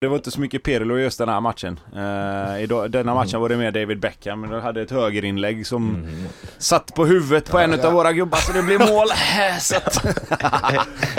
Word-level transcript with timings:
Det 0.00 0.08
var 0.08 0.16
inte 0.16 0.30
så 0.30 0.40
mycket 0.40 0.62
Pirlo 0.62 0.98
i 0.98 1.02
just 1.02 1.18
den 1.18 1.28
här 1.28 1.40
matchen. 1.40 1.80
Uh, 1.96 2.62
idag, 2.62 2.90
denna 2.90 3.14
matchen 3.14 3.40
var 3.40 3.48
det 3.48 3.56
mer 3.56 3.70
David 3.70 4.00
Beckham, 4.00 4.40
men 4.40 4.60
hade 4.60 4.82
ett 4.82 4.90
högerinlägg 4.90 5.66
som 5.66 5.94
mm. 5.94 6.28
satt 6.58 6.94
på 6.94 7.06
huvudet 7.06 7.50
på 7.50 7.58
en 7.58 7.72
ja, 7.72 7.86
av 7.86 7.92
våra 7.92 8.12
gubbar 8.12 8.38
så 8.38 8.52
det 8.52 8.62
blev 8.62 8.80
mål. 8.80 9.08
så 9.60 9.76
att... 9.76 10.04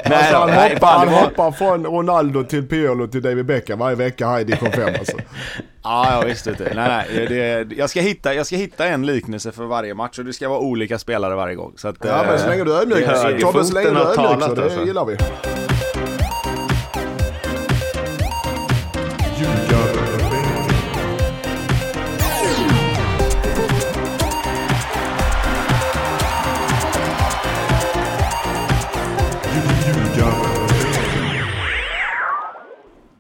nej, 0.10 0.34
han, 0.34 0.50
nej, 0.50 0.74
hoppar, 0.74 0.98
han 0.98 1.08
hoppar 1.08 1.52
från 1.52 1.86
Ronaldo 1.86 2.44
till 2.44 2.68
Pirlo 2.68 3.08
till 3.08 3.22
David 3.22 3.46
Beckham 3.46 3.80
varje 3.80 3.96
vecka 3.96 4.28
här 4.28 4.40
i 4.40 4.44
division 4.44 4.72
5 4.72 4.96
alltså. 5.00 5.18
ja, 5.84 6.14
jag 6.14 6.26
visste 6.26 6.50
inte. 6.50 6.72
Nej, 6.76 7.06
nej. 7.16 7.28
Det, 7.28 7.76
jag, 7.78 7.90
ska 7.90 8.02
hitta, 8.02 8.34
jag 8.34 8.46
ska 8.46 8.56
hitta 8.56 8.88
en 8.88 9.06
liknelse 9.06 9.52
för 9.52 9.66
varje 9.66 9.94
match 9.94 10.20
och 10.20 10.26
det 10.26 10.34
ska 10.34 10.50
vara 10.50 10.60
olika 10.60 11.00
spelare 11.00 11.36
varje 11.36 11.56
gång. 11.56 11.74
Så 11.76 11.88
att, 11.88 11.96
ja, 12.04 12.24
men 12.28 12.40
så 12.40 12.48
länge 12.48 12.64
du 12.64 12.74
är 12.74 12.82
ödmjuk. 12.82 13.42
Tobbe, 13.42 13.66
så 13.66 13.74
länge 13.74 13.90
du 13.90 13.96
är 13.96 14.02
ödmjuk 14.02 14.44
så 14.44 14.56
det 14.56 14.64
alltså. 14.64 14.86
gillar 14.86 15.06
vi. 15.06 15.18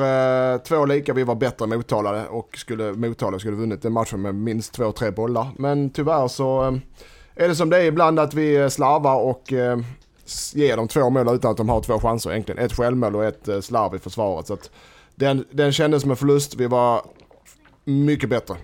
eh, 0.53 0.57
två 0.57 0.85
lika, 0.85 1.13
vi 1.13 1.23
var 1.23 1.35
bättre 1.35 1.67
mottalade 1.67 2.27
och 2.27 2.57
skulle, 2.57 2.93
Motala 2.93 3.39
skulle 3.39 3.55
vunnit 3.55 3.81
den 3.81 3.93
matchen 3.93 4.21
med 4.21 4.35
minst 4.35 4.73
två, 4.73 4.91
tre 4.91 5.11
bollar. 5.11 5.47
Men 5.57 5.89
tyvärr 5.89 6.27
så 6.27 6.67
eh, 6.67 6.73
är 7.35 7.47
det 7.47 7.55
som 7.55 7.69
det 7.69 7.77
är 7.77 7.85
ibland 7.85 8.19
att 8.19 8.33
vi 8.33 8.69
slarvar 8.69 9.19
och 9.19 9.53
eh, 9.53 9.77
ger 10.53 10.77
dem 10.77 10.87
två 10.87 11.09
mål 11.09 11.35
utan 11.35 11.51
att 11.51 11.57
de 11.57 11.69
har 11.69 11.81
två 11.81 11.99
chanser 11.99 12.31
egentligen. 12.31 12.65
Ett 12.65 12.73
självmål 12.73 13.15
och 13.15 13.25
ett 13.25 13.47
eh, 13.47 13.59
slarv 13.59 13.95
i 13.95 13.99
försvaret. 13.99 14.47
Så 14.47 14.53
att 14.53 14.71
den, 15.15 15.45
den 15.51 15.71
kändes 15.71 16.01
som 16.01 16.11
en 16.11 16.17
förlust. 16.17 16.55
Vi 16.55 16.67
var 16.67 17.01
mycket 17.85 18.29
bättre. 18.29 18.55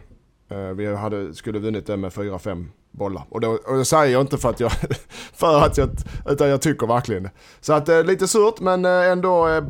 Eh, 0.50 0.58
vi 0.58 0.96
hade, 0.96 1.34
skulle 1.34 1.60
vunnit 1.60 1.88
den 1.88 2.00
med 2.00 2.12
4-5 2.12 2.66
bollar. 2.92 3.24
Och, 3.30 3.42
då, 3.42 3.50
och 3.68 3.78
det 3.78 3.86
säger 3.86 4.14
jag 4.14 4.22
inte 4.22 4.38
för 4.38 4.50
att 4.50 4.60
jag, 4.60 4.72
för 5.34 5.62
att 5.62 5.78
jag, 5.78 5.90
utan 6.26 6.50
jag 6.50 6.62
tycker 6.62 6.88
verkligen 6.88 7.24
det. 7.24 7.32
Så 7.62 7.74
att 7.74 7.90
eh, 7.90 8.04
lite 8.04 8.28
surt 8.28 8.60
men 8.60 8.86
eh, 8.86 9.12
ändå, 9.12 9.62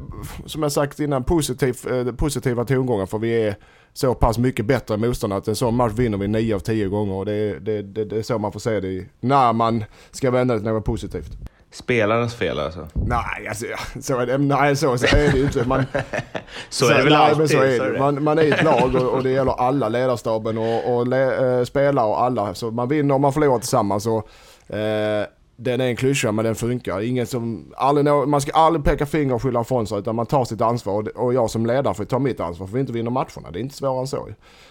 som 0.46 0.64
jag 0.64 0.72
sagt 0.72 1.00
innan, 1.00 1.24
positiv, 1.24 1.78
positiva 2.18 2.66
tongångar 2.66 3.06
för 3.06 3.18
vi 3.18 3.44
är 3.44 3.56
så 3.94 4.14
pass 4.14 4.38
mycket 4.38 4.66
bättre 4.66 4.94
än 4.94 5.00
motståndarna 5.02 5.38
att 5.38 5.48
en 5.48 5.56
sån 5.56 5.76
match 5.76 5.94
vinner 5.94 6.18
vi 6.18 6.28
9 6.28 6.56
av 6.56 6.60
10 6.60 6.88
gånger 6.88 7.14
och 7.14 7.26
det, 7.26 7.60
det, 7.60 7.82
det, 7.82 8.06
det 8.06 8.18
är 8.18 8.24
så 8.24 8.38
man 8.38 8.52
får 8.52 8.60
se 8.60 8.80
det 8.80 9.06
när 9.20 9.54
man 9.54 9.84
ska 10.12 10.32
vända 10.32 10.54
det 10.54 10.60
till 10.60 10.70
något 10.70 10.86
positivt. 10.86 11.38
Spelarens 11.72 12.36
fel 12.36 12.59
alltså? 12.59 12.88
Nej, 12.94 13.47
alltså, 13.47 13.66
så 14.02 14.17
är 14.17 14.25
det, 14.25 14.38
nej, 14.38 14.76
så, 14.76 14.98
så 14.98 15.05
är 15.05 15.32
det 15.32 15.37
ju 15.37 15.43
inte. 15.43 15.67
Man, 15.67 15.86
så, 16.70 16.86
så, 16.86 16.92
är 16.92 16.98
det 16.98 17.04
väl 17.04 17.14
nej, 17.14 17.21
alltid? 17.21 17.49
Så 17.49 17.61
är 17.61 17.92
det. 17.93 17.99
Man, 17.99 18.23
man 18.23 18.39
är 18.39 18.54
ett 18.54 18.64
lag 18.64 18.95
och, 18.95 19.14
och, 19.14 19.23
det 19.23 19.32
gäller 19.32 19.52
alla, 19.52 19.89
ledarstaben 19.89 20.58
och, 20.58 20.95
och 20.95 21.08
le, 21.08 21.58
äh, 21.60 21.64
spelare 21.64 22.08
och 22.08 22.23
alla. 22.23 22.54
Så 22.54 22.71
man 22.71 22.87
vinner 22.87 23.15
och 23.15 23.21
man 23.21 23.33
förlorar 23.33 23.60
tillsammans. 23.60 24.08
Och, 24.08 24.30
äh, 24.76 25.26
den 25.55 25.81
är 25.81 25.86
en 25.86 25.95
klyscha 25.95 26.31
men 26.31 26.45
den 26.45 26.55
funkar. 26.55 27.02
Ingen 27.02 27.27
som, 27.27 27.73
aldrig 27.77 28.05
man 28.05 28.42
ska 28.42 28.52
aldrig 28.52 28.86
peka 28.86 29.05
finger 29.05 29.33
och 29.33 29.42
skylla 29.42 29.61
ifrån 29.61 29.87
sig 29.87 29.99
utan 29.99 30.15
man 30.15 30.26
tar 30.26 30.45
sitt 30.45 30.61
ansvar. 30.61 30.93
Och, 30.93 31.26
och 31.26 31.33
jag 31.33 31.49
som 31.49 31.65
ledare 31.65 31.93
får 31.93 32.05
ta 32.05 32.20
mitt 32.20 32.39
ansvar 32.39 32.67
för 32.67 32.73
vi 32.73 32.80
inte 32.80 32.93
vinner 32.93 33.11
matcherna. 33.11 33.52
Det 33.52 33.60
är 33.60 33.61
inte 33.61 33.76
svårare 33.76 33.99
än 33.99 34.08
så. 34.08 34.27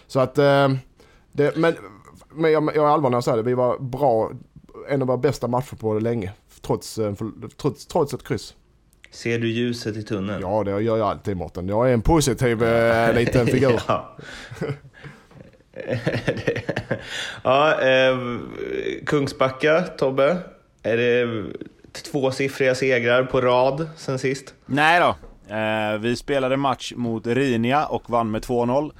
Så 0.07 0.19
att, 0.19 0.37
äh, 0.37 0.69
det, 1.31 1.57
men, 1.57 1.73
men 2.29 2.51
jag, 2.51 2.63
jag 2.75 2.85
är 2.85 2.89
allvarlig 2.89 3.11
när 3.11 3.17
jag 3.17 3.23
säger 3.23 3.37
det. 3.37 3.43
Vi 3.43 3.53
var 3.53 3.79
bra, 3.79 4.31
en 4.91 5.01
av 5.01 5.07
våra 5.07 5.17
bästa 5.17 5.47
matcher 5.47 5.75
på 5.75 5.99
länge 5.99 6.31
trots, 6.61 6.97
eh, 6.97 7.13
trots, 7.57 7.85
trots 7.85 8.13
ett 8.13 8.23
kryss. 8.23 8.55
Ser 9.11 9.39
du 9.39 9.51
ljuset 9.51 9.97
i 9.97 10.03
tunneln? 10.03 10.41
Ja, 10.41 10.63
det 10.63 10.71
gör 10.71 10.97
jag 10.97 11.01
alltid 11.07 11.37
Mårten. 11.37 11.67
Jag 11.67 11.89
är 11.89 11.93
en 11.93 12.01
positiv 12.01 12.63
äh, 12.63 13.13
liten 13.19 13.47
figur. 13.47 13.81
ja, 17.43 17.81
eh, 17.81 18.17
Kungsbacka, 19.05 19.81
Tobbe. 19.81 20.37
Är 20.83 20.97
det 20.97 21.45
tvåsiffriga 22.11 22.75
segrar 22.75 23.23
på 23.23 23.41
rad 23.41 23.89
sen 23.97 24.19
sist? 24.19 24.53
Nej 24.65 24.99
då. 24.99 25.15
Eh, 25.55 25.97
vi 25.99 26.15
spelade 26.15 26.57
match 26.57 26.93
mot 26.95 27.27
Rinia 27.27 27.85
och 27.85 28.09
vann 28.09 28.31
med 28.31 28.41
2-0. 28.41 28.91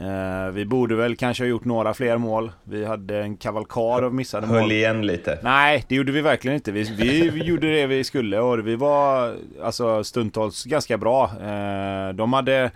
Eh, 0.00 0.50
vi 0.52 0.64
borde 0.64 0.94
väl 0.96 1.16
kanske 1.16 1.42
ha 1.42 1.48
gjort 1.48 1.64
några 1.64 1.94
fler 1.94 2.18
mål. 2.18 2.52
Vi 2.64 2.84
hade 2.84 3.18
en 3.18 3.36
kavalkad 3.36 4.04
av 4.04 4.14
missade 4.14 4.46
Höll 4.46 4.54
mål. 4.54 4.62
Höll 4.62 4.72
igen 4.72 5.06
lite? 5.06 5.38
Nej, 5.42 5.84
det 5.88 5.94
gjorde 5.94 6.12
vi 6.12 6.20
verkligen 6.20 6.54
inte. 6.54 6.72
Vi, 6.72 6.82
vi 7.30 7.42
gjorde 7.44 7.72
det 7.72 7.86
vi 7.86 8.04
skulle 8.04 8.38
och 8.38 8.66
vi 8.66 8.76
var 8.76 9.36
alltså, 9.62 10.04
stundtals 10.04 10.64
ganska 10.64 10.98
bra. 10.98 11.24
Eh, 11.24 12.14
de 12.14 12.32
hade... 12.32 12.70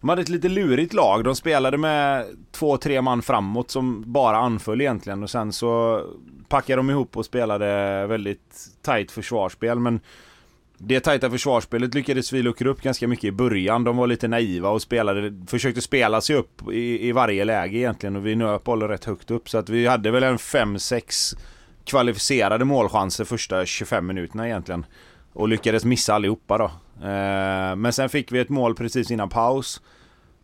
De 0.00 0.08
hade 0.08 0.22
ett 0.22 0.28
lite 0.28 0.48
lurigt 0.48 0.92
lag. 0.92 1.24
De 1.24 1.36
spelade 1.36 1.78
med 1.78 2.24
två, 2.52 2.76
tre 2.76 3.02
man 3.02 3.22
framåt 3.22 3.70
som 3.70 4.12
bara 4.12 4.36
anföll 4.36 4.80
egentligen. 4.80 5.22
Och 5.22 5.30
sen 5.30 5.52
så 5.52 6.02
packade 6.48 6.76
de 6.76 6.90
ihop 6.90 7.16
och 7.16 7.24
spelade 7.24 8.06
väldigt 8.06 8.54
tight 8.82 9.10
försvarsspel. 9.10 9.78
Men 9.78 10.00
det 10.78 11.00
tajta 11.00 11.30
försvarsspelet 11.30 11.94
lyckades 11.94 12.32
vi 12.32 12.42
luckra 12.42 12.68
upp 12.68 12.82
ganska 12.82 13.08
mycket 13.08 13.24
i 13.24 13.32
början. 13.32 13.84
De 13.84 13.96
var 13.96 14.06
lite 14.06 14.28
naiva 14.28 14.68
och 14.68 14.82
spelade, 14.82 15.32
försökte 15.46 15.80
spela 15.80 16.20
sig 16.20 16.36
upp 16.36 16.72
i, 16.72 17.08
i 17.08 17.12
varje 17.12 17.44
läge 17.44 17.78
egentligen. 17.78 18.16
Och 18.16 18.26
vi 18.26 18.36
nöp 18.36 18.64
bollen 18.64 18.88
rätt 18.88 19.04
högt 19.04 19.30
upp. 19.30 19.48
Så 19.48 19.58
att 19.58 19.68
vi 19.68 19.86
hade 19.86 20.10
väl 20.10 20.22
en 20.22 20.36
5-6 20.36 21.36
kvalificerade 21.84 22.64
målchanser 22.64 23.24
första 23.24 23.66
25 23.66 24.06
minuterna 24.06 24.46
egentligen. 24.46 24.86
Och 25.32 25.48
lyckades 25.48 25.84
missa 25.84 26.14
allihopa 26.14 26.58
då. 26.58 26.64
Eh, 27.06 27.76
men 27.76 27.92
sen 27.92 28.08
fick 28.08 28.32
vi 28.32 28.38
ett 28.38 28.48
mål 28.48 28.74
precis 28.74 29.10
innan 29.10 29.28
paus. 29.28 29.82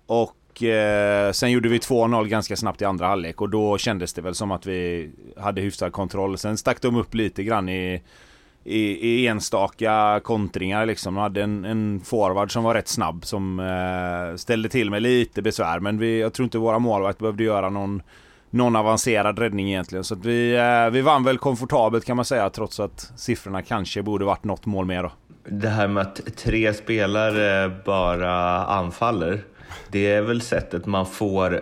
Och 0.06 0.62
eh, 0.62 1.32
sen 1.32 1.50
gjorde 1.50 1.68
vi 1.68 1.78
2-0 1.78 2.26
ganska 2.26 2.56
snabbt 2.56 2.82
i 2.82 2.84
andra 2.84 3.06
halvlek. 3.06 3.40
Och 3.40 3.50
då 3.50 3.78
kändes 3.78 4.14
det 4.14 4.22
väl 4.22 4.34
som 4.34 4.50
att 4.50 4.66
vi 4.66 5.10
hade 5.36 5.60
hyfsad 5.60 5.92
kontroll. 5.92 6.38
Sen 6.38 6.56
stack 6.56 6.80
de 6.80 6.96
upp 6.96 7.14
lite 7.14 7.44
grann 7.44 7.68
i 7.68 8.02
i, 8.64 9.08
i 9.08 9.26
enstaka 9.26 10.20
kontringar 10.24 10.86
liksom. 10.86 11.14
De 11.14 11.20
hade 11.20 11.42
en, 11.42 11.64
en 11.64 12.00
forward 12.04 12.52
som 12.52 12.64
var 12.64 12.74
rätt 12.74 12.88
snabb 12.88 13.24
som 13.24 13.60
eh, 13.60 14.36
ställde 14.36 14.68
till 14.68 14.90
med 14.90 15.02
lite 15.02 15.42
besvär. 15.42 15.80
Men 15.80 15.98
vi, 15.98 16.20
jag 16.20 16.32
tror 16.32 16.44
inte 16.44 16.58
våra 16.58 16.78
målvakt 16.78 17.18
behövde 17.18 17.44
göra 17.44 17.70
någon, 17.70 18.02
någon 18.50 18.76
avancerad 18.76 19.38
räddning 19.38 19.68
egentligen. 19.68 20.04
Så 20.04 20.14
att 20.14 20.24
vi, 20.24 20.54
eh, 20.56 20.90
vi 20.90 21.00
vann 21.00 21.24
väl 21.24 21.38
komfortabelt 21.38 22.04
kan 22.04 22.16
man 22.16 22.24
säga 22.24 22.50
trots 22.50 22.80
att 22.80 23.12
siffrorna 23.16 23.62
kanske 23.62 24.02
borde 24.02 24.24
varit 24.24 24.44
något 24.44 24.66
mål 24.66 24.86
mer 24.86 25.02
då. 25.02 25.12
Det 25.44 25.68
här 25.68 25.88
med 25.88 26.00
att 26.00 26.36
tre 26.36 26.74
spelare 26.74 27.64
eh, 27.64 27.70
bara 27.84 28.64
anfaller. 28.64 29.42
Det 29.88 30.12
är 30.12 30.22
väl 30.22 30.40
sättet 30.40 30.86
man 30.86 31.06
får 31.06 31.60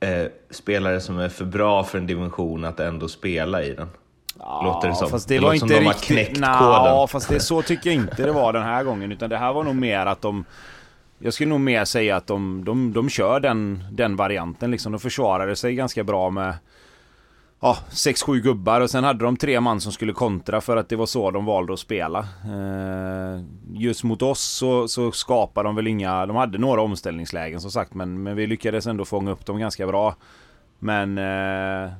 eh, 0.00 0.26
spelare 0.50 1.00
som 1.00 1.18
är 1.18 1.28
för 1.28 1.44
bra 1.44 1.84
för 1.84 1.98
en 1.98 2.06
dimension 2.06 2.64
att 2.64 2.80
ändå 2.80 3.08
spela 3.08 3.62
i 3.62 3.74
den. 3.74 3.88
Låter 4.42 4.88
det 4.88 4.94
som. 4.94 5.10
Fast 5.10 5.28
det, 5.28 5.34
det 5.34 5.40
var 5.40 5.54
inte 5.54 5.68
som 5.68 5.68
de 5.68 5.86
har 5.86 5.92
knäckt 5.92 6.34
koden. 6.34 6.50
Ja, 6.50 7.06
fast 7.06 7.28
det, 7.28 7.40
så 7.40 7.62
tycker 7.62 7.90
jag 7.90 7.94
inte 7.94 8.22
det 8.26 8.32
var 8.32 8.52
den 8.52 8.62
här 8.62 8.84
gången. 8.84 9.12
Utan 9.12 9.30
det 9.30 9.36
här 9.38 9.52
var 9.52 9.64
nog 9.64 9.76
mer 9.76 10.06
att 10.06 10.22
de... 10.22 10.44
Jag 11.18 11.34
skulle 11.34 11.50
nog 11.50 11.60
mer 11.60 11.84
säga 11.84 12.16
att 12.16 12.26
de, 12.26 12.64
de, 12.64 12.92
de 12.92 13.08
kör 13.08 13.40
den, 13.40 13.84
den 13.92 14.16
varianten 14.16 14.70
liksom. 14.70 14.92
De 14.92 14.98
försvarade 14.98 15.56
sig 15.56 15.74
ganska 15.74 16.04
bra 16.04 16.30
med... 16.30 16.54
Ja, 17.60 17.76
6-7 17.90 18.40
gubbar 18.40 18.80
och 18.80 18.90
sen 18.90 19.04
hade 19.04 19.24
de 19.24 19.36
tre 19.36 19.60
man 19.60 19.80
som 19.80 19.92
skulle 19.92 20.12
kontra 20.12 20.60
för 20.60 20.76
att 20.76 20.88
det 20.88 20.96
var 20.96 21.06
så 21.06 21.30
de 21.30 21.44
valde 21.44 21.72
att 21.72 21.78
spela. 21.78 22.18
Eh, 22.44 23.44
just 23.72 24.04
mot 24.04 24.22
oss 24.22 24.40
så, 24.40 24.88
så 24.88 25.12
skapade 25.12 25.68
de 25.68 25.76
väl 25.76 25.86
inga... 25.86 26.26
De 26.26 26.36
hade 26.36 26.58
några 26.58 26.80
omställningslägen 26.80 27.60
som 27.60 27.70
sagt 27.70 27.94
men, 27.94 28.22
men 28.22 28.36
vi 28.36 28.46
lyckades 28.46 28.86
ändå 28.86 29.04
fånga 29.04 29.30
upp 29.30 29.46
dem 29.46 29.58
ganska 29.58 29.86
bra. 29.86 30.14
Men... 30.78 31.18
Eh, 31.18 31.92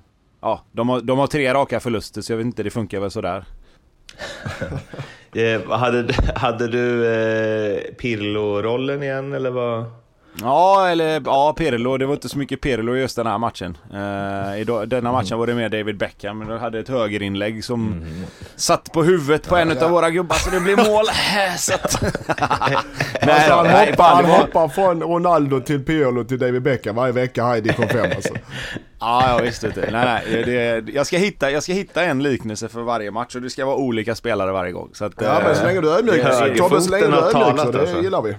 ja, 0.43 0.65
de 0.73 0.89
har, 0.89 1.01
de 1.01 1.19
har 1.19 1.27
tre 1.27 1.55
raka 1.55 1.81
förluster 1.81 2.23
så 2.23 2.33
jag 2.33 2.37
vet 2.37 2.47
inte, 2.47 2.63
det 2.63 2.71
funkar 2.71 3.01
väl 3.01 3.11
sådär. 3.11 3.45
eh, 5.35 5.71
hade, 5.71 6.15
hade 6.35 6.69
du 6.69 7.07
eh, 7.07 7.95
Pirlo-rollen 7.95 9.03
igen 9.03 9.33
eller 9.33 9.51
vad? 9.51 9.85
Ja, 10.41 10.89
eller 10.89 11.23
ja, 11.25 11.55
Pirlo. 11.59 11.97
Det 11.97 12.07
var 12.07 12.15
inte 12.15 12.29
så 12.29 12.39
mycket 12.39 12.61
Pirlo 12.61 12.97
just 12.97 13.17
den 13.17 13.27
här 13.27 13.39
matchen. 13.39 13.79
Uh, 13.91 14.61
i 14.61 14.65
denna 14.65 14.99
mm. 14.99 15.13
matchen 15.13 15.39
var 15.39 15.47
det 15.47 15.55
mer 15.55 15.69
David 15.69 15.97
Beckham. 15.97 16.39
Men 16.39 16.59
hade 16.59 16.79
ett 16.79 16.89
högerinlägg 16.89 17.65
som 17.65 17.93
mm. 17.93 18.25
satt 18.57 18.93
på 18.93 19.03
huvudet 19.03 19.49
på 19.49 19.57
ja, 19.57 19.61
en 19.61 19.77
ja. 19.81 19.85
av 19.85 19.91
våra 19.91 20.11
gubbar 20.11 20.37
så 20.37 20.51
det 20.51 20.61
blev 20.61 20.77
mål. 20.77 21.05
så 21.59 21.75
att... 21.75 22.03
nej, 23.23 23.35
alltså, 23.35 23.55
han, 23.55 23.67
hoppar, 23.67 24.15
han 24.15 24.25
hoppar 24.25 24.69
från 24.69 25.03
Ronaldo 25.03 25.61
till 25.61 25.85
Pirlo 25.85 26.25
till 26.25 26.39
David 26.39 26.63
Beckham 26.63 26.97
varje 26.97 27.13
vecka 27.13 27.45
här 27.45 27.57
i 27.57 27.61
division 27.61 27.89
5 27.89 28.11
alltså. 28.17 28.35
Ja, 29.03 29.29
jag 29.29 29.43
visste 29.43 29.67
inte. 29.67 29.89
Nej, 29.93 30.05
nej. 30.05 30.45
Det, 30.45 30.93
jag, 30.93 31.07
ska 31.07 31.17
hitta, 31.17 31.51
jag 31.51 31.63
ska 31.63 31.73
hitta 31.73 32.05
en 32.05 32.23
liknelse 32.23 32.69
för 32.69 32.83
varje 32.83 33.11
match 33.11 33.37
och 33.37 33.43
det 33.43 33.51
ska 33.51 33.67
vara 33.67 33.77
olika 33.77 34.15
spelare 34.15 34.53
varje 34.53 34.73
gång. 34.73 34.91
Så 34.93 35.05
att, 35.05 35.13
ja, 35.21 35.41
men 35.45 35.57
så 35.57 35.65
länge 35.65 35.81
du 35.81 35.91
är 35.91 35.99
ödmjuk. 35.99 36.59
Tobbe, 36.59 36.81
så 36.81 36.91
länge 36.91 37.07
du 37.07 37.13
är 37.13 37.47
ödmjuk 37.47 37.61
så 37.61 37.73
det 37.73 37.81
alltså. 37.81 38.03
gillar 38.03 38.23
vi. 38.23 38.37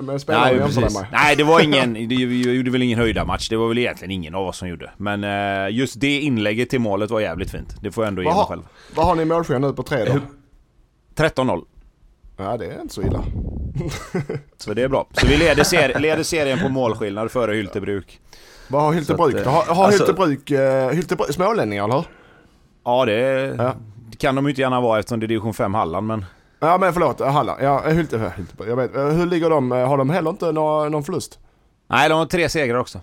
Men 0.00 0.20
nej, 0.28 0.58
precis. 0.58 1.00
nej, 1.12 1.36
det 1.36 1.44
var 1.44 1.60
ingen, 1.60 1.94
vi 2.08 2.54
gjorde 2.56 2.70
väl 2.70 2.82
ingen 2.82 2.98
höjda 2.98 3.24
match. 3.24 3.48
Det 3.48 3.56
var 3.56 3.68
väl 3.68 3.78
egentligen 3.78 4.10
ingen 4.10 4.34
av 4.34 4.46
oss 4.46 4.56
som 4.56 4.68
gjorde. 4.68 4.90
Men 4.96 5.24
uh, 5.24 5.74
just 5.74 6.00
det 6.00 6.20
inlägget 6.20 6.70
till 6.70 6.80
målet 6.80 7.10
var 7.10 7.20
jävligt 7.20 7.50
fint. 7.50 7.76
Det 7.82 7.92
får 7.92 8.04
jag 8.04 8.08
ändå 8.08 8.22
ge 8.22 8.28
mig 8.28 8.44
själv. 8.48 8.62
Vad 8.94 9.06
har 9.06 9.14
ni 9.14 9.24
målskillnad 9.24 9.70
nu 9.70 9.76
på 9.76 9.82
tre 9.82 10.04
då? 10.04 10.20
13-0. 11.24 11.64
Ja, 12.36 12.56
det 12.56 12.66
är 12.66 12.80
inte 12.80 12.94
så 12.94 13.02
illa. 13.02 13.24
så 14.56 14.74
det 14.74 14.82
är 14.82 14.88
bra. 14.88 15.06
Så 15.12 15.26
vi 15.26 15.36
leder, 15.36 15.64
ser 15.64 15.98
leder 15.98 16.22
serien 16.22 16.58
på 16.58 16.68
målskillnad 16.68 17.30
före 17.30 17.54
Hyltebruk. 17.54 18.20
Vad 18.70 18.82
har 18.82 18.92
Hyltebruk 18.92 19.44
då? 19.44 19.50
Har, 19.50 19.74
har 19.74 19.84
alltså, 19.84 20.04
Hyltebruk, 20.04 20.50
uh, 20.50 20.90
Hyltebruk 20.90 21.32
smålänningar 21.32 21.84
eller 21.84 21.94
hur? 21.94 22.04
Ja 22.84 23.04
det, 23.04 23.12
ja. 23.58 23.74
det 24.10 24.16
kan 24.16 24.34
de 24.34 24.44
ju 24.44 24.50
inte 24.50 24.60
gärna 24.60 24.80
vara 24.80 24.98
eftersom 24.98 25.20
det 25.20 25.26
är 25.26 25.28
division 25.28 25.54
5 25.54 25.74
Halland 25.74 26.06
men... 26.06 26.24
Ja 26.60 26.78
men 26.78 26.92
förlåt, 26.92 27.20
Halland. 27.20 27.62
Ja, 27.62 27.88
Hylte, 27.88 28.32
Hylte, 28.36 28.54
jag 28.66 28.76
vet. 28.76 28.94
Hur 28.94 29.26
ligger 29.26 29.50
de? 29.50 29.70
Har 29.70 29.98
de 29.98 30.10
heller 30.10 30.30
inte 30.30 30.52
någon, 30.52 30.92
någon 30.92 31.04
förlust? 31.04 31.38
Nej, 31.86 32.08
de 32.08 32.18
har 32.18 32.26
tre 32.26 32.48
segrar 32.48 32.78
också. 32.78 33.00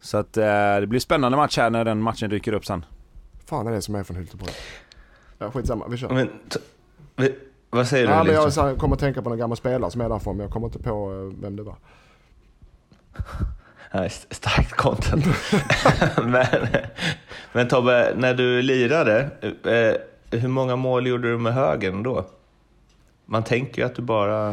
Så 0.00 0.16
att 0.16 0.36
eh, 0.36 0.76
det 0.80 0.86
blir 0.86 1.00
spännande 1.00 1.38
match 1.38 1.58
här 1.58 1.70
när 1.70 1.84
den 1.84 2.02
matchen 2.02 2.30
dyker 2.30 2.52
upp 2.52 2.66
sen. 2.66 2.84
Fan 3.46 3.66
är 3.66 3.72
det 3.72 3.82
som 3.82 3.94
är 3.94 4.02
från 4.02 4.16
Hyltebruk? 4.16 4.54
Ja, 5.38 5.50
skitsamma, 5.50 5.88
vi 5.88 5.96
kör. 5.96 6.08
Men, 6.08 6.30
vad 7.70 7.86
säger 7.86 8.06
du? 8.06 8.12
Ja, 8.12 8.24
men 8.24 8.68
jag 8.68 8.78
kommer 8.78 8.94
att 8.94 9.00
tänka 9.00 9.22
på 9.22 9.28
någon 9.28 9.38
gammal 9.38 9.56
spelare 9.56 9.90
som 9.90 10.00
är 10.00 10.08
därifrån, 10.08 10.36
men 10.36 10.44
jag 10.44 10.52
kommer 10.52 10.66
inte 10.66 10.78
på 10.78 11.12
eh, 11.12 11.42
vem 11.42 11.56
det 11.56 11.62
var. 11.62 11.76
Starkt 14.30 14.72
content. 14.72 15.26
men, 16.24 16.46
men 17.52 17.68
Tobbe, 17.68 18.12
när 18.16 18.34
du 18.34 18.62
lirade, 18.62 19.30
eh, 19.42 20.38
hur 20.40 20.48
många 20.48 20.76
mål 20.76 21.06
gjorde 21.06 21.30
du 21.30 21.38
med 21.38 21.54
högen 21.54 22.02
då? 22.02 22.26
Man 23.26 23.44
tänker 23.44 23.82
ju 23.82 23.86
att 23.86 23.94
du 23.94 24.02
bara... 24.02 24.48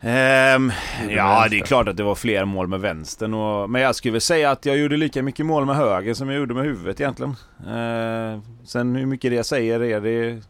Um, 0.00 0.72
ja, 1.08 1.46
det 1.50 1.58
är 1.58 1.64
klart 1.64 1.88
att 1.88 1.96
det 1.96 2.02
var 2.02 2.14
fler 2.14 2.44
mål 2.44 2.68
med 2.68 2.80
vänstern. 2.80 3.34
Och, 3.34 3.70
men 3.70 3.82
jag 3.82 3.94
skulle 3.94 4.12
väl 4.12 4.20
säga 4.20 4.50
att 4.50 4.66
jag 4.66 4.76
gjorde 4.76 4.96
lika 4.96 5.22
mycket 5.22 5.46
mål 5.46 5.66
med 5.66 5.76
höger 5.76 6.14
som 6.14 6.28
jag 6.28 6.38
gjorde 6.38 6.54
med 6.54 6.64
huvudet 6.64 7.00
egentligen. 7.00 7.30
Uh, 7.60 8.40
sen 8.64 8.96
hur 8.96 9.06
mycket 9.06 9.30
det 9.30 9.44
säger 9.44 9.82
är 9.82 10.00
det, 10.00 10.42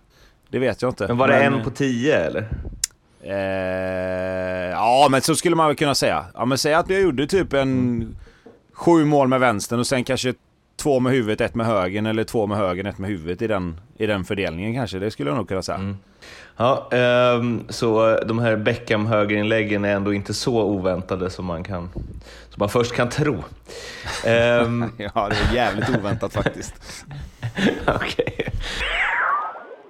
det 0.49 0.58
vet 0.58 0.82
jag 0.82 0.90
inte. 0.90 1.06
Men 1.06 1.17
var 1.17 1.29
det 1.29 1.38
men, 1.38 1.55
en 1.55 1.64
på 1.64 1.70
tio 1.70 2.17
eller? 2.17 2.49
Uh, 3.26 4.70
ja, 4.70 5.08
men 5.11 5.23
så 5.23 5.34
skulle 5.34 5.56
man 5.56 5.67
väl 5.67 5.76
kunna 5.76 5.94
säga. 5.94 6.25
Ja, 6.34 6.44
men 6.44 6.58
säg 6.58 6.75
att 6.75 6.90
jag 6.90 7.00
gjorde 7.00 7.26
typ 7.26 7.52
en 7.52 8.17
sju 8.73 9.05
mål 9.05 9.28
med 9.28 9.40
vänstern 9.40 9.81
och 9.81 9.87
sen 9.87 10.05
kanske 10.05 10.34
två 10.76 11.00
med 11.00 11.12
huvudet, 11.12 11.40
ett 11.40 11.55
med 11.55 11.67
högen 11.67 12.06
eller 12.06 12.25
två 12.25 12.46
med 12.46 12.58
högen, 12.58 12.87
ett 12.87 12.99
med 12.99 13.11
huvudet 13.11 13.43
i 13.43 13.46
den, 13.46 13.81
i 13.96 14.06
den 14.06 14.25
fördelningen 14.25 14.75
kanske. 14.75 14.99
Det 14.99 15.11
skulle 15.11 15.31
jag 15.31 15.37
nog 15.37 15.49
kunna 15.49 15.62
säga. 15.62 15.78
Mm. 15.78 15.96
Ja, 16.56 16.88
um, 17.38 17.67
så 17.69 18.20
de 18.26 18.38
här 18.38 18.56
Beckham 18.56 19.06
högerinläggen 19.06 19.84
är 19.84 19.96
ändå 19.96 20.14
inte 20.14 20.34
så 20.34 20.62
oväntade 20.62 21.31
som 21.31 21.44
man, 21.44 21.64
kan, 21.64 21.90
som 22.49 22.56
man 22.56 22.69
först 22.69 22.94
kan 22.94 23.08
tro. 23.08 23.34
Um, 23.34 23.43
ja, 25.14 25.29
det 25.29 25.37
är 25.50 25.55
jävligt 25.55 25.88
oväntat 25.88 26.32
faktiskt. 26.32 26.75
Okej. 27.87 28.52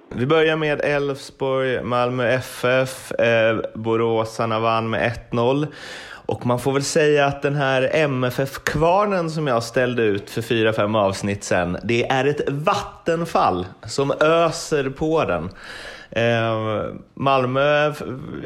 Vi 0.09 0.25
börjar 0.25 0.55
med 0.55 0.81
Elfsborg, 0.83 1.83
Malmö 1.83 2.27
FF. 2.27 3.11
Eh, 3.11 3.57
Boråsarna 3.73 4.59
vann 4.59 4.89
med 4.89 5.11
1-0. 5.31 5.67
Och 6.07 6.45
man 6.45 6.59
får 6.59 6.71
väl 6.71 6.83
säga 6.83 7.25
att 7.25 7.41
den 7.41 7.55
här 7.55 7.89
MFF-kvarnen 7.93 9.29
som 9.31 9.47
jag 9.47 9.63
ställde 9.63 10.03
ut 10.03 10.29
för 10.29 10.41
fyra 10.41 10.73
fem 10.73 10.95
avsnitt 10.95 11.43
sen, 11.43 11.77
det 11.83 12.11
är 12.11 12.25
ett 12.25 12.49
vattenfall 12.49 13.65
som 13.85 14.13
öser 14.19 14.89
på 14.89 15.25
den. 15.25 15.49
Eh, 16.11 16.83
Malmö, 17.13 17.93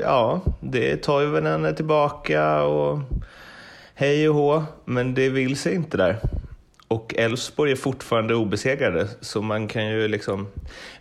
ja, 0.02 0.42
det 0.60 0.98
tar 0.98 1.22
ju 1.22 1.28
är 1.28 1.74
tillbaka 1.74 2.64
och 2.64 3.00
hej 3.96 4.30
och 4.30 4.36
hå, 4.36 4.64
men 4.86 5.14
det 5.14 5.30
vill 5.30 5.58
sig 5.58 5.76
inte 5.76 5.98
där. 5.98 6.18
Och 6.92 7.16
Elfsborg 7.18 7.72
är 7.72 7.76
fortfarande 7.76 8.36
obesegrade, 8.36 9.08
så 9.22 9.42
man 9.42 9.68
kan 9.68 9.88
ju 9.88 10.08
liksom 10.08 10.48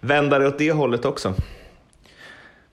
vända 0.00 0.38
det 0.38 0.48
åt 0.48 0.58
det 0.58 0.72
hållet 0.72 1.04
också. 1.04 1.34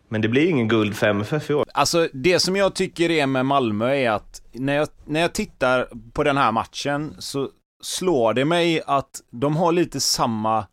Men 0.08 0.22
det 0.22 0.28
blir 0.28 0.50
ingen 0.50 0.68
guld 0.68 0.96
för 0.96 1.08
MFF 1.08 1.50
i 1.50 1.54
år. 1.54 1.66
Alltså 1.74 2.08
det 2.14 2.40
som 2.40 2.56
jag 2.56 2.76
tycker 2.76 3.12
är 3.12 3.28
med 3.28 3.46
Malmö 3.46 3.96
är 3.96 4.10
att 4.10 4.42
när 4.52 4.74
jag, 4.74 4.88
när 5.06 5.20
jag 5.20 5.34
tittar 5.34 5.88
på 6.14 6.24
den 6.24 6.38
här 6.38 6.52
matchen 6.52 7.16
så 7.20 7.50
slår 7.82 8.34
det 8.34 8.46
mig 8.46 8.82
att 8.86 9.22
de 9.32 9.56
har 9.56 9.72
lite 9.72 10.00
samma 10.00 10.66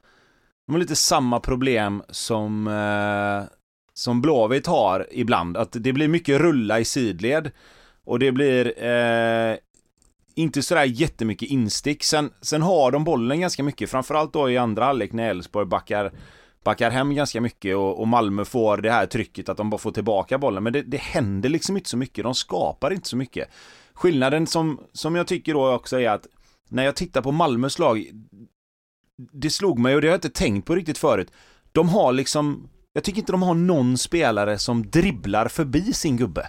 de 0.67 0.73
har 0.73 0.79
lite 0.79 0.97
samma 0.97 1.41
problem 1.41 2.03
som 2.11 2.67
eh, 2.67 3.51
som 3.95 4.23
Blåvitt 4.23 4.67
har 4.67 5.07
ibland. 5.11 5.57
Att 5.57 5.73
det 5.73 5.93
blir 5.93 6.09
mycket 6.09 6.41
rulla 6.41 6.81
i 6.81 6.85
sidled 6.85 7.51
och 8.05 8.19
det 8.19 8.33
blir 8.33 8.85
eh, 8.85 9.57
inte 10.35 10.63
sådär 10.63 10.85
jättemycket 10.85 11.49
instick. 11.49 12.05
Sen, 12.05 12.31
sen 12.41 12.63
har 12.63 12.91
de 12.91 13.05
bollen 13.05 13.41
ganska 13.41 13.63
mycket, 13.63 13.91
framförallt 13.91 14.33
då 14.33 14.51
i 14.51 14.57
andra 14.57 14.85
halvlek 14.85 15.13
när 15.13 15.31
Elfsborg 15.31 15.67
backar 15.67 16.13
backar 16.65 16.91
hem 16.91 17.15
ganska 17.15 17.41
mycket 17.41 17.77
och, 17.77 18.01
och, 18.01 18.09
Malmö 18.09 18.45
får 18.45 18.77
det 18.77 18.91
här 18.91 19.07
trycket 19.07 19.49
att 19.49 19.57
de 19.57 19.71
bara 19.71 19.79
får 19.79 19.93
tillbaka 19.93 20.39
bollen. 20.39 20.63
Men 20.63 20.73
det, 20.73 20.83
det 20.83 21.01
händer 21.01 21.49
liksom 21.49 21.77
inte 21.77 21.91
så 21.91 21.97
mycket, 21.97 22.25
de 22.25 22.35
skapar 22.35 22.93
inte 22.93 23.09
så 23.09 23.17
mycket. 23.17 23.49
Skillnaden 23.95 24.47
som, 24.47 24.81
som 24.93 25.15
jag 25.15 25.27
tycker 25.27 25.55
då 25.55 25.73
också 25.73 26.01
är 26.01 26.09
att 26.09 26.27
när 26.69 26.85
jag 26.85 26.97
tittar 26.97 27.23
på 27.23 27.33
Malmös 27.33 27.79
lag, 27.79 28.11
det 29.33 29.51
slog 29.51 29.79
mig 29.79 29.95
och 29.95 30.01
det 30.01 30.07
har 30.07 30.13
jag 30.13 30.17
inte 30.17 30.31
tänkt 30.31 30.67
på 30.67 30.75
riktigt 30.75 30.99
förut. 30.99 31.31
De 31.73 31.89
har 31.89 32.13
liksom, 32.13 32.69
jag 32.93 33.05
tycker 33.05 33.19
inte 33.19 33.33
de 33.33 33.43
har 33.43 33.55
någon 33.55 33.99
spelare 33.99 34.59
som 34.59 34.91
dribblar 34.91 35.49
förbi 35.49 35.93
sin 35.93 36.17
gubbe. 36.17 36.49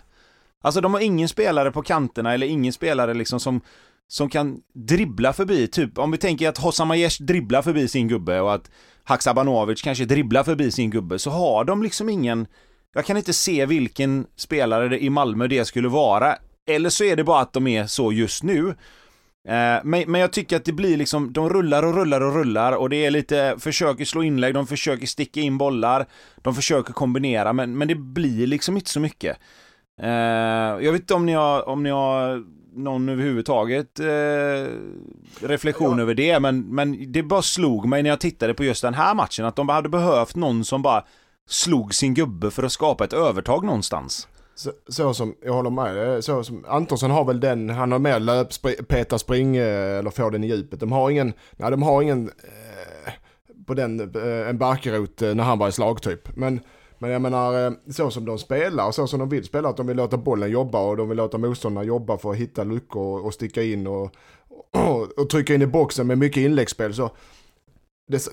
Alltså 0.65 0.81
de 0.81 0.93
har 0.93 1.01
ingen 1.01 1.29
spelare 1.29 1.71
på 1.71 1.81
kanterna 1.81 2.33
eller 2.33 2.47
ingen 2.47 2.73
spelare 2.73 3.13
liksom 3.13 3.39
som, 3.39 3.61
som 4.07 4.29
kan 4.29 4.61
dribbla 4.73 5.33
förbi, 5.33 5.67
typ 5.67 5.97
om 5.97 6.11
vi 6.11 6.17
tänker 6.17 6.49
att 6.49 6.57
Hossam 6.57 6.91
Aiesh 6.91 7.21
dribblar 7.21 7.61
förbi 7.61 7.87
sin 7.87 8.07
gubbe 8.07 8.41
och 8.41 8.53
att 8.53 8.71
Haksabanovic 9.03 9.81
kanske 9.81 10.05
dribblar 10.05 10.43
förbi 10.43 10.71
sin 10.71 10.89
gubbe, 10.89 11.19
så 11.19 11.29
har 11.29 11.63
de 11.63 11.83
liksom 11.83 12.09
ingen... 12.09 12.47
Jag 12.93 13.05
kan 13.05 13.17
inte 13.17 13.33
se 13.33 13.65
vilken 13.65 14.25
spelare 14.35 14.99
i 14.99 15.09
Malmö 15.09 15.47
det 15.47 15.65
skulle 15.65 15.87
vara. 15.87 16.35
Eller 16.67 16.89
så 16.89 17.03
är 17.03 17.15
det 17.15 17.23
bara 17.23 17.41
att 17.41 17.53
de 17.53 17.67
är 17.67 17.87
så 17.87 18.11
just 18.11 18.43
nu. 18.43 18.69
Eh, 19.47 19.79
men, 19.83 20.03
men 20.07 20.21
jag 20.21 20.31
tycker 20.33 20.55
att 20.55 20.65
det 20.65 20.73
blir 20.73 20.97
liksom, 20.97 21.33
de 21.33 21.49
rullar 21.49 21.83
och 21.83 21.95
rullar 21.95 22.21
och 22.21 22.35
rullar 22.35 22.71
och 22.71 22.89
det 22.89 23.05
är 23.05 23.11
lite, 23.11 23.55
försöker 23.59 24.05
slå 24.05 24.23
inlägg, 24.23 24.53
de 24.53 24.67
försöker 24.67 25.07
sticka 25.07 25.39
in 25.39 25.57
bollar, 25.57 26.05
de 26.37 26.55
försöker 26.55 26.93
kombinera, 26.93 27.53
men, 27.53 27.77
men 27.77 27.87
det 27.87 27.95
blir 27.95 28.47
liksom 28.47 28.75
inte 28.75 28.89
så 28.89 28.99
mycket. 28.99 29.37
Eh, 30.01 30.09
jag 30.85 30.91
vet 30.91 31.01
inte 31.01 31.13
om 31.13 31.25
ni 31.25 31.33
har, 31.33 31.69
om 31.69 31.83
ni 31.83 31.89
har 31.89 32.43
någon 32.75 33.09
överhuvudtaget 33.09 33.99
eh, 33.99 34.73
reflektion 35.47 35.97
ja. 35.97 36.01
över 36.01 36.13
det, 36.13 36.39
men, 36.39 36.75
men 36.75 37.11
det 37.11 37.23
bara 37.23 37.41
slog 37.41 37.87
mig 37.87 38.03
när 38.03 38.09
jag 38.09 38.19
tittade 38.19 38.53
på 38.53 38.63
just 38.63 38.81
den 38.81 38.93
här 38.93 39.15
matchen 39.15 39.45
att 39.45 39.55
de 39.55 39.69
hade 39.69 39.89
behövt 39.89 40.35
någon 40.35 40.65
som 40.65 40.81
bara 40.81 41.03
slog 41.47 41.93
sin 41.93 42.13
gubbe 42.13 42.51
för 42.51 42.63
att 42.63 42.71
skapa 42.71 43.03
ett 43.03 43.13
övertag 43.13 43.63
någonstans. 43.63 44.27
Så, 44.55 44.71
så, 44.87 45.13
som, 45.13 45.35
jag 45.43 45.53
håller 45.53 45.69
med, 45.69 46.23
så 46.23 46.43
som, 46.43 46.65
Antonsson 46.67 47.11
har 47.11 47.25
väl 47.25 47.39
den, 47.39 47.69
han 47.69 47.91
har 47.91 47.99
mer 47.99 48.19
löp, 48.19 48.53
spri, 48.53 48.75
peta 48.75 49.19
spring 49.19 49.55
eh, 49.55 49.99
eller 49.99 50.09
få 50.09 50.29
den 50.29 50.43
i 50.43 50.47
djupet. 50.47 50.79
De 50.79 50.91
har 50.91 51.09
ingen, 51.09 51.33
nej 51.51 51.71
de 51.71 51.83
har 51.83 52.01
ingen 52.01 52.27
eh, 52.27 53.13
på 53.67 53.73
den, 53.73 53.99
eh, 53.99 54.49
en 54.49 54.57
Barkerot 54.57 55.21
eh, 55.21 55.35
när 55.35 55.43
han 55.43 55.59
var 55.59 55.67
i 55.67 55.71
slagtyp. 55.71 56.35
Men 56.35 56.59
men 56.99 57.11
jag 57.11 57.21
menar, 57.21 57.65
eh, 57.65 57.71
så 57.89 58.11
som 58.11 58.25
de 58.25 58.37
spelar 58.37 58.87
och 58.87 58.95
så 58.95 59.07
som 59.07 59.19
de 59.19 59.29
vill 59.29 59.43
spela, 59.43 59.69
att 59.69 59.77
de 59.77 59.87
vill 59.87 59.97
låta 59.97 60.17
bollen 60.17 60.51
jobba 60.51 60.79
och 60.79 60.97
de 60.97 61.09
vill 61.09 61.17
låta 61.17 61.37
motståndarna 61.37 61.87
jobba 61.87 62.17
för 62.17 62.31
att 62.31 62.37
hitta 62.37 62.63
luckor 62.63 63.25
och, 63.25 63.33
sticka 63.33 63.63
in 63.63 63.87
och, 63.87 64.11
och, 64.71 65.01
och, 65.19 65.29
trycka 65.29 65.55
in 65.55 65.61
i 65.61 65.67
boxen 65.67 66.07
med 66.07 66.17
mycket 66.17 66.41
inläggsspel. 66.41 66.93
Så 66.93 67.09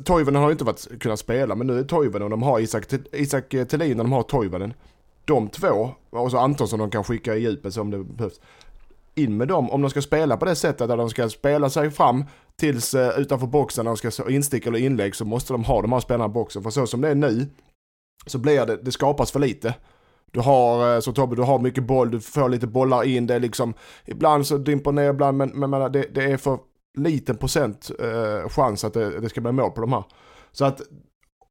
Toivonen 0.05 0.43
har 0.43 0.49
ju 0.49 0.53
inte 0.53 0.65
varit, 0.65 1.01
kunnat 1.01 1.19
spela, 1.19 1.55
men 1.55 1.67
nu 1.67 1.79
är 1.79 1.85
Toivonen 1.85 2.23
och 2.23 2.31
de 2.31 2.43
har 2.43 2.61
Isak, 2.61 2.93
Isak 3.13 3.55
eh, 3.55 3.67
Thelin 3.67 4.01
och 4.01 4.05
de 4.05 4.13
har 4.13 4.23
Toivonen. 4.23 4.75
De 5.25 5.49
två, 5.49 5.91
och 6.11 6.31
så 6.31 6.39
Antonsson 6.39 6.79
de 6.79 6.91
kan 6.91 7.05
skicka 7.05 7.37
i 7.37 7.41
djupet 7.41 7.77
om 7.77 7.91
det 7.91 8.05
behövs. 8.05 8.41
In 9.15 9.37
med 9.37 9.49
dem, 9.49 9.71
om 9.71 9.83
de 9.83 9.91
ska 9.91 10.03
spela 10.03 10.37
på 10.37 10.45
det 10.45 10.55
sättet 10.55 10.89
där 10.89 10.97
de 10.97 11.11
ska 11.11 11.29
spela 11.29 11.71
sig 11.71 11.91
fram 11.91 12.25
tills 12.57 12.95
eh, 12.95 13.19
utanför 13.19 13.47
boxen, 13.47 13.85
när 13.85 13.91
de 13.91 14.11
ska 14.11 14.31
instick 14.31 14.67
eller 14.67 14.79
inlägg, 14.79 15.15
så 15.15 15.25
måste 15.25 15.53
de 15.53 15.65
ha 15.65 15.83
de 15.83 15.93
här 15.93 16.01
spelarna 16.01 16.25
i 16.25 16.29
boxen. 16.29 16.63
För 16.63 16.71
så 16.71 16.87
som 16.87 17.01
det 17.01 17.09
är 17.09 17.15
nu, 17.15 17.47
så 18.27 18.39
blir 18.39 18.67
det, 18.67 18.77
det 18.77 18.93
skapas 18.93 19.33
för 19.33 19.41
lite. 19.41 19.75
Du 20.31 20.41
har, 20.41 20.95
eh, 20.95 21.01
som 21.01 21.15
så 21.15 21.21
Tobbe, 21.21 21.37
du 21.37 21.43
har 21.43 21.59
mycket 21.59 21.85
boll, 21.85 22.11
du 22.11 22.21
får 22.21 22.49
lite 22.49 22.67
bollar 22.67 23.05
in, 23.05 23.27
det 23.27 23.35
är 23.35 23.41
liksom, 23.41 23.75
ibland 24.05 24.47
så 24.47 24.59
dimper 24.59 24.93
ner 24.93 25.11
ibland, 25.11 25.37
men, 25.37 25.49
men, 25.49 25.93
det, 25.93 26.07
det 26.15 26.23
är 26.23 26.37
för 26.37 26.59
liten 26.99 27.37
procent 27.37 27.91
eh, 28.01 28.49
chans 28.49 28.85
att 28.85 28.95
det, 28.95 29.21
det 29.21 29.29
ska 29.29 29.41
bli 29.41 29.53
mål 29.53 29.71
på 29.71 29.81
de 29.81 29.93
här. 29.93 30.05
Så 30.53 30.65
att 30.65 30.81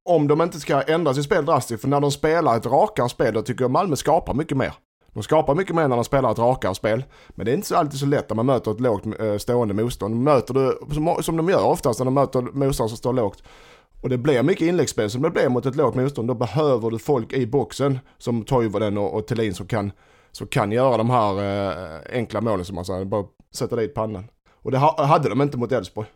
om 0.03 0.27
de 0.27 0.41
inte 0.41 0.59
ska 0.59 0.81
ändra 0.81 1.13
sitt 1.13 1.25
spel 1.25 1.45
drastiskt, 1.45 1.81
för 1.81 1.89
när 1.89 2.01
de 2.01 2.11
spelar 2.11 2.57
ett 2.57 2.65
rakare 2.65 3.09
spel, 3.09 3.33
då 3.33 3.41
tycker 3.41 3.63
jag 3.63 3.71
Malmö 3.71 3.95
skapar 3.95 4.33
mycket 4.33 4.57
mer. 4.57 4.73
De 5.13 5.23
skapar 5.23 5.55
mycket 5.55 5.75
mer 5.75 5.87
när 5.87 5.95
de 5.95 6.05
spelar 6.05 6.31
ett 6.31 6.39
rakare 6.39 6.75
spel. 6.75 7.03
Men 7.29 7.45
det 7.45 7.51
är 7.51 7.55
inte 7.55 7.67
så 7.67 7.75
alltid 7.75 7.99
så 7.99 8.05
lätt 8.05 8.29
när 8.29 8.35
man 8.35 8.45
möter 8.45 8.71
ett 8.71 8.79
lågt 8.79 9.05
eh, 9.19 9.37
stående 9.37 9.73
motstånd. 9.73 10.15
Möter 10.15 10.53
du, 10.53 10.79
som 11.23 11.37
de 11.37 11.49
gör 11.49 11.63
oftast 11.63 11.99
när 11.99 12.05
de 12.05 12.13
möter 12.13 12.41
motstånd 12.41 12.89
som 12.89 12.97
står 12.97 13.13
lågt, 13.13 13.43
och 14.01 14.09
det 14.09 14.17
blir 14.17 14.43
mycket 14.43 14.67
inläggsspel 14.67 15.09
som 15.09 15.21
det 15.21 15.29
blir 15.29 15.49
mot 15.49 15.65
ett 15.65 15.75
lågt 15.75 15.95
motstånd, 15.95 16.27
då 16.27 16.33
behöver 16.33 16.91
du 16.91 16.99
folk 16.99 17.33
i 17.33 17.47
boxen 17.47 17.99
som 18.17 18.43
Toivonen 18.43 18.97
och, 18.97 19.13
och 19.13 19.27
Thelin 19.27 19.53
som 19.53 19.67
kan, 19.67 19.91
som 20.31 20.47
kan 20.47 20.71
göra 20.71 20.97
de 20.97 21.09
här 21.09 21.39
äh, 21.39 22.17
enkla 22.17 22.41
målen 22.41 22.65
som 22.65 22.75
man 22.75 22.85
säger, 22.85 23.05
bara 23.05 23.25
sätta 23.55 23.75
dit 23.75 23.93
pannan. 23.93 24.27
Och 24.51 24.71
det 24.71 24.77
ha, 24.77 25.05
hade 25.05 25.29
de 25.29 25.41
inte 25.41 25.57
mot 25.57 25.71
Elfsborg. 25.71 26.07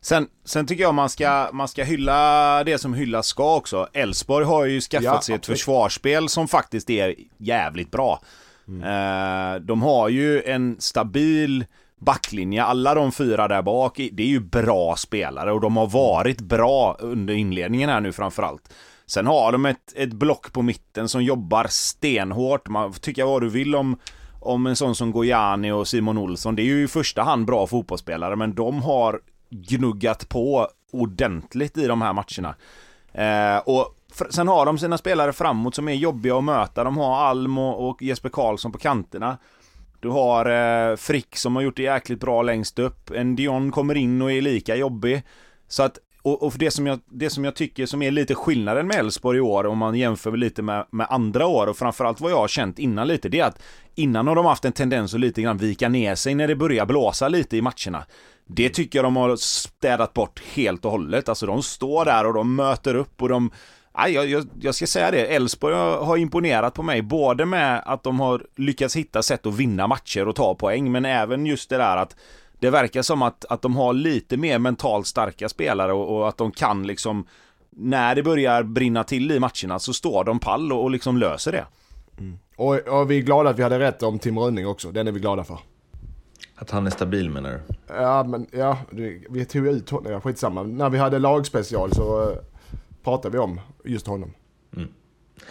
Sen, 0.00 0.28
sen 0.44 0.66
tycker 0.66 0.82
jag 0.82 0.94
man 0.94 1.08
ska, 1.08 1.50
man 1.52 1.68
ska 1.68 1.84
hylla 1.84 2.64
det 2.64 2.78
som 2.78 2.94
hyllas 2.94 3.26
ska 3.26 3.56
också. 3.56 3.88
Elfsborg 3.92 4.46
har 4.46 4.64
ju 4.64 4.80
skaffat 4.80 5.04
ja, 5.04 5.22
sig 5.22 5.34
ett 5.34 5.46
försvarsspel 5.46 6.28
som 6.28 6.48
faktiskt 6.48 6.90
är 6.90 7.14
jävligt 7.38 7.90
bra. 7.90 8.20
Mm. 8.68 8.82
Eh, 8.82 9.60
de 9.60 9.82
har 9.82 10.08
ju 10.08 10.42
en 10.42 10.76
stabil 10.78 11.64
backlinje, 12.00 12.64
alla 12.64 12.94
de 12.94 13.12
fyra 13.12 13.48
där 13.48 13.62
bak, 13.62 13.96
det 14.12 14.22
är 14.22 14.26
ju 14.26 14.40
bra 14.40 14.96
spelare 14.96 15.52
och 15.52 15.60
de 15.60 15.76
har 15.76 15.86
varit 15.86 16.40
bra 16.40 16.96
under 17.00 17.34
inledningen 17.34 17.90
här 17.90 18.00
nu 18.00 18.12
framförallt. 18.12 18.72
Sen 19.06 19.26
har 19.26 19.52
de 19.52 19.66
ett, 19.66 19.92
ett 19.96 20.12
block 20.12 20.52
på 20.52 20.62
mitten 20.62 21.08
som 21.08 21.24
jobbar 21.24 21.66
stenhårt. 21.68 22.68
Man 22.68 22.92
får 22.92 23.00
tycka 23.00 23.26
vad 23.26 23.42
du 23.42 23.48
vill 23.48 23.74
om, 23.74 23.98
om 24.40 24.66
en 24.66 24.76
sån 24.76 24.94
som 24.94 25.12
Gojani 25.12 25.70
och 25.70 25.88
Simon 25.88 26.18
Olsson. 26.18 26.56
Det 26.56 26.62
är 26.62 26.64
ju 26.64 26.84
i 26.84 26.88
första 26.88 27.22
hand 27.22 27.46
bra 27.46 27.66
fotbollsspelare, 27.66 28.36
men 28.36 28.54
de 28.54 28.82
har 28.82 29.20
gnuggat 29.50 30.28
på 30.28 30.68
ordentligt 30.92 31.78
i 31.78 31.86
de 31.86 32.02
här 32.02 32.12
matcherna. 32.12 32.54
Eh, 33.12 33.62
och 33.66 33.96
sen 34.30 34.48
har 34.48 34.66
de 34.66 34.78
sina 34.78 34.98
spelare 34.98 35.32
framåt 35.32 35.74
som 35.74 35.88
är 35.88 35.94
jobbiga 35.94 36.36
att 36.36 36.44
möta. 36.44 36.84
De 36.84 36.96
har 36.96 37.16
Alm 37.16 37.58
och, 37.58 37.88
och 37.88 38.02
Jesper 38.02 38.28
Karlsson 38.28 38.72
på 38.72 38.78
kanterna. 38.78 39.38
Du 40.00 40.08
har 40.08 40.46
eh, 40.90 40.96
Frick 40.96 41.36
som 41.36 41.56
har 41.56 41.62
gjort 41.62 41.76
det 41.76 41.82
jäkligt 41.82 42.20
bra 42.20 42.42
längst 42.42 42.78
upp. 42.78 43.10
En 43.10 43.36
Dion 43.36 43.70
kommer 43.70 43.94
in 43.94 44.22
och 44.22 44.32
är 44.32 44.40
lika 44.40 44.76
jobbig. 44.76 45.22
Så 45.68 45.82
att, 45.82 45.98
och, 46.22 46.42
och 46.42 46.54
det, 46.58 46.70
som 46.70 46.86
jag, 46.86 47.00
det 47.10 47.30
som 47.30 47.44
jag 47.44 47.54
tycker 47.54 47.86
som 47.86 48.02
är 48.02 48.10
lite 48.10 48.34
skillnaden 48.34 48.86
med 48.86 48.96
Elfsborg 48.96 49.38
i 49.38 49.40
år 49.40 49.66
om 49.66 49.78
man 49.78 49.94
jämför 49.94 50.36
lite 50.36 50.62
med, 50.62 50.86
med 50.90 51.06
andra 51.10 51.46
år 51.46 51.66
och 51.66 51.76
framförallt 51.76 52.20
vad 52.20 52.32
jag 52.32 52.36
har 52.36 52.48
känt 52.48 52.78
innan 52.78 53.08
lite, 53.08 53.28
det 53.28 53.40
är 53.40 53.44
att 53.44 53.62
innan 53.94 54.26
har 54.26 54.34
de 54.34 54.46
haft 54.46 54.64
en 54.64 54.72
tendens 54.72 55.14
att 55.14 55.20
lite 55.20 55.42
grann 55.42 55.58
vika 55.58 55.88
ner 55.88 56.14
sig 56.14 56.34
när 56.34 56.48
det 56.48 56.56
börjar 56.56 56.86
blåsa 56.86 57.28
lite 57.28 57.56
i 57.56 57.62
matcherna. 57.62 58.04
Det 58.46 58.68
tycker 58.68 58.98
jag 58.98 59.06
de 59.06 59.16
har 59.16 59.36
städat 59.36 60.14
bort 60.14 60.42
helt 60.54 60.84
och 60.84 60.90
hållet. 60.90 61.28
Alltså 61.28 61.46
de 61.46 61.62
står 61.62 62.04
där 62.04 62.26
och 62.26 62.34
de 62.34 62.56
möter 62.56 62.94
upp 62.94 63.22
och 63.22 63.28
de 63.28 63.50
jag, 63.94 64.26
jag, 64.26 64.46
jag 64.60 64.74
ska 64.74 64.86
säga 64.86 65.10
det, 65.10 65.26
Elfsborg 65.26 65.74
har 65.74 66.16
imponerat 66.16 66.74
på 66.74 66.82
mig, 66.82 67.02
både 67.02 67.46
med 67.46 67.82
att 67.86 68.02
de 68.02 68.20
har 68.20 68.46
lyckats 68.56 68.96
hitta 68.96 69.22
sätt 69.22 69.46
att 69.46 69.54
vinna 69.54 69.86
matcher 69.86 70.28
och 70.28 70.36
ta 70.36 70.54
poäng, 70.54 70.92
men 70.92 71.04
även 71.04 71.46
just 71.46 71.70
det 71.70 71.76
där 71.76 71.96
att 71.96 72.16
det 72.58 72.70
verkar 72.70 73.02
som 73.02 73.22
att, 73.22 73.44
att 73.44 73.62
de 73.62 73.76
har 73.76 73.92
lite 73.92 74.36
mer 74.36 74.58
mentalt 74.58 75.06
starka 75.06 75.48
spelare 75.48 75.92
och, 75.92 76.16
och 76.16 76.28
att 76.28 76.36
de 76.36 76.52
kan 76.52 76.86
liksom, 76.86 77.26
när 77.70 78.14
det 78.14 78.22
börjar 78.22 78.62
brinna 78.62 79.04
till 79.04 79.30
i 79.30 79.40
matcherna 79.40 79.78
så 79.78 79.92
står 79.92 80.24
de 80.24 80.38
pall 80.38 80.72
och, 80.72 80.82
och 80.82 80.90
liksom 80.90 81.16
löser 81.16 81.52
det. 81.52 81.66
Mm. 82.18 82.38
Och, 82.56 82.74
och, 82.74 83.10
vi 83.10 83.18
är 83.18 83.22
glada 83.22 83.50
att 83.50 83.58
vi 83.58 83.62
hade 83.62 83.78
rätt 83.78 84.02
om 84.02 84.18
Tim 84.18 84.38
Rönning 84.38 84.66
också, 84.66 84.90
den 84.90 85.08
är 85.08 85.12
vi 85.12 85.20
glada 85.20 85.44
för. 85.44 85.58
Att 86.56 86.70
han 86.70 86.86
är 86.86 86.90
stabil 86.90 87.30
menar 87.30 87.50
du? 87.50 87.60
Ja, 87.94 88.24
men 88.24 88.46
ja, 88.52 88.78
vi 89.30 89.44
tog 89.44 89.66
ut 89.66 89.90
honom, 89.90 90.12
ja, 90.12 90.20
skitsamma. 90.20 90.62
När 90.62 90.90
vi 90.90 90.98
hade 90.98 91.18
lagspecial 91.18 91.92
så 91.92 92.34
pratade 93.04 93.32
vi 93.32 93.38
om 93.38 93.60
just 93.84 94.06
honom. 94.06 94.34
Mm. 94.76 94.88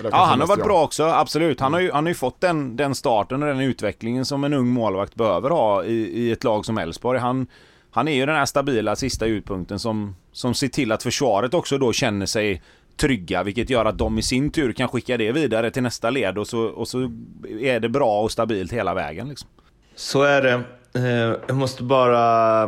Ja, 0.03 0.25
han 0.25 0.39
har 0.39 0.47
varit 0.47 0.59
jag. 0.59 0.67
bra 0.67 0.83
också, 0.83 1.03
absolut. 1.03 1.59
Han 1.59 1.73
har 1.73 1.79
ju, 1.79 1.91
han 1.91 2.03
har 2.03 2.09
ju 2.09 2.15
fått 2.15 2.41
den, 2.41 2.75
den 2.75 2.95
starten 2.95 3.43
och 3.43 3.49
den 3.49 3.59
utvecklingen 3.59 4.25
som 4.25 4.43
en 4.43 4.53
ung 4.53 4.67
målvakt 4.67 5.15
behöver 5.15 5.49
ha 5.49 5.83
i, 5.83 5.93
i 5.93 6.31
ett 6.31 6.43
lag 6.43 6.65
som 6.65 6.77
Elfsborg. 6.77 7.19
Han, 7.19 7.47
han 7.91 8.07
är 8.07 8.15
ju 8.15 8.25
den 8.25 8.35
här 8.35 8.45
stabila 8.45 8.95
sista 8.95 9.25
utpunkten 9.25 9.79
som, 9.79 10.15
som 10.31 10.53
ser 10.53 10.67
till 10.67 10.91
att 10.91 11.03
försvaret 11.03 11.53
också 11.53 11.77
då 11.77 11.93
känner 11.93 12.25
sig 12.25 12.61
trygga, 12.97 13.43
vilket 13.43 13.69
gör 13.69 13.85
att 13.85 13.97
de 13.97 14.19
i 14.19 14.21
sin 14.21 14.51
tur 14.51 14.73
kan 14.73 14.87
skicka 14.87 15.17
det 15.17 15.31
vidare 15.31 15.71
till 15.71 15.83
nästa 15.83 16.09
led 16.09 16.37
och 16.37 16.47
så, 16.47 16.59
och 16.59 16.87
så 16.87 17.11
är 17.59 17.79
det 17.79 17.89
bra 17.89 18.21
och 18.21 18.31
stabilt 18.31 18.73
hela 18.73 18.93
vägen. 18.93 19.29
Liksom. 19.29 19.49
Så 19.95 20.23
är 20.23 20.41
det. 20.41 20.61
Eh, 20.93 21.35
jag 21.47 21.55
måste 21.55 21.83
bara, 21.83 22.63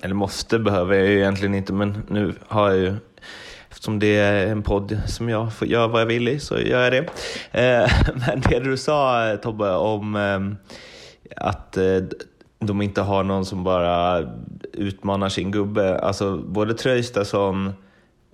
eller 0.00 0.14
måste 0.14 0.58
behöver 0.58 0.94
jag 0.94 1.06
ju 1.06 1.18
egentligen 1.18 1.54
inte, 1.54 1.72
men 1.72 2.02
nu 2.08 2.34
har 2.48 2.68
jag 2.68 2.78
ju 2.78 2.94
Eftersom 3.86 3.98
det 3.98 4.16
är 4.16 4.46
en 4.46 4.62
podd 4.62 4.98
som 5.06 5.28
jag 5.28 5.52
får 5.52 5.68
göra 5.68 5.86
vad 5.86 6.00
jag 6.00 6.06
vill 6.06 6.28
i 6.28 6.40
så 6.40 6.58
gör 6.58 6.82
jag 6.82 6.92
det. 6.92 7.08
Eh, 7.60 7.90
men 8.14 8.40
det 8.40 8.60
du 8.60 8.76
sa 8.76 9.36
Tobbe 9.42 9.70
om 9.70 10.16
ehm, 10.16 10.56
att 11.36 11.76
eh, 11.76 12.02
de 12.58 12.82
inte 12.82 13.00
har 13.00 13.24
någon 13.24 13.46
som 13.46 13.64
bara 13.64 14.24
utmanar 14.72 15.28
sin 15.28 15.50
gubbe. 15.50 15.98
Alltså 15.98 16.36
både 16.36 16.74
Tröjstason, 16.74 17.72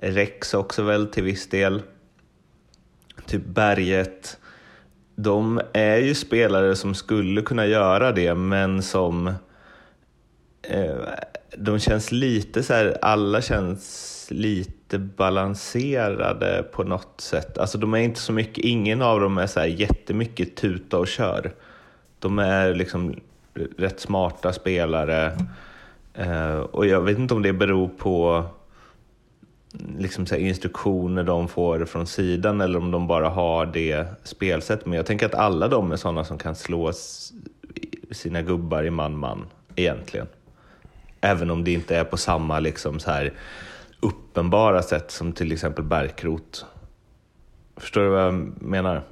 Rex 0.00 0.54
också 0.54 0.82
väl 0.82 1.06
till 1.06 1.22
viss 1.22 1.48
del, 1.48 1.82
typ 3.26 3.44
Berget 3.46 4.38
de 5.16 5.60
är 5.72 5.96
ju 5.96 6.14
spelare 6.14 6.76
som 6.76 6.94
skulle 6.94 7.42
kunna 7.42 7.66
göra 7.66 8.12
det, 8.12 8.34
men 8.34 8.82
som... 8.82 9.26
Eh, 10.62 10.96
de 11.56 11.78
känns 11.78 12.12
lite 12.12 12.62
så 12.62 12.74
här, 12.74 12.98
alla 13.02 13.42
känns 13.42 14.26
lite 14.30 14.81
balanserade 14.98 16.64
på 16.72 16.84
något 16.84 17.20
sätt. 17.20 17.58
Alltså 17.58 17.78
de 17.78 17.94
är 17.94 17.98
inte 17.98 18.20
så 18.20 18.32
mycket, 18.32 18.64
ingen 18.64 19.02
av 19.02 19.20
dem 19.20 19.38
är 19.38 19.46
så 19.46 19.60
här 19.60 19.66
jättemycket 19.66 20.56
tuta 20.56 20.98
och 20.98 21.08
kör. 21.08 21.52
De 22.18 22.38
är 22.38 22.74
liksom 22.74 23.14
rätt 23.78 24.00
smarta 24.00 24.52
spelare. 24.52 25.38
Eh, 26.14 26.56
och 26.56 26.86
jag 26.86 27.00
vet 27.00 27.18
inte 27.18 27.34
om 27.34 27.42
det 27.42 27.52
beror 27.52 27.88
på 27.88 28.44
liksom 29.98 30.26
så 30.26 30.36
instruktioner 30.36 31.24
de 31.24 31.48
får 31.48 31.84
från 31.84 32.06
sidan 32.06 32.60
eller 32.60 32.78
om 32.78 32.90
de 32.90 33.06
bara 33.06 33.28
har 33.28 33.66
det 33.66 34.06
spelsättet. 34.24 34.86
Men 34.86 34.96
jag 34.96 35.06
tänker 35.06 35.26
att 35.26 35.34
alla 35.34 35.68
de 35.68 35.92
är 35.92 35.96
sådana 35.96 36.24
som 36.24 36.38
kan 36.38 36.54
slå 36.54 36.92
sina 38.10 38.42
gubbar 38.42 38.84
i 38.84 38.90
man-man 38.90 39.46
egentligen. 39.76 40.26
Även 41.20 41.50
om 41.50 41.64
det 41.64 41.72
inte 41.72 41.96
är 41.96 42.04
på 42.04 42.16
samma 42.16 42.60
liksom 42.60 43.00
så 43.00 43.10
här 43.10 43.32
uppenbara 44.02 44.82
sätt 44.82 45.10
som 45.10 45.32
till 45.32 45.52
exempel 45.52 45.84
Bärkrot. 45.84 46.66
Förstår 47.76 48.00
du 48.00 48.08
vad 48.08 48.26
jag 48.26 48.62
menar? 48.62 49.02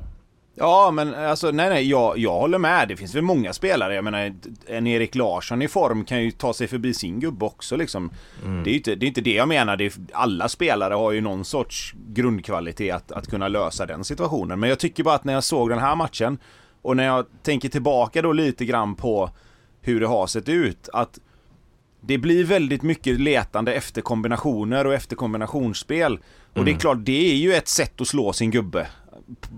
Ja, 0.55 0.91
men 0.91 1.15
alltså 1.15 1.51
nej, 1.51 1.69
nej, 1.69 1.89
jag, 1.91 2.19
jag 2.19 2.33
håller 2.33 2.59
med. 2.59 2.89
Det 2.89 2.97
finns 2.97 3.15
väl 3.15 3.23
många 3.23 3.53
spelare. 3.53 3.95
Jag 3.95 4.05
menar, 4.05 4.35
en 4.67 4.87
Erik 4.87 5.15
Larsson 5.15 5.63
i 5.63 5.69
form 5.69 6.05
kan 6.05 6.23
ju 6.23 6.31
ta 6.31 6.55
sig 6.55 6.69
förbi 6.69 6.95
sin 6.95 7.21
gubbe 7.21 7.45
också 7.45 7.77
liksom. 7.77 8.11
Mm. 8.45 8.65
Det, 8.65 8.71
är 8.71 8.75
inte, 8.75 8.95
det 8.95 9.07
är 9.07 9.09
inte 9.09 9.21
det 9.21 9.33
jag 9.33 9.49
menar. 9.49 9.77
Det 9.77 9.85
är, 9.85 9.93
alla 10.13 10.49
spelare 10.49 10.95
har 10.95 11.13
ju 11.13 11.21
någon 11.21 11.45
sorts 11.45 11.95
grundkvalitet 12.09 12.95
att, 12.95 13.13
att 13.13 13.31
kunna 13.31 13.49
lösa 13.49 13.87
den 13.87 14.05
situationen. 14.05 14.61
Men 14.61 14.69
jag 14.69 14.79
tycker 14.79 15.05
bara 15.05 15.15
att 15.15 15.25
när 15.25 15.33
jag 15.33 15.45
såg 15.45 15.69
den 15.69 15.79
här 15.79 15.97
matchen 15.97 16.39
och 16.83 16.97
när 16.97 17.05
jag 17.05 17.27
tänker 17.43 17.69
tillbaka 17.69 18.23
då 18.23 18.33
lite 18.33 18.65
grann 18.65 18.95
på 18.95 19.31
hur 19.81 20.01
det 20.01 20.07
har 20.07 20.27
sett 20.27 20.49
ut. 20.49 20.89
Att 20.93 21.19
det 22.01 22.19
blir 22.19 22.45
väldigt 22.45 22.83
mycket 22.83 23.21
letande 23.21 23.75
efter 23.75 24.03
kombinationer 24.03 24.87
och 24.87 24.95
efter 24.95 25.17
kombinationsspel. 25.17 26.13
Och 26.51 26.57
mm. 26.57 26.65
det 26.65 26.71
är 26.71 26.73
mm. 26.73 26.81
klart, 26.81 26.99
det 27.01 27.33
är 27.33 27.37
ju 27.37 27.55
ett 27.55 27.69
sätt 27.69 28.01
att 28.01 28.09
slå 28.09 28.33
sin 28.33 28.51
gubbe 28.51 28.87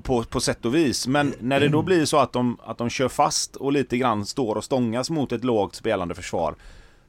på, 0.02 0.22
på 0.22 0.40
sätt 0.40 0.64
och 0.64 0.74
vis. 0.74 1.06
Men 1.06 1.34
när 1.40 1.60
det 1.60 1.68
då 1.68 1.82
blir 1.82 2.04
så 2.04 2.18
att 2.18 2.32
de, 2.32 2.58
att 2.64 2.78
de 2.78 2.90
kör 2.90 3.08
fast 3.08 3.56
och 3.56 3.72
lite 3.72 3.98
grann 3.98 4.26
står 4.26 4.56
och 4.56 4.64
stångas 4.64 5.10
mot 5.10 5.32
ett 5.32 5.44
lågt 5.44 5.74
spelande 5.74 6.14
försvar. 6.14 6.54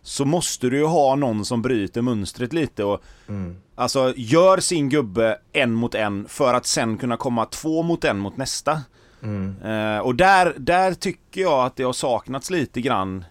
Så 0.02 0.26
måste 0.26 0.70
du 0.70 0.78
ju 0.78 0.86
ha 0.86 1.16
någon 1.16 1.46
som 1.46 1.62
bryter 1.62 2.02
mönstret 2.02 2.54
lite 2.54 2.84
och 2.84 3.04
mm. 3.28 3.56
Alltså 3.76 4.14
gör 4.18 4.58
sin 4.58 4.90
gubbe 4.90 5.38
en 5.54 5.74
mot 5.74 5.96
en 5.96 6.28
för 6.28 6.54
att 6.54 6.66
sen 6.66 6.98
kunna 6.98 7.18
komma 7.18 7.46
två 7.46 7.84
mot 7.84 8.04
en 8.04 8.20
mot 8.20 8.38
nästa. 8.38 8.82
Mm. 9.24 9.56
Uh, 9.66 10.00
och 10.00 10.16
där, 10.16 10.56
där 10.58 10.94
tycker 10.94 11.42
jag 11.42 11.66
att 11.66 11.76
det 11.76 11.84
har 11.84 11.94
saknats 11.94 12.50
lite 12.50 12.82
grann 12.82 13.26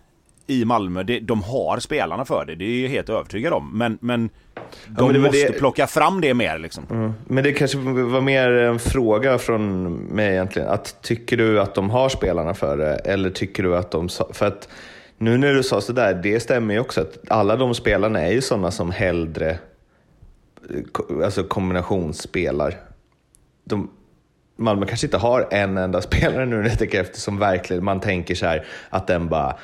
i 0.47 0.65
Malmö. 0.65 1.03
Det, 1.03 1.21
de 1.21 1.43
har 1.43 1.79
spelarna 1.79 2.25
för 2.25 2.45
det, 2.45 2.55
det 2.55 2.65
är 2.65 2.83
jag 2.83 2.89
helt 2.89 3.09
övertygad 3.09 3.53
om. 3.53 3.79
Men, 3.79 3.99
men 4.01 4.31
de 4.87 5.07
ja, 5.07 5.13
men 5.13 5.21
måste 5.21 5.47
det... 5.47 5.59
plocka 5.59 5.87
fram 5.87 6.21
det 6.21 6.35
mer 6.35 6.59
liksom. 6.59 6.87
Mm. 6.91 7.13
Men 7.27 7.45
det 7.45 7.53
kanske 7.53 7.79
var 7.79 8.21
mer 8.21 8.51
en 8.51 8.79
fråga 8.79 9.39
från 9.39 9.93
mig 9.93 10.33
egentligen. 10.33 10.69
Att, 10.69 11.03
tycker 11.03 11.37
du 11.37 11.61
att 11.61 11.75
de 11.75 11.91
har 11.91 12.09
spelarna 12.09 12.55
för 12.55 12.77
det? 12.77 12.95
Eller 12.95 13.31
tycker 13.31 13.63
du 13.63 13.77
att 13.77 13.91
de... 13.91 14.09
För 14.33 14.47
att 14.47 14.69
nu 15.19 15.39
när 15.39 15.55
du 15.55 15.63
sa 15.63 15.81
sådär, 15.81 16.21
det 16.23 16.41
stämmer 16.41 16.75
ju 16.75 16.81
också 16.81 17.01
att 17.01 17.19
alla 17.29 17.57
de 17.57 17.75
spelarna 17.75 18.21
är 18.21 18.33
ju 18.33 18.41
sådana 18.41 18.71
som 18.71 18.91
hellre 18.91 19.59
alltså 21.25 21.45
kombinationsspelar. 21.45 22.75
De, 23.65 23.91
Malmö 24.57 24.87
kanske 24.87 25.07
inte 25.07 25.19
har 25.19 25.49
en 25.51 25.79
enda 25.79 26.03
spelare 26.03 26.47
nu 26.47 26.57
när 26.57 26.69
jag 26.69 26.79
tänker 26.79 27.01
efter 27.01 27.21
som 27.21 27.39
verkligen 27.39 27.85
man 27.85 28.01
tänker 28.01 28.35
så 28.35 28.47
här 28.47 28.67
att 28.91 29.07
den 29.07 29.29
bara 29.29 29.57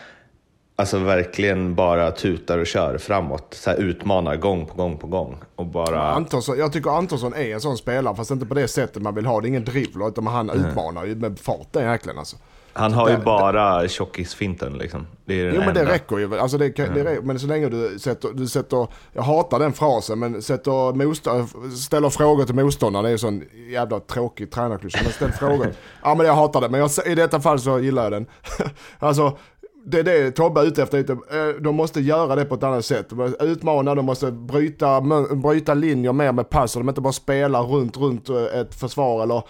Alltså 0.81 0.99
verkligen 0.99 1.75
bara 1.75 2.11
tutar 2.11 2.59
och 2.59 2.67
kör 2.67 2.99
framåt. 2.99 3.55
Så 3.55 3.73
utmanar 3.73 4.37
gång 4.37 4.67
på 4.67 4.75
gång 4.75 4.99
på 4.99 5.07
gång. 5.07 5.37
Och 5.57 5.67
bara... 5.67 6.13
Antonsson, 6.13 6.59
jag 6.59 6.73
tycker 6.73 6.91
Antonsson 6.91 7.35
är 7.35 7.55
en 7.55 7.61
sån 7.61 7.77
spelare, 7.77 8.17
fast 8.17 8.31
inte 8.31 8.47
på 8.47 8.55
det 8.55 8.69
sättet 8.69 9.03
man 9.03 9.15
vill 9.15 9.27
ha. 9.27 9.41
Det 9.41 9.47
är 9.47 9.49
ingen 9.49 9.65
dribbler, 9.65 10.09
utan 10.09 10.27
han 10.27 10.51
mm. 10.51 10.67
utmanar 10.67 11.05
ju 11.05 11.15
med 11.15 11.39
fart 11.39 11.69
den 11.73 11.85
jäkeln 11.91 12.19
alltså. 12.19 12.37
Han 12.73 12.93
har 12.93 13.09
ju 13.09 13.17
det, 13.17 13.23
bara 13.23 13.89
tjockisfinten 13.89 14.79
liksom. 14.79 15.07
Det 15.25 15.41
är 15.41 15.45
den 15.45 15.55
jo 15.55 15.61
enda. 15.61 15.73
men 15.75 15.85
det 15.85 15.93
räcker 15.93 16.19
ju. 16.19 16.39
Alltså 16.39 16.59
det, 16.59 16.79
mm. 16.79 16.95
det, 16.95 17.21
men 17.23 17.39
så 17.39 17.47
länge 17.47 17.69
du 17.69 17.99
sätter, 17.99 18.29
du 18.33 18.47
sätter, 18.47 18.87
jag 19.13 19.23
hatar 19.23 19.59
den 19.59 19.73
frasen, 19.73 20.19
men 20.19 20.43
sätter 20.43 20.93
motstånd, 20.93 21.49
ställer 21.79 22.11
frågor 22.11 22.45
till 22.45 22.55
motståndaren. 22.55 23.05
Det 23.05 23.09
är 23.09 23.13
ju 23.13 23.19
sån 23.19 23.45
jävla 23.71 24.01
tråkig 24.01 24.51
tränarklyscha. 24.51 25.01
Men 25.03 25.13
ställ 25.13 25.33
frågor. 25.33 25.67
ja 26.03 26.15
men 26.15 26.27
jag 26.27 26.35
hatar 26.35 26.61
det, 26.61 26.69
men 26.69 26.81
jag, 26.81 26.91
i 27.07 27.15
detta 27.15 27.41
fall 27.41 27.61
så 27.61 27.79
gillar 27.79 28.03
jag 28.03 28.13
den. 28.13 28.27
alltså 28.99 29.39
det 29.85 29.99
är 29.99 30.05
det 30.05 30.31
Tobbe 30.31 30.61
är 30.61 30.65
ute 30.65 30.83
efter 30.83 30.99
lite. 30.99 31.13
Eh, 31.13 31.61
de 31.61 31.77
måste 31.77 32.01
göra 32.01 32.35
det 32.35 32.45
på 32.45 32.55
ett 32.55 32.63
annat 32.63 32.85
sätt. 32.85 33.13
Utmana, 33.41 33.95
de 33.95 34.05
måste 34.05 34.33
bryta, 34.33 35.01
bryta 35.35 35.75
linjer 35.75 36.13
mer 36.13 36.33
med 36.33 36.51
pass. 36.51 36.73
Så 36.73 36.79
de 36.79 36.89
inte 36.89 37.01
bara 37.01 37.13
spela 37.13 37.63
runt, 37.63 37.97
runt 37.97 38.29
eh, 38.29 38.61
ett 38.61 38.75
försvar 38.75 39.23
eller 39.23 39.43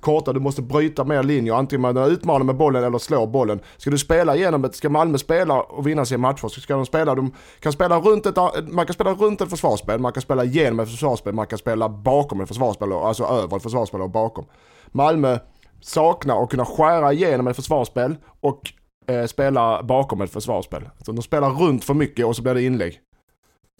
korta. 0.00 0.32
Du 0.32 0.40
måste 0.40 0.62
bryta 0.62 1.04
mer 1.04 1.22
linjer. 1.22 1.54
Antingen 1.54 1.80
man 1.80 1.96
utmanar 1.96 2.44
med 2.44 2.56
bollen 2.56 2.84
eller 2.84 2.98
slår 2.98 3.26
bollen. 3.26 3.60
Ska 3.76 3.90
du 3.90 3.98
spela 3.98 4.36
igenom 4.36 4.64
ett, 4.64 4.74
ska 4.74 4.88
Malmö 4.88 5.18
spela 5.18 5.60
och 5.60 5.86
vinna 5.86 6.04
sina 6.04 6.18
matcher 6.18 6.48
så 6.48 6.60
ska 6.60 6.76
de 6.76 6.86
spela, 6.86 7.14
de 7.14 7.32
kan 7.60 7.72
spela 7.72 8.00
runt 8.00 8.26
ett, 8.26 8.36
man 8.68 8.86
kan 8.86 8.94
spela 8.94 9.14
runt 9.14 9.40
ett 9.40 9.50
försvarsspel, 9.50 10.00
man 10.00 10.12
kan 10.12 10.22
spela 10.22 10.44
igenom 10.44 10.80
ett 10.80 10.90
försvarsspel, 10.90 11.34
man 11.34 11.46
kan 11.46 11.58
spela 11.58 11.88
bakom 11.88 12.40
ett 12.40 12.48
försvarsspel, 12.48 12.92
alltså 12.92 13.24
över 13.24 13.56
ett 13.56 13.62
försvarsspel 13.62 14.00
och 14.00 14.10
bakom. 14.10 14.44
Malmö 14.86 15.38
saknar 15.80 16.42
att 16.42 16.50
kunna 16.50 16.64
skära 16.64 17.12
igenom 17.12 17.46
ett 17.46 17.56
försvarsspel 17.56 18.16
och 18.40 18.72
eh, 19.10 19.26
spela 19.26 19.82
bakom 19.82 20.20
ett 20.20 20.32
försvarsspel. 20.32 20.88
Så 21.04 21.12
de 21.12 21.22
spelar 21.22 21.50
runt 21.50 21.84
för 21.84 21.94
mycket 21.94 22.26
och 22.26 22.36
så 22.36 22.42
blir 22.42 22.54
det 22.54 22.62
inlägg. 22.62 23.00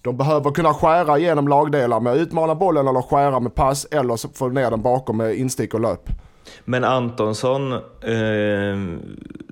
De 0.03 0.17
behöver 0.17 0.51
kunna 0.51 0.75
skära 0.75 1.19
igenom 1.19 1.49
lagdelar 1.49 2.01
med 2.01 2.13
att 2.13 2.19
utmana 2.19 2.55
bollen 2.55 2.89
eller 2.89 3.03
skära 3.03 3.41
med 3.41 3.55
pass 3.55 3.85
eller 3.85 4.37
få 4.39 4.49
ner 4.49 4.71
den 4.71 4.83
bakom 4.83 5.17
med 5.17 5.35
instick 5.35 5.75
och 5.75 5.81
löp. 5.81 6.09
Men 6.65 6.85
Antonsson, 6.85 7.73
eh, 7.73 8.77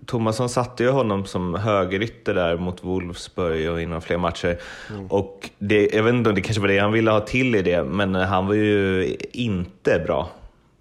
Tomasson 0.07 0.49
satte 0.49 0.83
ju 0.83 0.91
honom 0.91 1.25
som 1.25 1.55
högerytter 1.55 2.35
där 2.35 2.57
mot 2.57 2.85
Wolfsburg 2.85 3.71
och 3.71 3.83
inom 3.83 4.01
fler 4.01 4.19
matcher. 4.19 4.59
Mm. 4.91 5.07
Och 5.07 5.51
det, 5.59 5.95
jag 5.95 6.03
vet 6.03 6.15
inte 6.15 6.31
om 6.31 6.35
det 6.35 6.41
kanske 6.41 6.61
var 6.61 6.69
det 6.69 6.79
han 6.79 6.93
ville 6.93 7.11
ha 7.11 7.21
till 7.21 7.55
i 7.55 7.63
det, 7.63 7.85
men 7.85 8.15
han 8.15 8.47
var 8.47 8.55
ju 8.55 9.17
inte 9.33 9.99
bra 9.99 10.29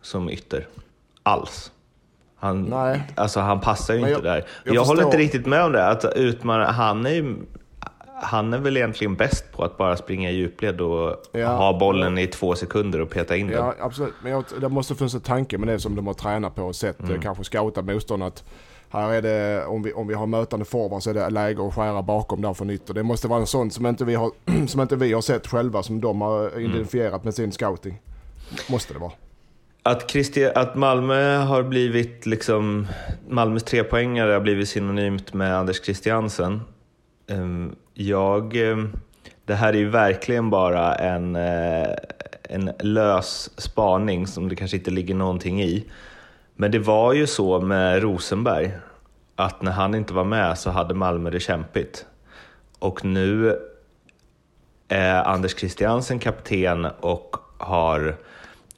som 0.02 0.30
ytter. 0.30 0.68
Alls. 1.24 1.72
Han, 2.40 2.62
Nej. 2.64 3.02
Alltså, 3.16 3.40
han 3.40 3.60
passar 3.60 3.94
ju 3.94 4.00
jag, 4.00 4.10
inte 4.10 4.22
där. 4.22 4.46
Jag, 4.64 4.76
jag 4.76 4.86
håller 4.86 5.04
inte 5.04 5.18
riktigt 5.18 5.46
med 5.46 5.64
om 5.64 5.72
det. 5.72 5.88
Att 5.88 6.06
utmana, 6.16 6.72
han, 6.72 7.06
är 7.06 7.36
han 8.22 8.54
är 8.54 8.58
väl 8.58 8.78
egentligen 8.78 9.16
bäst 9.16 9.52
på 9.52 9.64
att 9.64 9.78
bara 9.78 9.98
springa 9.98 10.32
i 10.32 10.36
djupled 10.36 10.82
och 10.82 11.24
ja, 11.32 11.48
ha 11.48 11.80
bollen 11.80 12.18
i 12.18 12.28
två 12.28 12.56
sekunder 12.56 13.02
och 13.02 13.10
peta 13.10 13.36
in 13.36 13.48
den. 13.48 13.56
Ja, 13.58 13.74
absolut. 13.80 14.14
Men 14.24 14.32
jag, 14.32 14.44
det 14.62 14.70
måste 14.70 14.96
finnas 14.96 15.14
en 15.14 15.22
tanke 15.22 15.58
med 15.58 15.68
det 15.68 15.80
som 15.80 15.96
de 15.96 16.08
har 16.08 16.14
tränat 16.14 16.56
på 16.56 16.64
och 16.64 16.76
sett. 16.76 17.00
Mm. 17.00 17.22
Kanske 17.22 17.44
scoutat 17.44 17.86
motståndarna. 17.86 18.32
Här 18.90 19.14
är 19.14 19.22
det, 19.22 19.66
om 19.66 19.84
vi, 19.84 19.94
om 19.94 20.08
vi 20.08 20.14
har 20.14 20.28
mötande 20.28 20.66
forward 20.66 21.04
så 21.04 21.10
är 21.10 21.14
det 21.14 21.30
läge 21.30 21.68
att 21.68 21.76
skära 21.76 22.02
bakom 22.02 22.42
där 22.42 22.54
för 22.54 22.66
nytt. 22.66 22.90
Och 22.90 22.96
det 22.96 23.04
måste 23.04 23.28
vara 23.28 23.40
en 23.40 23.48
sån 23.48 23.72
som 23.72 23.86
inte 23.86 24.06
vi 24.06 24.16
har, 24.16 24.32
som 24.68 24.82
inte 24.82 24.96
vi 24.96 25.14
har 25.14 25.22
sett 25.22 25.48
själva, 25.48 25.84
som 25.84 26.02
de 26.02 26.22
har 26.22 26.48
mm. 26.48 26.72
identifierat 26.72 27.14
mm. 27.14 27.22
med 27.24 27.34
sin 27.34 27.52
scouting. 27.52 28.02
Måste 28.70 28.94
det 28.94 29.00
vara. 29.00 29.12
Att, 29.88 30.12
Christi, 30.12 30.46
att 30.56 30.76
Malmö 30.76 31.38
har 31.38 31.64
blivit 31.64 32.26
liksom, 32.26 32.88
Malmös 33.30 33.64
trepoängare 33.64 34.32
har 34.32 34.40
blivit 34.40 34.70
synonymt 34.70 35.34
med 35.34 35.58
Anders 35.58 35.84
Christiansen. 35.84 36.62
Ehm, 37.28 37.76
jag, 37.94 38.56
ehm, 38.56 38.92
det 39.46 39.54
här 39.54 39.74
är 39.74 39.78
ju 39.78 39.90
verkligen 39.90 40.50
bara 40.50 40.96
en, 40.96 41.36
eh, 41.36 41.90
en 42.44 42.72
lös 42.80 43.50
spaning 43.62 44.28
som 44.28 44.50
det 44.50 44.56
kanske 44.56 44.78
inte 44.78 44.92
ligger 44.92 45.16
någonting 45.16 45.62
i. 45.62 45.86
Men 46.56 46.72
det 46.72 46.80
var 46.80 47.14
ju 47.14 47.28
så 47.28 47.60
med 47.60 48.02
Rosenberg, 48.02 48.72
att 49.36 49.62
när 49.62 49.72
han 49.72 49.96
inte 49.96 50.14
var 50.14 50.24
med 50.24 50.58
så 50.58 50.70
hade 50.70 50.94
Malmö 50.94 51.30
det 51.30 51.40
kämpigt. 51.40 52.06
Och 52.80 53.06
nu 53.06 53.60
är 54.88 55.24
Anders 55.24 55.56
Christiansen 55.60 56.20
kapten 56.20 56.86
och 56.86 57.38
har 57.58 58.18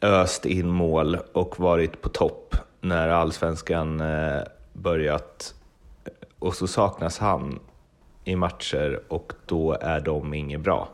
öst 0.02 0.46
in 0.46 0.68
mål 0.68 1.18
och 1.34 1.60
varit 1.60 2.02
på 2.02 2.10
topp 2.10 2.56
när 2.82 3.10
allsvenskan 3.10 4.02
eh, 4.02 4.42
börjat. 4.74 5.54
Och 6.40 6.56
så 6.56 6.68
saknas 6.68 7.20
han 7.20 7.60
i 8.24 8.36
matcher 8.36 9.00
och 9.08 9.34
då 9.46 9.78
är 9.82 10.00
de 10.00 10.34
inget 10.34 10.62
bra. 10.62 10.90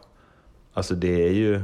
Alltså 0.74 0.96
det 0.96 1.28
är 1.28 1.32
ju 1.32 1.62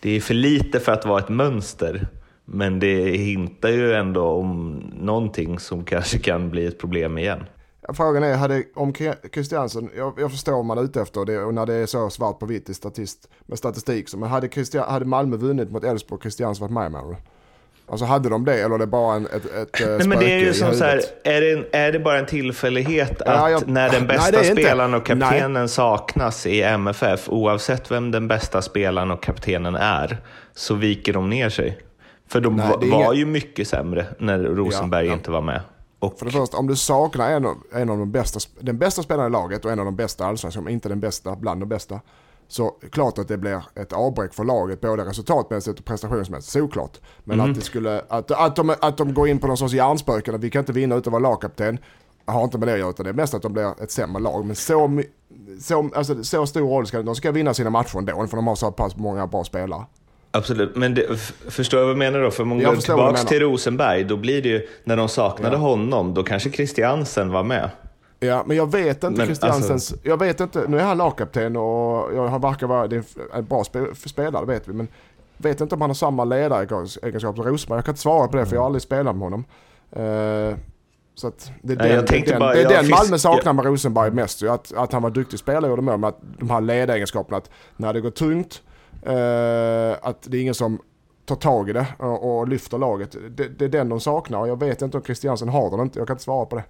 det 0.00 0.10
är 0.10 0.20
för 0.20 0.34
lite 0.34 0.80
för 0.80 0.92
att 0.92 1.06
vara 1.06 1.18
ett 1.18 1.28
mönster, 1.28 2.06
men 2.44 2.80
det 2.80 3.16
hintar 3.16 3.68
ju 3.68 3.92
ändå 3.92 4.24
om 4.28 4.82
någonting 5.00 5.58
som 5.58 5.84
kanske 5.84 6.18
kan 6.18 6.50
bli 6.50 6.66
ett 6.66 6.78
problem 6.78 7.18
igen. 7.18 7.44
Frågan 7.94 8.22
är, 8.22 8.36
hade, 8.36 8.62
om 8.74 8.94
Christiansen, 9.32 9.90
jag, 9.96 10.14
jag 10.18 10.30
förstår 10.30 10.52
vad 10.52 10.64
man 10.64 10.78
är 10.78 10.82
ute 10.82 11.00
efter 11.00 11.24
det 11.24 11.38
och 11.38 11.54
när 11.54 11.66
det 11.66 11.74
är 11.74 11.86
så 11.86 12.10
svart 12.10 12.38
på 12.38 12.46
vitt 12.46 12.68
i 12.68 12.74
statist, 12.74 13.28
med 13.46 13.58
statistik, 13.58 14.08
så, 14.08 14.18
men 14.18 14.28
hade, 14.28 14.48
Christian, 14.48 14.90
hade 14.90 15.04
Malmö 15.04 15.36
vunnit 15.36 15.70
mot 15.70 15.84
Elfsborg 15.84 16.16
och 16.16 16.22
Christiansen 16.22 16.62
varit 16.62 16.72
med 16.72 16.92
menar 16.92 17.08
du? 17.08 17.16
Alltså 17.88 18.06
hade 18.06 18.28
de 18.28 18.44
det 18.44 18.54
eller 18.54 18.74
är 18.74 18.78
det 18.78 18.86
bara 18.86 19.16
en, 19.16 19.26
ett, 19.26 19.44
ett 19.44 19.80
eh, 19.80 19.88
Nej, 19.88 20.08
men 20.08 20.18
det 20.18 20.32
är 20.32 20.38
ju 20.38 20.54
som 20.54 20.74
så 20.74 20.84
här, 20.84 21.00
är 21.24 21.40
det, 21.40 21.76
är 21.76 21.92
det 21.92 21.98
bara 21.98 22.18
en 22.18 22.26
tillfällighet 22.26 23.22
att 23.22 23.26
ja, 23.26 23.50
jag, 23.50 23.68
när 23.68 23.90
den 23.90 24.06
bästa 24.06 24.36
nej, 24.36 24.52
spelaren 24.52 24.94
och 24.94 25.06
kaptenen 25.06 25.52
nej. 25.52 25.68
saknas 25.68 26.46
i 26.46 26.62
MFF, 26.62 27.28
oavsett 27.28 27.90
vem 27.90 28.10
den 28.10 28.28
bästa 28.28 28.62
spelaren 28.62 29.10
och 29.10 29.22
kaptenen 29.22 29.74
är, 29.74 30.18
så 30.54 30.74
viker 30.74 31.12
de 31.12 31.30
ner 31.30 31.48
sig? 31.48 31.78
För 32.28 32.40
de 32.40 32.56
nej, 32.56 32.68
var, 32.68 33.04
var 33.04 33.14
ju 33.14 33.26
mycket 33.26 33.68
sämre 33.68 34.06
när 34.18 34.38
Rosenberg 34.38 35.06
ja, 35.06 35.10
ja. 35.10 35.16
inte 35.16 35.30
var 35.30 35.42
med. 35.42 35.60
Och... 35.98 36.18
För 36.18 36.26
det 36.26 36.32
första, 36.32 36.56
om 36.56 36.66
du 36.66 36.76
saknar 36.76 37.30
en 37.30 37.46
av, 37.46 37.56
en 37.72 37.90
av 37.90 37.98
de 37.98 38.12
bästa, 38.12 38.40
den 38.60 38.78
bästa 38.78 39.02
spelaren 39.02 39.30
i 39.30 39.32
laget 39.32 39.64
och 39.64 39.70
en 39.70 39.78
av 39.78 39.84
de 39.84 39.96
bästa 39.96 40.26
allsvenskan, 40.26 40.68
inte 40.68 40.88
den 40.88 41.00
bästa, 41.00 41.36
bland 41.36 41.62
de 41.62 41.68
bästa, 41.68 42.00
så 42.48 42.74
klart 42.90 43.18
att 43.18 43.28
det 43.28 43.36
blir 43.36 43.64
ett 43.74 43.92
avbräck 43.92 44.34
för 44.34 44.44
laget 44.44 44.80
både 44.80 45.04
resultatmässigt 45.04 45.78
och 45.78 45.84
prestationsmässigt, 45.84 46.52
såklart. 46.52 47.00
Men 47.24 47.40
mm. 47.40 47.50
att, 47.50 47.56
det 47.56 47.62
skulle, 47.62 48.02
att, 48.08 48.30
att, 48.30 48.56
de, 48.56 48.74
att 48.80 48.96
de 48.96 49.14
går 49.14 49.28
in 49.28 49.38
på 49.38 49.46
någon 49.46 49.56
sorts 49.56 49.74
hjärnspöken, 49.74 50.34
att 50.34 50.40
vi 50.40 50.50
kan 50.50 50.60
inte 50.60 50.72
vinna 50.72 50.94
utan 50.94 51.14
att 51.14 51.22
vara 51.22 51.32
lagkapten, 51.32 51.78
har 52.24 52.44
inte 52.44 52.58
med 52.58 52.68
det 52.68 52.72
att 52.72 52.78
göra, 52.78 52.90
utan 52.90 53.04
det 53.04 53.10
är 53.10 53.14
mest 53.14 53.34
att 53.34 53.42
de 53.42 53.52
blir 53.52 53.82
ett 53.82 53.90
sämre 53.90 54.22
lag. 54.22 54.44
Men 54.44 54.56
så, 54.56 55.02
så, 55.60 55.90
alltså, 55.94 56.24
så 56.24 56.46
stor 56.46 56.68
roll 56.68 56.86
ska 56.86 56.96
de, 56.96 57.06
de 57.06 57.14
ska 57.14 57.32
vinna 57.32 57.54
sina 57.54 57.70
matcher 57.70 57.98
ändå, 57.98 58.26
för 58.26 58.36
de 58.36 58.46
har 58.46 58.54
så 58.54 58.72
pass 58.72 58.96
många 58.96 59.26
bra 59.26 59.44
spelare. 59.44 59.84
Absolut, 60.30 60.76
men 60.76 60.94
det, 60.94 61.16
förstår 61.48 61.78
du 61.78 61.84
vad 61.84 61.90
jag 61.90 61.98
menar 61.98 62.20
då? 62.20 62.30
För 62.30 62.42
om 62.42 62.48
man 62.48 62.58
går 62.58 62.76
tillbaka 62.76 63.18
till 63.18 63.40
Rosenberg, 63.40 64.04
då 64.04 64.16
blir 64.16 64.42
det 64.42 64.48
ju, 64.48 64.68
när 64.84 64.96
de 64.96 65.08
saknade 65.08 65.56
ja. 65.56 65.60
honom, 65.60 66.14
då 66.14 66.22
kanske 66.22 66.50
Christiansen 66.50 67.30
var 67.30 67.42
med. 67.42 67.70
Ja, 68.20 68.44
men 68.46 68.56
jag 68.56 68.72
vet 68.72 69.04
inte 69.04 69.10
men, 69.10 69.26
Christiansens, 69.26 69.70
alltså... 69.70 69.96
jag 70.02 70.18
vet 70.18 70.40
inte, 70.40 70.64
nu 70.68 70.80
är 70.80 70.84
han 70.84 70.98
lagkapten 70.98 71.56
och 71.56 72.14
jag, 72.14 72.28
han 72.28 72.40
verkar 72.40 72.66
vara 72.66 73.02
en 73.34 73.44
bra 73.44 73.64
spelare, 74.04 74.46
vet 74.46 74.68
vi. 74.68 74.72
Men 74.72 74.88
vet 75.36 75.60
inte 75.60 75.74
om 75.74 75.80
han 75.80 75.90
har 75.90 75.94
samma 75.94 76.24
ledaregenskap 76.24 77.36
som 77.36 77.44
Rosenberg. 77.44 77.78
Jag 77.78 77.84
kan 77.84 77.92
inte 77.92 78.00
svara 78.00 78.28
på 78.28 78.36
det 78.36 78.46
för 78.46 78.54
jag 78.54 78.60
har 78.60 78.66
aldrig 78.66 78.82
spelat 78.82 79.16
med 79.16 79.22
honom. 79.22 79.44
Uh, 79.96 80.56
så 81.14 81.28
att 81.28 81.50
det 81.62 81.72
är 81.72 81.76
Nej, 81.76 81.88
den, 81.88 82.04
det 82.04 82.18
är 82.18 82.26
den, 82.26 82.38
bara, 82.38 82.54
det 82.54 82.62
är 82.62 82.82
den 82.82 82.90
Malmö 82.90 83.18
saknar 83.18 83.52
med 83.52 83.64
Rosenberg 83.64 84.10
mest. 84.10 84.42
Att, 84.42 84.72
att 84.76 84.92
han 84.92 85.02
var 85.02 85.10
duktig 85.10 85.38
spelare 85.38 85.70
gjorde 85.70 85.82
med, 85.82 86.00
med 86.00 86.08
att 86.08 86.18
de 86.38 86.50
här 86.50 86.60
ledaregenskaperna. 86.60 87.36
Att 87.36 87.50
när 87.76 87.92
det 87.92 88.00
går 88.00 88.10
tungt 88.10 88.62
Eh, 89.06 89.96
att 90.02 90.22
det 90.22 90.36
är 90.36 90.40
ingen 90.40 90.54
som 90.54 90.78
tar 91.24 91.36
tag 91.36 91.70
i 91.70 91.72
det 91.72 91.86
och, 91.98 92.38
och 92.38 92.48
lyfter 92.48 92.78
laget. 92.78 93.16
Det, 93.30 93.48
det, 93.48 93.64
är 93.64 93.68
den 93.68 93.88
de 93.88 94.00
saknar 94.00 94.46
jag 94.46 94.60
vet 94.60 94.82
inte 94.82 94.96
om 94.96 95.04
Christiansen 95.04 95.48
har 95.48 95.70
den 95.70 95.80
inte. 95.80 95.98
Jag 95.98 96.06
kan 96.06 96.14
inte 96.14 96.24
svara 96.24 96.46
på 96.46 96.56
det. 96.56 96.64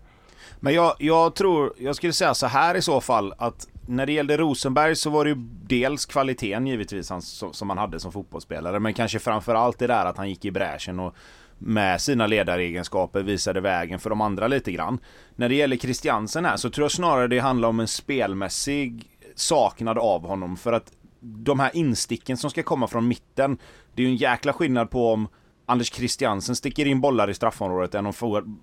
Men 0.60 0.74
jag, 0.74 0.94
jag 0.98 1.34
tror, 1.34 1.72
jag 1.78 1.96
skulle 1.96 2.12
säga 2.12 2.34
så 2.34 2.46
här 2.46 2.74
i 2.74 2.82
så 2.82 3.00
fall 3.00 3.34
att 3.38 3.68
när 3.88 4.06
det 4.06 4.12
gällde 4.12 4.36
Rosenberg 4.36 4.96
så 4.96 5.10
var 5.10 5.24
det 5.24 5.30
ju 5.30 5.36
dels 5.62 6.06
kvaliteten 6.06 6.66
givetvis 6.66 7.10
han, 7.10 7.22
som, 7.22 7.52
som 7.52 7.68
han 7.68 7.78
hade 7.78 8.00
som 8.00 8.12
fotbollsspelare 8.12 8.80
men 8.80 8.94
kanske 8.94 9.18
framförallt 9.18 9.78
det 9.78 9.86
där 9.86 10.06
att 10.06 10.16
han 10.16 10.28
gick 10.28 10.44
i 10.44 10.50
bräschen 10.50 11.00
och 11.00 11.14
med 11.58 12.00
sina 12.00 12.26
ledaregenskaper 12.26 13.22
visade 13.22 13.60
vägen 13.60 13.98
för 13.98 14.10
de 14.10 14.20
andra 14.20 14.48
lite 14.48 14.72
grann. 14.72 14.98
När 15.36 15.48
det 15.48 15.54
gäller 15.54 15.76
Christiansen 15.76 16.44
här 16.44 16.56
så 16.56 16.70
tror 16.70 16.84
jag 16.84 16.92
snarare 16.92 17.28
det 17.28 17.38
handlar 17.38 17.68
om 17.68 17.80
en 17.80 17.88
spelmässig 17.88 19.10
saknad 19.34 19.98
av 19.98 20.26
honom 20.26 20.56
för 20.56 20.72
att 20.72 20.92
de 21.26 21.60
här 21.60 21.76
insticken 21.76 22.36
som 22.36 22.50
ska 22.50 22.62
komma 22.62 22.86
från 22.86 23.08
mitten, 23.08 23.58
det 23.94 24.02
är 24.02 24.06
ju 24.06 24.12
en 24.12 24.16
jäkla 24.16 24.52
skillnad 24.52 24.90
på 24.90 25.12
om 25.12 25.28
Anders 25.66 25.92
Christiansen 25.92 26.56
sticker 26.56 26.86
in 26.86 27.00
bollar 27.00 27.30
i 27.30 27.34
straffområdet 27.34 27.94
än 27.94 28.06
om 28.06 28.12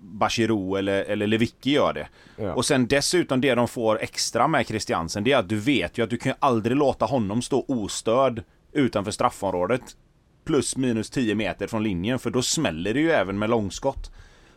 Bachirou 0.00 0.76
eller, 0.76 1.04
eller 1.04 1.26
Lewicki 1.26 1.72
gör 1.72 1.92
det. 1.92 2.08
Ja. 2.36 2.54
Och 2.54 2.64
sen 2.64 2.86
dessutom 2.86 3.40
det 3.40 3.54
de 3.54 3.68
får 3.68 4.02
extra 4.02 4.48
med 4.48 4.66
Christiansen, 4.66 5.24
det 5.24 5.32
är 5.32 5.38
att 5.38 5.48
du 5.48 5.56
vet 5.56 5.98
ju 5.98 6.04
att 6.04 6.10
du 6.10 6.16
kan 6.16 6.34
aldrig 6.38 6.76
låta 6.76 7.04
honom 7.04 7.42
stå 7.42 7.64
ostörd 7.68 8.42
utanför 8.72 9.10
straffområdet 9.10 9.96
plus 10.44 10.76
minus 10.76 11.10
10 11.10 11.34
meter 11.34 11.66
från 11.66 11.82
linjen 11.82 12.18
för 12.18 12.30
då 12.30 12.42
smäller 12.42 12.94
det 12.94 13.00
ju 13.00 13.10
även 13.10 13.38
med 13.38 13.50
långskott. 13.50 14.10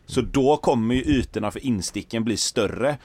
Så 0.06 0.20
då 0.20 0.56
kommer 0.56 0.94
ju 0.94 1.02
ytorna 1.02 1.50
för 1.50 1.66
insticken 1.66 2.24
bli 2.24 2.36
större. 2.36 2.96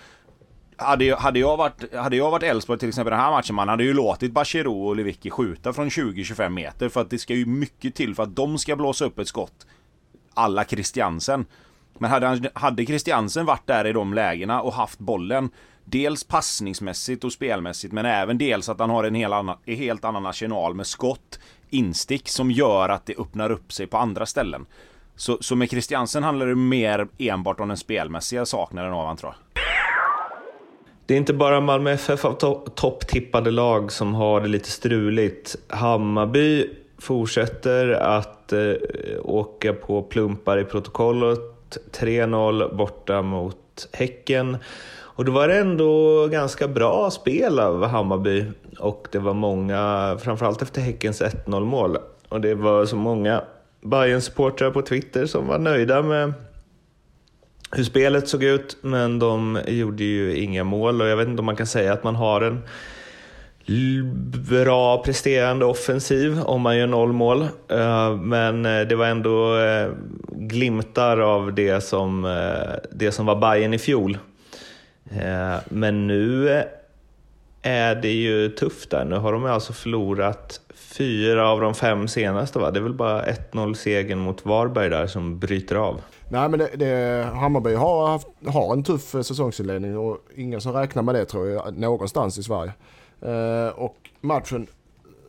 Hade 0.78 1.06
jag, 1.06 1.18
hade 1.18 1.40
jag 1.40 1.58
varit 1.58 1.94
hade 1.96 2.16
jag 2.16 2.32
varit 2.32 2.44
Elfsborg 2.44 2.80
till 2.80 2.90
exempel 2.90 3.12
den 3.12 3.20
här 3.20 3.32
matchen, 3.32 3.56
man 3.56 3.68
hade 3.68 3.84
ju 3.84 3.94
låtit 3.94 4.32
Bachirou 4.32 4.88
och 4.88 4.96
Lewicki 4.96 5.30
skjuta 5.30 5.74
från 5.74 5.90
20-25 5.90 6.50
meter 6.50 6.90
för 6.90 7.02
att 7.02 7.10
det 7.10 7.20
ska 7.20 7.34
ju 7.34 7.46
mycket 7.46 7.96
till 7.96 8.16
för 8.16 8.24
att 8.24 8.36
de 8.36 8.58
ska 8.58 8.76
blåsa 8.76 9.06
upp 9.06 9.20
ett 9.20 9.28
skott. 9.28 9.68
Alla 10.34 10.66
Christiansen. 10.66 11.46
Men 11.98 12.12
hade, 12.12 12.52
hade 12.54 12.86
Christiansen 12.86 13.46
varit 13.46 13.68
där 13.68 13.88
i 13.88 13.94
de 13.94 14.14
lägena 14.14 14.62
och 14.62 14.74
haft 14.74 15.00
bollen 15.00 15.50
Dels 15.86 16.24
passningsmässigt 16.24 17.24
och 17.24 17.34
spelmässigt 17.34 17.94
men 17.94 18.06
även 18.06 18.38
dels 18.38 18.70
att 18.70 18.80
han 18.80 18.90
har 18.90 19.04
en 19.04 19.16
helt 19.16 19.34
annan, 19.34 19.58
en 19.66 19.76
helt 19.76 20.06
annan 20.06 20.26
arsenal 20.26 20.74
med 20.74 20.88
skott, 20.88 21.40
instick 21.70 22.30
som 22.30 22.52
gör 22.52 22.90
att 22.90 23.06
det 23.06 23.18
öppnar 23.18 23.52
upp 23.52 23.74
sig 23.74 23.88
på 23.88 23.98
andra 23.98 24.26
ställen. 24.26 24.66
Så, 25.16 25.38
så 25.42 25.56
med 25.56 25.70
Christiansen 25.70 26.24
handlar 26.24 26.48
det 26.48 26.56
mer 26.56 27.08
enbart 27.18 27.60
om 27.60 27.68
den 27.68 27.78
spelmässiga 27.78 28.46
saknaden 28.46 28.94
av 28.94 29.08
han 29.08 29.18
tror 29.18 29.34
jag. 29.34 29.64
Det 31.06 31.14
är 31.14 31.18
inte 31.18 31.34
bara 31.34 31.62
Malmö 31.62 31.92
FF 31.92 32.26
av 32.26 32.34
to 32.34 32.56
topptippade 32.76 33.52
lag 33.52 33.92
som 33.92 34.14
har 34.14 34.42
det 34.42 34.48
lite 34.48 34.70
struligt. 34.70 35.56
Hammarby 35.68 36.70
fortsätter 36.98 37.92
att 37.92 38.54
eh, 38.54 38.74
åka 39.24 39.74
på 39.74 40.02
plumpar 40.02 40.58
i 40.58 40.66
protokollet. 40.66 41.40
3-0 41.92 42.76
borta 42.76 43.22
mot 43.22 43.88
Häcken. 43.92 44.58
Och 45.16 45.26
då 45.26 45.32
var 45.32 45.48
det 45.48 45.58
ändå 45.58 46.28
ganska 46.28 46.68
bra 46.68 47.12
spel 47.12 47.60
av 47.60 47.86
Hammarby 47.86 48.46
och 48.80 49.08
det 49.12 49.20
var 49.20 49.34
många, 49.34 50.18
framförallt 50.22 50.62
efter 50.62 50.82
Häckens 50.82 51.22
1-0 51.22 51.66
mål, 51.66 51.98
och 52.30 52.42
det 52.42 52.56
var 52.56 52.86
så 52.86 52.96
många 52.96 53.42
bayern 53.82 54.22
supportrar 54.22 54.72
på 54.72 54.82
Twitter 54.82 55.26
som 55.26 55.48
var 55.48 55.60
nöjda 55.60 56.02
med 56.02 56.34
hur 57.76 57.84
spelet 57.84 58.28
såg 58.28 58.44
ut, 58.44 58.78
men 58.82 59.20
de 59.20 59.60
gjorde 59.68 60.04
ju 60.04 60.38
inga 60.38 60.64
mål 60.64 61.02
och 61.02 61.08
jag 61.08 61.18
vet 61.18 61.28
inte 61.28 61.40
om 61.40 61.46
man 61.46 61.56
kan 61.56 61.68
säga 61.68 61.94
att 61.94 62.04
man 62.04 62.16
har 62.16 62.42
en 62.42 62.64
bra 64.50 65.04
presterande 65.04 65.66
offensiv 65.66 66.42
om 66.42 66.62
man 66.62 66.78
gör 66.78 66.88
noll 66.88 67.14
mål. 67.14 67.42
Eh, 67.68 68.16
men 68.16 68.66
eh, 68.66 68.82
det 68.82 68.96
var 68.96 69.06
ändå 69.06 69.58
eh, 69.58 69.92
glimtar 70.30 71.18
av 71.18 71.54
det 71.54 71.82
som, 71.82 72.22
det 72.92 73.12
som 73.12 73.26
var 73.26 73.36
Bayern 73.36 73.74
i 73.74 73.80
fjol. 73.80 74.18
Men 75.70 76.08
nu 76.08 76.64
är 77.62 77.96
det 77.96 78.12
ju 78.12 78.50
tufft 78.50 78.90
där. 78.90 79.06
Nu 79.06 79.16
har 79.16 79.34
de 79.34 79.46
alltså 79.46 79.74
förlorat 79.74 80.62
fyra 80.76 81.50
av 81.50 81.62
de 81.62 81.76
fem 81.76 82.08
senaste 82.08 82.60
va? 82.60 82.72
Det 82.72 82.80
är 82.80 82.84
väl 82.84 82.94
bara 82.94 83.26
1-0-segern 83.26 84.20
mot 84.20 84.46
Varberg 84.46 84.90
där 84.90 85.08
som 85.08 85.40
bryter 85.40 85.76
av. 85.76 86.02
Nej 86.30 86.50
men 86.50 86.60
det, 86.60 86.70
det, 86.76 87.26
Hammarby 87.34 87.74
har, 87.74 88.08
haft, 88.08 88.28
har 88.48 88.74
en 88.74 88.84
tuff 88.84 89.16
eh, 89.16 89.22
säsongsinledning 89.22 89.98
och 89.98 90.18
ingen 90.36 90.62
som 90.62 90.74
räknar 90.74 91.04
med 91.04 91.16
det 91.16 91.26
tror 91.26 91.50
jag 91.50 91.78
någonstans 91.78 92.38
i 92.38 92.44
Sverige. 92.44 92.74
Eh, 93.22 93.80
och 93.80 93.98
matchen, 94.22 94.68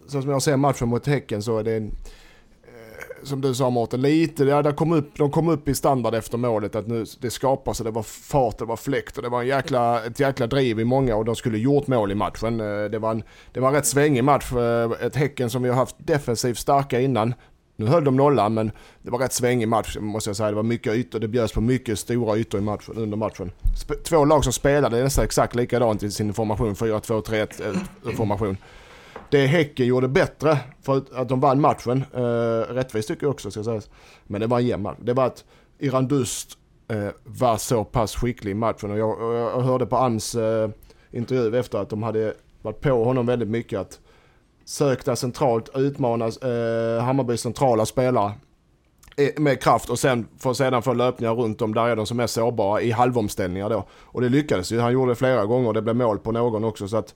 så 0.07 0.23
som 0.23 0.31
jag 0.31 0.43
ser 0.43 0.57
matchen 0.57 0.89
mot 0.89 1.07
Häcken 1.07 1.43
så 1.43 1.59
är 1.59 1.65
det 1.65 1.77
en, 1.77 1.87
eh, 1.87 3.25
som 3.25 3.41
du 3.41 3.55
sa 3.55 3.71
Mårten, 3.71 4.03
lite, 4.03 4.45
ja, 4.45 4.73
kom 4.73 4.93
upp, 4.93 5.11
de 5.17 5.31
kom 5.31 5.49
upp 5.49 5.69
i 5.69 5.75
standard 5.75 6.15
efter 6.15 6.39
målet 6.39 6.77
att 6.77 6.87
nu 6.87 7.05
det 7.21 7.31
skapas 7.31 7.81
och 7.81 7.85
det 7.85 7.91
var 7.91 8.03
fart, 8.03 8.59
det 8.59 8.65
var 8.65 8.77
fläkt 8.77 9.17
och 9.17 9.23
det 9.23 9.29
var 9.29 9.41
en 9.41 9.49
jäkla, 9.49 10.05
ett 10.05 10.21
jäkla 10.21 10.47
driv 10.47 10.81
i 10.81 10.85
många 10.85 11.17
och 11.17 11.25
de 11.25 11.37
skulle 11.37 11.59
gjort 11.59 11.87
mål 11.87 12.13
i 12.13 12.15
matchen. 12.15 12.61
Eh, 12.61 12.85
det, 12.85 12.99
var 12.99 13.11
en, 13.11 13.23
det 13.53 13.61
var 13.61 13.69
en 13.69 13.75
rätt 13.75 13.87
svängig 13.87 14.25
match, 14.25 14.53
eh, 14.53 15.07
ett 15.07 15.17
Häcken 15.17 15.51
som 15.51 15.63
vi 15.63 15.69
har 15.69 15.77
haft 15.77 15.97
defensivt 15.99 16.59
starka 16.59 17.01
innan. 17.01 17.35
Nu 17.77 17.87
höll 17.87 18.05
de 18.05 18.17
nollan 18.17 18.55
men 18.55 18.71
det 19.03 19.11
var 19.11 19.19
rätt 19.19 19.33
svängig 19.33 19.69
match 19.69 19.97
måste 20.01 20.31
jag 20.31 20.37
säga. 20.37 20.49
Det 20.49 20.57
var 20.57 20.63
mycket 20.63 20.95
ytor, 20.95 21.19
det 21.19 21.29
bjöds 21.29 21.53
på 21.53 21.61
mycket 21.61 21.99
stora 21.99 22.37
ytor 22.37 22.61
i 22.61 22.63
matchen, 22.63 22.97
under 22.97 23.17
matchen. 23.17 23.53
Sp 23.81 23.91
två 24.05 24.25
lag 24.25 24.45
som 24.45 24.53
spelade 24.53 25.03
nästan 25.03 25.25
exakt 25.25 25.55
likadant 25.55 26.03
i 26.03 26.11
sin 26.11 26.35
formation, 26.35 26.75
4-2-3-1 26.75 27.77
eh, 28.07 28.17
formation. 28.17 28.57
Det 29.31 29.47
Häcken 29.47 29.87
gjorde 29.87 30.09
bättre 30.09 30.59
för 30.83 31.03
att 31.15 31.29
de 31.29 31.41
vann 31.41 31.61
matchen, 31.61 32.05
eh, 32.15 32.75
rättvist 32.75 33.09
tycker 33.09 33.27
jag 33.27 33.31
också 33.31 33.51
ska 33.51 33.65
sägas. 33.65 33.91
Men 34.27 34.41
det 34.41 34.47
var 34.47 34.59
en 34.59 34.67
jämn 34.67 34.83
match. 34.83 34.99
Det 35.01 35.13
var 35.13 35.27
att 35.27 35.45
Iran 35.79 36.09
Dust 36.09 36.59
eh, 36.89 37.09
var 37.25 37.57
så 37.57 37.85
pass 37.85 38.15
skicklig 38.15 38.51
i 38.51 38.55
matchen 38.55 38.91
och 38.91 38.99
jag, 38.99 39.21
och 39.21 39.35
jag 39.35 39.61
hörde 39.61 39.87
på 39.87 39.97
Ans 39.97 40.35
eh, 40.35 40.71
intervju 41.11 41.59
efter 41.59 41.79
att 41.79 41.91
de 41.91 42.03
hade 42.03 42.35
varit 42.63 42.81
på 42.81 43.05
honom 43.05 43.27
väldigt 43.27 43.49
mycket 43.49 43.81
att 43.81 44.01
sökta 44.65 45.17
centralt, 45.17 45.71
utmana 45.75 46.25
eh, 46.25 47.05
Hammarbys 47.05 47.41
centrala 47.41 47.87
spelare 47.87 48.33
eh, 49.17 49.29
med 49.37 49.63
kraft 49.63 49.91
och 49.91 49.99
sen 49.99 50.27
för 50.39 50.53
sedan 50.53 50.83
få 50.83 50.93
löpningar 50.93 51.35
runt 51.35 51.63
om 51.63 51.75
där 51.75 51.89
är 51.89 51.97
de 51.97 52.07
som 52.07 52.21
är 52.21 52.27
sårbara 52.27 52.81
i 52.81 52.91
halvomställningar 52.91 53.71
då. 53.71 53.87
Och 53.93 54.21
det 54.21 54.29
lyckades 54.29 54.73
ju. 54.73 54.81
Han 54.81 54.93
gjorde 54.93 55.11
det 55.11 55.17
flera 55.17 55.45
gånger 55.45 55.69
och 55.69 55.75
det 55.75 55.83
blev 55.83 55.97
mål 55.97 56.19
på 56.19 56.33
någon 56.33 56.65
också. 56.65 56.89
Så 56.89 56.97
att 56.97 57.15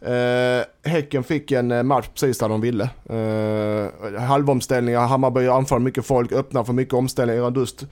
eh, 0.00 0.90
Häcken 0.90 1.24
fick 1.24 1.52
en 1.52 1.70
eh, 1.70 1.82
match 1.82 2.08
precis 2.14 2.38
där 2.38 2.48
de 2.48 2.60
ville. 2.60 2.90
Eh, 3.08 4.20
halvomställningar, 4.20 5.06
Hammarby 5.06 5.48
anfall 5.48 5.80
mycket 5.80 6.06
folk, 6.06 6.32
öppnar 6.32 6.64
för 6.64 6.72
mycket 6.72 6.94
omställningar. 6.94 7.42
Randust 7.42 7.86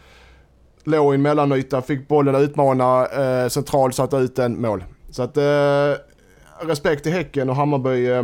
låg 0.84 1.14
i 1.14 1.14
en 1.14 1.22
mellanyta, 1.22 1.82
fick 1.82 2.08
bollen 2.08 2.34
utmana, 2.34 3.06
eh, 3.06 3.48
centralt 3.48 3.94
satte 3.94 4.16
ut 4.16 4.38
en 4.38 4.60
mål. 4.60 4.84
Så 5.10 5.22
att 5.22 5.36
eh, 5.36 5.92
respekt 6.60 7.02
till 7.02 7.12
Häcken 7.12 7.50
och 7.50 7.56
Hammarby 7.56 8.06
eh, 8.06 8.22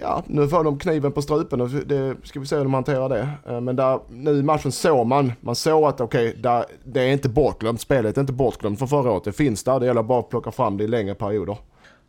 ja, 0.00 0.24
nu 0.26 0.48
får 0.48 0.64
de 0.64 0.78
kniven 0.78 1.12
på 1.12 1.22
strupen 1.22 1.60
och 1.60 1.70
det 1.70 2.16
ska 2.24 2.40
vi 2.40 2.46
se 2.46 2.56
hur 2.56 2.62
de 2.62 2.74
hanterar 2.74 3.08
det. 3.08 3.28
Eh, 3.48 3.60
men 3.60 3.76
där, 3.76 4.00
nu 4.10 4.30
i 4.30 4.42
matchen 4.42 4.72
såg 4.72 5.06
man, 5.06 5.32
man 5.40 5.54
såg 5.54 5.84
att 5.84 6.00
okej, 6.00 6.36
okay, 6.38 6.64
det 6.84 7.00
är 7.00 7.12
inte 7.12 7.28
bortglömt, 7.28 7.80
spelet 7.80 8.16
är 8.16 8.20
inte 8.20 8.32
bortglömt 8.32 8.78
från 8.78 8.88
förra 8.88 9.10
året. 9.10 9.24
Det 9.24 9.32
finns 9.32 9.64
där, 9.64 9.80
det 9.80 9.86
gäller 9.86 10.02
bara 10.02 10.20
att 10.20 10.30
plocka 10.30 10.50
fram 10.50 10.76
det 10.76 10.84
i 10.84 10.88
längre 10.88 11.14
perioder. 11.14 11.56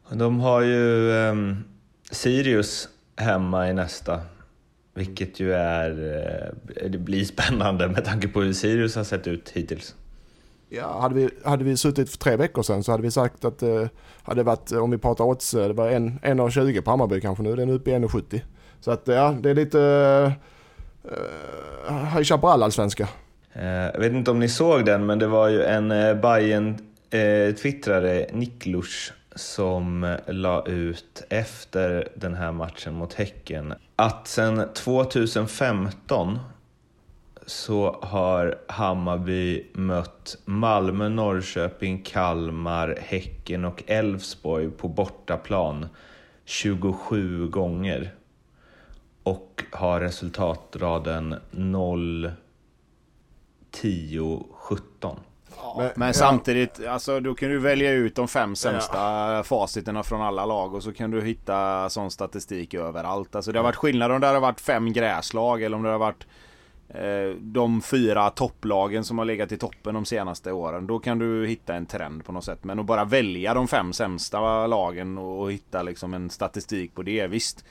De 0.09 0.39
har 0.39 0.61
ju 0.61 1.11
um, 1.11 1.63
Sirius 2.11 2.89
hemma 3.15 3.69
i 3.69 3.73
nästa, 3.73 4.19
vilket 4.93 5.39
ju 5.39 5.53
är, 5.53 5.89
eh, 6.75 6.89
det 6.89 6.97
blir 6.97 7.25
spännande 7.25 7.87
med 7.87 8.05
tanke 8.05 8.27
på 8.27 8.41
hur 8.41 8.53
Sirius 8.53 8.95
har 8.95 9.03
sett 9.03 9.27
ut 9.27 9.49
hittills. 9.49 9.95
Ja, 10.75 10.99
hade 10.99 11.15
vi, 11.15 11.29
hade 11.45 11.63
vi 11.63 11.77
suttit 11.77 12.09
för 12.09 12.17
tre 12.17 12.35
veckor 12.35 12.63
sedan 12.63 12.83
så 12.83 12.91
hade 12.91 13.03
vi 13.03 13.11
sagt 13.11 13.45
att 13.45 13.59
det 13.59 13.81
eh, 13.81 13.87
hade 14.23 14.43
varit, 14.43 14.71
om 14.71 14.91
vi 14.91 14.97
pratar 14.97 15.23
odds, 15.23 15.53
eh, 15.53 15.67
det 15.67 15.73
var 15.73 15.89
1,20 15.89 16.81
på 16.81 16.91
Hammarby 16.91 17.21
kanske 17.21 17.43
nu. 17.43 17.55
Den 17.55 17.69
är 17.69 17.73
uppe 17.73 17.91
i 17.91 17.93
1,70. 17.93 18.41
Så 18.79 18.91
att 18.91 19.07
ja, 19.07 19.35
det 19.41 19.49
är 19.49 19.55
lite 19.55 19.81
eh, 19.81 20.31
eh 21.91 22.15
High 22.15 22.23
Chaparral 22.23 22.63
allsvenska. 22.63 23.07
Eh, 23.53 23.65
jag 23.65 23.99
vet 23.99 24.13
inte 24.13 24.31
om 24.31 24.39
ni 24.39 24.49
såg 24.49 24.85
den, 24.85 25.05
men 25.05 25.19
det 25.19 25.27
var 25.27 25.47
ju 25.47 25.63
en 25.63 25.89
Bayern 26.21 26.77
twittrare 27.61 28.27
Niklus 28.33 29.13
som 29.35 30.15
la 30.27 30.65
ut 30.65 31.23
efter 31.29 32.07
den 32.15 32.33
här 32.33 32.51
matchen 32.51 32.93
mot 32.93 33.13
Häcken 33.13 33.73
att 33.95 34.27
sedan 34.27 34.67
2015 34.73 36.39
så 37.45 37.99
har 38.01 38.55
Hammarby 38.67 39.71
mött 39.73 40.37
Malmö, 40.45 41.09
Norrköping, 41.09 42.01
Kalmar, 42.03 42.97
Häcken 43.01 43.65
och 43.65 43.83
Elfsborg 43.87 44.69
på 44.69 44.87
bortaplan 44.87 45.87
27 46.45 47.47
gånger 47.47 48.15
och 49.23 49.63
har 49.71 49.99
resultatraden 49.99 51.35
0, 51.51 52.31
10, 53.71 54.43
17. 54.51 55.19
Men, 55.77 55.91
men 55.95 56.13
samtidigt, 56.13 56.87
alltså, 56.87 57.19
då 57.19 57.35
kan 57.35 57.49
du 57.49 57.59
välja 57.59 57.91
ut 57.91 58.15
de 58.15 58.27
fem 58.27 58.55
sämsta 58.55 58.97
ja. 59.33 59.43
faciterna 59.43 60.03
från 60.03 60.21
alla 60.21 60.45
lag 60.45 60.73
och 60.73 60.83
så 60.83 60.93
kan 60.93 61.11
du 61.11 61.21
hitta 61.21 61.89
sån 61.89 62.11
statistik 62.11 62.73
överallt. 62.73 63.35
Alltså, 63.35 63.51
det 63.51 63.59
har 63.59 63.63
varit 63.63 63.75
skillnad 63.75 64.11
om 64.11 64.21
det 64.21 64.27
har 64.27 64.39
varit 64.39 64.61
fem 64.61 64.93
gräslag 64.93 65.63
eller 65.63 65.77
om 65.77 65.83
det 65.83 65.89
har 65.89 65.99
varit 65.99 66.25
Eh, 66.89 67.35
de 67.39 67.81
fyra 67.81 68.29
topplagen 68.29 69.03
som 69.03 69.17
har 69.17 69.25
legat 69.25 69.51
i 69.51 69.57
toppen 69.57 69.93
de 69.93 70.05
senaste 70.05 70.51
åren. 70.51 70.87
Då 70.87 70.99
kan 70.99 71.19
du 71.19 71.47
hitta 71.47 71.75
en 71.75 71.85
trend 71.85 72.25
på 72.25 72.31
något 72.31 72.45
sätt. 72.45 72.63
Men 72.63 72.79
att 72.79 72.85
bara 72.85 73.05
välja 73.05 73.53
de 73.53 73.67
fem 73.67 73.93
sämsta 73.93 74.67
lagen 74.67 75.17
och 75.17 75.51
hitta 75.51 75.83
liksom 75.83 76.13
en 76.13 76.29
statistik 76.29 76.95
på 76.95 77.03
det, 77.03 77.27
visst. 77.27 77.65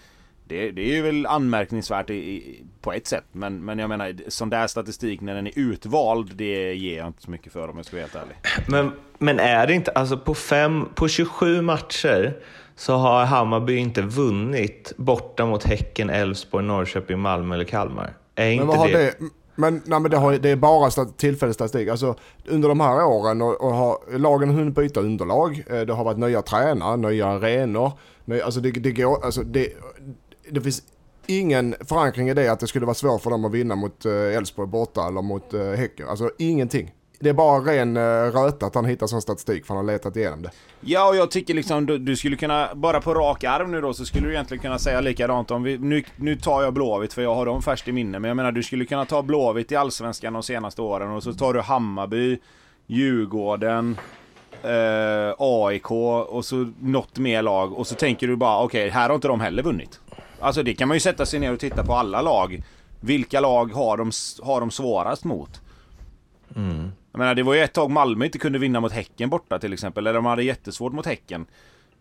Det, 0.45 0.71
det 0.71 0.83
är 0.83 0.95
ju 0.95 1.03
väl 1.03 1.27
anmärkningsvärt 1.27 2.11
i, 2.11 2.15
i, 2.15 2.65
på 2.81 2.93
ett 2.93 3.07
sätt. 3.07 3.25
Men, 3.33 3.65
men 3.65 3.79
jag 3.79 3.89
menar, 3.89 4.15
sån 4.29 4.51
där 4.51 4.67
statistik 4.67 5.21
när 5.21 5.35
den 5.35 5.47
är 5.47 5.53
utvald, 5.59 6.37
det 6.37 6.75
ger 6.75 6.99
jag 6.99 7.07
inte 7.07 7.23
så 7.23 7.31
mycket 7.31 7.53
för 7.53 7.69
om 7.69 7.77
jag 7.77 7.87
ska 7.87 7.97
vara 7.97 8.07
helt 8.07 8.15
ärlig. 8.15 8.37
Men, 8.69 8.93
men 9.19 9.39
är 9.39 9.67
det 9.67 9.75
inte, 9.75 9.91
alltså 9.91 10.19
på, 10.19 10.35
fem, 10.35 10.89
på 10.95 11.09
27 11.09 11.63
matcher 11.63 12.35
så 12.77 12.97
har 12.97 13.25
Hammarby 13.25 13.77
inte 13.77 14.03
vunnit 14.03 14.93
borta 14.97 15.47
mot 15.47 15.65
Häcken, 15.65 16.11
Elfsborg, 16.11 16.65
Norrköping, 16.65 17.19
Malmö 17.19 17.55
eller 17.55 17.65
Kalmar. 17.65 18.15
Är 18.35 18.51
inte 18.51 18.67
men 18.67 18.93
det... 18.93 18.93
det... 18.93 19.15
Men, 19.55 19.83
nej, 19.85 20.01
men 20.01 20.11
det, 20.11 20.17
har, 20.17 20.33
det 20.33 20.51
är 20.51 20.57
bara 20.57 20.91
tillfällig 21.05 21.55
statistik. 21.55 21.89
Alltså, 21.89 22.15
under 22.49 22.69
de 22.69 22.81
här 22.81 23.05
åren 23.05 23.43
och, 23.43 23.61
och 23.61 23.75
har 23.75 24.19
lagen 24.19 24.51
hunnit 24.51 24.75
byta 24.75 25.01
underlag. 25.01 25.65
Eh, 25.71 25.81
det 25.81 25.93
har 25.93 26.05
varit 26.05 26.19
nya 26.19 26.43
tränare, 26.43 26.97
nya 26.97 27.27
arenor. 27.27 27.93
Ny, 28.25 28.41
alltså 28.41 28.61
det, 28.61 28.71
det 28.71 28.93
går, 28.93 29.25
alltså 29.25 29.43
det, 29.43 29.69
det 30.51 30.61
finns 30.61 30.83
ingen 31.27 31.75
förankring 31.81 32.29
i 32.29 32.35
det 32.35 32.49
att 32.49 32.61
det 32.61 32.67
skulle 32.67 32.87
vara 32.87 32.95
svårt 32.95 33.23
för 33.23 33.31
dem 33.31 33.45
att 33.45 33.53
vinna 33.53 33.75
mot 33.75 34.05
eh, 34.05 34.37
Elfsborg 34.37 34.69
borta 34.69 35.09
eller 35.09 35.23
mot 35.23 35.55
eh, 35.55 35.71
Häcken. 35.71 36.09
Alltså 36.09 36.31
ingenting. 36.39 36.93
Det 37.23 37.29
är 37.29 37.35
bara 37.35 37.61
ren 37.61 37.97
eh, 37.97 38.03
röta 38.03 38.67
att 38.67 38.75
han 38.75 38.85
hittar 38.85 39.07
sån 39.07 39.23
statistik 39.23 39.67
för 39.67 39.75
han 39.75 39.87
har 39.87 39.93
letat 39.93 40.17
igenom 40.17 40.43
det. 40.43 40.51
Ja, 40.81 41.09
och 41.09 41.17
jag 41.17 41.31
tycker 41.31 41.55
liksom 41.55 41.87
du, 41.87 41.99
du, 41.99 42.17
skulle 42.17 42.37
kunna, 42.37 42.69
bara 42.75 43.01
på 43.01 43.15
rak 43.15 43.45
arm 43.45 43.71
nu 43.71 43.81
då, 43.81 43.95
så 43.95 44.05
skulle 44.05 44.27
du 44.27 44.33
egentligen 44.33 44.63
kunna 44.63 44.79
säga 44.79 45.01
likadant 45.01 45.51
om 45.51 45.63
vi, 45.63 45.79
nu, 45.79 46.05
nu 46.17 46.37
tar 46.37 46.63
jag 46.63 46.75
Blåvitt 46.75 47.13
för 47.13 47.23
jag 47.23 47.35
har 47.35 47.47
dem 47.47 47.63
färskt 47.63 47.89
i 47.89 47.93
minne, 47.93 48.19
men 48.19 48.29
jag 48.29 48.37
menar 48.37 48.53
du 48.53 48.63
skulle 48.63 48.85
kunna 48.85 49.05
ta 49.05 49.23
Blåvitt 49.23 49.73
i 49.73 49.77
Allsvenskan 49.77 50.33
de 50.33 50.43
senaste 50.43 50.83
åren 50.83 51.11
och 51.11 51.23
så 51.23 51.33
tar 51.33 51.55
du 51.55 51.61
Hammarby, 51.61 52.39
Djurgården, 52.87 53.97
eh, 54.63 55.35
AIK 55.39 55.91
och 55.91 56.45
så 56.45 56.73
något 56.81 57.19
mer 57.19 57.43
lag 57.43 57.79
och 57.79 57.87
så 57.87 57.95
tänker 57.95 58.29
du 58.29 58.37
bara 58.37 58.59
okej, 58.59 58.87
okay, 58.87 58.91
här 58.91 59.09
har 59.09 59.15
inte 59.15 59.29
de 59.29 59.41
heller 59.41 59.63
vunnit. 59.63 60.01
Alltså 60.41 60.63
det 60.63 60.75
kan 60.75 60.89
man 60.89 60.97
ju 60.97 61.01
sätta 61.01 61.27
sig 61.27 61.41
ner 61.41 61.53
och 61.53 61.61
titta 61.61 61.85
på 61.85 61.95
alla 61.95 62.23
lag. 62.23 62.63
Vilka 63.01 63.41
lag 63.41 63.73
har 63.73 63.97
de, 63.97 64.11
har 64.43 64.61
de 64.61 64.71
svårast 64.71 65.25
mot? 65.25 65.61
Mm. 66.57 66.93
Jag 67.13 67.19
menar, 67.19 67.35
det 67.35 67.43
var 67.43 67.55
ju 67.55 67.61
ett 67.61 67.73
tag 67.73 67.91
Malmö 67.91 68.25
inte 68.25 68.39
kunde 68.39 68.59
vinna 68.59 68.81
mot 68.81 68.93
Häcken 68.93 69.31
borta 69.31 69.59
till 69.59 69.73
exempel. 69.73 70.07
Eller 70.07 70.15
de 70.15 70.27
hade 70.27 70.43
jättesvårt 70.43 70.93
mot 70.93 71.07
Häcken. 71.07 71.47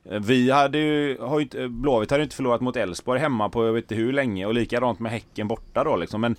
Eh, 0.05 0.19
vi 0.19 0.51
hade 0.51 0.77
ju, 0.77 1.17
har 1.21 1.39
ju 1.39 1.43
inte, 1.43 1.61
eh, 1.61 1.67
Blåvitt 1.67 2.11
hade 2.11 2.21
ju 2.21 2.23
inte 2.23 2.35
förlorat 2.35 2.61
mot 2.61 2.75
Elfsborg 2.75 3.19
hemma 3.19 3.49
på 3.49 3.65
jag 3.65 3.73
vet 3.73 3.83
inte 3.83 3.95
hur 3.95 4.13
länge 4.13 4.45
och 4.45 4.53
likadant 4.53 4.99
med 4.99 5.11
Häcken 5.11 5.47
borta 5.47 5.83
då 5.83 5.95
liksom. 5.95 6.21
Men 6.21 6.35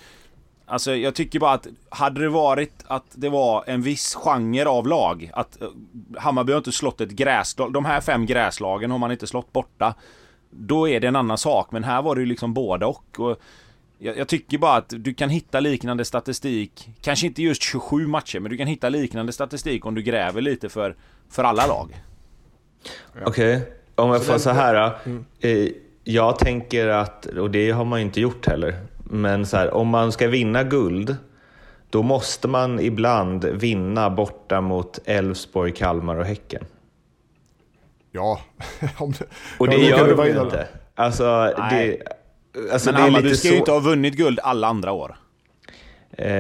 Alltså 0.67 0.95
jag 0.95 1.15
tycker 1.15 1.41
bara 1.41 1.53
att 1.53 1.67
hade 1.89 2.21
det 2.21 2.29
varit 2.29 2.85
att 2.87 3.05
det 3.15 3.29
var 3.29 3.65
en 3.67 3.83
viss 3.83 4.15
genre 4.15 4.65
av 4.65 4.87
lag 4.87 5.31
att 5.35 5.63
eh, 5.63 5.69
Hammarby 6.19 6.53
har 6.53 6.59
inte 6.59 6.73
slått 6.73 7.01
ett 7.01 7.11
gräslag, 7.11 7.73
de 7.73 7.85
här 7.85 8.01
fem 8.01 8.27
gräslagen 8.27 8.91
har 8.91 8.99
man 8.99 9.13
inte 9.13 9.27
slått 9.27 9.53
borta. 9.53 9.95
Då 10.51 10.89
är 10.89 11.01
det 11.01 11.07
en 11.09 11.17
annan 11.17 11.39
sak 11.39 11.73
men 11.73 11.85
här 11.85 12.03
var 12.03 12.15
det 12.15 12.21
ju 12.21 12.27
liksom 12.27 12.55
båda 12.55 12.87
och. 12.87 13.21
och 13.21 13.41
jag, 14.05 14.17
jag, 14.17 14.29
tycker 14.29 14.59
bara 14.59 14.77
att 14.77 14.95
du 14.97 15.15
kan 15.15 15.31
hitta 15.31 15.61
liknande 15.61 16.05
statistik, 16.05 16.89
kanske 17.01 17.27
inte 17.27 17.43
just 17.43 17.63
27 17.63 18.07
matcher, 18.07 18.41
men 18.41 18.51
du 18.51 18.57
kan 18.57 18.67
hitta 18.67 18.89
liknande 18.89 19.33
statistik 19.33 19.87
om 19.87 19.95
du 19.95 20.03
gräver 20.03 20.41
lite 20.41 20.69
för, 20.69 20.97
för 21.31 21.45
alla 21.45 21.67
lag. 21.67 22.03
Okej, 23.27 23.57
okay. 23.57 23.73
om 23.95 24.11
jag 24.11 24.25
får 24.25 24.39
så 24.39 24.51
här. 24.51 24.93
Mm. 25.05 25.25
Eh, 25.41 25.69
jag 26.05 26.39
tänker 26.39 26.89
att, 26.89 27.27
och 27.27 27.51
det 27.51 27.71
har 27.71 27.85
man 27.85 27.99
ju 28.01 28.07
inte 28.07 28.21
gjort 28.21 28.47
heller, 28.47 28.77
men 29.05 29.47
så 29.47 29.57
här, 29.57 29.75
om 29.75 29.89
man 29.89 30.13
ska 30.13 30.29
vinna 30.29 30.63
guld, 30.63 31.17
då 31.91 32.03
måste 32.03 32.49
man 32.49 32.81
ibland 32.81 33.45
vinna 33.45 34.11
borta 34.11 34.61
mot 34.61 34.99
Elfsborg, 35.05 35.73
Kalmar 35.73 36.17
och 36.17 36.25
Häcken. 36.25 36.65
Ja. 38.11 38.41
och 39.59 39.69
det 39.69 39.77
gör 39.77 40.17
de 40.17 40.27
ju 40.27 40.41
inte. 40.43 40.69
Alltså, 40.95 41.55
det, 41.71 42.03
Alltså, 42.73 42.93
men 42.93 43.03
Hammarby 43.03 43.35
ska 43.35 43.49
så... 43.49 43.55
ju 43.55 43.59
inte 43.59 43.73
ha 43.73 43.81
vunnit 43.81 44.15
guld 44.15 44.41
alla 44.43 44.67
andra 44.67 44.93
år. 44.93 45.17
Eh... 46.13 46.27
Det 46.27 46.33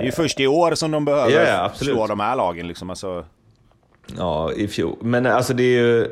är 0.00 0.02
ju 0.02 0.12
först 0.12 0.40
i 0.40 0.46
år 0.46 0.74
som 0.74 0.90
de 0.90 1.04
behöver 1.04 1.30
ja, 1.30 1.42
ja, 1.42 1.70
slå 1.74 2.06
de 2.06 2.20
här 2.20 2.36
lagen. 2.36 2.68
Liksom. 2.68 2.90
Alltså... 2.90 3.24
Ja, 4.16 4.52
i 4.52 4.68
fjol. 4.68 4.96
Men 5.00 5.26
alltså 5.26 5.54
det 5.54 5.62
är 5.62 5.82
ju... 5.82 6.08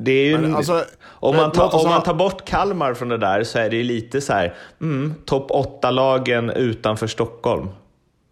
Det 0.00 0.12
är 0.12 0.24
ju... 0.24 0.38
Men, 0.38 0.54
alltså, 0.54 0.84
om, 1.02 1.36
man 1.36 1.52
tar, 1.52 1.74
om 1.74 1.90
man 1.90 2.02
tar 2.02 2.14
bort 2.14 2.44
Kalmar 2.44 2.94
från 2.94 3.08
det 3.08 3.18
där 3.18 3.44
så 3.44 3.58
är 3.58 3.70
det 3.70 3.76
ju 3.76 3.82
lite 3.82 4.20
så 4.20 4.32
här, 4.32 4.54
mm, 4.80 5.14
topp 5.24 5.50
8-lagen 5.50 6.50
utanför 6.50 7.06
Stockholm 7.06 7.68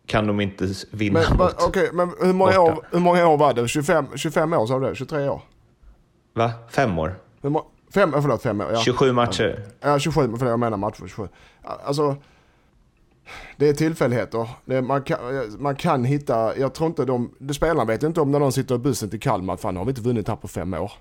kan 0.06 0.26
de 0.26 0.40
inte 0.40 0.68
vinna 0.90 1.20
men, 1.20 1.38
mot. 1.38 1.52
Okej, 1.52 1.66
okay, 1.68 1.88
men 1.92 2.12
hur 2.20 2.32
många, 2.32 2.60
år, 2.60 2.86
hur 2.90 3.00
många 3.00 3.28
år 3.28 3.36
var 3.36 3.54
det? 3.54 3.68
25, 3.68 4.06
25 4.16 4.52
år 4.52 4.66
sa 4.66 4.78
du 4.78 4.86
det? 4.86 4.94
23 4.94 5.28
år? 5.28 5.40
Va? 6.34 6.52
Fem 6.70 6.98
år? 6.98 7.14
Hur, 7.42 7.50
Fem, 7.96 8.12
förlåt, 8.12 8.42
fem. 8.42 8.60
Ja. 8.60 8.80
27 8.80 9.12
matcher. 9.12 9.62
Ja, 9.80 9.98
27, 9.98 10.20
förlåt, 10.20 10.50
jag 10.50 10.60
menar 10.60 10.76
matcher. 10.76 11.06
27. 11.06 11.28
Alltså, 11.62 12.16
det 13.56 13.68
är 13.68 13.72
tillfälligheter. 13.72 14.48
Det, 14.64 14.82
man, 14.82 15.02
kan, 15.02 15.18
man 15.58 15.76
kan 15.76 16.04
hitta, 16.04 16.58
jag 16.58 16.74
tror 16.74 16.88
inte 16.88 17.04
de, 17.04 17.30
de 17.38 17.54
spelarna 17.54 17.84
vet 17.84 18.02
inte 18.02 18.20
om 18.20 18.30
när 18.30 18.40
de 18.40 18.52
sitter 18.52 18.74
i 18.74 18.78
bussen 18.78 19.10
till 19.10 19.20
Kalmar, 19.20 19.56
fan 19.56 19.76
har 19.76 19.84
vi 19.84 19.88
inte 19.88 20.00
vunnit 20.00 20.28
här 20.28 20.36
på 20.36 20.48
fem 20.48 20.74
år. 20.74 20.92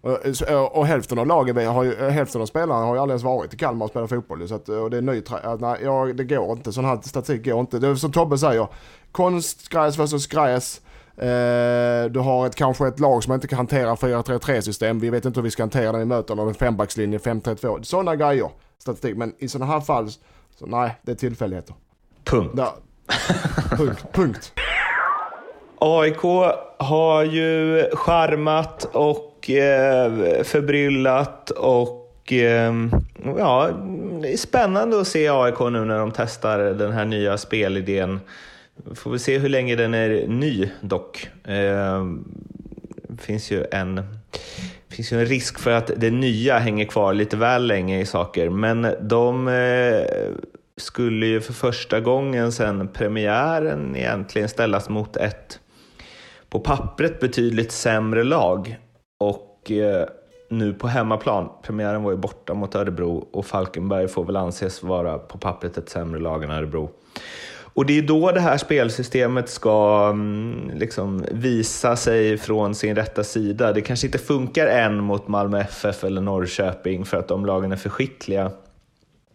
Och, 0.00 0.76
och 0.76 0.86
hälften 0.86 1.18
av 1.18 1.26
lagen, 1.26 1.66
har 1.66 1.84
ju, 1.84 1.94
hälften 2.10 2.40
av 2.42 2.46
spelarna 2.46 2.86
har 2.86 2.94
ju 2.94 3.00
aldrig 3.00 3.12
ens 3.14 3.24
varit 3.24 3.54
i 3.54 3.56
Kalmar 3.56 3.84
och 3.84 3.90
spelat 3.90 4.10
fotboll. 4.10 4.48
Så 4.48 4.54
att, 4.54 4.68
och 4.68 4.90
det 4.90 4.96
är 4.96 5.02
ny, 5.02 5.22
nej, 5.60 5.78
ja, 5.82 6.04
det 6.14 6.24
går 6.24 6.52
inte. 6.52 6.72
Sån 6.72 6.84
här 6.84 7.00
statistik 7.02 7.44
går 7.44 7.60
inte. 7.60 7.78
Det 7.78 7.88
är 7.88 7.94
som 7.94 8.12
Tobbe 8.12 8.38
säger, 8.38 8.68
konstgräs 9.12 9.98
versus 9.98 10.26
gräs. 10.26 10.80
Eh, 11.18 12.10
du 12.10 12.20
har 12.20 12.46
ett, 12.46 12.54
kanske 12.54 12.88
ett 12.88 13.00
lag 13.00 13.24
som 13.24 13.32
inte 13.32 13.48
kan 13.48 13.56
hantera 13.56 13.94
4-3-3 13.94 14.60
system. 14.60 15.00
Vi 15.00 15.10
vet 15.10 15.24
inte 15.24 15.40
hur 15.40 15.44
vi 15.44 15.50
ska 15.50 15.62
hantera 15.62 15.92
det 15.92 16.02
i 16.02 16.04
möten 16.04 16.38
av 16.38 16.48
en 16.48 16.54
fembackslinje 16.54 17.18
5-3-2. 17.18 17.82
Sådana 17.82 18.16
grejer. 18.16 18.50
Statistik. 18.78 19.16
Men 19.16 19.34
i 19.38 19.48
sådana 19.48 19.72
här 19.72 19.80
fall, 19.80 20.10
så 20.58 20.66
nej, 20.66 20.96
det 21.02 21.12
är 21.12 21.16
tillfälligheter. 21.16 21.74
Punkt. 22.24 22.54
Ja. 22.56 22.76
punkt. 23.76 24.04
punkt. 24.12 24.52
AIK 25.80 26.22
har 26.78 27.24
ju 27.24 27.84
charmat 27.94 28.84
och 28.84 29.50
eh, 29.50 30.42
förbryllat 30.42 31.50
och 31.50 32.32
eh, 32.32 32.72
ja, 33.38 33.70
det 34.22 34.32
är 34.32 34.36
spännande 34.36 35.00
att 35.00 35.06
se 35.06 35.28
AIK 35.28 35.60
nu 35.60 35.84
när 35.84 35.98
de 35.98 36.12
testar 36.12 36.58
den 36.58 36.92
här 36.92 37.04
nya 37.04 37.38
spelidén 37.38 38.20
Får 38.94 39.10
vi 39.10 39.18
se 39.18 39.38
hur 39.38 39.48
länge 39.48 39.76
den 39.76 39.94
är 39.94 40.26
ny 40.26 40.70
dock. 40.80 41.30
Eh, 41.44 42.04
finns 43.18 43.50
ju 43.50 43.64
en 43.72 44.02
finns 44.88 45.12
ju 45.12 45.20
en 45.20 45.26
risk 45.26 45.58
för 45.58 45.70
att 45.70 45.90
det 45.96 46.10
nya 46.10 46.58
hänger 46.58 46.84
kvar 46.84 47.14
lite 47.14 47.36
väl 47.36 47.66
länge 47.66 48.00
i 48.00 48.06
saker, 48.06 48.50
men 48.50 48.94
de 49.00 49.48
eh, 49.48 50.34
skulle 50.76 51.26
ju 51.26 51.40
för 51.40 51.52
första 51.52 52.00
gången 52.00 52.52
sedan 52.52 52.88
premiären 52.88 53.96
egentligen 53.96 54.48
ställas 54.48 54.88
mot 54.88 55.16
ett 55.16 55.60
på 56.50 56.60
pappret 56.60 57.20
betydligt 57.20 57.72
sämre 57.72 58.24
lag 58.24 58.76
och 59.18 59.70
eh, 59.70 60.08
nu 60.50 60.74
på 60.74 60.88
hemmaplan. 60.88 61.48
Premiären 61.62 62.02
var 62.02 62.10
ju 62.10 62.16
borta 62.16 62.54
mot 62.54 62.74
Örebro 62.74 63.28
och 63.32 63.46
Falkenberg 63.46 64.08
får 64.08 64.24
väl 64.24 64.36
anses 64.36 64.82
vara 64.82 65.18
på 65.18 65.38
pappret 65.38 65.78
ett 65.78 65.88
sämre 65.88 66.20
lag 66.20 66.44
än 66.44 66.50
Örebro. 66.50 66.90
Och 67.78 67.86
det 67.86 67.98
är 67.98 68.02
då 68.02 68.32
det 68.32 68.40
här 68.40 68.56
spelsystemet 68.56 69.48
ska 69.48 70.08
mm, 70.12 70.70
liksom 70.78 71.24
visa 71.30 71.96
sig 71.96 72.38
från 72.38 72.74
sin 72.74 72.94
rätta 72.94 73.24
sida. 73.24 73.72
Det 73.72 73.80
kanske 73.80 74.06
inte 74.06 74.18
funkar 74.18 74.66
än 74.66 74.98
mot 74.98 75.28
Malmö 75.28 75.60
FF 75.60 76.04
eller 76.04 76.20
Norrköping 76.20 77.04
för 77.04 77.16
att 77.16 77.28
de 77.28 77.46
lagen 77.46 77.72
är 77.72 77.76
för 77.76 77.90
skickliga. 77.90 78.50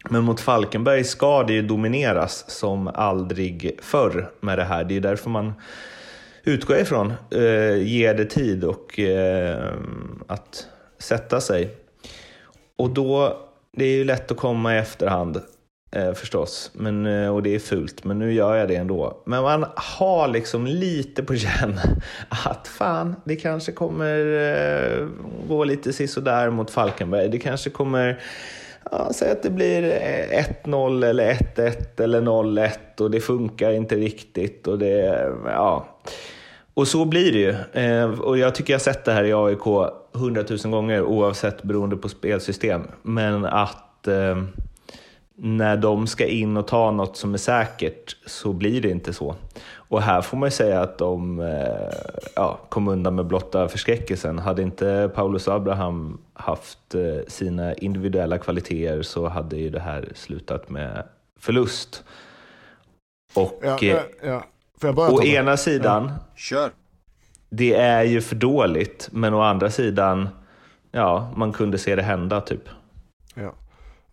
Men 0.09 0.23
mot 0.23 0.39
Falkenberg 0.39 1.03
ska 1.03 1.43
det 1.43 1.53
ju 1.53 1.61
domineras 1.61 2.45
som 2.47 2.87
aldrig 2.87 3.79
förr 3.81 4.31
med 4.39 4.57
det 4.57 4.63
här. 4.63 4.83
Det 4.83 4.95
är 4.95 5.01
därför 5.01 5.29
man 5.29 5.53
utgår 6.43 6.77
ifrån 6.77 7.13
eh, 7.31 7.77
ger 7.77 8.13
det 8.13 8.25
tid 8.25 8.63
och 8.63 8.99
eh, 8.99 9.73
att 10.27 10.67
sätta 10.99 11.41
sig. 11.41 11.69
Och 12.75 12.89
då, 12.89 13.37
det 13.77 13.85
är 13.85 13.95
ju 13.95 14.03
lätt 14.03 14.31
att 14.31 14.37
komma 14.37 14.75
i 14.75 14.77
efterhand 14.77 15.41
eh, 15.95 16.13
förstås. 16.13 16.71
Men, 16.73 17.05
eh, 17.05 17.35
och 17.35 17.43
det 17.43 17.55
är 17.55 17.59
fult, 17.59 18.03
men 18.03 18.19
nu 18.19 18.33
gör 18.33 18.55
jag 18.55 18.67
det 18.67 18.75
ändå. 18.75 19.21
Men 19.25 19.43
man 19.43 19.65
har 19.75 20.27
liksom 20.27 20.65
lite 20.65 21.23
på 21.23 21.35
känn 21.35 21.79
att 22.29 22.67
fan, 22.67 23.15
det 23.25 23.35
kanske 23.35 23.71
kommer 23.71 24.17
eh, 24.19 25.07
gå 25.47 25.63
lite 25.63 25.93
sisådär 25.93 26.49
mot 26.49 26.71
Falkenberg. 26.71 27.29
Det 27.29 27.39
kanske 27.39 27.69
kommer 27.69 28.19
Ja, 28.91 29.09
säg 29.13 29.31
att 29.31 29.43
det 29.43 29.49
blir 29.49 29.83
eh, 29.83 30.45
1-0 30.63 31.05
eller 31.05 31.33
1-1 31.33 32.01
eller 32.03 32.21
0-1 32.21 32.71
och 32.99 33.11
det 33.11 33.19
funkar 33.19 33.71
inte 33.71 33.95
riktigt. 33.95 34.67
Och, 34.67 34.79
det, 34.79 35.31
ja. 35.45 35.87
och 36.73 36.87
så 36.87 37.05
blir 37.05 37.31
det 37.31 37.39
ju. 37.39 37.81
Eh, 37.83 38.19
och 38.19 38.37
jag 38.37 38.55
tycker 38.55 38.73
jag 38.73 38.79
har 38.79 38.83
sett 38.83 39.05
det 39.05 39.11
här 39.11 39.23
i 39.23 39.33
AIK 39.33 39.91
hundratusen 40.13 40.71
gånger 40.71 41.01
oavsett 41.01 41.63
beroende 41.63 41.97
på 41.97 42.09
spelsystem. 42.09 42.81
Men 43.01 43.45
att 43.45 44.07
eh, 44.07 44.43
när 45.35 45.77
de 45.77 46.07
ska 46.07 46.27
in 46.27 46.57
och 46.57 46.67
ta 46.67 46.91
något 46.91 47.17
som 47.17 47.33
är 47.33 47.37
säkert 47.37 48.17
så 48.25 48.53
blir 48.53 48.81
det 48.81 48.89
inte 48.89 49.13
så. 49.13 49.35
Och 49.75 50.01
här 50.01 50.21
får 50.21 50.37
man 50.37 50.47
ju 50.47 50.51
säga 50.51 50.81
att 50.81 50.97
de 50.97 51.39
eh, 51.39 51.97
ja, 52.35 52.59
kom 52.69 52.87
undan 52.87 53.15
med 53.15 53.25
blotta 53.25 53.67
förskräckelsen. 53.67 54.39
Hade 54.39 54.61
inte 54.61 55.11
Paulus 55.15 55.47
Abraham 55.47 56.21
haft 56.33 56.95
eh, 56.95 57.27
sina 57.27 57.73
individuella 57.73 58.37
kvaliteter 58.37 59.01
så 59.01 59.27
hade 59.27 59.57
ju 59.57 59.69
det 59.69 59.79
här 59.79 60.09
slutat 60.15 60.69
med 60.69 61.03
förlust. 61.39 62.03
Och 63.35 63.59
ja, 63.63 63.77
ja, 63.81 63.99
ja. 64.23 64.43
å 65.09 65.23
ena 65.23 65.57
sidan, 65.57 66.11
Kör. 66.35 66.71
det 67.49 67.73
är 67.73 68.03
ju 68.03 68.21
för 68.21 68.35
dåligt, 68.35 69.09
men 69.11 69.33
å 69.33 69.41
andra 69.41 69.69
sidan, 69.69 70.29
ja, 70.91 71.31
man 71.35 71.53
kunde 71.53 71.77
se 71.77 71.95
det 71.95 72.01
hända 72.01 72.41
typ. 72.41 72.69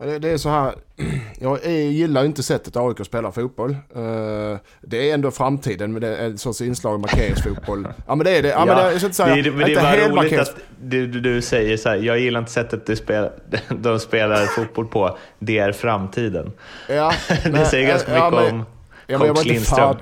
Ja. 0.01 0.07
Det, 0.07 0.19
det 0.19 0.29
är 0.31 0.37
så 0.39 0.49
här, 0.49 0.75
jag 1.39 1.67
gillar 1.67 2.25
inte 2.25 2.43
sättet 2.43 2.77
AIK 2.77 3.07
spelar 3.07 3.31
fotboll. 3.31 3.71
Uh, 3.71 4.57
det 4.81 5.11
är 5.11 5.15
ändå 5.15 5.31
framtiden 5.31 5.93
med 5.93 6.03
det, 6.03 6.17
en 6.17 6.39
sorts 6.39 6.61
inslag 6.61 6.95
av 6.95 7.01
markeringsfotboll. 7.01 7.89
Ja 8.07 8.15
men 8.15 8.25
det 8.25 8.39
är 8.39 8.43
det. 8.43 8.49
Ja, 8.49 8.55
Ja, 8.59 8.65
men 8.65 8.77
det, 8.77 8.83
jag 8.83 8.97
ska 8.97 9.07
inte 9.07 9.17
säga, 9.17 9.35
det, 9.35 9.43
det 9.43 9.49
inte 9.49 9.81
är 9.81 10.09
bara 10.11 10.23
roligt 10.23 10.39
att 10.39 10.57
du, 10.83 11.07
du, 11.07 11.43
säger 11.43 11.77
så 11.77 11.89
här, 11.89 11.97
jag 11.97 12.19
gillar 12.19 12.41
inte 12.41 12.53
sättet 12.53 12.87
du 12.87 12.97
spel, 12.97 13.31
de 13.69 14.01
spelar 14.01 14.47
fotboll 14.47 14.87
på, 14.87 15.19
det 15.39 15.59
är 15.59 15.73
framtiden. 15.73 16.53
Ja, 16.89 17.13
det 17.45 17.65
säger 17.65 17.89
ganska 17.89 18.17
ja, 18.17 18.31
mycket 18.31 18.45
men- 18.47 18.61
om 18.61 18.67
Ja, 19.07 19.19
men 19.19 19.29
coach 19.29 19.39
inte 19.39 19.53
Lindström. 19.53 19.97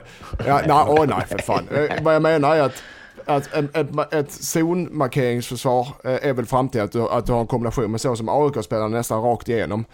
Ja, 0.47 0.61
nej, 0.67 0.85
åh 0.89 1.07
nej 1.07 1.27
för 1.31 1.39
fan. 1.39 1.69
Eh, 1.75 2.03
Vad 2.03 2.15
jag 2.15 2.23
menar 2.23 2.57
är 2.57 2.63
att, 2.63 2.83
att 3.29 3.55
ett, 3.55 3.77
ett, 3.77 4.14
ett 4.14 4.31
zonmarkeringsförsvar 4.31 5.88
eh, 6.05 6.29
är 6.29 6.33
väl 6.33 6.47
framtiden 6.47 6.85
att 6.85 6.93
du, 6.93 7.09
att 7.09 7.27
du 7.27 7.33
har 7.33 7.41
en 7.41 7.47
kombination. 7.47 7.91
Men 7.91 7.99
så 7.99 8.17
som 8.17 8.29
AIK 8.29 8.64
spelar 8.64 8.88
nästan 8.88 9.23
rakt 9.23 9.49
igenom. 9.49 9.85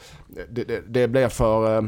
Det, 0.50 0.64
det, 0.64 0.82
det 0.88 1.08
blir 1.08 1.28
för... 1.28 1.78
Eh, 1.78 1.82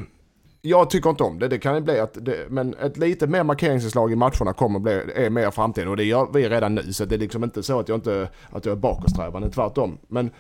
jag 0.63 0.91
tycker 0.91 1.11
inte 1.11 1.23
om 1.23 1.39
det. 1.39 1.49
Det 1.49 1.59
kan 1.59 1.75
ju 1.75 1.81
bli 1.81 2.01
att... 2.01 2.25
Det, 2.25 2.47
men 2.49 2.75
ett 2.75 2.97
lite 2.97 3.27
mer 3.27 3.43
markeringsinslag 3.43 4.13
i 4.13 4.17
matcherna 4.17 4.53
kommer 4.53 4.79
bli, 4.79 4.93
är 5.15 5.31
mer 5.31 5.51
framtiden. 5.51 5.89
Och 5.89 5.97
det 5.97 6.05
gör 6.05 6.29
vi 6.33 6.49
redan 6.49 6.75
nu. 6.75 6.93
Så 6.93 7.05
det 7.05 7.15
är 7.15 7.19
liksom 7.19 7.45
inte 7.45 7.63
så 7.63 7.81
att 7.81 7.89
jag 7.89 7.97
inte 7.97 8.29
att 8.51 8.65
jag 8.65 8.73
är 8.73 8.77
bakåtsträvande. 8.77 9.51
Tvärtom. 9.51 9.99
Men 10.09 10.31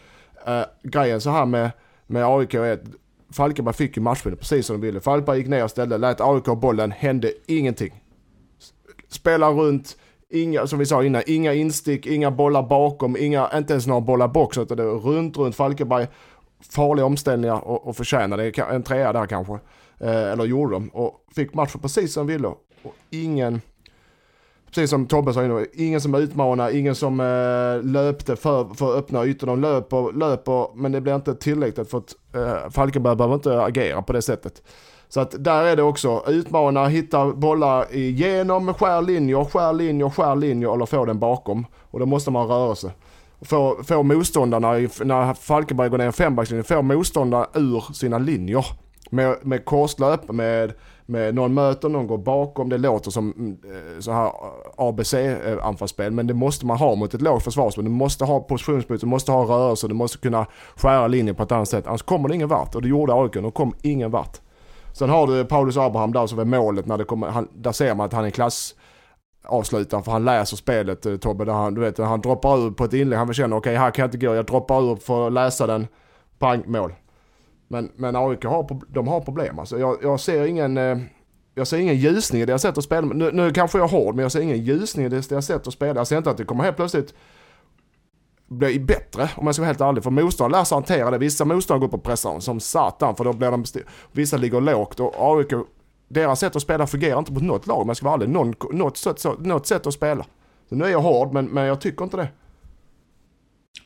äh, 0.46 0.62
grejen 0.82 1.20
så 1.20 1.30
här 1.30 1.46
med, 1.46 1.70
med 2.06 2.24
AIK 2.24 2.54
är 2.54 2.72
att 2.72 2.84
Falkenberg 3.32 3.74
fick 3.74 3.96
ju 3.96 4.02
matchbilden 4.02 4.38
precis 4.38 4.66
som 4.66 4.80
de 4.80 4.86
ville. 4.86 5.00
Falkenberg 5.00 5.38
gick 5.38 5.48
ner 5.48 5.64
och 5.64 5.70
ställde, 5.70 5.98
lät 5.98 6.20
AIK 6.20 6.44
bollen, 6.44 6.92
hände 6.92 7.32
ingenting. 7.46 8.02
Spelar 9.08 9.52
runt, 9.52 9.96
inga, 10.30 10.66
som 10.66 10.78
vi 10.78 10.86
sa 10.86 11.04
innan, 11.04 11.22
inga 11.26 11.54
instick, 11.54 12.06
inga 12.06 12.30
bollar 12.30 12.62
bakom, 12.62 13.16
inga, 13.16 13.50
inte 13.54 13.72
ens 13.72 13.86
några 13.86 14.00
bollar 14.00 14.28
box 14.28 14.58
utan 14.58 14.76
det 14.76 14.82
är 14.82 14.86
runt, 14.86 15.36
runt 15.36 15.56
Falkenberg. 15.56 16.06
Farliga 16.70 17.06
omställningar 17.06 17.68
och, 17.68 17.88
och 17.88 17.96
förtjänade 17.96 18.52
en 18.70 18.82
trea 18.82 19.12
där 19.12 19.26
kanske. 19.26 19.52
Eh, 20.00 20.32
eller 20.32 20.44
gjorde 20.44 20.74
de. 20.74 20.88
Och 20.88 21.14
fick 21.34 21.54
matchen 21.54 21.80
precis 21.80 22.12
som 22.12 22.26
ville. 22.26 22.48
Och 22.48 22.94
ingen, 23.10 23.60
precis 24.66 24.90
som 24.90 25.06
Tobbe 25.06 25.32
sa 25.32 25.44
innan, 25.44 25.66
ingen 25.72 26.00
som 26.00 26.14
utmanar, 26.14 26.76
ingen 26.76 26.94
som 26.94 27.20
eh, 27.20 27.90
löpte 27.92 28.36
för, 28.36 28.74
för 28.74 28.98
öppna 28.98 29.24
ytor. 29.24 29.46
De 29.46 29.60
löper, 29.60 30.12
löper, 30.12 30.76
men 30.76 30.92
det 30.92 31.00
blir 31.00 31.14
inte 31.14 31.34
tillräckligt 31.34 31.90
för 31.90 31.98
att 31.98 32.14
eh, 32.34 32.70
Falkenberg 32.70 33.16
behöver 33.16 33.34
inte 33.34 33.62
agera 33.62 34.02
på 34.02 34.12
det 34.12 34.22
sättet. 34.22 34.62
Så 35.08 35.20
att 35.20 35.44
där 35.44 35.64
är 35.64 35.76
det 35.76 35.82
också, 35.82 36.22
utmana, 36.26 36.86
hitta 36.86 37.32
bollar 37.32 37.94
igenom, 37.94 38.74
skär 38.74 39.02
linjer, 39.02 39.44
skär 39.44 39.72
linjer, 39.72 40.10
skär 40.10 40.36
linjer 40.36 40.74
eller 40.74 40.86
få 40.86 41.04
den 41.04 41.18
bakom. 41.18 41.66
Och 41.90 42.00
då 42.00 42.06
måste 42.06 42.30
man 42.30 42.48
röra 42.48 42.74
sig. 42.74 42.90
Få, 43.42 43.76
få 43.84 44.02
motståndarna, 44.02 44.72
när 45.04 45.34
Falkenberg 45.34 45.88
går 45.88 45.98
ner 45.98 46.06
en 46.06 46.12
fembackslinje, 46.12 46.62
få 46.62 46.82
motståndarna 46.82 47.46
ur 47.54 47.92
sina 47.92 48.18
linjer. 48.18 48.66
Med, 49.10 49.36
med 49.42 49.64
korslöp, 49.64 50.32
med, 50.32 50.72
med 51.06 51.34
någon 51.34 51.54
möter, 51.54 51.88
någon 51.88 52.06
går 52.06 52.18
bakom. 52.18 52.68
Det 52.68 52.78
låter 52.78 53.10
som 53.10 53.32
mm, 53.32 53.56
eh, 53.64 54.00
så 54.00 54.12
här 54.12 54.26
eh, 54.26 54.32
ABC-anfallsspel, 54.76 56.06
eh, 56.06 56.10
men 56.10 56.26
det 56.26 56.34
måste 56.34 56.66
man 56.66 56.76
ha 56.76 56.94
mot 56.94 57.14
ett 57.14 57.22
lågt 57.22 57.44
försvarsspel. 57.44 57.84
Du 57.84 57.90
måste 57.90 58.24
ha 58.24 58.40
positionsbyte, 58.40 59.06
du 59.06 59.10
måste 59.10 59.32
ha 59.32 59.44
rörelse, 59.44 59.88
du 59.88 59.94
måste 59.94 60.18
kunna 60.18 60.46
skära 60.76 61.06
linjer 61.06 61.34
på 61.34 61.42
ett 61.42 61.52
annat 61.52 61.68
sätt. 61.68 61.86
Annars 61.86 62.02
kommer 62.02 62.28
det 62.28 62.34
ingen 62.34 62.48
vart. 62.48 62.74
Och 62.74 62.82
det 62.82 62.88
gjorde 62.88 63.14
AIK, 63.14 63.32
de 63.32 63.52
kom 63.52 63.74
ingen 63.82 64.10
vart. 64.10 64.40
Sen 64.98 65.10
har 65.10 65.26
du 65.26 65.44
Paulus 65.44 65.76
Abraham 65.76 66.12
där 66.12 66.26
som 66.26 66.38
är 66.38 66.44
målet 66.44 66.86
när 66.86 66.98
det 66.98 67.04
kommer, 67.04 67.28
han, 67.28 67.48
där 67.54 67.72
ser 67.72 67.94
man 67.94 68.06
att 68.06 68.12
han 68.12 68.24
är 68.24 68.30
klass 68.30 68.74
avslutaren 69.46 70.04
för 70.04 70.12
han 70.12 70.24
läser 70.24 70.56
spelet 70.56 71.06
eh, 71.06 71.16
Tobbe. 71.16 71.44
Där 71.44 71.52
han, 71.52 71.74
du 71.74 71.80
vet, 71.80 71.98
han 71.98 72.20
droppar 72.20 72.66
ur 72.66 72.70
på 72.70 72.84
ett 72.84 72.92
inlägg. 72.92 73.18
Han 73.18 73.34
känner 73.34 73.56
okej 73.56 73.76
här 73.76 73.90
kan 73.90 74.02
jag 74.02 74.06
inte 74.06 74.26
gå. 74.26 74.34
Jag 74.34 74.46
droppar 74.46 74.92
ur 74.92 74.96
för 74.96 75.26
att 75.26 75.32
läsa 75.32 75.66
den. 75.66 75.86
Pang, 76.38 76.62
mål. 76.66 76.94
Men, 77.68 77.92
men 77.96 78.16
AIK 78.16 78.44
har, 78.44 78.80
de 78.88 79.08
har 79.08 79.20
problem 79.20 79.58
alltså. 79.58 79.78
Jag, 79.78 79.98
jag 80.02 80.20
ser 80.20 80.46
ingen... 80.46 80.76
Eh, 80.76 80.98
jag 81.54 81.66
ser 81.66 81.78
ingen 81.78 81.96
ljusning 81.96 82.42
i 82.42 82.46
deras 82.46 82.62
sätt 82.62 82.78
att 82.78 82.84
spela. 82.84 83.06
Nu, 83.06 83.30
nu 83.32 83.52
kanske 83.52 83.78
jag 83.78 83.84
är 83.84 83.90
hård 83.90 84.14
men 84.14 84.22
jag 84.22 84.32
ser 84.32 84.40
ingen 84.40 84.64
ljusning 84.64 85.06
i 85.06 85.08
det 85.08 85.28
deras 85.28 85.46
sätt 85.46 85.66
att 85.66 85.72
spela. 85.72 86.00
Jag 86.00 86.06
ser 86.06 86.18
inte 86.18 86.30
att 86.30 86.36
det 86.36 86.44
kommer 86.44 86.64
helt 86.64 86.76
plötsligt 86.76 87.14
bli 88.48 88.80
bättre 88.80 89.30
om 89.36 89.46
jag 89.46 89.54
ska 89.54 89.62
vara 89.62 89.66
helt 89.68 89.80
ärlig. 89.80 90.02
För 90.04 90.10
motståndare 90.10 90.60
lär 90.60 90.64
sig 90.64 90.76
hantera 90.76 91.10
det. 91.10 91.18
Vissa 91.18 91.44
motståndare 91.44 91.80
går 91.88 91.98
på 91.98 91.98
pressar 91.98 92.40
som 92.40 92.60
satan 92.60 93.16
för 93.16 93.24
då 93.24 93.32
blir 93.32 93.50
de... 93.50 93.64
Vissa 94.12 94.36
ligger 94.36 94.60
lågt 94.60 95.00
och 95.00 95.14
AIK, 95.18 95.52
deras 96.08 96.40
sätt 96.40 96.56
att 96.56 96.62
spela 96.62 96.86
fungerar 96.86 97.18
inte 97.18 97.32
på 97.32 97.40
något 97.40 97.66
lag 97.66 97.80
om 97.80 97.88
jag 97.88 97.96
ska 97.96 98.06
vara 98.06 98.14
ärlig. 98.14 98.28
Någon, 98.28 98.54
något, 98.72 98.96
sätt, 98.96 99.18
så- 99.20 99.34
något 99.38 99.66
sätt 99.66 99.86
att 99.86 99.94
spela. 99.94 100.24
Så 100.68 100.74
nu 100.74 100.84
är 100.84 100.88
jag 100.88 101.00
hård 101.00 101.32
men, 101.32 101.44
men 101.46 101.64
jag 101.64 101.80
tycker 101.80 102.04
inte 102.04 102.16
det. 102.16 102.28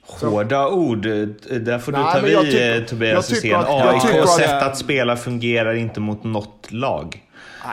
Hårda 0.06 0.68
ord, 0.68 1.06
eh, 1.06 1.12
där 1.12 1.78
får 1.78 1.92
du 1.92 1.98
Nej, 1.98 2.14
ta 2.14 2.22
men 2.22 2.30
jag 2.32 2.42
vid 2.42 2.50
tycker- 2.52 2.80
eh, 2.80 2.84
Tobias 2.84 3.32
Hysén. 3.32 3.64
AIKs 3.66 4.34
sätt 4.36 4.62
att 4.62 4.78
spela 4.78 5.16
fungerar 5.16 5.74
inte 5.74 6.00
mot 6.00 6.24
något 6.24 6.66
lag. 6.72 7.24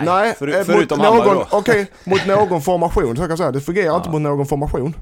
Nej, 0.04 0.34
för, 0.34 0.48
eh, 0.48 0.64
förutom 0.66 0.98
mot 1.00 1.26
någon, 1.26 1.44
okej, 1.52 1.92
mot 2.04 2.26
någon 2.28 2.62
formation. 2.62 3.16
Så 3.16 3.22
kan 3.22 3.30
jag 3.30 3.38
säga. 3.38 3.52
Det 3.52 3.62
fungerar 3.62 3.96
inte 3.96 4.10
mot 4.10 4.22
någon 4.22 4.46
formation. 4.46 4.94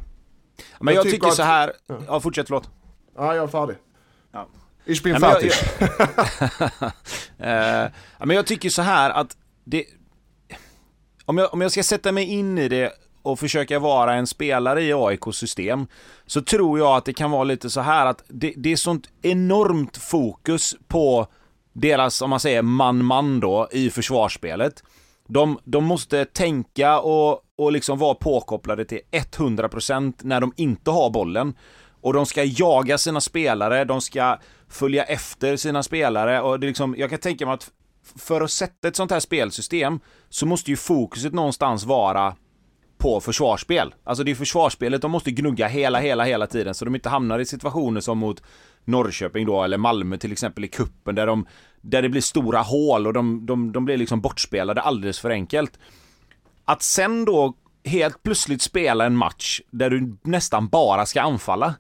Men 0.80 0.94
jag 0.94 1.00
jag, 1.00 1.04
tycker 1.04 1.16
tycker 1.16 1.28
att- 1.28 1.36
så 1.36 1.44
här... 1.44 1.74
Ja, 2.08 2.20
fortsätt, 2.20 2.48
förlåt. 2.48 2.70
Ja, 3.18 3.36
jag 3.36 3.44
är 3.44 3.48
färdig. 3.48 3.76
Ja. 4.32 4.48
Ich 4.86 5.04
bin 5.04 5.14
jag- 5.14 5.22
fertig. 5.22 5.52
Eh, 7.40 7.90
ja, 8.20 8.26
men 8.26 8.36
jag 8.36 8.46
tycker 8.46 8.70
så 8.70 8.82
här 8.82 9.10
att 9.10 9.38
det... 9.64 9.86
Om 11.26 11.38
jag, 11.38 11.54
om 11.54 11.62
jag 11.62 11.72
ska 11.72 11.84
sätta 11.84 12.12
mig 12.12 12.26
in 12.26 12.58
i 12.58 12.68
det 12.70 12.92
och 13.22 13.40
försöka 13.40 13.80
vara 13.80 14.14
en 14.14 14.28
spelare 14.28 14.82
i 14.84 14.94
AIKs 14.94 15.38
system 15.38 15.88
så 16.26 16.42
tror 16.42 16.80
jag 16.80 16.96
att 16.98 17.06
det 17.06 17.14
kan 17.14 17.32
vara 17.32 17.44
lite 17.44 17.70
så 17.70 17.82
här 17.82 18.06
att 18.06 18.24
det, 18.28 18.54
det 18.58 18.72
är 18.72 18.76
sånt 18.76 19.10
enormt 19.22 19.98
fokus 19.98 20.76
på 20.88 21.28
deras, 21.74 22.22
om 22.22 22.30
man 22.30 22.40
säger 22.40 22.62
man-man 22.62 23.40
då, 23.40 23.68
i 23.72 23.90
försvarsspelet. 23.90 24.84
De, 25.28 25.60
de 25.64 25.84
måste 25.84 26.26
tänka 26.26 27.00
och, 27.00 27.42
och 27.58 27.72
liksom 27.72 28.00
vara 28.00 28.16
påkopplade 28.16 28.86
till 28.86 29.00
100% 29.12 30.14
när 30.22 30.42
de 30.42 30.54
inte 30.56 30.92
har 30.92 31.10
bollen. 31.10 31.54
Och 32.02 32.14
de 32.14 32.26
ska 32.26 32.44
jaga 32.44 32.98
sina 32.98 33.22
spelare, 33.22 33.86
de 33.86 34.02
ska 34.02 34.40
följa 34.70 35.04
efter 35.04 35.58
sina 35.58 35.84
spelare 35.84 36.42
och 36.42 36.60
det 36.60 36.68
liksom, 36.68 36.96
jag 36.98 37.10
kan 37.10 37.20
tänka 37.20 37.46
mig 37.46 37.54
att 37.54 37.72
för 38.16 38.42
att 38.42 38.52
sätta 38.52 38.88
ett 38.88 38.96
sånt 38.96 39.12
här 39.12 39.20
spelsystem 39.20 40.00
så 40.30 40.46
måste 40.46 40.72
ju 40.72 40.78
fokuset 40.78 41.34
någonstans 41.34 41.86
vara 41.86 42.36
på 42.98 43.22
försvarsspel. 43.22 43.94
Alltså 44.04 44.24
det 44.24 44.32
är 44.32 44.36
försvarsspelet 44.36 45.02
de 45.02 45.12
måste 45.12 45.32
gnugga 45.32 45.68
hela, 45.68 46.00
hela, 46.00 46.24
hela 46.24 46.48
tiden 46.48 46.76
så 46.76 46.86
de 46.86 46.96
inte 46.96 47.10
hamnar 47.10 47.40
i 47.40 47.46
situationer 47.46 48.02
som 48.02 48.18
mot 48.18 48.44
Norrköping 48.86 49.46
då, 49.46 49.64
eller 49.64 49.78
Malmö 49.78 50.18
till 50.18 50.32
exempel 50.32 50.64
i 50.64 50.68
kuppen 50.68 51.16
där, 51.16 51.28
de, 51.28 51.48
där 51.82 52.02
det 52.02 52.10
blir 52.10 52.22
stora 52.22 52.62
hål 52.62 53.08
och 53.08 53.14
de, 53.14 53.46
de, 53.46 53.72
de 53.72 53.86
blir 53.86 53.98
liksom 53.98 54.22
bortspelade 54.22 54.82
alldeles 54.82 55.20
för 55.20 55.30
enkelt. 55.30 55.80
Att 56.66 56.84
sen 56.84 57.26
då 57.26 57.54
helt 57.86 58.24
plötsligt 58.24 58.62
spela 58.62 59.06
en 59.06 59.16
match 59.16 59.62
där 59.72 59.90
du 59.90 60.18
nästan 60.24 60.68
bara 60.68 61.06
ska 61.06 61.22
anfalla. 61.22 61.76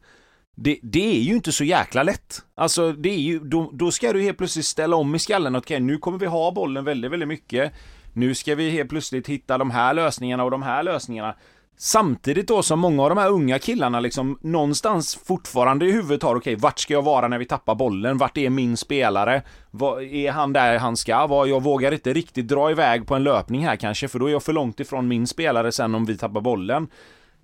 Det, 0.55 0.79
det 0.83 1.15
är 1.17 1.21
ju 1.21 1.33
inte 1.33 1.51
så 1.51 1.63
jäkla 1.63 2.03
lätt. 2.03 2.41
Alltså, 2.55 2.91
det 2.91 3.09
är 3.09 3.19
ju, 3.19 3.39
då, 3.39 3.69
då 3.73 3.91
ska 3.91 4.13
du 4.13 4.21
helt 4.21 4.37
plötsligt 4.37 4.65
ställa 4.65 4.95
om 4.95 5.15
i 5.15 5.19
skallen. 5.19 5.55
Okej, 5.55 5.79
nu 5.79 5.97
kommer 5.97 6.17
vi 6.17 6.25
ha 6.25 6.51
bollen 6.51 6.83
väldigt, 6.83 7.11
väldigt 7.11 7.27
mycket. 7.27 7.73
Nu 8.13 8.35
ska 8.35 8.55
vi 8.55 8.69
helt 8.69 8.89
plötsligt 8.89 9.27
hitta 9.27 9.57
de 9.57 9.71
här 9.71 9.93
lösningarna 9.93 10.43
och 10.43 10.51
de 10.51 10.63
här 10.63 10.83
lösningarna. 10.83 11.35
Samtidigt 11.77 12.47
då 12.47 12.63
som 12.63 12.79
många 12.79 13.03
av 13.03 13.09
de 13.09 13.17
här 13.17 13.29
unga 13.29 13.59
killarna 13.59 13.99
liksom 13.99 14.39
någonstans 14.41 15.15
fortfarande 15.15 15.85
i 15.85 15.91
huvudet 15.91 16.23
har, 16.23 16.35
okej, 16.35 16.55
vart 16.55 16.79
ska 16.79 16.93
jag 16.93 17.01
vara 17.01 17.27
när 17.27 17.37
vi 17.37 17.45
tappar 17.45 17.75
bollen? 17.75 18.17
Vart 18.17 18.37
är 18.37 18.49
min 18.49 18.77
spelare? 18.77 19.43
Var, 19.71 20.01
är 20.01 20.31
han 20.31 20.53
där 20.53 20.77
han 20.77 20.97
ska 20.97 21.27
vara? 21.27 21.47
Jag 21.47 21.63
vågar 21.63 21.91
inte 21.91 22.13
riktigt 22.13 22.47
dra 22.47 22.71
iväg 22.71 23.07
på 23.07 23.15
en 23.15 23.23
löpning 23.23 23.65
här 23.65 23.75
kanske, 23.75 24.07
för 24.07 24.19
då 24.19 24.27
är 24.27 24.31
jag 24.31 24.43
för 24.43 24.53
långt 24.53 24.79
ifrån 24.79 25.07
min 25.07 25.27
spelare 25.27 25.71
sen 25.71 25.95
om 25.95 26.05
vi 26.05 26.17
tappar 26.17 26.41
bollen. 26.41 26.87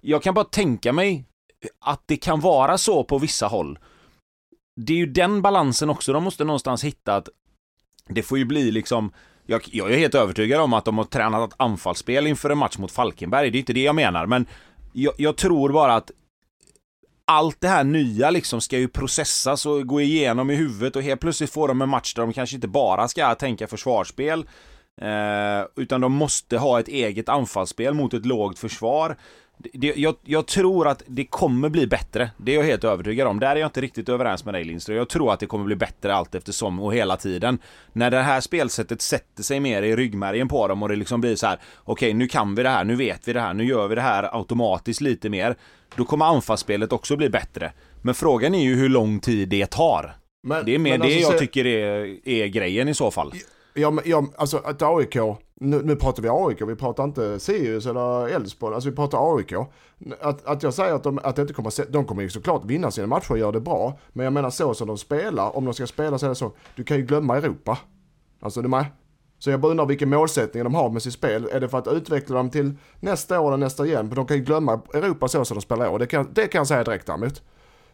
Jag 0.01 0.23
kan 0.23 0.33
bara 0.33 0.45
tänka 0.45 0.93
mig 0.93 1.25
att 1.85 2.03
det 2.05 2.17
kan 2.17 2.39
vara 2.39 2.77
så 2.77 3.03
på 3.03 3.17
vissa 3.17 3.47
håll. 3.47 3.79
Det 4.75 4.93
är 4.93 4.97
ju 4.97 5.05
den 5.05 5.41
balansen 5.41 5.89
också 5.89 6.13
de 6.13 6.23
måste 6.23 6.43
någonstans 6.43 6.83
hitta 6.83 7.15
att 7.15 7.29
det 8.07 8.23
får 8.23 8.37
ju 8.37 8.45
bli 8.45 8.71
liksom 8.71 9.11
jag, 9.51 9.61
jag 9.71 9.91
är 9.91 9.97
helt 9.97 10.15
övertygad 10.15 10.61
om 10.61 10.73
att 10.73 10.85
de 10.85 10.97
har 10.97 11.05
tränat 11.05 11.49
ett 11.49 11.55
anfallsspel 11.59 12.27
inför 12.27 12.49
en 12.49 12.57
match 12.57 12.77
mot 12.77 12.91
Falkenberg, 12.91 13.51
det 13.51 13.57
är 13.57 13.59
inte 13.59 13.73
det 13.73 13.83
jag 13.83 13.95
menar, 13.95 14.25
men 14.25 14.45
jag, 14.93 15.13
jag 15.17 15.37
tror 15.37 15.69
bara 15.69 15.95
att 15.95 16.11
allt 17.25 17.61
det 17.61 17.67
här 17.67 17.83
nya 17.83 18.29
liksom 18.29 18.61
ska 18.61 18.77
ju 18.77 18.87
processas 18.87 19.65
och 19.65 19.87
gå 19.87 20.01
igenom 20.01 20.49
i 20.49 20.55
huvudet 20.55 20.95
och 20.95 21.01
helt 21.01 21.21
plötsligt 21.21 21.53
får 21.53 21.67
de 21.67 21.81
en 21.81 21.89
match 21.89 22.13
där 22.13 22.21
de 22.21 22.33
kanske 22.33 22.55
inte 22.55 22.67
bara 22.67 23.07
ska 23.07 23.35
tänka 23.35 23.67
försvarsspel 23.67 24.39
eh, 25.01 25.67
utan 25.75 26.01
de 26.01 26.11
måste 26.11 26.57
ha 26.57 26.79
ett 26.79 26.87
eget 26.87 27.29
anfallsspel 27.29 27.93
mot 27.93 28.13
ett 28.13 28.25
lågt 28.25 28.59
försvar. 28.59 29.17
Det, 29.73 29.93
jag, 29.95 30.15
jag 30.23 30.47
tror 30.47 30.87
att 30.87 31.03
det 31.07 31.25
kommer 31.25 31.69
bli 31.69 31.87
bättre, 31.87 32.31
det 32.37 32.51
är 32.51 32.55
jag 32.55 32.63
helt 32.63 32.83
övertygad 32.83 33.27
om. 33.27 33.39
Där 33.39 33.55
är 33.55 33.59
jag 33.59 33.67
inte 33.67 33.81
riktigt 33.81 34.09
överens 34.09 34.45
med 34.45 34.53
dig 34.53 34.63
Lindström. 34.63 34.97
Jag 34.97 35.09
tror 35.09 35.33
att 35.33 35.39
det 35.39 35.45
kommer 35.45 35.65
bli 35.65 35.75
bättre 35.75 36.13
allt 36.13 36.35
eftersom 36.35 36.79
och 36.79 36.93
hela 36.93 37.17
tiden. 37.17 37.59
När 37.93 38.11
det 38.11 38.21
här 38.21 38.41
spelsättet 38.41 39.01
sätter 39.01 39.43
sig 39.43 39.59
mer 39.59 39.83
i 39.83 39.95
ryggmärgen 39.95 40.47
på 40.47 40.67
dem 40.67 40.83
och 40.83 40.89
det 40.89 40.95
liksom 40.95 41.21
blir 41.21 41.35
så 41.35 41.47
här: 41.47 41.59
okej 41.83 42.13
nu 42.13 42.27
kan 42.27 42.55
vi 42.55 42.63
det 42.63 42.69
här, 42.69 42.83
nu 42.83 42.95
vet 42.95 43.27
vi 43.27 43.33
det 43.33 43.41
här, 43.41 43.53
nu 43.53 43.63
gör 43.65 43.87
vi 43.87 43.95
det 43.95 44.01
här 44.01 44.37
automatiskt 44.37 45.01
lite 45.01 45.29
mer. 45.29 45.55
Då 45.95 46.05
kommer 46.05 46.25
anfallsspelet 46.25 46.93
också 46.93 47.17
bli 47.17 47.29
bättre. 47.29 47.71
Men 48.01 48.15
frågan 48.15 48.55
är 48.55 48.63
ju 48.63 48.75
hur 48.75 48.89
lång 48.89 49.19
tid 49.19 49.49
det 49.49 49.65
tar. 49.65 50.15
Men, 50.47 50.65
Det 50.65 50.75
är 50.75 50.79
mer 50.79 50.97
det 50.97 51.03
alltså, 51.03 51.19
jag 51.19 51.37
tycker 51.37 51.65
är, 51.65 52.27
är 52.27 52.47
grejen 52.47 52.87
i 52.87 52.93
så 52.93 53.11
fall. 53.11 53.33
Ja, 53.73 53.91
men, 53.91 54.03
ja, 54.07 54.25
alltså 54.37 54.57
att 54.57 54.81
AIK, 54.81 55.15
nu, 55.61 55.81
nu 55.83 55.95
pratar 55.95 56.23
vi 56.23 56.29
AIK, 56.31 56.61
vi 56.61 56.75
pratar 56.75 57.03
inte 57.03 57.39
Sirius 57.39 57.85
eller 57.85 58.27
Elfsborg, 58.27 58.75
alltså 58.75 58.89
vi 58.89 58.95
pratar 58.95 59.35
AIK. 59.37 59.53
Att, 60.21 60.45
att 60.45 60.63
jag 60.63 60.73
säger 60.73 60.93
att 60.93 61.03
de, 61.03 61.19
att 61.23 61.35
det 61.35 61.41
inte 61.41 61.53
kommer, 61.53 61.69
se- 61.69 61.85
de 61.89 62.05
kommer 62.05 62.21
ju 62.21 62.29
såklart 62.29 62.65
vinna 62.65 62.91
sina 62.91 63.07
matcher 63.07 63.31
och 63.31 63.37
göra 63.37 63.51
det 63.51 63.59
bra. 63.61 63.99
Men 64.13 64.23
jag 64.23 64.33
menar 64.33 64.49
så 64.49 64.73
som 64.73 64.87
de 64.87 64.97
spelar, 64.97 65.57
om 65.57 65.65
de 65.65 65.73
ska 65.73 65.87
spela 65.87 66.17
så 66.17 66.25
är 66.25 66.29
det 66.29 66.35
så, 66.35 66.51
du 66.75 66.83
kan 66.83 66.97
ju 66.97 67.03
glömma 67.03 67.37
Europa. 67.37 67.77
Alltså 68.41 68.59
är 68.59 68.63
du 68.63 68.69
med? 68.69 68.85
Så 69.39 69.49
jag 69.51 69.59
bara 69.59 69.71
undrar 69.71 69.85
vilken 69.85 70.09
målsättning 70.09 70.63
de 70.63 70.75
har 70.75 70.89
med 70.89 71.01
sitt 71.01 71.13
spel. 71.13 71.49
Är 71.51 71.59
det 71.59 71.69
för 71.69 71.77
att 71.77 71.87
utveckla 71.87 72.35
dem 72.35 72.49
till 72.49 72.73
nästa 72.99 73.39
år 73.39 73.47
eller 73.47 73.57
nästa 73.57 73.85
igen? 73.85 74.09
För 74.09 74.15
de 74.15 74.25
kan 74.27 74.37
ju 74.37 74.43
glömma 74.43 74.81
Europa 74.93 75.27
så 75.27 75.45
som 75.45 75.57
de 75.57 75.61
spelar 75.61 75.85
i 75.85 75.89
år. 75.89 75.99
Det 75.99 76.05
kan, 76.07 76.29
det 76.33 76.47
kan 76.47 76.59
jag 76.59 76.67
säga 76.67 76.83
direkt 76.83 77.07
däremot. 77.07 77.41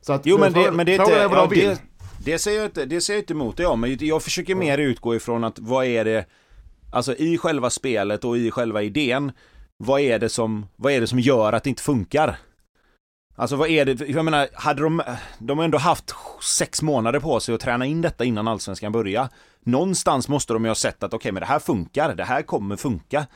Så 0.01 0.13
att, 0.13 0.26
Jo 0.26 0.38
men 0.38 0.53
det, 0.53 0.59
frågan- 0.59 0.76
men 0.76 0.86
det 0.86 0.95
är 0.95 0.99
inte, 0.99 1.28
vad 1.28 1.38
ja, 1.38 1.41
de 1.41 1.49
vill. 1.55 1.65
det, 1.68 1.80
det 2.32 2.39
säger 2.39 2.57
jag 2.57 2.68
inte, 2.68 2.86
det 2.86 3.01
säger 3.01 3.18
jag 3.18 3.22
inte 3.24 3.34
emot 3.34 3.57
dig 3.57 3.65
om, 3.65 3.82
men 3.82 3.97
jag 3.99 4.24
försöker 4.24 4.55
mer 4.55 4.78
utgå 4.78 5.15
ifrån 5.15 5.43
att 5.43 5.59
vad 5.59 5.86
är 5.86 6.05
det, 6.05 6.26
alltså 6.98 7.16
i 7.16 7.38
själva 7.38 7.70
spelet 7.70 8.24
och 8.24 8.38
i 8.38 8.52
själva 8.52 8.82
idén, 8.82 9.32
vad 9.78 10.02
är 10.02 10.20
det 10.20 10.30
som, 10.30 10.66
vad 10.76 10.93
är 10.93 11.02
det 11.02 11.08
som 11.08 11.20
gör 11.20 11.54
att 11.54 11.64
det 11.64 11.70
inte 11.70 11.84
funkar? 11.84 12.38
Alltså 13.36 13.56
vad 13.56 13.70
är 13.70 13.86
det, 13.86 14.10
jag 14.10 14.26
menar, 14.26 14.48
hade 14.54 14.82
de, 14.82 15.02
de 15.39 15.58
har 15.58 15.66
ändå 15.66 15.78
haft 15.78 16.16
sex 16.43 16.82
månader 16.82 17.20
på 17.20 17.39
sig 17.39 17.56
att 17.56 17.62
träna 17.62 17.86
in 17.86 18.02
detta 18.02 18.26
innan 18.26 18.48
allsvenskan 18.48 18.91
börjar. 18.91 19.30
Någonstans 19.64 20.28
måste 20.28 20.54
de 20.54 20.64
ju 20.64 20.70
ha 20.70 20.76
sett 20.76 21.04
att 21.04 21.14
okej, 21.14 21.32
men 21.32 21.41
det 21.41 21.48
här 21.48 21.60
funkar, 21.60 22.16
det 22.16 22.24
här 22.24 22.41
kommer 22.41 22.76
funka. 22.76 23.28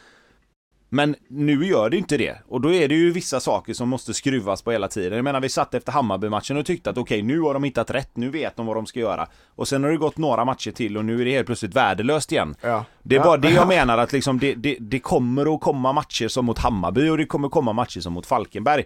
Men 0.93 1.15
nu 1.29 1.65
gör 1.65 1.89
det 1.89 1.97
inte 1.97 2.17
det. 2.17 2.37
Och 2.47 2.61
då 2.61 2.73
är 2.73 2.87
det 2.87 2.95
ju 2.95 3.11
vissa 3.11 3.39
saker 3.39 3.73
som 3.73 3.89
måste 3.89 4.13
skruvas 4.13 4.61
på 4.61 4.71
hela 4.71 4.87
tiden. 4.87 5.13
Jag 5.15 5.23
menar, 5.23 5.39
vi 5.41 5.49
satt 5.49 5.73
efter 5.73 5.91
Hammarby-matchen 5.91 6.57
och 6.57 6.65
tyckte 6.65 6.89
att 6.89 6.97
okej, 6.97 7.21
nu 7.21 7.39
har 7.39 7.53
de 7.53 7.63
hittat 7.63 7.91
rätt, 7.91 8.17
nu 8.17 8.29
vet 8.29 8.55
de 8.55 8.65
vad 8.65 8.75
de 8.75 8.85
ska 8.85 8.99
göra. 8.99 9.27
Och 9.55 9.67
sen 9.67 9.83
har 9.83 9.91
det 9.91 9.97
gått 9.97 10.17
några 10.17 10.45
matcher 10.45 10.71
till 10.71 10.97
och 10.97 11.05
nu 11.05 11.21
är 11.21 11.25
det 11.25 11.31
helt 11.31 11.45
plötsligt 11.45 11.75
värdelöst 11.75 12.31
igen. 12.31 12.55
Ja. 12.61 12.85
Det 13.03 13.15
är 13.15 13.19
Ja. 13.19 13.25
bara 13.25 13.37
det 13.37 13.49
jag 13.51 13.67
menar 13.77 13.97
att 13.97 14.13
liksom 14.13 14.39
det, 14.39 14.53
det, 14.55 14.77
det 14.79 14.99
kommer 14.99 15.55
att 15.55 15.61
komma 15.61 15.93
matcher 15.93 16.27
som 16.27 16.45
mot 16.45 16.59
Hammarby 16.59 17.09
och 17.09 17.17
det 17.17 17.25
kommer 17.25 17.49
komma 17.49 17.73
matcher 17.73 17.99
som 17.99 18.13
mot 18.13 18.25
Falkenberg. 18.25 18.83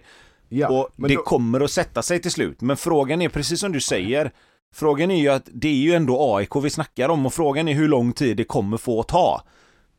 Ja, 0.48 0.68
och 0.68 0.88
men 0.96 1.08
det 1.08 1.14
då- 1.16 1.22
kommer 1.22 1.60
att 1.60 1.70
sätta 1.70 2.02
sig 2.02 2.22
till 2.22 2.30
slut. 2.30 2.60
Men 2.60 2.76
frågan 2.76 3.22
är, 3.22 3.28
precis 3.28 3.60
som 3.60 3.72
du 3.72 3.80
säger, 3.80 4.30
frågan 4.74 5.10
är 5.10 5.20
ju 5.20 5.28
att 5.28 5.48
det 5.52 5.68
är 5.68 5.72
ju 5.74 5.92
ändå 5.94 6.36
AIK 6.36 6.56
vi 6.62 6.70
snackar 6.70 7.08
om 7.08 7.26
och 7.26 7.34
frågan 7.34 7.68
är 7.68 7.74
hur 7.74 7.88
lång 7.88 8.12
tid 8.12 8.36
det 8.36 8.44
kommer 8.44 8.76
få 8.76 9.02
ta. 9.02 9.42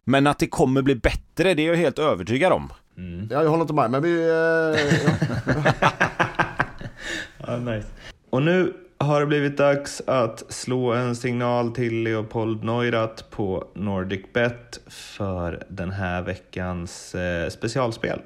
Men 0.10 0.28
att 0.28 0.40
det 0.40 0.48
kommer 0.48 0.82
bli 0.82 0.96
bättre, 0.96 1.54
det 1.54 1.62
är 1.62 1.68
jag 1.68 1.76
helt 1.76 2.00
övertygad 2.00 2.54
om. 2.54 2.74
Ja, 3.30 3.44
jag 3.44 3.50
håller 3.50 3.62
inte 3.62 3.74
med, 3.74 3.92
men 3.92 4.04
vi... 4.04 4.30
Eh, 4.30 4.82
ja. 5.54 5.92
Ja, 7.48 7.58
nice. 7.58 7.88
Och 8.30 8.42
nu 8.42 8.74
har 8.98 9.20
det 9.20 9.26
blivit 9.26 9.58
dags 9.58 10.02
att 10.08 10.44
slå 10.50 10.94
en 10.94 11.16
signal 11.16 11.72
till 11.72 12.04
Leopold 12.04 12.64
Neurath 12.64 13.24
på 13.30 13.68
NordicBet 13.76 14.80
för 14.88 15.64
den 15.70 15.92
här 15.92 16.22
veckans 16.22 17.16
eh, 17.16 17.50
specialspel. 17.50 18.22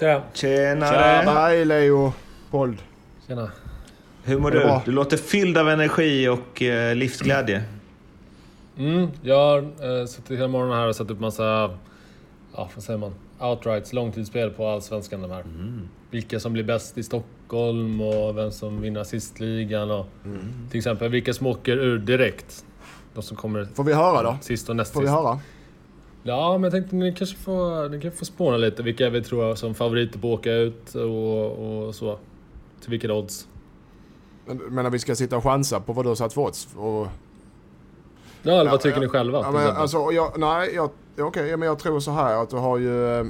Tja. 0.00 0.22
Tjenare! 0.32 1.30
Hej 1.30 1.64
Leo, 1.64 2.12
Pold. 2.50 2.78
Tjena. 3.26 3.50
Hur 4.24 4.38
mår 4.38 4.50
du? 4.50 4.80
Du 4.84 4.92
låter 4.92 5.16
fylld 5.16 5.58
av 5.58 5.68
energi 5.68 6.28
och 6.28 6.62
eh, 6.62 6.94
livsglädje. 6.94 7.62
Mm, 8.80 9.08
jag 9.22 9.36
har 9.36 9.58
eh, 10.00 10.06
suttit 10.06 10.38
hela 10.38 10.48
morgonen 10.48 10.76
här 10.78 10.88
och 10.88 10.96
satt 10.96 11.10
upp 11.10 11.20
massa, 11.20 11.70
ja 12.54 12.68
vad 12.74 12.84
säger 12.84 12.98
man, 12.98 13.14
outrights, 13.40 13.92
långtidsspel 13.92 14.50
på 14.50 14.66
Allsvenskan 14.66 15.22
de 15.22 15.30
här. 15.30 15.44
Vilka 16.10 16.40
som 16.40 16.52
blir 16.52 16.64
bäst 16.64 16.98
i 16.98 17.02
Stockholm 17.02 18.00
och 18.00 18.36
vem 18.36 18.50
som 18.50 18.80
vinner 18.80 19.00
assistligan 19.00 19.90
och 19.90 20.06
till 20.70 20.78
exempel 20.78 21.10
vilka 21.10 21.32
som 21.34 21.46
åker 21.46 21.76
ur 21.76 21.98
direkt. 21.98 22.64
De 23.14 23.22
som 23.22 23.36
kommer 23.36 23.64
Får 23.64 23.84
vi 23.84 23.92
höra 23.92 24.22
då? 24.22 24.38
sist 24.40 24.68
och 24.68 24.76
näst 24.76 24.92
Får 24.92 25.00
vi 25.00 25.06
sist. 25.06 25.16
höra? 25.16 25.38
Ja, 26.22 26.52
men 26.52 26.62
jag 26.62 26.72
tänkte 26.72 26.96
ni 26.96 27.14
kanske 27.14 27.36
får, 27.36 27.88
ni 27.88 28.00
kan 28.00 28.12
få 28.12 28.24
spåna 28.24 28.56
lite 28.56 28.82
vilka 28.82 29.10
vi 29.10 29.22
tror 29.22 29.54
som 29.54 29.74
favoriter 29.74 30.18
på 30.18 30.32
att 30.34 30.38
åka 30.40 30.52
ut 30.52 30.94
och, 30.94 31.86
och 31.86 31.94
så. 31.94 32.18
Till 32.80 32.90
vilket 32.90 33.10
odds. 33.10 33.48
Men, 34.46 34.56
men 34.56 34.84
när 34.84 34.90
vi 34.90 34.98
ska 34.98 35.14
sitta 35.14 35.36
och 35.36 35.42
chansa 35.44 35.80
på 35.80 35.92
vad 35.92 36.04
du 36.04 36.08
har 36.08 36.14
satt 36.14 36.32
för 36.32 36.40
odds? 36.40 36.68
Och, 36.76 37.06
Ja, 38.42 38.60
eller 38.60 38.70
vad 38.70 38.80
tycker 38.80 38.96
ja, 38.96 39.02
ni 39.02 39.08
själva? 39.08 39.38
ja, 39.38 39.50
men, 39.50 39.76
alltså, 39.76 40.12
jag, 40.12 40.38
nej, 40.38 40.74
jag, 40.74 40.90
okej, 41.18 41.56
men 41.56 41.68
jag 41.68 41.78
tror 41.78 42.00
så 42.00 42.10
här 42.10 42.42
att 42.42 42.50
du 42.50 42.56
har 42.56 42.78
ju 42.78 43.20
eh, 43.20 43.26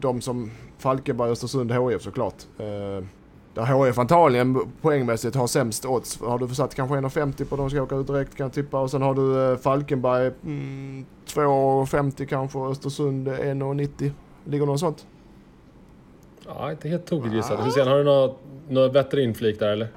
de 0.00 0.20
som 0.20 0.50
Falkenberg, 0.78 1.30
Östersund, 1.30 1.72
HIF 1.72 2.02
såklart. 2.02 2.34
Eh, 2.58 3.04
där 3.54 3.86
HIF 3.86 3.98
antagligen 3.98 4.72
poängmässigt 4.80 5.36
har 5.36 5.46
sämst 5.46 5.84
odds. 5.84 6.20
Har 6.20 6.38
du 6.38 6.48
satt 6.48 6.74
kanske 6.74 6.96
1,50 6.96 7.44
på 7.44 7.56
de 7.56 7.70
som 7.70 7.70
ska 7.70 7.82
åka 7.82 7.96
ut 7.96 8.06
direkt 8.06 8.36
kan 8.36 8.44
jag 8.44 8.52
tippa. 8.52 8.80
Och 8.80 8.90
sen 8.90 9.02
har 9.02 9.14
du 9.14 9.52
eh, 9.52 9.58
Falkenberg 9.58 10.32
mm, 10.44 11.06
2,50 11.26 12.26
kanske. 12.26 12.58
Östersund 12.58 13.28
1,90. 13.28 14.10
Ligger 14.44 14.66
något 14.66 14.80
sånt? 14.80 15.06
Ja, 16.46 16.70
inte 16.70 16.88
helt 16.88 17.06
tokigt 17.06 17.34
gissat. 17.34 17.66
Hur 17.66 17.70
sen, 17.70 17.88
har 17.88 17.98
du 17.98 18.04
något, 18.04 18.38
något 18.68 18.92
bättre 18.92 19.22
inflik 19.22 19.58
där 19.58 19.72
eller? 19.72 19.88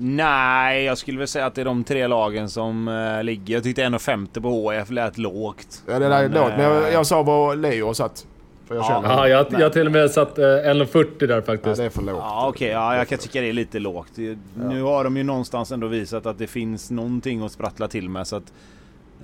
Nej, 0.00 0.84
jag 0.84 0.98
skulle 0.98 1.18
väl 1.18 1.28
säga 1.28 1.46
att 1.46 1.54
det 1.54 1.60
är 1.60 1.64
de 1.64 1.84
tre 1.84 2.06
lagen 2.06 2.48
som 2.48 2.88
uh, 2.88 3.24
ligger. 3.24 3.54
Jag 3.54 3.62
tyckte 3.62 3.82
1,50 3.82 4.40
på 4.42 4.48
HF 4.80 4.90
lät 4.90 5.18
lågt. 5.18 5.82
Ja, 5.86 5.98
det 5.98 6.08
Men, 6.08 6.32
lågt. 6.32 6.48
Men 6.56 6.60
jag, 6.60 6.86
eh, 6.88 6.92
jag 6.92 7.06
sa 7.06 7.22
vad 7.22 7.58
Leo 7.58 7.94
satt. 7.94 8.26
För 8.68 8.74
jag 8.74 8.84
Ja. 8.84 8.88
känner. 8.88 9.08
Ja, 9.08 9.28
jag, 9.28 9.46
jag 9.50 9.60
har 9.60 9.70
till 9.70 9.86
och 9.86 9.92
med 9.92 10.10
satt 10.10 10.38
eh, 10.38 10.42
1,40 10.42 11.26
där 11.26 11.34
Ja, 11.36 11.42
faktiskt. 11.42 11.76
det 11.76 11.84
är 11.84 11.90
för 11.90 12.02
lågt. 12.02 12.16
Ja 12.20 12.48
okej, 12.48 12.68
ja, 12.68 12.96
jag 12.96 13.08
kan 13.08 13.18
tycka 13.18 13.40
det 13.40 13.48
är 13.48 13.52
lite 13.52 13.78
lågt. 13.78 14.12
Nu 14.54 14.82
har 14.82 15.04
de 15.04 15.16
ju 15.16 15.22
någonstans 15.22 15.72
ändå 15.72 15.86
visat 15.86 16.26
att 16.26 16.38
det 16.38 16.46
finns 16.46 16.90
någonting 16.90 17.44
att 17.44 17.52
sprattla 17.52 17.88
till 17.88 18.08
med 18.08 18.26
så 18.26 18.36
att 18.36 18.52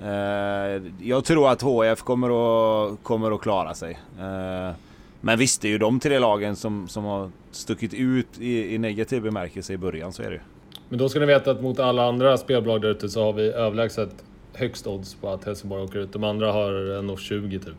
eh, 0.03 0.81
Jag 1.01 1.25
tror 1.25 1.49
att 1.49 1.61
HF 1.61 2.01
kommer 2.01 2.27
att, 2.29 3.03
kommer 3.03 3.31
att 3.35 3.41
klara 3.41 3.73
sig. 3.73 3.99
Eh, 4.19 4.75
men 5.21 5.39
visst, 5.39 5.61
det 5.61 5.67
är 5.67 5.69
ju 5.69 5.77
de 5.77 5.99
tre 5.99 6.19
lagen 6.19 6.55
som, 6.55 6.87
som 6.87 7.03
har 7.03 7.29
stuckit 7.51 7.93
ut 7.93 8.27
i, 8.39 8.75
i 8.75 8.77
negativ 8.77 9.21
bemärkelse 9.21 9.73
i 9.73 9.77
början, 9.77 10.13
så 10.13 10.23
är 10.23 10.27
det 10.29 10.33
ju. 10.35 10.41
Men 10.89 10.99
då 10.99 11.09
ska 11.09 11.19
ni 11.19 11.25
veta 11.25 11.51
att 11.51 11.61
mot 11.61 11.79
alla 11.79 12.07
andra 12.07 12.37
spelbolag 12.37 12.81
där 12.81 12.89
ute 12.89 13.09
så 13.09 13.23
har 13.23 13.33
vi 13.33 13.43
överlägset 13.51 14.09
högst 14.53 14.87
odds 14.87 15.15
på 15.15 15.29
att 15.29 15.43
Helsingborg 15.45 15.83
åker 15.83 15.99
ut. 15.99 16.13
De 16.13 16.23
andra 16.23 16.51
har 16.51 16.71
1,20 16.71 17.49
typ. 17.59 17.73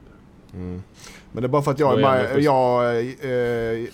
Men 0.53 0.83
det 1.33 1.45
är 1.45 1.49
bara 1.49 1.63
för 1.63 1.71
att 1.71 1.79
jag 1.79 1.93
schysst. 2.29 2.45
Jag... 2.45 2.97
Eh, 2.99 3.85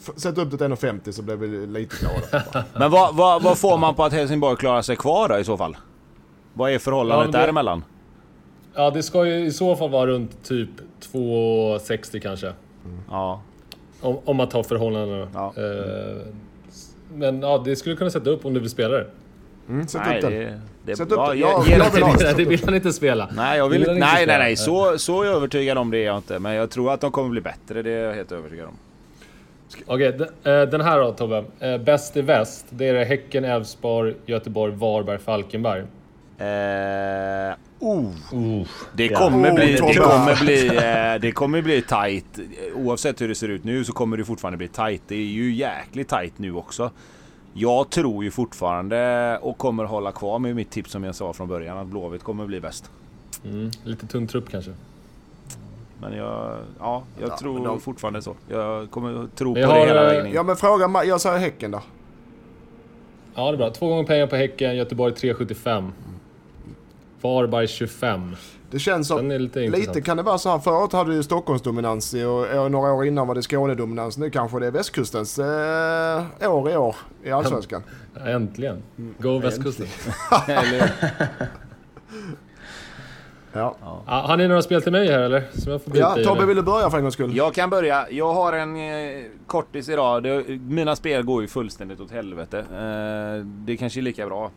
f- 0.00 0.10
Sätt 0.16 0.38
upp 0.38 0.50
det 0.50 0.56
till 0.56 0.66
1,50 0.66 1.12
så 1.12 1.22
blir 1.22 1.36
vi 1.36 1.66
lite 1.66 1.96
glada. 2.00 2.44
Men 2.74 2.90
vad, 2.90 3.14
vad, 3.16 3.42
vad 3.42 3.58
får 3.58 3.78
man 3.78 3.94
på 3.94 4.04
att 4.04 4.12
Helsingborg 4.12 4.56
klarar 4.56 4.82
sig 4.82 4.96
kvar 4.96 5.28
då 5.28 5.38
i 5.38 5.44
så 5.44 5.56
fall? 5.56 5.76
Vad 6.54 6.70
är 6.72 6.78
förhållandet 6.78 7.26
Ja, 7.26 7.32
det- 7.32 7.44
däremellan? 7.44 7.84
Ja, 8.74 8.90
det 8.90 9.02
ska 9.02 9.26
ju 9.26 9.44
i 9.46 9.50
så 9.50 9.76
fall 9.76 9.90
vara 9.90 10.06
runt 10.06 10.44
typ 10.44 10.68
2,60 11.12 12.20
kanske. 12.20 12.52
Ja. 13.10 13.42
Om, 14.00 14.18
om 14.24 14.36
man 14.36 14.48
tar 14.48 14.62
förhållandena. 14.62 15.28
Ja. 15.34 15.52
Eh, 15.56 16.26
men 17.14 17.40
ja, 17.42 17.62
det 17.64 17.76
skulle 17.76 17.92
du 17.94 17.98
kunna 17.98 18.10
sätta 18.10 18.30
upp 18.30 18.44
om 18.44 18.54
du 18.54 18.60
vill 18.60 18.70
spela 18.70 18.94
det. 18.96 19.06
Mm, 19.68 19.86
sätt 19.88 20.00
Nej, 20.06 20.16
upp 20.16 20.22
den. 20.22 20.32
det, 20.32 20.60
det, 20.84 20.96
Sätt 20.96 21.12
upp 21.12 21.18
ja, 21.18 21.28
den. 21.28 21.38
jag 21.38 21.60
det 21.60 21.64
till 21.64 21.72
vill 21.72 21.82
ha 21.82 22.32
det 22.36 22.44
vill 22.44 22.64
han 22.64 22.74
inte 22.74 22.92
spela. 22.92 23.28
Nej, 23.36 23.58
jag 23.58 23.68
vill 23.68 23.80
Vill 23.80 23.88
inte, 23.90 24.06
nej, 24.06 24.26
nej, 24.26 24.38
nej. 24.38 24.56
Så, 24.56 24.98
så 24.98 25.24
övertygad 25.24 25.78
om 25.78 25.90
det 25.90 25.98
är 25.98 26.06
jag 26.06 26.16
inte. 26.16 26.38
Men 26.38 26.52
jag 26.54 26.70
tror 26.70 26.92
att 26.92 27.00
de 27.00 27.10
kommer 27.12 27.28
bli 27.30 27.40
bättre. 27.40 27.82
Det 27.82 27.90
är 27.90 28.04
jag 28.04 28.14
helt 28.14 28.32
övertygad 28.32 28.66
om. 28.66 28.74
Okej, 29.86 30.12
de- 30.42 30.50
eh, 30.50 30.68
den 30.68 30.80
här 30.80 31.00
då 31.00 31.12
Tobbe. 31.12 31.44
Eh, 31.60 31.78
Bäst 31.78 32.16
i 32.16 32.22
väst, 32.22 32.66
det 32.70 32.88
är 32.88 33.04
Häcken, 33.04 33.44
Elfsborg, 33.44 34.14
Göteborg, 34.26 34.72
Varberg, 34.74 35.18
Falkenberg. 35.18 35.82
Eh, 36.40 37.54
oh. 37.80 38.66
Det 38.94 39.06
Ja. 39.06 39.18
kommer 39.18 39.50
Oh, 39.50 39.54
bli, 39.54 39.72
det 39.72 39.78
Tobbe. 39.78 39.94
kommer 39.94 40.40
bli, 40.40 40.66
eh, 41.14 41.20
det 41.20 41.32
kommer 41.32 41.62
bli 41.62 41.82
tight. 41.82 42.38
Oavsett 42.74 43.20
hur 43.20 43.28
det 43.28 43.34
ser 43.34 43.48
ut 43.48 43.64
nu 43.64 43.84
så 43.84 43.92
kommer 43.92 44.16
det 44.16 44.24
fortfarande 44.24 44.56
bli 44.58 44.68
tight. 44.68 45.02
Det 45.08 45.14
är 45.14 45.18
ju 45.24 45.52
jäkligt 45.54 46.08
tight 46.08 46.32
nu 46.38 46.54
också. 46.54 46.90
Jag 47.52 47.90
tror 47.90 48.24
ju 48.24 48.30
fortfarande 48.30 49.38
och 49.42 49.58
kommer 49.58 49.84
hålla 49.84 50.12
kvar 50.12 50.38
med 50.38 50.56
mitt 50.56 50.70
tips 50.70 50.90
som 50.90 51.04
jag 51.04 51.14
sa 51.14 51.32
från 51.32 51.48
början 51.48 51.78
att 51.78 51.86
Blåvitt 51.86 52.22
kommer 52.22 52.46
bli 52.46 52.60
bäst. 52.60 52.90
Mm, 53.44 53.70
lite 53.84 54.06
tung 54.06 54.26
trupp 54.26 54.50
kanske. 54.50 54.70
Men 56.00 56.12
jag, 56.16 56.58
ja, 56.78 57.02
jag 57.20 57.28
Ja, 57.30 57.36
tror 57.38 57.64
de- 57.64 57.80
fortfarande 57.80 58.22
så. 58.22 58.34
Jag 58.48 58.90
kommer 58.90 59.26
tro 59.36 59.54
på 59.54 59.60
Jag 59.60 59.68
det 59.68 59.74
har, 59.74 59.86
hela 59.86 60.00
eh, 60.02 60.06
vägen 60.06 60.26
in. 60.26 60.32
Ja 60.34 60.42
men 60.42 60.56
fråga 60.56 61.04
Jag 61.04 61.20
säger 61.20 61.38
Häcken 61.38 61.70
då. 61.70 61.82
Ja, 63.34 63.50
det 63.50 63.54
är 63.54 63.56
bra. 63.58 63.70
Två 63.70 63.88
gånger 63.88 64.04
pengar 64.04 64.26
på 64.26 64.36
Häcken, 64.36 64.76
Göteborg 64.76 65.12
3,75. 65.14 65.90
Varberg 67.20 67.68
25. 67.68 68.36
Det 68.70 68.78
känns 68.78 69.08
som... 69.08 69.28
Lite 69.30 69.60
Lite 69.60 70.00
kan 70.00 70.16
det 70.16 70.22
vara 70.22 70.38
så 70.38 70.50
här. 70.50 70.58
Förut 70.58 70.92
hade 70.92 71.16
du 71.16 71.22
Stockholmsdominans 71.22 72.14
i- 72.14 72.24
och, 72.24 72.46
och 72.64 72.70
några 72.70 72.92
år 72.92 73.04
innan 73.06 73.26
var 73.28 73.34
det 73.34 73.42
Skånedominans. 73.42 74.18
Nu 74.18 74.30
kanske 74.30 74.58
det 74.60 74.66
är 74.66 74.70
västkustens 74.70 75.38
eh, 75.38 76.52
år 76.54 76.70
i 76.70 76.76
år 76.76 76.96
i 77.24 77.30
Allsvenskan. 77.30 77.82
Äntligen. 78.26 78.82
Go 79.18 79.38
västkusten. 79.38 79.86
Eller, 80.48 80.90
Ja, 83.52 83.76
Ja, 84.06 84.12
har 84.26 84.36
ni 84.36 84.48
några 84.48 84.62
spel 84.62 84.82
till 84.82 84.92
mig 84.92 85.08
här 85.08 85.20
eller? 85.20 85.44
Som 85.52 85.72
jag 85.72 85.82
får 85.82 85.96
ja 85.96 86.16
Tobbe 86.24 86.46
vill 86.46 86.56
du 86.56 86.62
börja 86.62 86.90
för 86.90 86.96
en 86.98 87.02
gångs 87.04 87.14
skull? 87.14 87.36
Jag 87.36 87.54
kan 87.54 87.70
börja. 87.70 88.06
Jag 88.10 88.34
har 88.34 88.52
en 88.52 88.76
eh, 88.76 89.24
kortis 89.46 89.88
idag. 89.88 90.22
Det, 90.22 90.44
mina 90.48 90.96
spel 90.96 91.22
går 91.22 91.42
ju 91.42 91.48
fullständigt 91.48 92.00
åt 92.00 92.10
helvete. 92.10 92.58
Eh, 92.58 93.44
det 93.46 93.76
kanske 93.76 94.00
är 94.00 94.02
lika 94.02 94.26
bra. 94.26 94.50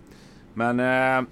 Men 0.53 0.80
eh, 0.80 1.28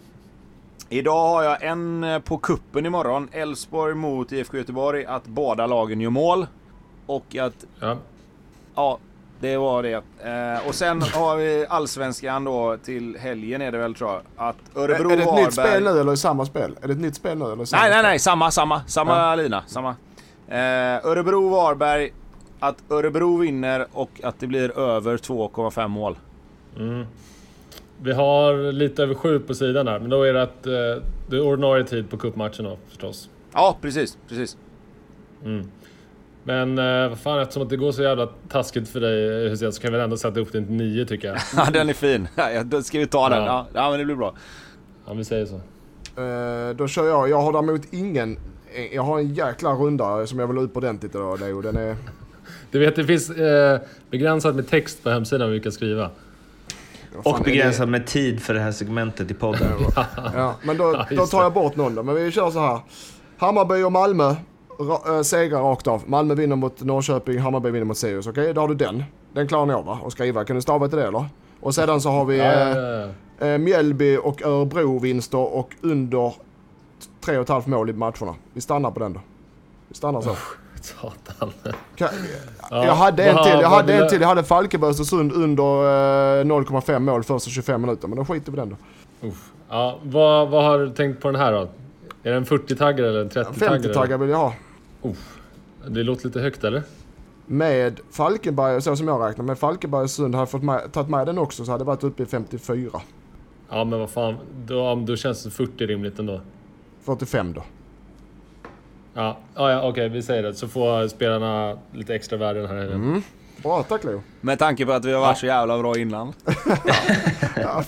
idag 0.92 1.28
har 1.28 1.44
jag 1.44 1.64
en 1.64 2.04
eh, 2.04 2.20
på 2.20 2.38
kuppen 2.38 2.86
imorgon. 2.86 3.30
Elfsborg 3.32 3.96
mot 3.96 4.32
IFK 4.32 4.58
Göteborg. 4.58 5.06
Att 5.06 5.26
båda 5.28 5.68
lagen 5.68 6.02
gör 6.02 6.10
mål. 6.10 6.48
Och 7.06 7.36
att, 7.36 7.54
Ja. 7.80 7.98
ja, 8.76 8.98
det 9.40 9.58
var 9.58 9.84
det. 9.84 9.94
Eh, 9.94 10.68
och 10.68 10.76
sen 10.76 11.02
har 11.02 11.36
vi 11.38 11.66
allsvenskan 11.70 12.44
då 12.44 12.78
till 12.78 13.18
helgen 13.20 13.62
är 13.62 13.72
det 13.72 13.78
väl 13.78 13.96
tror 13.96 14.10
jag. 14.12 14.22
Att 14.36 14.56
Örebro 14.76 15.12
är 15.12 15.18
det 15.18 15.22
ett 15.24 15.28
Varberg... 15.28 15.44
nytt 15.46 15.54
spel 15.54 15.84
nu 15.84 15.90
eller 16.00 16.12
är 16.12 16.16
samma 16.16 16.46
spel? 16.46 16.78
Är 16.82 16.88
det 16.88 16.94
ett 16.94 17.00
nytt 17.00 17.16
spel 17.16 17.38
nu 17.38 17.46
eller? 17.52 17.66
Samma 17.66 17.82
Nej, 17.82 17.92
nej, 17.92 18.04
nej. 18.04 18.20
Samma, 18.20 18.52
samma. 18.52 18.82
Samma 18.88 19.18
Ja. 19.18 19.36
lina. 19.36 19.64
Samma. 19.68 19.90
Eh, 20.48 21.06
Örebro-Varberg. 21.06 22.10
Att 22.60 22.76
Örebro 22.90 23.38
vinner 23.38 23.88
och 23.94 24.10
att 24.24 24.40
det 24.40 24.48
blir 24.48 24.80
över 24.80 25.18
2,5 25.18 25.88
mål. 25.88 26.18
Mm. 26.78 27.06
Vi 28.04 28.14
har 28.14 28.72
lite 28.72 29.04
över 29.04 29.16
sju 29.16 29.40
på 29.40 29.54
sidan 29.54 29.86
där, 29.86 30.00
men 30.00 30.10
då 30.10 30.24
är 30.24 30.34
det 30.34 30.42
att 30.42 30.68
eh, 30.68 31.04
det 31.28 31.36
är 31.36 31.42
ordinarie 31.42 31.84
tid 31.84 32.10
på 32.10 32.18
cupmatchen 32.18 32.66
då 32.66 32.78
förstås. 32.88 33.30
Ja, 33.54 33.78
precis. 33.82 34.18
precis. 34.30 34.58
Mm. 35.46 35.72
Men 36.44 36.78
eh, 36.78 37.10
vad 37.10 37.20
fan, 37.20 37.40
eftersom 37.40 37.64
att 37.64 37.70
det 37.70 37.78
går 37.78 37.92
så 37.92 38.04
jävla 38.04 38.30
taskigt 38.50 38.90
för 38.90 39.00
dig 39.00 39.50
Hussein 39.50 39.74
så 39.74 39.82
kan 39.82 39.92
vi 39.92 39.98
väl 39.98 40.04
ändå 40.04 40.18
sätta 40.18 40.40
upp 40.40 40.52
den 40.52 40.66
till 40.66 40.76
nio 40.76 41.06
tycker 41.06 41.28
jag. 41.28 41.38
Ja, 41.56 41.72
den 41.74 41.90
är 41.90 41.94
fin. 41.94 42.28
Ja, 42.36 42.64
då 42.64 42.82
ska 42.82 43.00
vi 43.00 43.08
ta 43.08 43.30
den. 43.30 43.44
Ja. 43.44 43.68
Ja, 43.74 43.82
ja 43.82 43.90
men 43.90 44.00
det 44.00 44.06
blir 44.06 44.16
bra. 44.16 44.34
Om 45.06 45.18
vi 45.18 45.24
säger 45.24 45.46
så. 45.46 45.56
Eh, 46.22 46.76
då 46.76 46.88
kör 46.88 47.08
jag. 47.08 47.30
Jag 47.30 47.42
har 47.42 47.54
däremot 47.54 47.94
ingen... 47.94 48.38
Jag 48.92 49.04
har 49.04 49.20
en 49.20 49.34
jäkla 49.34 49.74
runda 49.74 50.28
som 50.28 50.40
jag 50.40 50.48
vill 50.48 50.58
ha 50.58 50.64
upp 50.64 50.78
ordentligt 50.78 51.16
idag 51.16 51.40
Leo. 51.40 51.62
Den 51.62 51.78
är... 51.78 51.96
Du 52.72 52.80
vet, 52.80 52.96
det 52.96 53.06
finns 53.06 53.30
eh, 53.30 53.80
begränsat 54.10 54.56
med 54.56 54.68
text 54.68 55.04
på 55.04 55.10
hemsidan 55.10 55.52
vi 55.52 55.60
kan 55.60 55.72
skriva. 55.72 56.10
Och 57.24 57.40
är 57.40 57.44
begränsad 57.44 57.90
med 57.90 58.08
tid 58.08 58.42
för 58.42 58.54
det 58.54 58.60
här 58.60 58.72
segmentet 58.72 59.32
i 59.32 59.34
podden. 59.34 59.68
Ja, 60.36 60.56
men 60.64 60.78
då, 60.78 61.06
då 61.12 61.26
tar 61.26 61.44
jag 61.44 61.54
bort 61.54 61.76
någon 61.76 61.96
då. 61.96 62.04
Men 62.04 62.16
vi 62.16 62.32
kör 62.32 62.52
så 62.52 62.60
här. 62.60 62.80
Hammarby 63.38 63.84
och 63.84 63.92
Malmö 63.92 64.36
ra, 64.80 65.18
äh, 65.18 65.22
segrar 65.22 65.62
rakt 65.62 65.88
av. 65.88 66.04
Malmö 66.06 66.36
vinner 66.36 66.56
mot 66.56 66.82
Norrköping, 66.84 67.40
Hammarby 67.40 67.72
vinner 67.72 67.86
mot 67.86 67.98
Sirius. 67.98 68.28
Okej, 68.28 68.54
då 68.54 68.62
har 68.62 68.68
du 68.68 68.76
den. 68.76 69.04
Den 69.34 69.48
klarar 69.48 69.66
ni 69.66 69.74
av 69.74 69.86
va? 69.86 70.00
Och 70.04 70.12
skriva. 70.12 70.46
Kan 70.46 70.56
du 70.56 70.62
stava 70.62 70.88
till 70.88 70.98
det 70.98 71.08
eller? 71.08 71.26
Och 71.60 71.76
sedan 71.76 72.02
så 72.02 72.10
har 72.10 72.26
vi 72.26 72.38
Ja, 72.38 72.46
ja, 72.46 73.10
ja. 73.40 73.46
eh, 73.48 73.58
Mjällby 73.58 74.18
och 74.18 74.42
Örebro 74.42 75.00
vinster 75.00 75.38
och 75.38 75.70
under 75.82 76.34
tre 77.26 77.38
och 77.38 77.42
ett 77.44 77.50
halvt 77.50 77.68
mål 77.68 77.90
i 77.90 77.94
matcherna. 77.94 78.36
Vi 78.54 78.62
stannar 78.62 78.92
på 78.92 79.00
den 79.00 79.14
då. 79.14 79.20
Vi 79.88 79.96
stannar 79.96 80.22
så. 80.22 80.36
Satan. 80.86 81.52
Kan, 81.96 82.10
Ja, 82.70 82.86
jag 82.86 82.96
hade 82.96 83.24
en 83.24 83.44
till, 83.44 83.62
jag 83.62 83.70
hade 83.70 83.94
en 83.94 84.10
till. 84.10 84.22
Jag 84.22 84.28
hade 84.28 84.44
Falkenberg 84.44 84.90
Östersund 84.92 85.32
under 85.32 85.64
eh, 85.64 86.46
0,5 86.46 87.00
mål 87.00 87.24
första 87.24 87.50
25 87.50 87.82
minuter. 87.82 88.08
Men 88.08 88.18
då 88.18 88.26
skiter 88.26 88.52
vi 88.52 88.58
den 88.58 88.70
då. 88.70 89.28
Uff. 89.28 89.52
Ja, 89.70 90.00
vad, 90.04 90.50
vad 90.50 90.64
har 90.64 90.80
du 90.80 90.90
tänkt 90.90 91.22
på 91.22 91.32
den 91.32 91.42
här 91.42 91.52
då? 91.52 91.60
Är 92.24 92.32
det 92.32 92.38
en 92.38 92.46
40-taggare 92.46 93.10
eller 93.10 93.22
en 93.22 93.30
30-taggare? 93.30 93.80
50-taggar 93.80 94.18
vill 94.18 94.30
jag 94.30 94.38
ha. 94.38 94.54
Det 95.88 96.04
låter 96.04 96.26
lite 96.26 96.40
högt 96.40 96.64
eller? 96.64 96.84
Med 97.46 98.00
Falkenberg, 98.12 98.82
så 98.82 98.96
som 98.96 99.08
jag 99.08 99.30
räknar 99.30 99.46
med 99.46 99.58
Falkenberg 99.58 100.04
Östersund, 100.04 100.36
hade 100.36 100.42
jag 100.42 100.50
fått 100.50 100.64
med, 100.64 100.92
tagit 100.94 101.10
med 101.10 101.28
den 101.28 101.38
också 101.38 101.66
så 101.66 101.72
hade 101.72 101.84
det 101.84 101.88
varit 101.88 102.04
uppe 102.04 102.24
i 102.24 102.26
54. 102.26 103.02
Ja 103.70 103.84
men 103.84 104.00
vad 104.00 104.10
fan, 104.10 104.36
då, 104.66 104.96
då 104.96 105.16
känns 105.16 105.44
det 105.44 105.52
40 105.52 105.88
rimligt 105.88 106.20
ändå. 106.20 106.42
45 107.04 107.54
då. 107.54 107.64
Ja, 109.14 109.38
ja, 109.56 109.72
ja 109.72 109.82
okej 109.90 110.10
vi 110.10 110.22
säger 110.22 110.44
det. 110.44 110.54
Så 110.54 110.68
får 110.68 111.08
spelarna 111.08 111.78
lite 111.94 112.16
extra 112.16 112.38
värde 112.38 112.60
den 112.62 112.70
här 112.70 112.78
helgen. 112.78 112.96
Mm. 113.04 113.22
Bra, 113.64 113.84
tack 113.84 114.04
Leo. 114.04 114.22
Med 114.42 114.60
tanke 114.60 114.86
på 114.86 114.92
att 114.92 115.06
vi 115.06 115.14
har 115.14 115.22
varit 115.22 115.38
så 115.38 115.46
jävla 115.46 115.80
bra 115.80 115.98
innan. 115.98 116.34
Ja, 117.56 117.84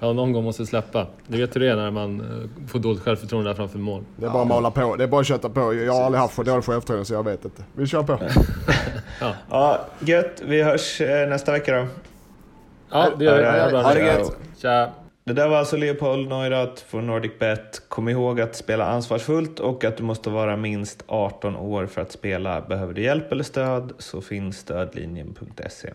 Ja, 0.00 0.12
någon 0.12 0.32
gång 0.32 0.44
måste 0.44 0.66
släppa. 0.66 1.06
Du 1.26 1.38
vet 1.38 1.56
hur 1.56 1.60
det 1.60 1.70
är 1.70 1.76
när 1.76 1.90
man 1.90 2.20
eh, 2.20 2.68
får 2.68 2.78
dåligt 2.78 3.02
självförtroende 3.02 3.50
där 3.50 3.54
framför 3.54 3.78
mål. 3.78 4.04
det 4.16 4.26
är 4.26 4.30
bara 4.30 4.42
att 4.42 4.48
mala 4.48 4.70
på. 4.70 4.96
Det 4.96 5.04
är 5.04 5.08
bara 5.08 5.20
att 5.20 5.26
kötta 5.26 5.48
på. 5.48 5.74
Jag 5.74 5.92
har 5.92 6.04
aldrig 6.04 6.20
haft 6.20 6.34
för 6.34 6.44
dåligt 6.44 6.64
självförtroende 6.64 7.04
så 7.04 7.14
jag 7.14 7.24
vet 7.24 7.44
inte. 7.44 7.62
Vi 7.72 7.86
kör 7.86 8.02
på. 8.02 8.18
Ja, 9.50 9.80
gött. 10.00 10.42
Vi 10.44 10.62
hörs 10.62 11.00
eh, 11.00 11.28
nästa 11.28 11.52
vecka 11.52 11.72
då. 11.76 11.86
Ja, 12.90 13.08
det 13.18 13.24
gör 13.24 13.36
vi. 13.38 13.44
Ja, 13.44 13.56
Ja, 13.56 13.70
bra. 13.70 13.82
Ha 13.82 13.94
det 13.94 14.00
gött. 14.00 14.36
Tja. 14.62 14.90
Det 15.24 15.32
där 15.32 15.48
var 15.48 15.56
alltså 15.56 15.76
Leopold 15.76 16.28
Neurath 16.28 16.84
från 16.84 17.06
NordicBet. 17.06 17.82
Kom 17.88 18.08
ihåg 18.08 18.40
att 18.40 18.56
spela 18.56 18.86
ansvarsfullt 18.86 19.60
och 19.60 19.84
att 19.84 19.96
du 19.96 20.02
måste 20.02 20.30
vara 20.30 20.56
minst 20.56 21.04
18 21.06 21.56
år 21.56 21.86
för 21.86 22.00
att 22.00 22.12
spela. 22.12 22.60
Behöver 22.60 22.94
du 22.94 23.02
hjälp 23.02 23.32
eller 23.32 23.44
stöd 23.44 23.92
så 23.98 24.20
finns 24.20 24.58
stödlinjen.se. 24.58 25.90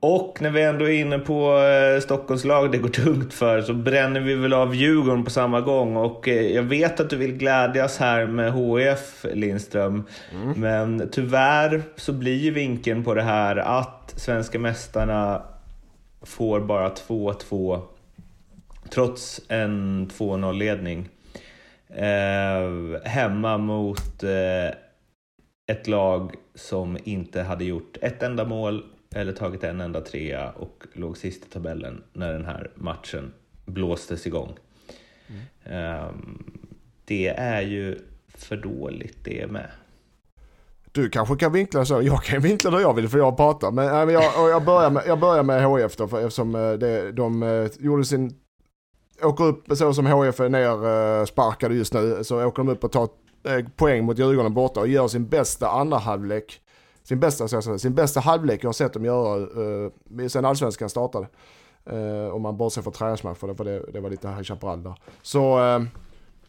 Och 0.00 0.38
när 0.40 0.50
vi 0.50 0.62
ändå 0.62 0.84
är 0.84 1.00
inne 1.00 1.18
på 1.18 1.58
eh, 1.58 2.00
Stockholmslag 2.00 2.72
det 2.72 2.78
går 2.78 2.88
tungt 2.88 3.34
för 3.34 3.62
så 3.62 3.74
bränner 3.74 4.20
vi 4.20 4.34
väl 4.34 4.52
av 4.52 4.74
Djurgården 4.74 5.24
på 5.24 5.30
samma 5.30 5.60
gång. 5.60 5.96
Och 5.96 6.28
eh, 6.28 6.54
jag 6.54 6.62
vet 6.62 7.00
att 7.00 7.10
du 7.10 7.16
vill 7.16 7.32
glädjas 7.32 7.98
här 7.98 8.26
med 8.26 8.52
HF 8.52 9.26
Lindström. 9.34 10.04
Men 10.56 11.08
tyvärr 11.12 11.82
så 11.96 12.12
blir 12.12 12.52
vinkeln 12.52 13.04
på 13.04 13.14
det 13.14 13.22
här 13.22 13.56
att 13.56 14.14
svenska 14.16 14.58
mästarna 14.58 15.42
får 16.26 16.60
bara 16.60 16.88
2-2 16.88 17.82
trots 18.90 19.40
en 19.48 20.06
2-0-ledning. 20.08 21.08
Eh, 21.88 23.02
hemma 23.04 23.58
mot 23.58 24.22
eh, 24.22 24.68
ett 25.66 25.86
lag 25.86 26.34
som 26.54 26.98
inte 27.04 27.42
hade 27.42 27.64
gjort 27.64 27.96
ett 28.00 28.22
enda 28.22 28.44
mål 28.44 28.84
eller 29.14 29.32
tagit 29.32 29.64
en 29.64 29.80
enda 29.80 30.00
trea 30.00 30.50
och 30.50 30.84
låg 30.92 31.16
sist 31.16 31.46
i 31.46 31.48
tabellen 31.48 32.02
när 32.12 32.32
den 32.32 32.44
här 32.44 32.70
matchen 32.74 33.32
blåstes 33.64 34.26
igång. 34.26 34.56
Eh, 35.64 36.10
det 37.04 37.28
är 37.28 37.62
ju 37.62 37.98
för 38.28 38.56
dåligt 38.56 39.24
det 39.24 39.46
med. 39.50 39.70
Du 40.96 41.10
kanske 41.10 41.36
kan 41.36 41.52
vinkla 41.52 41.84
så. 41.84 42.02
Jag 42.02 42.22
kan 42.22 42.40
vinkla 42.40 42.70
då 42.70 42.80
jag 42.80 42.94
vill 42.94 43.08
för 43.08 43.18
jag 43.18 43.36
pratar. 43.36 43.70
Men, 43.70 44.08
äh, 44.08 44.14
jag, 44.14 44.50
jag, 44.50 44.64
börjar 44.64 44.90
med, 44.90 45.02
jag 45.06 45.20
börjar 45.20 45.42
med 45.42 45.64
HF 45.64 45.96
då 45.96 46.08
för, 46.08 46.20
eftersom 46.20 46.54
äh, 46.54 46.72
det, 46.72 47.12
de 47.12 47.42
äh, 47.42 47.70
gjorde 47.78 48.04
sin... 48.04 48.34
Åker 49.22 49.44
upp 49.44 49.64
så 49.76 49.94
som 49.94 50.06
HF 50.06 50.40
är 50.40 50.48
ner 50.48 51.24
sparkade 51.26 51.74
just 51.74 51.94
nu 51.94 52.24
så 52.24 52.44
åker 52.44 52.62
de 52.62 52.68
upp 52.68 52.84
och 52.84 52.92
tar 52.92 53.08
poäng 53.76 54.04
mot 54.04 54.18
Djurgården 54.18 54.54
borta 54.54 54.80
och 54.80 54.88
gör 54.88 55.08
sin 55.08 55.28
bästa 55.28 55.68
andra 55.68 55.98
halvlek. 55.98 56.60
Sin 57.02 57.20
bästa, 57.20 57.48
så 57.48 57.62
säga, 57.62 57.78
sin 57.78 57.94
bästa 57.94 58.20
halvlek 58.20 58.64
jag 58.64 58.68
har 58.68 58.72
sett 58.72 58.92
dem 58.92 59.04
göra 59.04 59.42
eh, 60.22 60.28
sen 60.28 60.44
allsvenskan 60.44 60.88
startade. 60.88 61.26
Eh, 61.90 62.34
om 62.34 62.42
man 62.42 62.56
bortser 62.56 62.82
från 62.82 62.92
träningsmatch 62.92 63.38
för 63.38 63.48
det, 63.48 63.54
för 63.54 63.64
det, 63.64 63.92
det 63.92 64.00
var 64.00 64.10
lite 64.10 64.28
High 64.28 64.42
Chaparral 64.42 64.82
där. 64.82 64.94
Så, 65.22 65.64
eh, 65.64 65.82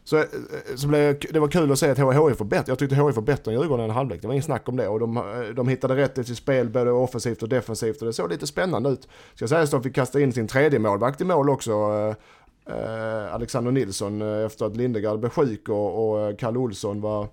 så, 0.08 0.16
eh, 0.16 0.22
eh, 0.22 0.76
så 0.76 0.88
blev, 0.88 1.18
det 1.30 1.40
var 1.40 1.48
kul 1.48 1.72
att 1.72 1.78
se 1.78 1.90
att 1.90 1.98
HIF 1.98 2.38
var 2.38 2.44
bättre. 2.44 2.64
Jag 2.70 2.78
tyckte 2.78 2.96
HIF 2.96 3.16
var 3.16 3.22
bättre 3.22 3.52
än 3.52 3.60
Djurgården 3.60 3.86
i 3.86 3.88
en 3.88 3.94
halvlek. 3.94 4.20
Det 4.20 4.26
var 4.26 4.34
ingen 4.34 4.42
snack 4.42 4.68
om 4.68 4.76
det. 4.76 4.88
Och 4.88 5.00
de, 5.00 5.16
eh, 5.16 5.22
de 5.54 5.68
hittade 5.68 5.96
rätt 5.96 6.18
i 6.18 6.24
sitt 6.24 6.38
spel 6.38 6.68
både 6.68 6.90
offensivt 6.90 7.42
och 7.42 7.48
defensivt 7.48 8.00
och 8.00 8.06
det 8.06 8.12
såg 8.12 8.30
lite 8.30 8.46
spännande 8.46 8.90
ut. 8.90 9.08
Ska 9.34 9.48
sägas 9.48 9.50
säga 9.50 9.62
att 9.62 9.70
de 9.70 9.82
fick 9.82 9.94
kasta 9.94 10.20
in 10.20 10.32
sin 10.32 10.48
tredje 10.48 10.78
målvakt 10.78 11.20
i 11.20 11.24
mål 11.24 11.50
också. 11.50 11.72
eh, 11.72 12.74
eh, 12.76 13.34
Alexander 13.34 13.72
Nilsson 13.72 14.22
eh, 14.22 14.46
efter 14.46 14.66
att 14.66 14.76
Lindegard 14.76 15.18
blev 15.18 15.30
sjuk 15.30 15.68
och, 15.68 16.18
och 16.28 16.38
Kalle 16.38 16.58
Olsson 16.58 17.00
var 17.00 17.28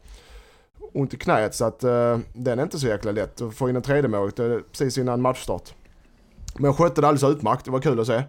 ont 0.94 1.14
i 1.14 1.18
knät. 1.18 1.56
Så 1.56 1.66
att 1.66 1.84
eh, 1.84 2.20
den 2.34 2.60
är 2.60 2.64
inte 2.64 2.80
så 2.80 2.88
jäkla 2.88 3.12
lätt 3.12 3.42
att 3.42 3.54
få 3.56 3.70
in 3.70 3.76
en 3.76 3.82
tredje 3.82 4.08
målvakt 4.08 4.40
eh, 4.40 4.58
precis 4.72 4.98
innan 4.98 5.22
matchstart. 5.22 5.74
Men 6.56 6.66
jag 6.66 6.78
skötte 6.78 7.02
det 7.02 7.08
alldeles 7.08 7.38
utmärkt. 7.38 7.66
Det 7.66 7.72
var 7.72 7.82
kul 7.82 8.00
att 8.00 8.08
se. 8.08 8.24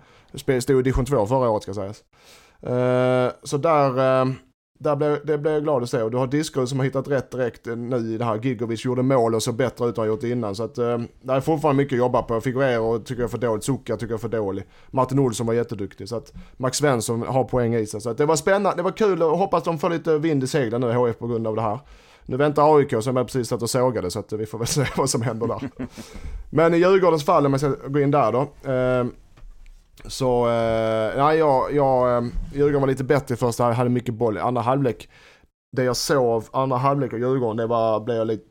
Stod 0.61 0.81
i 0.81 0.83
division 0.83 1.05
2 1.05 1.27
förra 1.27 1.51
året 1.51 1.63
ska 1.63 1.75
sägas. 1.75 2.03
Eh, 2.67 3.33
så 3.43 3.57
där, 3.57 4.21
eh, 4.21 4.33
där 4.79 4.97
blev, 4.97 5.19
det 5.25 5.39
blev 5.39 5.55
jag 5.55 5.63
glad 5.63 5.83
att 5.83 5.91
se. 5.91 6.03
Och 6.03 6.11
du 6.11 6.17
har 6.17 6.27
Disco 6.27 6.67
som 6.67 6.79
har 6.79 6.85
hittat 6.85 7.09
rätt 7.09 7.31
direkt 7.31 7.67
nu 7.67 7.97
i 7.97 8.19
det 8.19 8.25
här. 8.25 8.41
Gigovic 8.43 8.85
gjorde 8.85 9.03
mål 9.03 9.35
och 9.35 9.43
så 9.43 9.53
bättre 9.53 9.87
ut 9.87 9.99
än 9.99 10.03
han 10.03 10.09
gjort 10.09 10.23
innan. 10.23 10.55
Så 10.55 10.63
att 10.63 10.79
eh, 10.79 10.99
det 11.23 11.33
är 11.33 11.41
fortfarande 11.41 11.83
mycket 11.83 11.97
att 11.97 11.99
jobba 11.99 12.23
på. 12.23 12.41
Figuero 12.41 12.99
tycker 12.99 13.23
jag 13.23 13.29
är 13.29 13.31
för 13.31 13.39
dåligt. 13.39 13.65
Zucka 13.65 13.97
tycker 13.97 14.13
jag 14.13 14.19
är 14.19 14.29
för 14.29 14.29
dålig. 14.29 14.65
Martin 14.91 15.19
Olsson 15.19 15.47
var 15.47 15.55
jätteduktig. 15.55 16.09
Så 16.09 16.17
att 16.17 16.33
Max 16.57 16.79
Svensson 16.79 17.23
har 17.23 17.45
poäng 17.45 17.75
i 17.75 17.87
sig. 17.87 18.01
Så 18.01 18.11
att 18.11 18.19
det 18.19 18.27
var 18.27 18.37
spännande. 18.37 18.77
Det 18.77 18.83
var 18.83 18.91
kul 18.91 19.23
och 19.23 19.39
hoppas 19.39 19.65
de 19.65 19.79
får 19.79 19.91
lite 19.91 20.19
vind 20.19 20.45
i 20.45 20.47
seglen 20.47 20.81
nu 20.81 20.93
HF 20.93 21.19
på 21.19 21.27
grund 21.27 21.47
av 21.47 21.57
det 21.57 21.63
här. 21.63 21.79
Nu 22.29 22.37
väntar 22.37 22.77
AIK 22.77 22.95
som 23.01 23.17
jag 23.17 23.27
precis 23.27 23.49
satt 23.49 23.63
och 23.63 23.71
sågade 23.71 24.11
så 24.11 24.19
att 24.19 24.33
vi 24.33 24.47
får 24.47 24.59
väl 24.59 24.67
se 24.67 24.87
vad 24.97 25.11
som 25.11 25.23
händer 25.23 25.47
där. 25.47 25.71
Men 26.51 26.75
i 26.75 26.77
Djurgårdens 26.77 27.25
fall, 27.25 27.47
om 27.47 27.53
jag 27.53 27.61
ska 27.61 27.89
gå 27.89 28.01
in 28.01 28.11
där 28.11 28.33
då. 28.33 28.41
Eh, 28.73 29.07
så, 30.05 30.49
eh, 30.49 31.17
nej 31.17 31.39
jag, 31.39 31.75
jag, 31.75 32.17
eh, 32.17 32.31
Djurgården 32.55 32.81
var 32.81 32.89
lite 32.89 33.05
bättre 33.05 33.35
i 33.35 33.37
första 33.37 33.63
halvlek, 33.63 33.79
hade 33.79 33.91
mycket 33.91 34.15
boll. 34.15 34.37
I 34.37 34.41
andra 34.41 34.63
halvlek, 34.63 35.09
det 35.73 35.85
jag 35.85 35.97
såg 35.97 36.27
av 36.27 36.49
andra 36.53 36.77
halvlek 36.77 37.13
av 37.13 37.19
Djurgården, 37.19 37.57
det 37.57 37.67
var, 37.67 38.01
blev 38.01 38.17
jag 38.17 38.27
lite, 38.27 38.45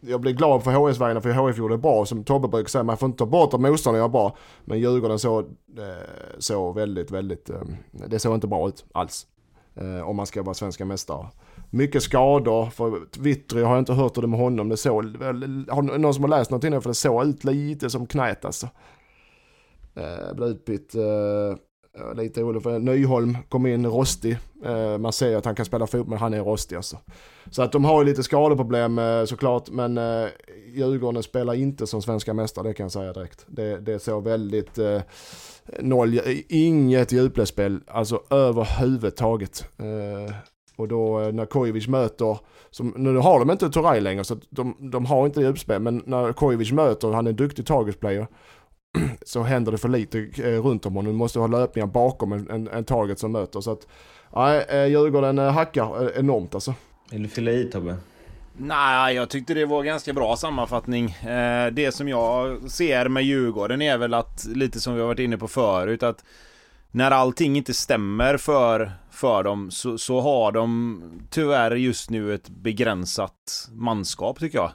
jag 0.00 0.20
blev 0.20 0.34
glad 0.34 0.64
för 0.64 0.70
hs 0.70 1.00
vägarna 1.00 1.20
för 1.20 1.32
HF 1.32 1.58
gjorde 1.58 1.74
det 1.74 1.78
bra. 1.78 2.06
Som 2.06 2.24
Tobbe 2.24 2.48
brukar 2.48 2.68
säga, 2.68 2.84
man 2.84 2.96
får 2.96 3.06
inte 3.06 3.18
ta 3.18 3.26
bort 3.26 3.54
att 3.54 3.60
motståndaren 3.60 4.04
gör 4.04 4.08
bra. 4.08 4.36
Men 4.64 4.78
Djurgården 4.78 5.18
såg 5.18 5.44
eh, 5.78 5.84
så 6.38 6.72
väldigt, 6.72 7.10
väldigt, 7.10 7.50
eh, 7.50 7.62
det 7.90 8.18
såg 8.18 8.34
inte 8.34 8.46
bra 8.46 8.68
ut 8.68 8.84
alls. 8.92 9.26
Eh, 9.74 10.08
om 10.08 10.16
man 10.16 10.26
ska 10.26 10.42
vara 10.42 10.54
svenska 10.54 10.84
mästare. 10.84 11.26
Mycket 11.70 12.02
skador, 12.02 12.66
för 12.66 13.00
Vittry 13.18 13.62
har 13.62 13.70
jag 13.70 13.78
inte 13.78 13.92
hört 13.92 14.16
hur 14.16 14.22
det 14.22 14.26
är 14.26 14.28
med 14.28 14.40
honom. 14.40 14.68
Det 14.68 14.76
såg, 14.76 15.04
har 15.70 15.98
någon 15.98 16.14
som 16.14 16.24
har 16.24 16.30
läst 16.30 16.50
någonting 16.50 16.80
för 16.80 16.90
det 16.90 16.94
såg 16.94 17.26
ut 17.26 17.44
lite 17.44 17.90
som 17.90 18.06
knät 18.06 18.44
alltså. 18.44 18.68
Eh, 19.98 20.34
blev 20.34 20.48
utbytt. 20.48 20.94
Eh, 20.94 21.56
lite 22.16 22.42
orolig 22.42 22.62
för 22.62 22.78
Nyholm 22.78 23.36
kom 23.48 23.66
in 23.66 23.86
rostig. 23.86 24.38
Eh, 24.64 24.98
man 24.98 25.12
ser 25.12 25.36
att 25.36 25.44
han 25.44 25.54
kan 25.54 25.64
spela 25.64 25.86
fotboll 25.86 26.08
men 26.08 26.18
han 26.18 26.34
är 26.34 26.40
rostig 26.40 26.76
alltså. 26.76 26.96
Så 27.50 27.62
att 27.62 27.72
de 27.72 27.84
har 27.84 28.02
ju 28.02 28.08
lite 28.08 28.22
skadeproblem 28.22 28.98
eh, 28.98 29.24
såklart 29.24 29.70
men 29.70 29.98
eh, 29.98 30.28
Djurgården 30.74 31.22
spelar 31.22 31.54
inte 31.54 31.86
som 31.86 32.02
svenska 32.02 32.34
mästare 32.34 32.68
det 32.68 32.74
kan 32.74 32.84
jag 32.84 32.92
säga 32.92 33.12
direkt. 33.12 33.44
Det, 33.46 33.78
det 33.78 33.98
så 33.98 34.20
väldigt 34.20 34.78
eh, 34.78 35.00
noll, 35.80 36.20
inget 36.48 37.12
djupledsspel 37.12 37.80
alltså 37.86 38.22
överhuvudtaget. 38.30 39.64
Eh, 39.78 40.34
och 40.76 40.88
då 40.88 41.20
eh, 41.20 41.32
när 41.32 41.46
Kojovic 41.46 41.88
möter, 41.88 42.38
som, 42.70 42.94
nu 42.96 43.16
har 43.16 43.38
de 43.38 43.50
inte 43.50 43.70
Toray 43.70 44.00
längre 44.00 44.24
så 44.24 44.36
de, 44.50 44.76
de 44.78 45.06
har 45.06 45.26
inte 45.26 45.40
djupspel 45.40 45.82
men 45.82 46.02
när 46.06 46.32
Kojovic 46.32 46.72
möter, 46.72 47.08
han 47.08 47.26
är 47.26 47.30
en 47.30 47.36
duktig 47.36 47.66
targetplayer 47.66 48.26
så 49.26 49.42
händer 49.42 49.72
det 49.72 49.78
för 49.78 49.88
lite 49.88 50.18
eh, 50.18 50.62
runt 50.62 50.86
om 50.86 50.94
honom. 50.94 51.12
Du 51.12 51.18
måste 51.18 51.38
ha 51.38 51.46
löpningar 51.46 51.86
bakom 51.86 52.32
en, 52.32 52.50
en, 52.50 52.68
en 52.68 52.84
target 52.84 53.18
som 53.18 53.32
möter. 53.32 53.60
Så 53.60 53.72
att, 53.72 53.86
nej, 54.34 54.66
eh, 54.68 54.86
Djurgården 54.86 55.38
eh, 55.38 55.52
hackar 55.52 56.18
enormt 56.18 56.54
alltså. 56.54 56.74
Vill 57.10 57.22
du 57.22 57.28
fylla 57.28 57.50
i 57.50 57.64
Tobbe? 57.64 57.96
Nej, 58.56 59.14
jag 59.14 59.28
tyckte 59.28 59.54
det 59.54 59.66
var 59.66 59.82
ganska 59.82 60.12
bra 60.12 60.36
sammanfattning. 60.36 61.16
Det 61.72 61.94
som 61.94 62.08
jag 62.08 62.70
ser 62.70 63.08
med 63.08 63.22
Djurgården 63.22 63.82
är 63.82 63.98
väl 63.98 64.14
att, 64.14 64.44
lite 64.44 64.80
som 64.80 64.94
vi 64.94 65.00
har 65.00 65.06
varit 65.06 65.18
inne 65.18 65.38
på 65.38 65.48
förut, 65.48 66.02
att 66.02 66.24
när 66.90 67.10
allting 67.10 67.56
inte 67.56 67.74
stämmer 67.74 68.36
för, 68.36 68.92
för 69.10 69.42
dem 69.42 69.70
så, 69.70 69.98
så 69.98 70.20
har 70.20 70.52
de 70.52 71.02
tyvärr 71.30 71.76
just 71.76 72.10
nu 72.10 72.34
ett 72.34 72.48
begränsat 72.48 73.68
manskap 73.72 74.38
tycker 74.38 74.58
jag. 74.58 74.70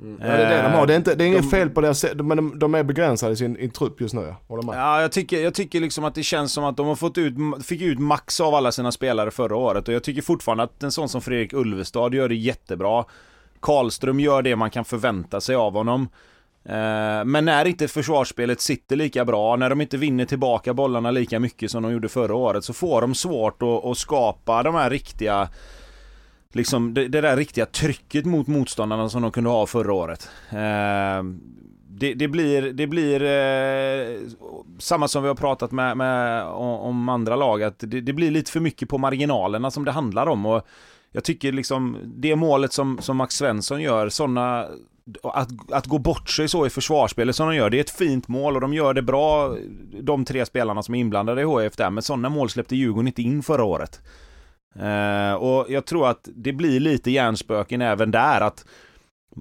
Mm. 0.00 0.18
Ja, 0.20 0.26
det 0.26 0.44
är 0.44 0.56
det 0.56 0.62
de 0.62 0.72
har. 0.72 0.86
Det 0.86 0.92
är, 0.92 0.96
inte, 0.96 1.14
det 1.14 1.24
är 1.24 1.26
inget 1.26 1.42
de, 1.42 1.50
fel 1.50 1.70
på 1.70 1.80
det, 1.80 2.22
men 2.22 2.36
de, 2.36 2.58
de 2.58 2.74
är 2.74 2.82
begränsade 2.82 3.32
i 3.32 3.36
sin 3.36 3.56
i 3.56 3.68
trupp 3.68 4.00
just 4.00 4.14
nu. 4.14 4.20
Ja. 4.20 4.36
Håller 4.48 4.62
med. 4.62 4.78
Ja, 4.78 5.00
jag 5.00 5.12
tycker, 5.12 5.42
jag 5.42 5.54
tycker 5.54 5.80
liksom 5.80 6.04
att 6.04 6.14
det 6.14 6.22
känns 6.22 6.52
som 6.52 6.64
att 6.64 6.76
de 6.76 6.86
har 6.86 6.94
fått 6.94 7.18
ut, 7.18 7.34
fick 7.64 7.80
ut 7.82 7.98
max 7.98 8.40
av 8.40 8.54
alla 8.54 8.72
sina 8.72 8.92
spelare 8.92 9.30
förra 9.30 9.56
året. 9.56 9.88
Och 9.88 9.94
jag 9.94 10.04
tycker 10.04 10.22
fortfarande 10.22 10.64
att 10.64 10.82
en 10.82 10.92
sån 10.92 11.08
som 11.08 11.20
Fredrik 11.20 11.52
Ulvestad 11.52 12.14
gör 12.14 12.28
det 12.28 12.34
jättebra. 12.34 13.04
Karlström 13.60 14.20
gör 14.20 14.42
det 14.42 14.56
man 14.56 14.70
kan 14.70 14.84
förvänta 14.84 15.40
sig 15.40 15.54
av 15.54 15.72
honom. 15.72 16.08
Eh, 16.64 17.24
men 17.24 17.44
när 17.44 17.64
inte 17.64 17.88
försvarsspelet 17.88 18.60
sitter 18.60 18.96
lika 18.96 19.24
bra, 19.24 19.56
när 19.56 19.70
de 19.70 19.80
inte 19.80 19.96
vinner 19.96 20.24
tillbaka 20.24 20.74
bollarna 20.74 21.10
lika 21.10 21.40
mycket 21.40 21.70
som 21.70 21.82
de 21.82 21.92
gjorde 21.92 22.08
förra 22.08 22.34
året, 22.34 22.64
så 22.64 22.72
får 22.72 23.00
de 23.00 23.14
svårt 23.14 23.62
att, 23.62 23.84
att 23.84 23.98
skapa 23.98 24.62
de 24.62 24.74
här 24.74 24.90
riktiga 24.90 25.48
liksom 26.52 26.94
det, 26.94 27.08
det, 27.08 27.20
där 27.20 27.36
riktiga 27.36 27.66
trycket 27.66 28.24
mot 28.24 28.46
motståndarna 28.46 29.08
som 29.08 29.22
de 29.22 29.30
kunde 29.30 29.50
ha 29.50 29.66
förra 29.66 29.92
året. 29.92 30.28
Eh, 30.50 31.22
det, 31.88 32.14
det, 32.14 32.28
blir, 32.28 32.62
det 32.62 32.86
blir 32.86 33.22
eh, 33.22 34.20
samma 34.78 35.08
som 35.08 35.22
vi 35.22 35.28
har 35.28 35.34
pratat 35.34 35.72
med, 35.72 35.96
med 35.96 36.44
om 36.44 37.08
andra 37.08 37.36
lag, 37.36 37.62
att 37.62 37.78
det, 37.78 38.00
det, 38.00 38.12
blir 38.12 38.30
lite 38.30 38.50
för 38.50 38.60
mycket 38.60 38.88
på 38.88 38.98
marginalerna 38.98 39.70
som 39.70 39.84
det 39.84 39.90
handlar 39.90 40.26
om. 40.26 40.46
Och 40.46 40.66
jag 41.12 41.24
tycker 41.24 41.52
liksom 41.52 41.96
det 42.04 42.36
målet 42.36 42.72
som, 42.72 42.98
som 43.00 43.16
Max 43.16 43.34
Svensson 43.34 43.82
gör, 43.82 44.08
sådana 44.08 44.66
att, 45.22 45.72
att 45.72 45.86
gå 45.86 45.98
bort 45.98 46.30
sig 46.30 46.48
så 46.48 46.66
i 46.66 46.70
försvarsspelet 46.70 47.36
som 47.36 47.48
de 47.48 47.56
gör, 47.56 47.70
det 47.70 47.76
är 47.76 47.80
ett 47.80 47.90
fint 47.90 48.28
mål 48.28 48.54
och 48.54 48.60
de 48.60 48.74
gör 48.74 48.94
det 48.94 49.02
bra, 49.02 49.56
de 50.02 50.24
tre 50.24 50.46
spelarna 50.46 50.82
som 50.82 50.94
är 50.94 50.98
inblandade 50.98 51.42
i 51.42 51.62
HIF 51.62 51.76
där, 51.76 51.90
men 51.90 52.02
sådana 52.02 52.28
mål 52.28 52.50
släppte 52.50 52.76
Djurgården 52.76 53.06
inte 53.06 53.22
in 53.22 53.42
förra 53.42 53.64
året. 53.64 54.00
Eh, 54.78 55.34
och 55.34 55.66
jag 55.68 55.86
tror 55.86 56.08
att 56.08 56.28
det 56.34 56.52
blir 56.52 56.80
lite 56.80 57.10
hjärnspöken 57.10 57.82
även 57.82 58.10
där 58.10 58.40
att 58.40 58.64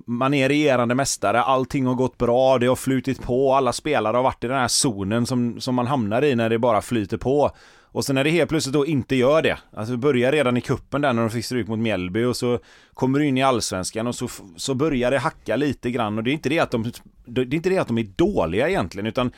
man 0.06 0.34
är 0.34 0.50
regerande 0.50 0.96
mästare, 0.96 1.42
allting 1.42 1.86
har 1.86 1.96
gått 1.96 2.18
bra, 2.18 2.58
det 2.58 2.68
har 2.68 2.76
flutit 2.76 3.22
på, 3.22 3.54
alla 3.54 3.74
spelare 3.74 4.16
har 4.16 4.24
varit 4.24 4.44
i 4.44 4.48
den 4.48 4.58
här 4.58 4.68
zonen 4.68 5.26
som, 5.26 5.62
som 5.62 5.76
man 5.76 5.88
hamnar 5.88 6.24
i 6.24 6.36
när 6.36 6.50
det 6.50 6.60
bara 6.60 6.82
flyter 6.82 7.18
på. 7.18 7.52
Och 7.92 8.06
sen 8.06 8.16
när 8.16 8.24
det 8.24 8.30
helt 8.30 8.50
plötsligt 8.50 8.74
då 8.74 8.86
inte 8.86 9.16
gör 9.16 9.42
det, 9.42 9.58
alltså 9.74 9.92
det 9.92 9.98
börjar 9.98 10.32
redan 10.32 10.58
i 10.58 10.62
kuppen 10.62 11.02
där 11.02 11.14
när 11.14 11.22
de 11.22 11.30
fick 11.30 11.46
stryk 11.46 11.68
mot 11.68 11.80
Mjällby 11.80 12.24
och 12.24 12.36
så 12.36 12.60
kommer 12.94 13.20
du 13.20 13.26
in 13.26 13.38
i 13.38 13.44
allsvenskan 13.44 14.08
och 14.08 14.16
så, 14.16 14.28
så 14.56 14.74
börjar 14.74 15.12
det 15.12 15.20
hacka 15.20 15.56
lite 15.56 15.92
grann 15.92 16.18
och 16.18 16.24
det 16.24 16.32
är 16.32 16.34
inte 16.34 16.50
det 16.50 16.60
att 16.60 16.72
de, 16.72 16.92
det 17.26 17.42
är 17.42 17.54
inte 17.54 17.70
det 17.70 17.78
att 17.78 17.88
de 17.88 17.98
är 17.98 18.08
dåliga 18.16 18.70
egentligen 18.70 19.08
utan 19.08 19.32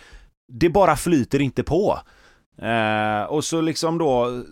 det 0.54 0.70
bara 0.70 0.96
flyter 0.96 1.42
inte 1.42 1.64
på. 1.64 2.00
Eh, 2.62 3.24
och 3.24 3.44
så 3.44 3.62
liksom 3.62 3.98
då 3.98 4.44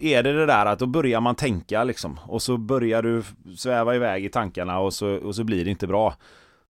är 0.00 0.22
det 0.22 0.32
det 0.32 0.46
där 0.46 0.66
att 0.66 0.78
då 0.78 0.86
börjar 0.86 1.20
man 1.20 1.34
tänka 1.34 1.84
liksom 1.84 2.20
och 2.26 2.42
så 2.42 2.56
börjar 2.56 3.02
du 3.02 3.22
sväva 3.56 3.94
iväg 3.94 4.24
i 4.24 4.28
tankarna 4.28 4.78
och 4.78 4.94
så, 4.94 5.16
och 5.16 5.34
så 5.34 5.44
blir 5.44 5.64
det 5.64 5.70
inte 5.70 5.86
bra. 5.86 6.14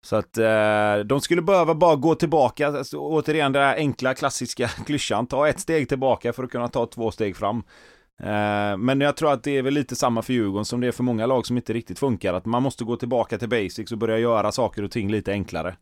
Så 0.01 0.15
att 0.15 0.37
eh, 0.37 0.97
de 1.05 1.21
skulle 1.21 1.41
behöva 1.41 1.75
bara 1.75 1.95
gå 1.95 2.15
tillbaka, 2.15 2.67
alltså, 2.67 2.97
återigen 2.97 3.51
den 3.51 3.61
där 3.61 3.75
enkla 3.75 4.13
klassiska 4.13 4.67
klyschan, 4.85 5.27
ta 5.27 5.47
ett 5.47 5.59
steg 5.59 5.89
tillbaka 5.89 6.33
för 6.33 6.43
att 6.43 6.51
kunna 6.51 6.67
ta 6.67 6.85
två 6.85 7.11
steg 7.11 7.35
fram. 7.35 7.63
Eh, 8.19 8.77
men 8.77 9.01
jag 9.01 9.17
tror 9.17 9.31
att 9.31 9.43
det 9.43 9.57
är 9.57 9.61
väl 9.61 9.73
lite 9.73 9.95
samma 9.95 10.21
för 10.21 10.33
Djurgården 10.33 10.65
som 10.65 10.81
det 10.81 10.87
är 10.87 10.91
för 10.91 11.03
många 11.03 11.25
lag 11.25 11.45
som 11.45 11.57
inte 11.57 11.73
riktigt 11.73 11.99
funkar, 11.99 12.33
att 12.33 12.45
man 12.45 12.63
måste 12.63 12.83
gå 12.83 12.95
tillbaka 12.95 13.37
till 13.37 13.49
basics 13.49 13.91
och 13.91 13.97
börja 13.97 14.19
göra 14.19 14.51
saker 14.51 14.83
och 14.83 14.91
ting 14.91 15.11
lite 15.11 15.31
enklare. 15.31 15.75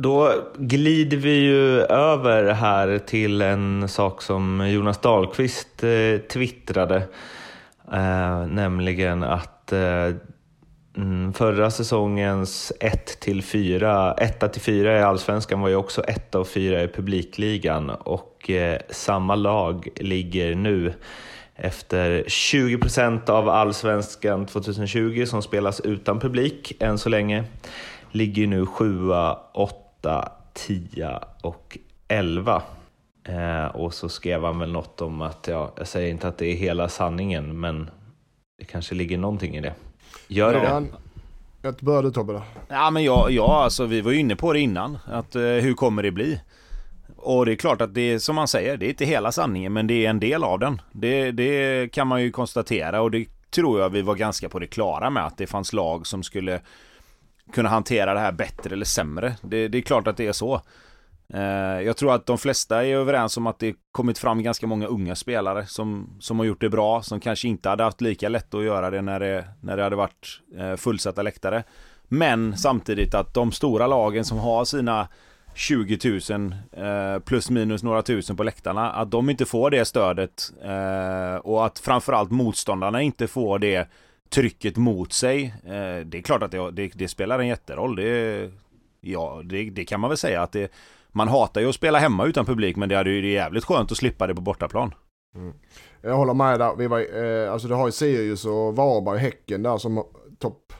Då 0.00 0.32
glider 0.58 1.16
vi 1.16 1.34
ju 1.34 1.80
över 1.80 2.52
här 2.52 2.98
till 2.98 3.42
en 3.42 3.88
sak 3.88 4.22
som 4.22 4.70
Jonas 4.70 4.98
Dahlqvist 4.98 5.84
eh, 5.84 6.20
twittrade, 6.32 6.96
eh, 7.92 8.46
nämligen 8.46 9.22
att 9.22 9.72
eh, 9.72 10.14
mm, 10.96 11.32
förra 11.32 11.70
säsongens 11.70 12.72
1-4, 12.80 14.14
1-4 14.18 14.98
i 14.98 15.02
Allsvenskan 15.02 15.60
var 15.60 15.68
ju 15.68 15.76
också 15.76 16.02
1 16.02 16.34
av 16.34 16.44
4 16.44 16.82
i 16.82 16.88
publikligan 16.88 17.90
och 17.90 18.50
eh, 18.50 18.78
samma 18.90 19.34
lag 19.34 19.88
ligger 19.96 20.54
nu 20.54 20.94
efter 21.54 22.24
20 22.26 22.78
procent 22.78 23.28
av 23.28 23.48
Allsvenskan 23.48 24.46
2020 24.46 25.24
som 25.26 25.42
spelas 25.42 25.80
utan 25.80 26.20
publik 26.20 26.72
än 26.80 26.98
så 26.98 27.08
länge 27.08 27.44
ligger 28.12 28.46
nu 28.46 28.66
7, 28.66 29.10
8 29.54 29.87
8, 30.00 30.32
10 30.54 31.18
och 31.42 31.78
11. 32.08 32.62
Eh, 33.24 33.66
och 33.66 33.94
så 33.94 34.08
skrev 34.08 34.44
han 34.44 34.58
väl 34.58 34.72
något 34.72 35.00
om 35.00 35.22
att, 35.22 35.48
ja, 35.50 35.72
jag 35.76 35.86
säger 35.86 36.10
inte 36.10 36.28
att 36.28 36.38
det 36.38 36.46
är 36.46 36.56
hela 36.56 36.88
sanningen, 36.88 37.60
men 37.60 37.90
det 38.58 38.64
kanske 38.64 38.94
ligger 38.94 39.18
någonting 39.18 39.56
i 39.56 39.60
det. 39.60 39.74
Gör 40.28 40.52
det 40.52 40.62
ja, 40.62 40.80
det? 40.80 40.86
Jag 41.62 41.74
börjar 41.74 42.02
du 42.02 42.10
Tobbe 42.10 42.32
då. 42.32 42.42
Ja 42.68 42.90
men 42.90 43.04
ja, 43.04 43.30
ja 43.30 43.62
alltså 43.64 43.84
vi 43.86 44.00
var 44.00 44.12
ju 44.12 44.18
inne 44.18 44.36
på 44.36 44.52
det 44.52 44.60
innan. 44.60 44.98
Att 45.06 45.36
eh, 45.36 45.42
hur 45.42 45.74
kommer 45.74 46.02
det 46.02 46.10
bli? 46.10 46.40
Och 47.16 47.46
det 47.46 47.52
är 47.52 47.56
klart 47.56 47.80
att 47.80 47.94
det 47.94 48.00
är 48.00 48.18
som 48.18 48.36
man 48.36 48.48
säger, 48.48 48.76
det 48.76 48.86
är 48.86 48.90
inte 48.90 49.04
hela 49.04 49.32
sanningen 49.32 49.72
men 49.72 49.86
det 49.86 50.06
är 50.06 50.10
en 50.10 50.20
del 50.20 50.44
av 50.44 50.58
den. 50.58 50.80
Det, 50.92 51.30
det 51.30 51.92
kan 51.92 52.06
man 52.06 52.22
ju 52.22 52.30
konstatera 52.30 53.00
och 53.00 53.10
det 53.10 53.26
tror 53.50 53.80
jag 53.80 53.90
vi 53.90 54.02
var 54.02 54.14
ganska 54.14 54.48
på 54.48 54.58
det 54.58 54.66
klara 54.66 55.10
med 55.10 55.26
att 55.26 55.38
det 55.38 55.46
fanns 55.46 55.72
lag 55.72 56.06
som 56.06 56.22
skulle 56.22 56.60
kunna 57.52 57.68
hantera 57.68 58.14
det 58.14 58.20
här 58.20 58.32
bättre 58.32 58.74
eller 58.74 58.84
sämre. 58.84 59.36
Det, 59.42 59.68
det 59.68 59.78
är 59.78 59.82
klart 59.82 60.06
att 60.06 60.16
det 60.16 60.26
är 60.26 60.32
så. 60.32 60.62
Eh, 61.34 61.82
jag 61.82 61.96
tror 61.96 62.14
att 62.14 62.26
de 62.26 62.38
flesta 62.38 62.84
är 62.84 62.94
överens 62.94 63.36
om 63.36 63.46
att 63.46 63.58
det 63.58 63.74
kommit 63.92 64.18
fram 64.18 64.42
ganska 64.42 64.66
många 64.66 64.86
unga 64.86 65.14
spelare 65.14 65.66
som, 65.66 66.16
som 66.20 66.38
har 66.38 66.46
gjort 66.46 66.60
det 66.60 66.68
bra, 66.68 67.02
som 67.02 67.20
kanske 67.20 67.48
inte 67.48 67.68
hade 67.68 67.84
haft 67.84 68.00
lika 68.00 68.28
lätt 68.28 68.54
att 68.54 68.64
göra 68.64 68.90
det 68.90 69.02
när 69.02 69.20
det, 69.20 69.44
när 69.60 69.76
det 69.76 69.82
hade 69.82 69.96
varit 69.96 70.40
eh, 70.58 70.76
fullsatta 70.76 71.22
läktare. 71.22 71.64
Men 72.08 72.56
samtidigt 72.56 73.14
att 73.14 73.34
de 73.34 73.52
stora 73.52 73.86
lagen 73.86 74.24
som 74.24 74.38
har 74.38 74.64
sina 74.64 75.08
20 75.54 76.20
000 76.30 76.54
eh, 76.72 77.18
plus 77.18 77.50
minus 77.50 77.82
några 77.82 78.02
tusen 78.02 78.36
på 78.36 78.42
läktarna, 78.42 78.90
att 78.90 79.10
de 79.10 79.30
inte 79.30 79.44
får 79.44 79.70
det 79.70 79.84
stödet 79.84 80.52
och 81.42 81.66
att 81.66 81.78
framförallt 81.78 82.30
motståndarna 82.30 83.02
inte 83.02 83.26
får 83.26 83.58
det 83.58 83.88
trycket 84.30 84.76
mot 84.76 85.12
sig. 85.12 85.54
Eh, 85.64 86.06
det 86.06 86.18
är 86.18 86.22
klart 86.22 86.42
att 86.42 86.50
det, 86.50 86.70
det, 86.70 86.92
det 86.94 87.08
spelar 87.08 87.38
en 87.38 87.46
jätteroll. 87.46 87.96
Det, 87.96 88.50
ja, 89.00 89.40
det, 89.44 89.70
det, 89.70 89.84
kan 89.84 90.00
man 90.00 90.10
väl 90.10 90.16
säga 90.16 90.42
att 90.42 90.52
det, 90.52 90.72
man 91.08 91.28
hatar 91.28 91.60
ju 91.60 91.68
att 91.68 91.74
spela 91.74 91.98
hemma 91.98 92.26
utan 92.26 92.46
publik 92.46 92.76
men 92.76 92.88
det 92.88 92.96
är 92.96 93.04
ju 93.04 93.32
jävligt 93.32 93.64
skönt 93.64 93.92
att 93.92 93.98
slippa 93.98 94.26
det 94.26 94.34
på 94.34 94.40
bortaplan. 94.40 94.94
Mm. 95.34 95.54
Jag 96.02 96.16
håller 96.16 96.34
med 96.34 96.58
där. 96.58 96.76
Vi 96.76 96.86
var, 96.86 97.24
eh, 97.24 97.52
alltså 97.52 97.68
du 97.68 97.74
har 97.74 97.86
ju 97.86 97.92
Sirius 97.92 98.44
och 98.44 98.76
Varberg, 98.76 99.18
Häcken 99.18 99.62
där 99.62 99.78
som 99.78 100.04
topp 100.38 100.72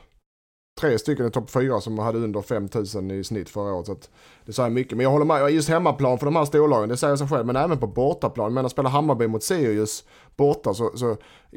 tre 0.80 0.98
stycken 0.98 1.26
i 1.26 1.30
topp 1.30 1.50
fyra 1.50 1.80
som 1.80 1.98
hade 1.98 2.18
under 2.18 2.42
5000 2.42 3.10
i 3.10 3.24
snitt 3.24 3.48
förra 3.48 3.74
året. 3.74 3.86
Så 3.86 3.92
att 3.92 4.10
det 4.44 4.52
säger 4.52 4.70
mycket. 4.70 4.96
Men 4.96 5.04
jag 5.04 5.10
håller 5.10 5.24
med, 5.24 5.50
just 5.50 5.68
hemmaplan 5.68 6.18
för 6.18 6.26
de 6.26 6.36
här 6.36 6.44
storlagen, 6.44 6.88
det 6.88 6.96
säger 6.96 7.16
sig 7.16 7.28
själv. 7.28 7.46
Men 7.46 7.56
även 7.56 7.78
på 7.78 7.86
bortaplan. 7.86 8.54
Men 8.54 8.66
att 8.66 8.72
spela 8.72 8.88
Hammarby 8.88 9.26
mot 9.26 9.42
Sirius 9.42 10.04
borta 10.36 10.74
så, 10.74 10.96
så 10.96 11.16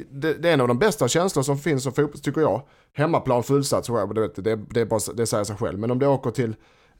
det, 0.10 0.34
det, 0.34 0.50
är 0.50 0.54
en 0.54 0.62
av 0.62 0.68
de 0.68 0.80
bästa 0.80 1.08
känslor 1.08 1.44
som 1.44 1.58
finns 1.58 1.84
som 1.84 1.94
fotboll, 1.94 2.22
tycker 2.22 2.42
jag. 2.42 2.62
Hemmaplan 2.94 3.44
fullsatt, 3.44 3.86
så 3.86 4.06
det, 4.06 4.28
det, 4.36 4.56
det, 4.56 4.86
bara, 4.86 5.14
det 5.14 5.26
säger 5.26 5.44
sig 5.44 5.56
själv. 5.56 5.80
Men 5.80 5.92
om 5.92 6.00
du 6.00 6.08
åker 6.08 6.32
till 6.32 6.56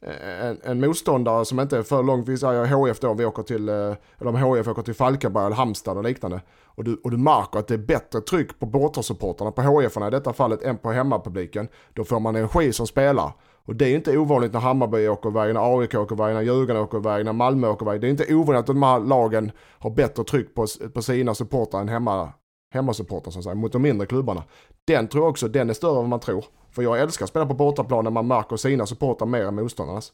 Eh, 0.06 0.46
en, 0.46 0.60
en 0.62 0.80
motståndare 0.80 1.44
som 1.44 1.60
inte 1.60 1.78
är 1.78 1.82
för 1.82 2.02
långt, 2.02 2.28
vi 2.28 2.38
säger 2.38 2.66
HF 2.66 3.00
då, 3.00 3.14
vi 3.14 3.24
åker 3.24 3.42
till, 3.42 3.68
eh, 3.68 3.74
eller 3.74 4.28
om 4.28 4.36
HF 4.36 4.68
åker 4.68 4.82
till 4.82 4.94
Falkenberg 4.94 5.46
eller 5.46 5.56
Halmstad 5.56 5.96
och 5.96 6.04
liknande. 6.04 6.40
Och 6.64 6.84
du, 6.84 7.00
och 7.04 7.10
du 7.10 7.16
märker 7.16 7.58
att 7.58 7.68
det 7.68 7.74
är 7.74 7.78
bättre 7.78 8.20
tryck 8.20 8.58
på 8.58 8.66
bortasupportrarna, 8.66 9.52
på 9.52 9.62
HF 9.62 9.96
i 9.96 10.10
detta 10.10 10.32
fallet, 10.32 10.62
än 10.62 10.78
på 10.78 10.92
hemmapubliken. 10.92 11.68
Då 11.94 12.04
får 12.04 12.20
man 12.20 12.36
energi 12.36 12.72
som 12.72 12.86
spelar. 12.86 13.32
Och 13.64 13.76
det 13.76 13.84
är 13.84 13.94
inte 13.94 14.18
ovanligt 14.18 14.52
när 14.52 14.60
Hammarby 14.60 15.08
åker 15.08 15.28
iväg, 15.28 15.54
när 15.54 15.78
AIK 15.80 15.94
åker 15.94 16.16
iväg, 16.16 16.34
när 16.34 16.42
Djurgården 16.42 16.82
åker 16.82 16.98
iväg, 16.98 17.24
när 17.24 17.32
Malmö 17.32 17.68
åker 17.68 17.86
iväg. 17.86 18.00
Det 18.00 18.06
är 18.06 18.10
inte 18.10 18.34
ovanligt 18.34 18.60
att 18.60 18.66
de 18.66 18.82
här 18.82 19.00
lagen 19.00 19.52
har 19.78 19.90
bättre 19.90 20.24
tryck 20.24 20.54
på, 20.54 20.66
på 20.94 21.02
sina 21.02 21.34
supportrar 21.34 21.80
än 21.80 21.88
hemma, 21.88 22.32
hemmasupportrar 22.72 23.30
som 23.30 23.42
säger, 23.42 23.56
mot 23.56 23.72
de 23.72 23.82
mindre 23.82 24.06
klubbarna. 24.06 24.44
Den 24.84 25.08
tror 25.08 25.24
jag 25.24 25.30
också, 25.30 25.48
den 25.48 25.70
är 25.70 25.74
större 25.74 25.90
än 25.90 25.96
vad 25.96 26.08
man 26.08 26.20
tror. 26.20 26.44
För 26.70 26.82
jag 26.82 27.00
älskar 27.00 27.24
att 27.24 27.30
spela 27.30 27.46
på 27.46 27.54
bortaplan 27.54 28.04
när 28.04 28.10
man 28.10 28.26
märker 28.26 28.56
sina 28.56 28.86
supportrar 28.86 29.26
mer 29.26 29.44
än 29.44 29.54
motståndarnas. 29.54 30.12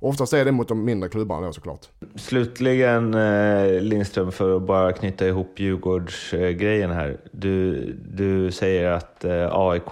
Oftast 0.00 0.32
är 0.32 0.44
det 0.44 0.52
mot 0.52 0.68
de 0.68 0.84
mindre 0.84 1.08
klubbarna 1.08 1.46
då 1.46 1.52
såklart. 1.52 1.88
Slutligen 2.14 3.14
eh, 3.14 3.80
Lindström, 3.80 4.32
för 4.32 4.56
att 4.56 4.62
bara 4.62 4.92
knyta 4.92 5.26
ihop 5.26 5.60
Djurgårdsgrejen 5.60 6.90
här. 6.90 7.20
Du, 7.32 7.82
du 7.92 8.52
säger 8.52 8.90
att 8.90 9.24
eh, 9.24 9.48
AIK, 9.52 9.90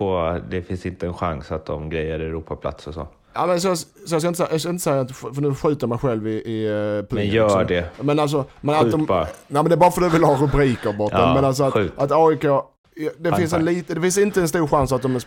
det 0.50 0.62
finns 0.62 0.86
inte 0.86 1.06
en 1.06 1.14
chans 1.14 1.52
att 1.52 1.66
de 1.66 1.90
grejer 1.90 2.20
Europaplats 2.20 2.86
och 2.86 2.94
så. 2.94 3.06
Ja, 3.36 3.46
men 3.46 3.60
så, 3.60 3.76
så 3.76 3.86
jag, 4.08 4.20
ska 4.20 4.28
inte, 4.28 4.48
jag 4.50 4.60
ska 4.60 4.70
inte 4.70 4.82
säga 4.82 5.00
att, 5.00 5.16
för 5.16 5.40
nu 5.40 5.54
skjuter 5.54 5.86
mig 5.86 5.98
själv 5.98 6.28
i, 6.28 6.30
i 6.30 6.68
uh, 6.68 7.04
Men 7.10 7.26
gör 7.26 7.44
också. 7.44 7.64
det. 7.64 7.90
Men 8.00 8.18
alltså, 8.18 8.44
men 8.60 8.74
att 8.74 8.90
de, 8.90 9.06
bara. 9.06 9.24
Nej 9.24 9.28
men 9.48 9.64
det 9.64 9.74
är 9.74 9.76
bara 9.76 9.90
för 9.90 10.02
att 10.02 10.12
du 10.12 10.18
vill 10.18 10.24
ha 10.24 10.36
rubriker 10.36 10.92
borta. 10.92 11.18
Ja, 11.18 11.34
men 11.34 11.44
alltså 11.44 11.64
att, 11.64 11.76
att 11.96 12.12
AIK, 12.12 12.42
det 13.18 13.32
finns, 13.36 13.52
en 13.52 13.64
lit, 13.64 13.88
det 13.88 14.00
finns 14.00 14.18
inte 14.18 14.40
en 14.40 14.48
stor 14.48 14.66
chans 14.66 14.92
att 14.92 15.02
de 15.02 15.20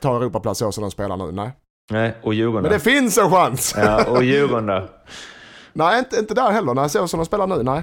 tar 0.00 0.20
Europaplats 0.20 0.58
så 0.58 0.72
som 0.72 0.82
de 0.82 0.90
spelar 0.90 1.16
nu, 1.16 1.32
nej. 1.32 1.50
Nej, 1.90 2.14
och 2.22 2.34
Djurgården 2.34 2.62
Men 2.62 2.72
det 2.72 2.78
finns 2.78 3.18
en 3.18 3.30
chans! 3.30 3.74
Ja, 3.76 4.04
och 4.04 4.24
Djurgården 4.24 4.66
då? 4.66 4.88
nej, 5.72 5.98
inte, 5.98 6.16
inte 6.16 6.34
där 6.34 6.50
heller. 6.50 6.74
Nej, 6.74 6.90
så 6.90 7.08
som 7.08 7.18
de 7.18 7.26
spelar 7.26 7.46
nu, 7.46 7.62
nej. 7.62 7.82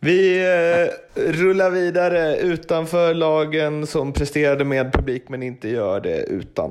Vi 0.00 0.38
eh, 0.38 1.22
rullar 1.32 1.70
vidare 1.70 2.36
utanför 2.36 3.14
lagen 3.14 3.86
som 3.86 4.12
presterade 4.12 4.64
med 4.64 4.92
publik 4.92 5.24
men 5.28 5.42
inte 5.42 5.68
gör 5.68 6.00
det 6.00 6.22
utan. 6.22 6.70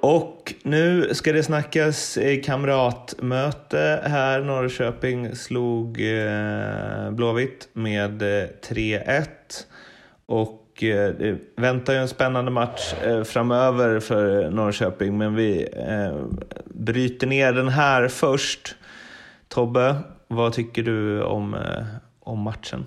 Och 0.00 0.54
nu 0.62 1.14
ska 1.14 1.32
det 1.32 1.42
snackas 1.42 2.18
kamratmöte 2.44 4.02
här. 4.04 4.40
Norrköping 4.40 5.36
slog 5.36 6.00
eh, 6.00 7.10
Blåvitt 7.10 7.68
med 7.72 8.22
eh, 8.22 8.48
3-1. 8.68 9.26
Och 10.26 10.82
eh, 10.82 11.10
det 11.10 11.38
väntar 11.56 11.92
ju 11.92 11.98
en 11.98 12.08
spännande 12.08 12.50
match 12.50 12.94
framöver 13.24 14.00
för 14.00 14.50
Norrköping, 14.50 15.18
men 15.18 15.34
vi 15.34 15.68
bryter 16.64 17.26
ner 17.26 17.52
den 17.52 17.68
här 17.68 18.08
först. 18.08 18.74
Tobbe, 19.48 19.96
vad 20.28 20.52
tycker 20.52 20.82
du 20.82 21.22
om, 21.22 21.56
om 22.20 22.38
matchen? 22.38 22.84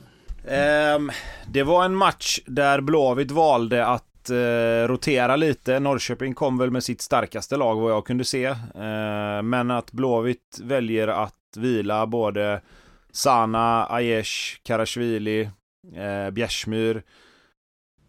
Um, 0.96 1.12
det 1.48 1.64
var 1.64 1.86
en 1.86 1.96
match 1.96 2.40
där 2.46 2.82
Blåvitt 2.82 3.32
valde 3.32 3.86
att 3.86 4.13
eh, 4.30 4.88
rotera 4.88 5.36
lite. 5.36 5.80
Norrköping 5.80 6.34
kom 6.34 6.58
väl 6.58 6.72
med 6.72 6.84
sitt 6.84 7.02
starkaste 7.02 7.58
lag 7.58 7.76
vad 7.76 7.92
jag 7.92 8.06
kunde 8.06 8.26
se. 8.26 8.46
Eh, 8.46 9.42
men 9.44 9.72
att 9.72 9.92
Blåvitt 9.92 10.60
väljer 10.64 11.08
att 11.08 11.34
vila 11.56 12.08
både 12.08 12.62
Sana, 13.12 13.86
Aiesh, 13.86 14.60
Karashvili, 14.64 15.50
eh, 15.96 16.30
Bjärsmyr 16.32 17.04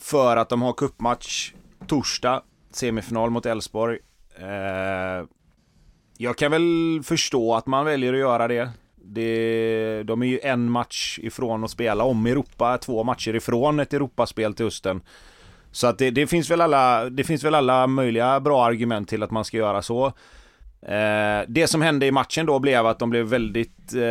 för 0.01 0.37
att 0.37 0.49
de 0.49 0.63
har 0.63 0.73
kuppmatch 0.73 1.53
torsdag, 1.87 2.43
semifinal 2.71 3.31
mot 3.31 3.47
Elfsborg. 3.47 3.99
Eh, 4.37 5.27
jag 6.19 6.37
kan 6.37 6.51
väl 6.51 7.01
förstå 7.05 7.55
att 7.55 7.67
man 7.67 7.85
väljer 7.85 8.13
att 8.13 8.19
göra 8.19 8.49
det. 8.49 8.71
det. 8.97 10.03
De 10.03 10.23
är 10.23 10.27
ju 10.27 10.41
en 10.43 10.71
match 10.71 11.19
ifrån 11.23 11.65
att 11.65 11.71
spela 11.71 12.05
om 12.05 12.27
Europa, 12.27 12.79
två 12.79 13.05
matcher 13.05 13.35
ifrån 13.35 13.81
ett 13.81 13.93
Europaspel 13.93 14.55
till 14.55 14.67
hösten. 14.67 15.03
Så 15.75 15.87
att 15.87 15.99
det, 15.99 16.11
det, 16.11 16.27
finns 16.27 16.51
väl 16.51 16.61
alla, 16.61 17.11
det 17.11 17.25
finns 17.25 17.45
väl 17.45 17.55
alla 17.55 17.87
möjliga 17.87 18.41
bra 18.41 18.65
argument 18.65 19.09
till 19.09 19.23
att 19.23 19.31
man 19.31 19.45
ska 19.45 19.57
göra 19.57 19.83
så. 19.83 20.07
Eh, 20.83 21.43
det 21.49 21.67
som 21.67 21.83
hände 21.83 22.07
i 22.07 22.13
matchen 22.13 22.47
då 22.47 22.59
blev 22.59 22.87
att 22.87 22.99
de 22.99 23.11
blev 23.11 23.27
väldigt, 23.27 23.95
eh, 23.95 24.03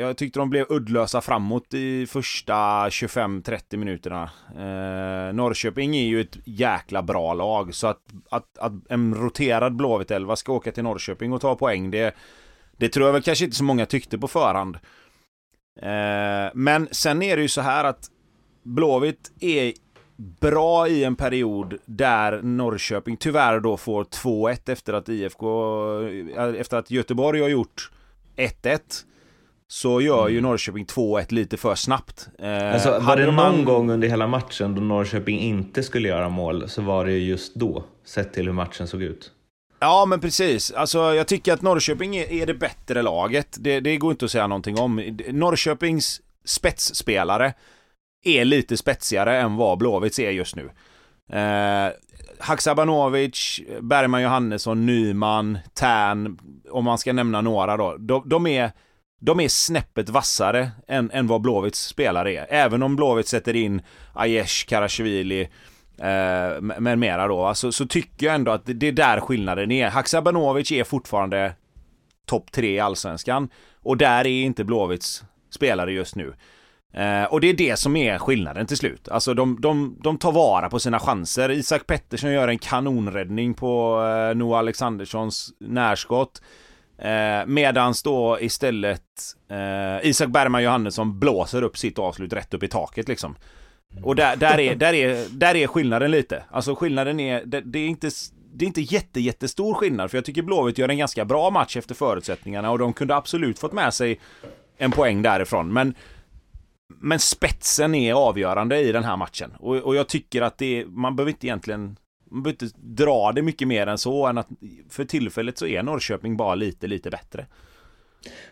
jag 0.00 0.16
tyckte 0.16 0.38
de 0.38 0.50
blev 0.50 0.66
uddlösa 0.68 1.20
framåt 1.20 1.74
i 1.74 2.06
första 2.06 2.88
25-30 2.88 3.76
minuterna. 3.76 4.30
Eh, 4.56 5.34
Norrköping 5.34 5.96
är 5.96 6.04
ju 6.04 6.20
ett 6.20 6.38
jäkla 6.44 7.02
bra 7.02 7.34
lag 7.34 7.74
så 7.74 7.86
att, 7.86 8.02
att, 8.30 8.58
att 8.58 8.72
en 8.88 9.14
roterad 9.14 9.76
Blåvitt 9.76 10.10
11 10.10 10.36
ska 10.36 10.52
åka 10.52 10.72
till 10.72 10.84
Norrköping 10.84 11.32
och 11.32 11.40
ta 11.40 11.56
poäng 11.56 11.90
det, 11.90 12.14
det 12.76 12.88
tror 12.88 13.06
jag 13.06 13.12
väl 13.12 13.22
kanske 13.22 13.44
inte 13.44 13.56
så 13.56 13.64
många 13.64 13.86
tyckte 13.86 14.18
på 14.18 14.28
förhand. 14.28 14.76
Eh, 15.82 16.50
men 16.54 16.88
sen 16.90 17.22
är 17.22 17.36
det 17.36 17.42
ju 17.42 17.48
så 17.48 17.60
här 17.60 17.84
att 17.84 18.10
Blåvitt 18.62 19.32
är 19.40 19.72
bra 20.40 20.88
i 20.88 21.04
en 21.04 21.16
period 21.16 21.74
där 21.84 22.42
Norrköping 22.42 23.16
tyvärr 23.16 23.60
då 23.60 23.76
får 23.76 24.04
2-1 24.04 24.72
efter 24.72 24.92
att 24.92 25.08
IFK, 25.08 25.46
eh, 26.36 26.60
efter 26.60 26.76
att 26.76 26.90
Göteborg 26.90 27.40
har 27.40 27.48
gjort 27.48 27.90
1-1. 28.36 28.80
Så 29.68 30.00
gör 30.00 30.28
ju 30.28 30.38
mm. 30.38 30.50
Norrköping 30.50 30.84
2-1 30.84 31.32
lite 31.32 31.56
för 31.56 31.74
snabbt. 31.74 32.28
Eh, 32.38 32.74
alltså, 32.74 33.00
var 33.00 33.16
det 33.16 33.26
någon 33.26 33.34
man... 33.34 33.64
gång 33.64 33.90
under 33.90 34.08
hela 34.08 34.26
matchen 34.26 34.74
då 34.74 34.80
Norrköping 34.80 35.38
inte 35.38 35.82
skulle 35.82 36.08
göra 36.08 36.28
mål 36.28 36.68
så 36.68 36.82
var 36.82 37.04
det 37.04 37.18
just 37.18 37.54
då, 37.54 37.84
sett 38.04 38.32
till 38.32 38.46
hur 38.46 38.52
matchen 38.52 38.88
såg 38.88 39.02
ut. 39.02 39.30
Ja 39.80 40.06
men 40.08 40.20
precis, 40.20 40.70
alltså 40.70 40.98
jag 40.98 41.26
tycker 41.26 41.52
att 41.52 41.62
Norrköping 41.62 42.16
är, 42.16 42.32
är 42.32 42.46
det 42.46 42.54
bättre 42.54 43.02
laget. 43.02 43.56
Det, 43.60 43.80
det 43.80 43.96
går 43.96 44.10
inte 44.10 44.24
att 44.24 44.30
säga 44.30 44.46
någonting 44.46 44.78
om. 44.78 45.16
Norrköpings 45.28 46.20
spetsspelare 46.44 47.54
är 48.22 48.44
lite 48.44 48.76
spetsigare 48.76 49.40
än 49.40 49.56
vad 49.56 49.78
Blåvitts 49.78 50.18
är 50.18 50.30
just 50.30 50.56
nu. 50.56 50.70
Eh, 51.38 51.92
Haksabanovic, 52.38 53.60
Bergman 53.80 54.22
Johannesson, 54.22 54.86
Nyman, 54.86 55.58
Tern, 55.74 56.38
om 56.70 56.84
man 56.84 56.98
ska 56.98 57.12
nämna 57.12 57.40
några 57.40 57.76
då. 57.76 57.96
De, 57.98 58.28
de, 58.28 58.46
är, 58.46 58.70
de 59.20 59.40
är 59.40 59.48
snäppet 59.48 60.08
vassare 60.08 60.70
än, 60.88 61.10
än 61.10 61.26
vad 61.26 61.40
Blåvitts 61.40 61.86
spelare 61.86 62.32
är. 62.32 62.46
Även 62.50 62.82
om 62.82 62.96
Blåvitt 62.96 63.28
sätter 63.28 63.56
in 63.56 63.82
Aiesh, 64.14 64.66
Karashvili, 64.68 65.40
eh, 65.98 66.60
med 66.60 66.98
mera 66.98 67.28
då. 67.28 67.44
Alltså, 67.44 67.72
så 67.72 67.86
tycker 67.86 68.26
jag 68.26 68.34
ändå 68.34 68.52
att 68.52 68.62
det 68.64 68.88
är 68.88 68.92
där 68.92 69.20
skillnaden 69.20 69.70
är. 69.70 69.90
Haksabanovic 69.90 70.72
är 70.72 70.84
fortfarande 70.84 71.54
topp 72.26 72.52
tre 72.52 72.74
i 72.74 72.80
Allsvenskan. 72.80 73.48
Och 73.82 73.96
där 73.96 74.26
är 74.26 74.42
inte 74.42 74.64
Blåvitts 74.64 75.24
spelare 75.50 75.92
just 75.92 76.16
nu. 76.16 76.34
Eh, 76.92 77.24
och 77.24 77.40
det 77.40 77.48
är 77.48 77.54
det 77.54 77.78
som 77.78 77.96
är 77.96 78.18
skillnaden 78.18 78.66
till 78.66 78.76
slut. 78.76 79.08
Alltså 79.08 79.34
de, 79.34 79.60
de, 79.60 79.96
de 80.00 80.18
tar 80.18 80.32
vara 80.32 80.68
på 80.68 80.78
sina 80.78 80.98
chanser. 80.98 81.50
Isak 81.50 81.86
Pettersson 81.86 82.32
gör 82.32 82.48
en 82.48 82.58
kanonräddning 82.58 83.54
på 83.54 84.02
eh, 84.04 84.36
Noah 84.36 84.58
Alexanderssons 84.58 85.52
närskott. 85.60 86.42
Eh, 86.98 87.46
medans 87.46 88.02
då 88.02 88.38
istället 88.40 89.02
eh, 89.50 90.08
Isak 90.08 90.28
Bergman 90.28 90.62
Johannesson 90.62 91.18
blåser 91.18 91.62
upp 91.62 91.78
sitt 91.78 91.98
avslut 91.98 92.32
rätt 92.32 92.54
upp 92.54 92.62
i 92.62 92.68
taket 92.68 93.08
liksom. 93.08 93.36
Och 94.02 94.16
där, 94.16 94.36
där, 94.36 94.60
är, 94.60 94.74
där, 94.74 94.92
är, 94.92 95.26
där 95.30 95.54
är 95.54 95.66
skillnaden 95.66 96.10
lite. 96.10 96.42
Alltså 96.50 96.74
skillnaden 96.74 97.20
är, 97.20 97.42
det, 97.44 97.60
det 97.60 97.78
är 97.78 97.86
inte 97.86 98.10
det 98.54 98.64
är 98.64 98.66
inte 98.66 98.80
jätte, 98.80 99.20
jättestor 99.20 99.74
skillnad, 99.74 100.10
för 100.10 100.18
jag 100.18 100.24
tycker 100.24 100.42
Blåvitt 100.42 100.78
gör 100.78 100.88
en 100.88 100.98
ganska 100.98 101.24
bra 101.24 101.50
match 101.50 101.76
efter 101.76 101.94
förutsättningarna 101.94 102.70
och 102.70 102.78
de 102.78 102.92
kunde 102.92 103.16
absolut 103.16 103.58
fått 103.58 103.72
med 103.72 103.94
sig 103.94 104.20
en 104.76 104.90
poäng 104.90 105.22
därifrån. 105.22 105.72
Men 105.72 105.94
men 107.00 107.18
spetsen 107.18 107.94
är 107.94 108.14
avgörande 108.14 108.80
i 108.80 108.92
den 108.92 109.04
här 109.04 109.16
matchen. 109.16 109.52
Och, 109.58 109.76
och 109.76 109.96
jag 109.96 110.08
tycker 110.08 110.42
att 110.42 110.58
det 110.58 110.80
är, 110.80 110.86
man 110.86 111.16
behöver 111.16 111.30
inte 111.30 111.46
egentligen 111.46 111.96
man 112.30 112.42
behöver 112.42 112.64
inte 112.64 112.76
dra 112.78 113.32
det 113.32 113.42
mycket 113.42 113.68
mer 113.68 113.86
än 113.86 113.98
så 113.98 114.26
än 114.26 114.38
att 114.38 114.48
för 114.88 115.04
tillfället 115.04 115.58
så 115.58 115.66
är 115.66 115.82
Norrköping 115.82 116.36
bara 116.36 116.54
lite, 116.54 116.86
lite 116.86 117.10
bättre. 117.10 117.46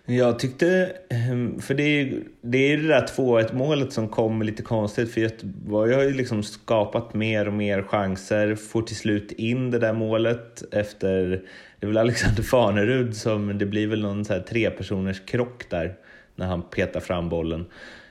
Jag 0.05 0.38
tyckte, 0.38 0.93
ehm, 1.11 1.61
för 1.61 1.74
det 1.74 1.82
är 1.82 2.05
ju 2.05 2.24
det, 2.43 2.72
är 2.72 2.76
det 2.76 2.88
där 2.88 3.07
2-1 3.07 3.55
målet 3.55 3.93
som 3.93 4.09
kom 4.09 4.43
lite 4.43 4.62
konstigt 4.62 5.14
för 5.14 5.20
Göteborg 5.20 5.95
har 5.95 6.03
ju 6.03 6.14
liksom 6.14 6.43
skapat 6.43 7.14
mer 7.14 7.49
och 7.49 7.53
mer 7.53 7.82
chanser, 7.82 8.55
får 8.55 8.82
till 8.82 8.97
slut 8.97 9.32
in 9.32 9.70
det 9.70 9.78
där 9.78 9.93
målet 9.93 10.74
efter, 10.74 11.43
det 11.78 11.86
är 11.86 11.88
väl 11.88 11.99
Alexander 11.99 12.43
Fanerud 12.43 13.16
som, 13.16 13.59
det 13.59 13.66
blir 13.66 13.86
väl 13.86 14.03
någon 14.03 14.24
så 14.24 14.32
här 14.32 14.41
tre 14.41 14.70
personers 14.70 15.20
krock 15.26 15.70
där 15.70 15.95
när 16.34 16.47
han 16.47 16.62
petar 16.62 17.01
fram 17.01 17.28
bollen. 17.28 17.66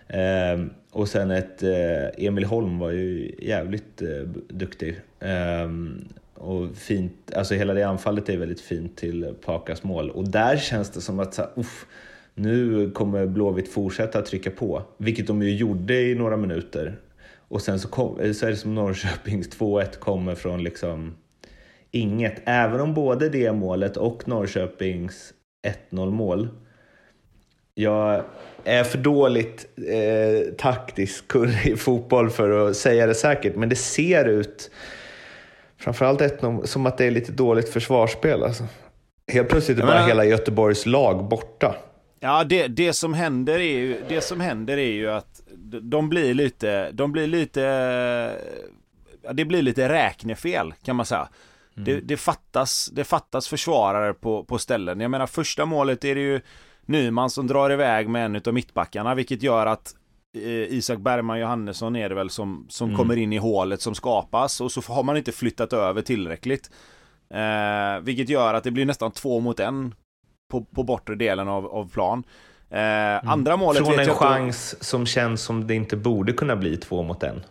Ehm, 0.10 0.70
och 0.92 1.08
sen 1.08 1.32
ett, 1.32 1.64
eh, 1.64 2.26
Emil 2.26 2.46
Holm 2.46 2.80
var 2.80 2.92
ju 2.92 3.36
jävligt 3.40 4.02
eh, 4.02 4.22
duktig. 4.48 5.00
Ehm, 5.20 6.08
och 6.34 6.76
fint, 6.76 7.34
alltså 7.36 7.56
hela 7.56 7.74
det 7.74 7.84
anfallet 7.84 8.30
är 8.30 8.38
väldigt 8.38 8.62
fint 8.62 8.98
till 8.98 9.34
Pakas 9.46 9.84
mål. 9.84 10.10
Och 10.10 10.30
där 10.30 10.58
känns 10.58 10.90
det 10.90 11.02
som 11.02 11.20
att 11.20 11.34
så 11.34 11.46
uff, 11.56 11.86
nu 12.34 12.92
kommer 12.92 13.26
Blåvitt 13.26 13.72
fortsätta 13.72 14.22
trycka 14.22 14.52
på, 14.52 14.84
vilket 14.98 15.28
de 15.28 15.44
ju 15.44 15.56
gjorde 15.56 16.02
i 16.02 16.16
några 16.16 16.38
minuter. 16.38 17.00
Och 17.38 17.62
sen 17.62 17.80
så, 17.80 17.88
kom, 17.88 18.20
eh, 18.20 18.32
så 18.32 18.46
är 18.46 18.50
det 18.50 18.58
som 18.58 18.76
Norrköpings 18.76 19.50
2-1 19.60 20.00
kommer 20.00 20.36
från 20.36 20.64
liksom 20.64 21.16
inget. 21.92 22.42
Även 22.46 22.82
om 22.82 22.94
både 22.94 23.30
det 23.30 23.52
målet 23.52 23.98
och 23.98 24.28
Norrköpings 24.28 25.34
1-0 25.92 26.12
mål 26.12 26.50
jag 27.80 28.24
är 28.64 28.84
för 28.84 28.98
dåligt 28.98 29.66
eh, 29.78 30.54
taktisk 30.54 31.28
kurre 31.28 31.70
i 31.70 31.76
fotboll 31.76 32.30
för 32.30 32.70
att 32.70 32.76
säga 32.76 33.08
det 33.08 33.16
säkert, 33.16 33.56
men 33.56 33.70
det 33.70 33.76
ser 33.76 34.26
ut, 34.26 34.72
framförallt 35.78 36.22
ett, 36.22 36.42
som 36.64 36.86
att 36.86 36.98
det 36.98 37.06
är 37.06 37.12
lite 37.12 37.32
dåligt 37.32 37.70
försvarsspel. 37.70 38.44
Alltså. 38.44 38.64
Helt 39.28 39.50
plötsligt 39.50 39.80
är 39.80 39.84
bara 39.84 40.06
hela 40.06 40.26
Göteborgs 40.26 40.86
lag 40.86 41.24
borta. 41.24 41.76
Ja, 42.20 42.44
det, 42.44 42.68
det, 42.68 42.94
som 42.94 43.14
händer 43.14 43.60
är 43.60 43.78
ju, 43.80 43.98
det 44.10 44.22
som 44.22 44.42
händer 44.42 44.78
är 44.78 44.92
ju 44.92 45.10
att 45.10 45.42
de 45.82 46.10
blir 46.10 46.34
lite, 46.34 46.92
de 46.92 47.12
blir 47.12 47.28
lite, 47.28 47.62
det 49.32 49.46
blir 49.46 49.62
lite 49.62 49.90
räknefel 49.90 50.74
kan 50.84 50.96
man 50.96 51.06
säga. 51.06 51.30
Mm. 51.78 51.86
Det, 51.86 52.00
det, 52.00 52.18
fattas, 52.18 52.90
det 52.94 53.04
fattas 53.04 53.48
försvarare 53.48 54.14
på, 54.14 54.44
på 54.44 54.58
ställen. 54.58 55.00
Jag 55.00 55.12
menar 55.12 55.28
första 55.28 55.66
målet 55.66 56.06
är 56.06 56.16
det 56.16 56.22
ju 56.22 56.42
Nyman 56.90 57.30
som 57.30 57.48
drar 57.48 57.70
iväg 57.70 58.10
med 58.10 58.26
en 58.26 58.42
av 58.46 58.54
mittbackarna, 58.54 59.16
vilket 59.16 59.44
gör 59.44 59.66
att 59.66 59.96
eh, 60.38 60.74
Isak 60.74 61.00
Bergman 61.00 61.40
Johannesson 61.40 61.96
är 61.96 62.10
det 62.10 62.16
väl 62.16 62.30
som, 62.30 62.66
som 62.70 62.88
mm. 62.88 62.98
kommer 62.98 63.18
in 63.18 63.34
i 63.34 63.38
hålet 63.38 63.82
som 63.82 63.96
skapas 63.96 64.62
och 64.62 64.72
så 64.72 64.82
har 64.82 65.04
man 65.04 65.18
inte 65.18 65.32
flyttat 65.32 65.74
över 65.74 66.02
tillräckligt. 66.02 66.72
Eh, 67.34 68.02
vilket 68.02 68.30
gör 68.30 68.54
att 68.54 68.64
det 68.64 68.72
blir 68.72 68.86
nästan 68.86 69.12
två 69.12 69.40
mot 69.40 69.60
en 69.60 69.96
på, 70.52 70.64
på 70.64 70.84
bortre 70.84 71.16
delen 71.16 71.48
av, 71.48 71.66
av 71.66 71.90
plan. 71.90 72.24
Eh, 72.70 72.80
mm. 72.80 73.30
Andra 73.30 73.58
målet 73.58 73.86
Från 73.86 74.00
en 74.00 74.10
chans 74.10 74.74
att... 74.74 74.86
som 74.86 75.06
känns 75.06 75.42
som 75.42 75.68
det 75.68 75.76
inte 75.76 75.98
borde 75.98 76.34
kunna 76.34 76.56
bli 76.56 76.78
två 76.78 77.04
mot 77.04 77.24
en. 77.24 77.44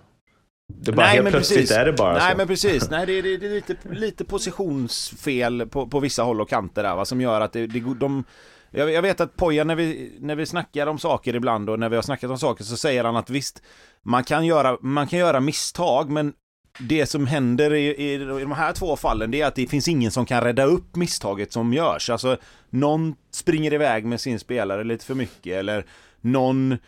Det 0.72 0.93
bara 0.93 1.07
Nej, 1.07 1.16
helt 1.16 1.28
plötsligt 1.28 1.59
precis. 1.59 1.76
är 1.76 1.84
det 1.84 1.93
bara 1.93 2.12
Nej 2.12 2.30
så. 2.30 2.36
men 2.36 2.47
precis, 2.47 2.91
Nej 2.91 3.07
det, 3.07 3.22
det, 3.22 3.36
det 3.36 3.47
är 3.47 3.51
lite, 3.51 3.76
lite 3.91 4.24
positionsfel 4.24 5.66
på, 5.66 5.86
på 5.86 6.01
vissa 6.01 6.22
håll 6.22 6.41
och 6.41 6.49
kanter 6.49 6.82
där 6.82 6.97
va, 6.97 7.05
som 7.05 7.20
gör 7.20 7.41
att 7.41 7.53
det, 7.53 7.66
det, 7.66 7.80
de 7.80 8.24
jag, 8.70 8.92
jag 8.92 9.02
vet 9.02 9.20
att 9.20 9.36
Poja 9.36 9.64
när 9.64 9.74
vi, 9.74 10.16
när 10.20 10.36
vi 10.36 10.46
snackar 10.46 10.86
om 10.86 10.98
saker 10.98 11.36
ibland 11.36 11.70
och 11.70 11.78
när 11.78 11.88
vi 11.88 11.96
har 11.96 12.02
snackat 12.02 12.30
om 12.30 12.38
saker 12.38 12.64
så 12.64 12.76
säger 12.76 13.04
han 13.04 13.16
att 13.16 13.30
visst, 13.30 13.62
man 14.02 14.24
kan 14.24 14.46
göra, 14.46 14.78
man 14.80 15.06
kan 15.06 15.18
göra 15.18 15.40
misstag 15.40 16.10
men 16.10 16.32
det 16.80 17.06
som 17.06 17.26
händer 17.26 17.74
i, 17.74 17.86
i, 17.86 18.14
i 18.14 18.18
de 18.18 18.52
här 18.52 18.72
två 18.72 18.96
fallen 18.96 19.30
det 19.30 19.40
är 19.40 19.46
att 19.46 19.54
det 19.54 19.66
finns 19.66 19.88
ingen 19.88 20.10
som 20.10 20.26
kan 20.26 20.44
rädda 20.44 20.64
upp 20.64 20.96
misstaget 20.96 21.52
som 21.52 21.72
görs. 21.72 22.10
Alltså 22.10 22.36
någon 22.70 23.14
springer 23.30 23.72
iväg 23.72 24.04
med 24.04 24.20
sin 24.20 24.38
spelare 24.38 24.84
lite 24.84 25.04
för 25.04 25.14
mycket 25.14 25.52
eller 25.52 25.84
någon 26.20 26.78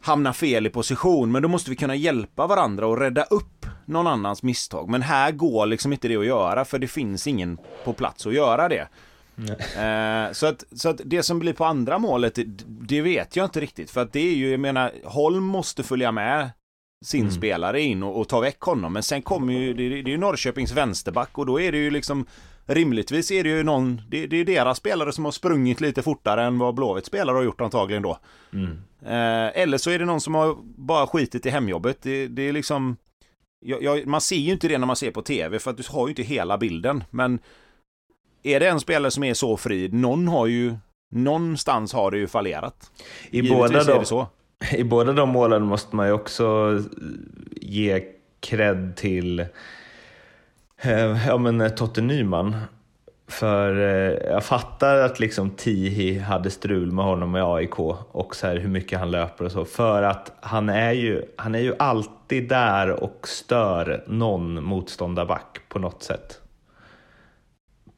hamnar 0.00 0.32
fel 0.32 0.66
i 0.66 0.70
position 0.70 1.32
men 1.32 1.42
då 1.42 1.48
måste 1.48 1.70
vi 1.70 1.76
kunna 1.76 1.94
hjälpa 1.94 2.46
varandra 2.46 2.86
och 2.86 2.98
rädda 2.98 3.22
upp 3.22 3.66
någon 3.84 4.06
annans 4.06 4.42
misstag. 4.42 4.88
Men 4.88 5.02
här 5.02 5.32
går 5.32 5.66
liksom 5.66 5.92
inte 5.92 6.08
det 6.08 6.16
att 6.16 6.26
göra 6.26 6.64
för 6.64 6.78
det 6.78 6.88
finns 6.88 7.26
ingen 7.26 7.58
på 7.84 7.92
plats 7.92 8.26
att 8.26 8.34
göra 8.34 8.68
det. 8.68 8.88
Eh, 9.38 10.32
så, 10.32 10.46
att, 10.46 10.64
så 10.72 10.88
att 10.88 11.00
det 11.04 11.22
som 11.22 11.38
blir 11.38 11.52
på 11.52 11.64
andra 11.64 11.98
målet, 11.98 12.34
det, 12.34 12.44
det, 12.66 13.00
vet 13.00 13.36
jag 13.36 13.46
inte 13.46 13.60
riktigt. 13.60 13.90
För 13.90 14.00
att 14.00 14.12
det 14.12 14.20
är 14.20 14.34
ju, 14.34 14.50
jag 14.50 14.60
menar, 14.60 14.92
Holm 15.04 15.44
måste 15.44 15.82
följa 15.82 16.12
med 16.12 16.50
sin 17.04 17.20
mm. 17.20 17.32
spelare 17.32 17.80
in 17.80 18.02
och, 18.02 18.20
och, 18.20 18.28
ta 18.28 18.40
väck 18.40 18.60
honom. 18.60 18.92
Men 18.92 19.02
sen 19.02 19.22
kommer 19.22 19.52
ju, 19.52 19.74
det, 19.74 19.88
det 19.88 20.10
är 20.10 20.12
ju 20.12 20.18
Norrköpings 20.18 20.72
vänsterback 20.72 21.38
och 21.38 21.46
då 21.46 21.60
är 21.60 21.72
det 21.72 21.78
ju 21.78 21.90
liksom 21.90 22.26
Rimligtvis 22.66 23.30
är 23.30 23.44
det 23.44 23.50
ju 23.50 23.62
någon, 23.62 24.02
det, 24.08 24.26
det 24.26 24.36
är 24.36 24.44
deras 24.44 24.78
spelare 24.78 25.12
som 25.12 25.24
har 25.24 25.32
sprungit 25.32 25.80
lite 25.80 26.02
fortare 26.02 26.44
än 26.44 26.58
vad 26.58 26.74
Blåvitt 26.74 27.06
spelare 27.06 27.36
har 27.36 27.42
gjort 27.42 27.60
antagligen 27.60 28.02
då. 28.02 28.18
Mm. 28.52 28.78
Eh, 29.02 29.62
eller 29.62 29.78
så 29.78 29.90
är 29.90 29.98
det 29.98 30.04
någon 30.04 30.20
som 30.20 30.34
har 30.34 30.56
bara 30.62 31.06
skitit 31.06 31.46
i 31.46 31.50
hemjobbet. 31.50 32.02
Det, 32.02 32.28
det 32.28 32.48
är 32.48 32.52
liksom 32.52 32.96
jag, 33.60 33.82
jag, 33.82 34.06
man 34.06 34.20
ser 34.20 34.36
ju 34.36 34.52
inte 34.52 34.68
det 34.68 34.78
när 34.78 34.86
man 34.86 34.96
ser 34.96 35.10
på 35.10 35.22
tv 35.22 35.58
för 35.58 35.70
att 35.70 35.76
du 35.76 35.82
har 35.88 36.06
ju 36.06 36.10
inte 36.10 36.22
hela 36.22 36.58
bilden. 36.58 37.04
Men 37.10 37.38
är 38.42 38.60
det 38.60 38.68
en 38.68 38.80
spelare 38.80 39.10
som 39.10 39.24
är 39.24 39.34
så 39.34 39.56
fri, 39.56 39.88
någon 39.92 40.28
har 40.28 40.46
ju, 40.46 40.74
någonstans 41.10 41.92
har 41.92 42.10
det 42.10 42.18
ju 42.18 42.26
fallerat. 42.26 42.90
I 43.30 43.50
båda, 43.50 43.84
de, 43.84 44.04
så. 44.04 44.26
I 44.72 44.84
båda 44.84 45.12
de 45.12 45.28
målen 45.28 45.62
måste 45.62 45.96
man 45.96 46.06
ju 46.06 46.12
också 46.12 46.78
ge 47.50 48.04
cred 48.40 48.96
till 48.96 49.40
eh, 50.82 51.26
ja, 51.28 51.38
men 51.38 51.74
Totte 51.74 52.00
Nyman. 52.00 52.56
För 53.28 53.76
eh, 53.76 54.30
jag 54.32 54.44
fattar 54.44 54.96
att 54.96 55.20
liksom 55.20 55.50
Tihi 55.50 56.18
hade 56.18 56.50
strul 56.50 56.92
med 56.92 57.04
honom 57.04 57.36
i 57.36 57.40
AIK 57.40 57.78
och 58.12 58.36
så 58.36 58.46
här 58.46 58.56
hur 58.56 58.68
mycket 58.68 58.98
han 58.98 59.10
löper 59.10 59.44
och 59.44 59.52
så. 59.52 59.64
För 59.64 60.02
att 60.02 60.32
han 60.40 60.68
är 60.68 60.92
ju, 60.92 61.22
han 61.36 61.54
är 61.54 61.58
ju 61.58 61.74
alltid 61.78 62.48
där 62.48 62.90
och 62.90 63.28
stör 63.28 64.04
någon 64.06 64.64
motståndarback 64.64 65.60
på 65.68 65.78
något 65.78 66.02
sätt 66.02 66.39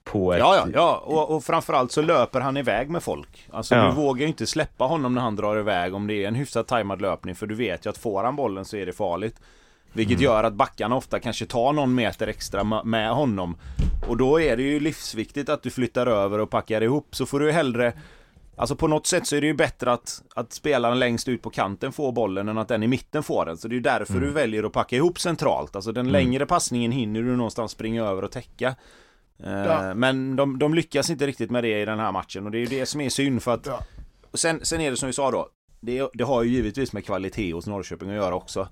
på 0.05 0.33
ett... 0.33 0.39
Ja, 0.39 0.57
ja, 0.57 0.67
ja. 0.75 0.97
Och, 1.05 1.37
och 1.37 1.45
framförallt 1.45 1.93
så 1.93 2.03
löper 2.03 2.41
han 2.41 2.57
iväg 2.57 2.91
med 2.91 3.03
folk. 3.03 3.49
Alltså 3.51 3.75
ja. 3.75 3.85
du 3.85 3.93
vågar 3.93 4.27
inte 4.27 4.47
släppa 4.47 4.85
honom 4.85 5.15
när 5.15 5.21
han 5.21 5.37
drar 5.37 5.57
iväg 5.57 5.95
om 5.95 6.07
det 6.07 6.15
är 6.15 6.29
en 6.29 6.35
hyfsat 6.35 6.69
tajmad 6.69 7.03
löpning 7.03 7.35
för 7.35 7.47
du 7.47 7.55
vet 7.55 7.87
ju 7.87 7.91
att 7.91 7.99
får 7.99 8.25
han 8.25 8.37
bollen 8.37 8.65
så 8.65 8.77
är 8.77 8.87
det 8.87 8.93
farligt. 8.93 9.41
Vilket 9.93 10.19
mm. 10.19 10.25
gör 10.25 10.45
att 10.45 10.55
backarna 10.55 10.97
ofta 10.97 11.21
kanske 11.21 11.47
tar 11.47 11.73
någon 11.73 11.95
meter 11.95 12.27
extra 12.27 12.83
med 12.85 13.11
honom. 13.11 13.57
Och 14.09 14.17
då 14.17 14.41
är 14.41 14.57
det 14.57 14.63
ju 14.63 14.81
livsviktigt 14.81 15.49
att 15.49 15.63
du 15.63 15.71
flyttar 15.71 16.07
över 16.07 16.39
och 16.39 16.51
packar 16.51 16.81
ihop. 16.81 17.09
Så 17.11 17.27
får 17.27 17.41
du 17.41 17.53
hellre... 17.53 17.93
Alltså 18.57 18.77
på 18.77 18.89
något 18.89 19.07
sätt 19.07 19.27
så 19.27 19.37
är 19.37 19.41
det 19.41 19.47
ju 19.47 19.55
bättre 19.55 19.93
att, 19.93 20.23
att 20.35 20.53
spelaren 20.53 20.99
längst 20.99 21.29
ut 21.29 21.43
på 21.43 21.51
kanten 21.51 21.93
får 21.93 22.13
bollen 22.13 22.49
än 22.49 22.59
att 22.59 22.69
den 22.69 22.83
i 22.83 22.87
mitten 22.89 23.23
får 23.23 23.47
den. 23.47 23.57
Så 23.57 23.69
det 23.69 23.73
är 23.73 23.77
ju 23.77 23.83
därför 23.83 24.15
mm. 24.15 24.25
du 24.27 24.31
väljer 24.31 24.65
att 24.65 24.73
packa 24.73 24.97
ihop 24.97 25.21
centralt. 25.21 25.77
Alltså 25.77 25.93
den 25.93 26.07
mm. 26.07 26.13
längre 26.13 26.47
passningen 26.47 26.93
hinner 26.93 27.23
du 27.23 27.37
någonstans 27.37 27.73
springa 27.73 28.05
över 28.05 28.25
och 28.25 28.31
täcka. 28.31 28.75
Eh, 29.39 29.53
ja. 29.53 29.95
Men 29.95 30.37
de, 30.37 30.59
de, 30.59 30.75
lyckas 30.75 31.11
inte 31.11 31.27
riktigt 31.27 31.51
med 31.51 31.65
det 31.65 31.83
i 31.83 31.85
den 31.85 31.99
här 31.99 32.13
matchen 32.13 32.45
och 32.47 32.51
det 32.53 32.59
är 32.59 32.61
ju 32.61 32.79
det 32.79 32.87
som 32.87 33.01
är 33.01 33.09
synd 33.09 33.43
för 33.43 33.55
att 33.55 33.67
ja. 33.67 33.81
sen, 34.35 34.61
sen 34.63 34.81
är 34.81 34.91
det 34.91 34.97
som 34.97 35.07
vi 35.07 35.13
sa 35.13 35.31
då 35.31 35.49
det, 35.81 36.11
det 36.15 36.25
har 36.25 36.43
ju 36.43 36.51
givetvis 36.51 36.93
med 36.93 37.05
kvalitet 37.05 37.53
hos 37.53 37.67
Norrköping 37.67 38.09
att 38.11 38.17
göra 38.17 38.35
också 38.35 38.69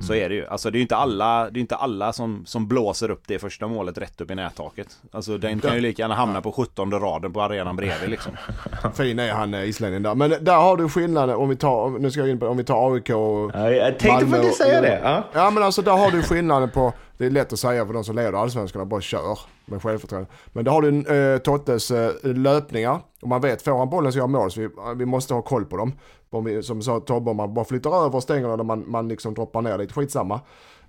så 0.00 0.12
mm. 0.12 0.24
är 0.24 0.28
det 0.28 0.34
ju. 0.34 0.46
Alltså 0.46 0.70
det 0.70 0.76
är 0.76 0.78
ju 0.78 0.82
inte 0.82 0.96
alla, 0.96 1.50
det 1.50 1.58
är 1.58 1.60
inte 1.60 1.76
alla 1.76 2.12
som, 2.12 2.46
som 2.46 2.68
blåser 2.68 3.10
upp 3.10 3.22
det 3.26 3.38
första 3.38 3.66
målet 3.66 3.98
rätt 3.98 4.20
upp 4.20 4.30
i 4.30 4.34
nättaket. 4.34 4.98
Alltså 5.12 5.38
den 5.38 5.60
kan 5.60 5.74
ju 5.74 5.80
lika 5.80 6.02
gärna 6.02 6.14
hamna 6.14 6.40
på 6.40 6.52
17 6.52 6.90
raden 6.90 7.32
på 7.32 7.42
arenan 7.42 7.76
bredvid 7.76 8.10
liksom. 8.10 8.32
Fin 8.94 9.18
är 9.18 9.32
han 9.32 9.54
eh, 9.54 9.68
islänningen 9.68 10.02
där. 10.02 10.14
Men 10.14 10.30
där 10.40 10.56
har 10.56 10.76
du 10.76 10.88
skillnaden 10.88 11.36
om 11.36 11.48
vi 11.48 11.56
tar, 11.56 11.90
nu 11.90 12.10
ska 12.10 12.20
jag 12.20 12.30
in 12.30 12.38
på, 12.38 12.46
om 12.46 12.56
vi 12.56 12.64
tar 12.64 12.94
AIK 12.94 13.10
och 13.10 13.50
ja, 13.54 13.70
Jag 13.70 13.98
tänkte 13.98 14.26
faktiskt 14.26 14.56
säga 14.56 14.80
det. 14.80 15.00
Ja. 15.04 15.24
ja 15.32 15.50
men 15.50 15.62
alltså 15.62 15.82
där 15.82 15.92
har 15.92 16.10
du 16.10 16.22
skillnaden 16.22 16.70
på, 16.70 16.92
det 17.18 17.26
är 17.26 17.30
lätt 17.30 17.52
att 17.52 17.58
säga 17.58 17.86
för 17.86 17.92
de 17.92 18.04
som 18.04 18.16
leder 18.16 18.32
allsvenskan 18.32 18.88
bara 18.88 19.00
kör 19.00 19.38
med 19.66 19.82
självförtroende. 19.82 20.28
Men 20.52 20.64
då 20.64 20.70
har 20.70 20.82
du 20.82 21.14
eh, 21.14 21.38
Tottes 21.38 21.90
eh, 21.90 22.12
löpningar 22.22 23.00
och 23.22 23.28
man 23.28 23.40
vet, 23.40 23.62
får 23.62 23.78
han 23.78 23.90
bollen 23.90 24.12
så 24.12 24.18
gör 24.18 24.22
han 24.22 24.32
mål 24.32 24.50
så 24.50 24.60
vi, 24.60 24.66
eh, 24.66 24.94
vi 24.96 25.06
måste 25.06 25.34
ha 25.34 25.42
koll 25.42 25.64
på 25.64 25.76
dem. 25.76 25.92
Om 26.30 26.44
vi, 26.44 26.62
som 26.62 26.82
sa 26.82 27.00
Tobbe, 27.00 27.30
om 27.30 27.36
man 27.36 27.54
bara 27.54 27.64
flyttar 27.64 28.04
över 28.04 28.16
och 28.16 28.22
stänger 28.22 28.54
eller 28.54 28.64
man, 28.64 28.90
man 28.90 29.08
liksom 29.08 29.34
droppar 29.34 29.62
ner 29.62 29.78
lite, 29.78 29.94
skitsamma. 29.94 30.40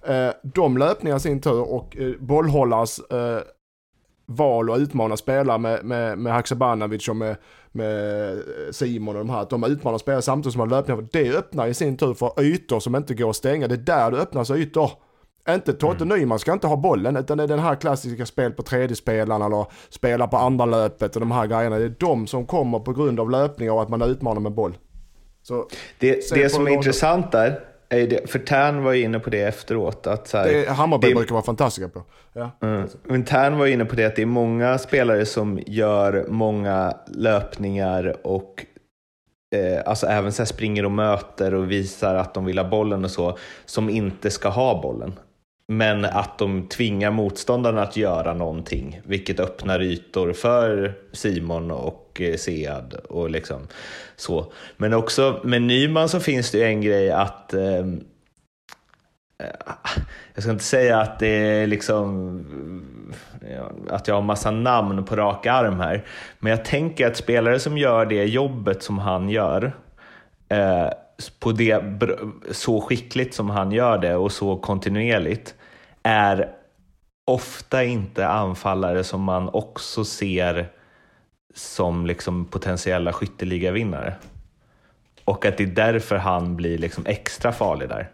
Eh, 0.08 0.30
de 0.44 0.78
löpningar 0.78 1.18
i 1.18 1.20
sin 1.20 1.42
tur 1.42 1.74
och 1.74 1.98
eh, 1.98 2.12
bollhållars 2.20 3.00
eh, 3.00 3.40
val 4.26 4.72
att 4.72 4.80
utmana 4.80 5.18
spelare 5.18 5.58
med, 5.58 5.86
med, 5.86 6.18
med 6.18 6.34
Haksabanovic 6.34 7.08
och 7.08 7.16
med, 7.16 7.36
med 7.72 8.32
eh, 8.32 8.72
Simon 8.72 9.16
och 9.16 9.26
de 9.26 9.30
här. 9.30 9.42
Att 9.42 9.50
de 9.50 9.64
utmanar 9.64 9.98
spelare 9.98 10.22
samtidigt 10.22 10.54
som 10.54 10.70
de 10.70 10.76
har 10.76 10.82
löpningar. 10.82 11.08
Det 11.12 11.38
öppnar 11.38 11.68
i 11.68 11.74
sin 11.74 11.98
tur 11.98 12.14
för 12.14 12.42
ytor 12.42 12.80
som 12.80 12.96
inte 12.96 13.14
går 13.14 13.30
att 13.30 13.36
stänga. 13.36 13.68
Det 13.68 13.76
är 13.76 13.78
där 13.78 14.12
det 14.12 14.18
öppnas 14.18 14.52
ytor. 14.52 14.92
Inte 15.50 15.74
Totte 15.74 16.04
mm. 16.04 16.20
Nyman 16.20 16.40
ska 16.40 16.54
inte 16.54 16.68
ha 16.68 16.76
bollen 16.76 17.18
utan 17.18 17.38
det 17.38 17.44
är 17.44 17.48
den 17.48 17.60
här 17.60 17.76
klassiska 17.76 18.26
spel 18.26 18.52
på 18.52 18.64
tredje 18.64 18.96
spelaren 18.96 19.42
eller 19.42 19.66
spela 19.90 20.28
på 20.28 20.38
andra 20.38 20.66
löpet 20.66 21.16
och 21.16 21.20
de 21.20 21.32
här 21.32 21.48
grejerna. 21.48 21.78
Det 21.78 21.86
är 21.86 21.96
de 22.00 22.28
som 22.28 22.46
kommer 22.46 22.80
på 22.80 22.94
grund 22.94 23.20
av 23.20 23.30
löpningar 23.30 23.74
och 23.74 23.82
att 23.82 23.90
man 23.90 24.02
utmanar 24.02 24.42
med 24.42 24.52
boll. 24.52 24.78
Så, 25.42 25.68
det 26.00 26.34
det 26.34 26.50
som 26.50 26.68
är 26.68 26.72
intressant 26.72 27.32
där, 27.32 27.60
är 27.90 28.08
det, 28.08 28.30
för 28.30 28.40
Tern 28.40 28.84
var 28.84 28.94
ju 28.94 29.04
inne 29.04 29.20
på 29.20 29.30
det 29.30 29.42
efteråt. 29.42 30.08
Att 30.08 30.28
så 30.28 30.38
här, 30.38 30.52
det 30.52 30.70
Hammarby 30.70 31.08
det, 31.08 31.16
brukar 31.16 31.34
vara 31.34 31.44
fantastiska 31.44 31.90
på. 31.90 32.04
Ja. 32.34 32.52
Mm. 32.62 32.88
Men 33.04 33.26
Tern 33.26 33.58
var 33.58 33.68
inne 33.68 33.86
på 33.86 33.96
det 33.96 34.06
att 34.06 34.16
det 34.16 34.22
är 34.22 34.26
många 34.26 34.78
spelare 34.78 35.26
som 35.26 35.60
gör 35.68 36.26
många 36.28 36.94
löpningar 37.08 38.16
och 38.24 38.66
eh, 39.56 39.82
alltså 39.86 40.08
även 40.08 40.32
så 40.32 40.46
springer 40.46 40.86
och 40.86 40.92
möter 40.92 41.54
och 41.54 41.72
visar 41.72 42.16
att 42.16 42.34
de 42.34 42.46
vill 42.46 42.58
ha 42.58 42.70
bollen 42.70 43.04
och 43.04 43.12
så, 43.12 43.38
som 43.66 43.90
inte 43.90 44.30
ska 44.30 44.50
ha 44.50 44.82
bollen. 44.82 45.20
Men 45.68 46.06
att 46.06 46.38
de 46.38 46.68
tvingar 46.68 47.12
motståndarna 47.12 47.82
att 47.84 47.98
göra 47.98 48.34
någonting, 48.34 49.02
vilket 49.06 49.40
öppnar 49.40 49.82
ytor 49.82 50.34
för 50.34 50.94
Simon 51.12 51.72
och 51.72 52.22
eh, 52.22 52.36
Sead. 52.36 52.94
Och 52.94 53.30
liksom 53.30 53.68
så. 54.16 54.52
Men 54.78 54.94
också 54.94 55.42
med 55.44 55.62
Nyman 55.62 56.10
så 56.10 56.20
finns 56.20 56.52
det 56.52 56.58
ju 56.58 56.64
en 56.64 56.82
grej 56.82 57.12
att 57.12 57.54
ehm, 57.54 58.04
eh, 59.44 59.74
jag 60.34 60.44
ska 60.44 60.52
inte 60.52 60.64
säga 60.64 61.02
att 61.02 61.20
det 61.20 61.28
är 61.28 61.68
liksom 61.68 62.08
att 63.90 64.08
jag 64.08 64.16
har 64.16 64.22
massa 64.22 64.52
namn 64.52 65.06
på 65.06 65.16
rak 65.16 65.46
arm 65.46 65.80
här, 65.80 66.06
men 66.40 66.50
jag 66.50 66.66
tänker 66.66 67.08
att 67.08 67.18
spelare 67.18 67.60
som 67.60 67.78
gör 67.78 68.06
det 68.06 68.26
jobbet 68.26 68.84
som 68.84 69.00
han 69.00 69.30
gör, 69.30 69.76
eh, 70.50 70.90
på 71.40 71.52
det, 71.52 71.84
så 72.52 72.82
skickligt 72.82 73.34
som 73.34 73.50
han 73.50 73.72
gör 73.72 73.98
det 73.98 74.16
och 74.16 74.32
så 74.32 74.58
kontinuerligt, 74.58 75.56
är 76.04 76.50
ofta 77.26 77.84
inte 77.84 78.28
anfallare 78.28 79.04
som 79.04 79.22
man 79.22 79.50
också 79.50 80.06
ser 80.06 80.70
som 81.56 82.06
liksom 82.06 82.46
potentiella 82.46 83.14
skytteligavinnare. 83.14 84.16
Och 85.26 85.46
att 85.46 85.58
det 85.58 85.64
är 85.64 85.68
därför 85.68 86.18
han 86.18 86.56
blir 86.56 86.78
liksom 86.78 87.06
extra 87.06 87.52
farlig 87.52 87.90
där. 87.90 88.12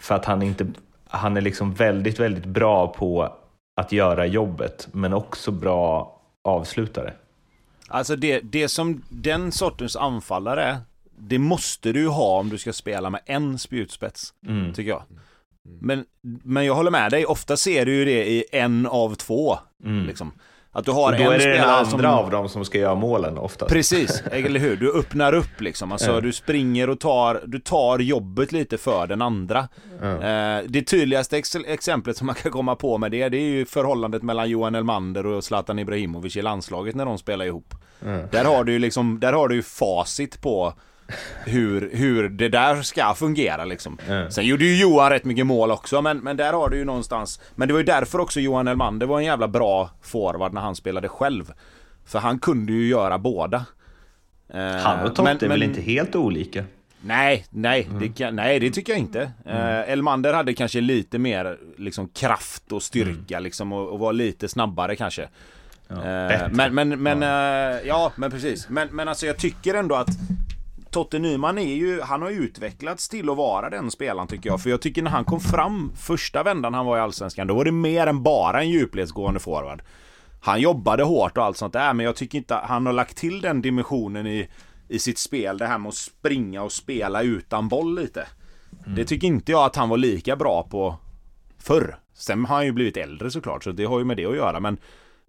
För 0.00 0.14
att 0.14 0.24
han, 0.24 0.42
inte, 0.42 0.66
han 1.08 1.36
är 1.36 1.40
liksom 1.40 1.74
väldigt, 1.74 2.20
väldigt 2.20 2.44
bra 2.44 2.86
på 2.86 3.32
att 3.80 3.92
göra 3.92 4.26
jobbet, 4.26 4.88
men 4.92 5.12
också 5.12 5.50
bra 5.50 6.20
avslutare. 6.44 7.12
Alltså 7.88 8.16
det, 8.16 8.40
det 8.40 8.68
som 8.68 9.02
den 9.08 9.52
sortens 9.52 9.96
anfallare, 9.96 10.78
det 11.20 11.38
måste 11.38 11.92
du 11.92 12.08
ha 12.08 12.38
om 12.38 12.48
du 12.48 12.58
ska 12.58 12.72
spela 12.72 13.10
med 13.10 13.20
en 13.26 13.58
spjutspets, 13.58 14.34
mm. 14.46 14.72
tycker 14.74 14.90
jag. 14.90 15.02
Men, 15.80 16.04
men 16.22 16.64
jag 16.64 16.74
håller 16.74 16.90
med 16.90 17.10
dig, 17.10 17.26
ofta 17.26 17.56
ser 17.56 17.86
du 17.86 17.94
ju 17.94 18.04
det 18.04 18.28
i 18.30 18.44
en 18.52 18.86
av 18.86 19.14
två. 19.14 19.58
Mm. 19.84 20.06
Liksom. 20.06 20.32
Att 20.72 20.84
du 20.84 20.90
har 20.90 21.12
och 21.12 21.18
då 21.18 21.24
en 21.24 21.32
är 21.32 21.38
det 21.38 21.52
den 21.52 21.68
andra 21.68 21.84
som... 21.84 22.04
av 22.04 22.30
dem 22.30 22.48
som 22.48 22.64
ska 22.64 22.78
göra 22.78 22.94
målen 22.94 23.38
oftast. 23.38 23.72
Precis, 23.72 24.22
eller 24.32 24.60
hur? 24.60 24.76
Du 24.76 24.92
öppnar 24.92 25.32
upp 25.32 25.60
liksom. 25.60 25.92
Alltså 25.92 26.10
mm. 26.10 26.22
du 26.22 26.32
springer 26.32 26.90
och 26.90 27.00
tar, 27.00 27.42
du 27.46 27.58
tar 27.58 27.98
jobbet 27.98 28.52
lite 28.52 28.78
för 28.78 29.06
den 29.06 29.22
andra. 29.22 29.68
Mm. 30.02 30.22
Eh, 30.22 30.64
det 30.68 30.82
tydligaste 30.82 31.38
ex 31.38 31.56
exemplet 31.56 32.16
som 32.16 32.26
man 32.26 32.34
kan 32.34 32.52
komma 32.52 32.76
på 32.76 32.98
med 32.98 33.10
det, 33.10 33.28
det 33.28 33.36
är 33.36 33.48
ju 33.50 33.64
förhållandet 33.64 34.22
mellan 34.22 34.50
Johan 34.50 34.74
Elmander 34.74 35.26
och 35.26 35.44
Zlatan 35.44 35.78
Ibrahimovic 35.78 36.36
i 36.36 36.42
landslaget 36.42 36.94
när 36.94 37.04
de 37.04 37.18
spelar 37.18 37.44
ihop. 37.44 37.74
Mm. 38.04 38.26
Där 38.32 38.44
har 38.44 38.64
du 38.64 38.72
ju 38.72 38.78
liksom, 38.78 39.20
där 39.20 39.32
har 39.32 39.48
du 39.48 39.54
ju 39.54 39.62
facit 39.62 40.40
på 40.40 40.74
hur, 41.44 41.90
hur 41.92 42.28
det 42.28 42.48
där 42.48 42.82
ska 42.82 43.14
fungera 43.14 43.64
liksom. 43.64 43.98
Mm. 44.08 44.30
Sen 44.30 44.46
gjorde 44.46 44.64
ju 44.64 44.80
Johan 44.80 45.10
rätt 45.10 45.24
mycket 45.24 45.46
mål 45.46 45.70
också, 45.70 46.02
men, 46.02 46.18
men 46.18 46.36
där 46.36 46.52
har 46.52 46.68
du 46.68 46.76
ju 46.76 46.84
någonstans... 46.84 47.40
Men 47.54 47.68
det 47.68 47.74
var 47.74 47.80
ju 47.80 47.86
därför 47.86 48.18
också 48.18 48.40
Johan 48.40 48.68
Elmander 48.68 49.06
var 49.06 49.18
en 49.18 49.24
jävla 49.24 49.48
bra 49.48 49.90
forward 50.02 50.52
när 50.52 50.60
han 50.60 50.74
spelade 50.74 51.08
själv. 51.08 51.52
För 52.06 52.18
han 52.18 52.38
kunde 52.38 52.72
ju 52.72 52.88
göra 52.88 53.18
båda. 53.18 53.64
Eh, 54.54 54.60
han 54.60 55.06
och 55.06 55.14
Totte 55.14 55.46
är 55.46 55.48
väl 55.48 55.62
inte 55.62 55.80
helt 55.80 56.16
olika? 56.16 56.64
Nej, 57.00 57.44
nej, 57.50 57.88
mm. 57.90 58.12
det, 58.16 58.30
nej 58.30 58.60
det 58.60 58.70
tycker 58.70 58.92
jag 58.92 59.00
inte. 59.00 59.30
Mm. 59.44 59.56
Uh, 59.56 59.90
Elmander 59.90 60.34
hade 60.34 60.54
kanske 60.54 60.80
lite 60.80 61.18
mer 61.18 61.58
liksom, 61.76 62.08
kraft 62.08 62.72
och 62.72 62.82
styrka 62.82 63.34
mm. 63.34 63.42
liksom, 63.42 63.72
och, 63.72 63.88
och 63.88 63.98
var 63.98 64.12
lite 64.12 64.48
snabbare 64.48 64.96
kanske. 64.96 65.28
Ja, 65.88 65.94
uh, 65.94 66.48
men, 66.50 66.74
men, 66.74 67.02
men, 67.02 67.22
ja. 67.22 67.80
Uh, 67.80 67.88
ja. 67.88 68.12
men 68.16 68.30
precis. 68.30 68.68
Men, 68.68 68.88
men 68.88 69.08
alltså 69.08 69.26
jag 69.26 69.36
tycker 69.36 69.74
ändå 69.74 69.94
att 69.94 70.08
Totte 70.90 71.18
Nyman 71.18 71.58
är 71.58 71.74
ju, 71.74 72.00
han 72.00 72.22
har 72.22 72.30
utvecklats 72.30 73.08
till 73.08 73.30
att 73.30 73.36
vara 73.36 73.70
den 73.70 73.90
spelaren 73.90 74.28
tycker 74.28 74.50
jag. 74.50 74.62
För 74.62 74.70
jag 74.70 74.82
tycker 74.82 75.02
när 75.02 75.10
han 75.10 75.24
kom 75.24 75.40
fram 75.40 75.92
första 75.96 76.42
vändan 76.42 76.74
han 76.74 76.86
var 76.86 76.96
i 76.96 77.00
Allsvenskan, 77.00 77.46
då 77.46 77.54
var 77.54 77.64
det 77.64 77.72
mer 77.72 78.06
än 78.06 78.22
bara 78.22 78.60
en 78.62 78.70
djupledsgående 78.70 79.40
forward. 79.40 79.82
Han 80.40 80.60
jobbade 80.60 81.02
hårt 81.02 81.38
och 81.38 81.44
allt 81.44 81.56
sånt 81.56 81.72
där, 81.72 81.94
men 81.94 82.06
jag 82.06 82.16
tycker 82.16 82.38
inte 82.38 82.54
han 82.54 82.86
har 82.86 82.92
lagt 82.92 83.16
till 83.16 83.40
den 83.40 83.62
dimensionen 83.62 84.26
i, 84.26 84.48
i 84.88 84.98
sitt 84.98 85.18
spel. 85.18 85.58
Det 85.58 85.66
här 85.66 85.78
med 85.78 85.88
att 85.88 85.94
springa 85.94 86.62
och 86.62 86.72
spela 86.72 87.22
utan 87.22 87.68
boll 87.68 88.00
lite. 88.00 88.26
Mm. 88.84 88.96
Det 88.96 89.04
tycker 89.04 89.26
inte 89.26 89.52
jag 89.52 89.64
att 89.64 89.76
han 89.76 89.88
var 89.88 89.96
lika 89.96 90.36
bra 90.36 90.62
på 90.70 90.96
förr. 91.58 91.98
Sen 92.14 92.44
har 92.44 92.56
han 92.56 92.66
ju 92.66 92.72
blivit 92.72 92.96
äldre 92.96 93.30
såklart, 93.30 93.64
så 93.64 93.72
det 93.72 93.84
har 93.84 93.98
ju 93.98 94.04
med 94.04 94.16
det 94.16 94.26
att 94.26 94.36
göra. 94.36 94.60
Men, 94.60 94.78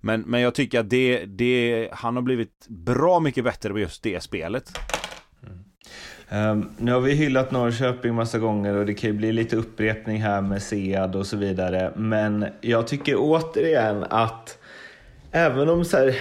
men, 0.01 0.21
men 0.21 0.41
jag 0.41 0.55
tycker 0.55 0.79
att 0.79 0.89
det, 0.89 1.25
det, 1.25 1.89
han 1.93 2.15
har 2.15 2.23
blivit 2.23 2.67
bra 2.67 3.19
mycket 3.19 3.43
bättre 3.43 3.69
på 3.69 3.79
just 3.79 4.03
det 4.03 4.23
spelet. 4.23 4.79
Um, 6.31 6.69
nu 6.77 6.91
har 6.91 6.99
vi 6.99 7.13
hyllat 7.13 7.51
Norrköping 7.51 8.15
massa 8.15 8.39
gånger 8.39 8.75
och 8.75 8.85
det 8.85 8.93
kan 8.93 9.09
ju 9.09 9.15
bli 9.15 9.31
lite 9.31 9.55
upprepning 9.55 10.21
här 10.21 10.41
med 10.41 10.61
Sead 10.61 11.15
och 11.15 11.25
så 11.25 11.37
vidare. 11.37 11.91
Men 11.95 12.45
jag 12.61 12.87
tycker 12.87 13.15
återigen 13.17 14.05
att 14.09 14.57
även 15.31 15.69
om 15.69 15.85
så 15.85 15.97
här, 15.97 16.15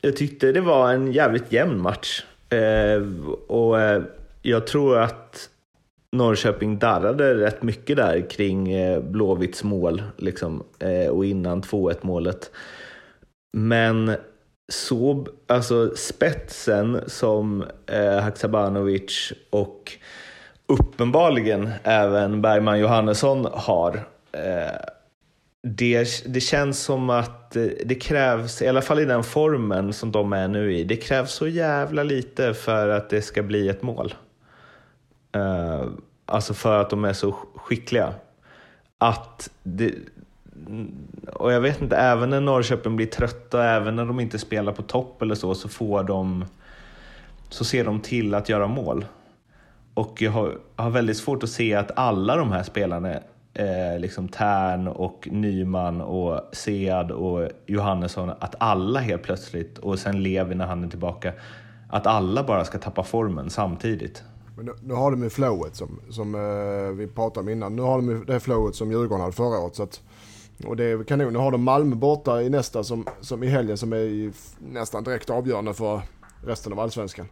jag 0.00 0.16
tyckte 0.16 0.52
det 0.52 0.60
var 0.60 0.92
en 0.92 1.12
jävligt 1.12 1.52
jämn 1.52 1.80
match. 1.80 2.24
Uh, 2.54 3.28
och 3.48 3.76
uh, 3.76 4.02
jag 4.42 4.66
tror 4.66 4.98
att 4.98 5.48
Norrköping 6.12 6.78
darrade 6.78 7.34
rätt 7.34 7.62
mycket 7.62 7.96
där 7.96 8.30
kring 8.30 8.72
eh, 8.72 9.00
Blåvitts 9.00 9.64
mål 9.64 10.02
liksom, 10.16 10.64
och 11.10 11.24
innan 11.24 11.62
2-1 11.62 11.96
målet. 12.00 12.50
Men 13.52 14.16
så, 14.68 15.26
alltså 15.46 15.96
spetsen 15.96 17.00
som 17.06 17.64
eh, 17.86 18.18
Haksabanovic 18.18 19.32
och 19.50 19.92
uppenbarligen 20.66 21.70
även 21.82 22.42
Bergman 22.42 22.78
Johannesson 22.78 23.46
har. 23.52 24.06
Eh, 24.32 24.80
det, 25.62 26.24
det 26.26 26.40
känns 26.40 26.80
som 26.80 27.10
att 27.10 27.56
eh, 27.56 27.66
det 27.84 27.94
krävs, 27.94 28.62
i 28.62 28.68
alla 28.68 28.82
fall 28.82 29.00
i 29.00 29.04
den 29.04 29.24
formen 29.24 29.92
som 29.92 30.12
de 30.12 30.32
är 30.32 30.48
nu 30.48 30.76
i, 30.76 30.84
det 30.84 30.96
krävs 30.96 31.32
så 31.32 31.48
jävla 31.48 32.02
lite 32.02 32.54
för 32.54 32.88
att 32.88 33.10
det 33.10 33.22
ska 33.22 33.42
bli 33.42 33.68
ett 33.68 33.82
mål. 33.82 34.14
Eh, 35.32 35.84
alltså 36.26 36.54
för 36.54 36.80
att 36.80 36.90
de 36.90 37.04
är 37.04 37.12
så 37.12 37.32
skickliga. 37.54 38.14
Att 38.98 39.50
det, 39.62 39.94
och 41.32 41.52
jag 41.52 41.60
vet 41.60 41.82
inte, 41.82 41.96
även 41.96 42.30
när 42.30 42.40
Norrköping 42.40 42.96
blir 42.96 43.06
trötta, 43.06 43.64
även 43.64 43.96
när 43.96 44.04
de 44.04 44.20
inte 44.20 44.38
spelar 44.38 44.72
på 44.72 44.82
topp 44.82 45.22
eller 45.22 45.34
så, 45.34 45.54
så 45.54 45.68
får 45.68 46.02
de 46.02 46.44
så 47.48 47.64
ser 47.64 47.84
de 47.84 48.00
till 48.00 48.34
att 48.34 48.48
göra 48.48 48.66
mål. 48.66 49.04
Och 49.94 50.22
jag 50.22 50.30
har, 50.30 50.58
har 50.76 50.90
väldigt 50.90 51.16
svårt 51.16 51.42
att 51.42 51.50
se 51.50 51.74
att 51.74 51.90
alla 51.98 52.36
de 52.36 52.52
här 52.52 52.62
spelarna, 52.62 53.12
eh, 53.54 53.98
liksom 53.98 54.28
Tern 54.28 54.88
och 54.88 55.28
Nyman 55.32 56.00
och 56.00 56.40
Sead 56.52 57.10
och 57.10 57.48
Johannesson, 57.66 58.30
att 58.38 58.54
alla 58.58 59.00
helt 59.00 59.22
plötsligt, 59.22 59.78
och 59.78 59.98
sen 59.98 60.22
Levi 60.22 60.54
när 60.54 60.66
han 60.66 60.84
är 60.84 60.88
tillbaka, 60.88 61.32
att 61.88 62.06
alla 62.06 62.42
bara 62.42 62.64
ska 62.64 62.78
tappa 62.78 63.02
formen 63.02 63.50
samtidigt. 63.50 64.24
Men 64.56 64.66
nu, 64.66 64.72
nu 64.82 64.94
har 64.94 65.10
de 65.10 65.22
ju 65.22 65.30
flowet 65.30 65.76
som, 65.76 66.00
som 66.10 66.34
eh, 66.34 66.96
vi 66.96 67.06
pratade 67.06 67.40
om 67.40 67.48
innan. 67.48 67.76
Nu 67.76 67.82
har 67.82 67.96
de 67.96 68.08
ju 68.08 68.24
det 68.24 68.40
flowet 68.40 68.74
som 68.74 68.90
Djurgården 68.90 69.20
hade 69.20 69.32
förra 69.32 69.58
året. 69.58 69.74
Så 69.74 69.82
att 69.82 70.02
och 70.64 70.76
det 70.76 70.84
är 70.84 71.04
kanon. 71.04 71.32
Nu 71.32 71.38
har 71.38 71.50
de 71.50 71.62
Malmö 71.62 71.96
borta 71.96 72.42
i 72.42 72.50
nästa 72.50 72.84
som, 72.84 73.06
som 73.20 73.42
i 73.42 73.46
helgen 73.46 73.78
som 73.78 73.92
är 73.92 74.32
nästan 74.58 75.04
direkt 75.04 75.30
avgörande 75.30 75.74
för 75.74 76.00
resten 76.44 76.72
av 76.72 76.80
allsvenskan. 76.80 77.26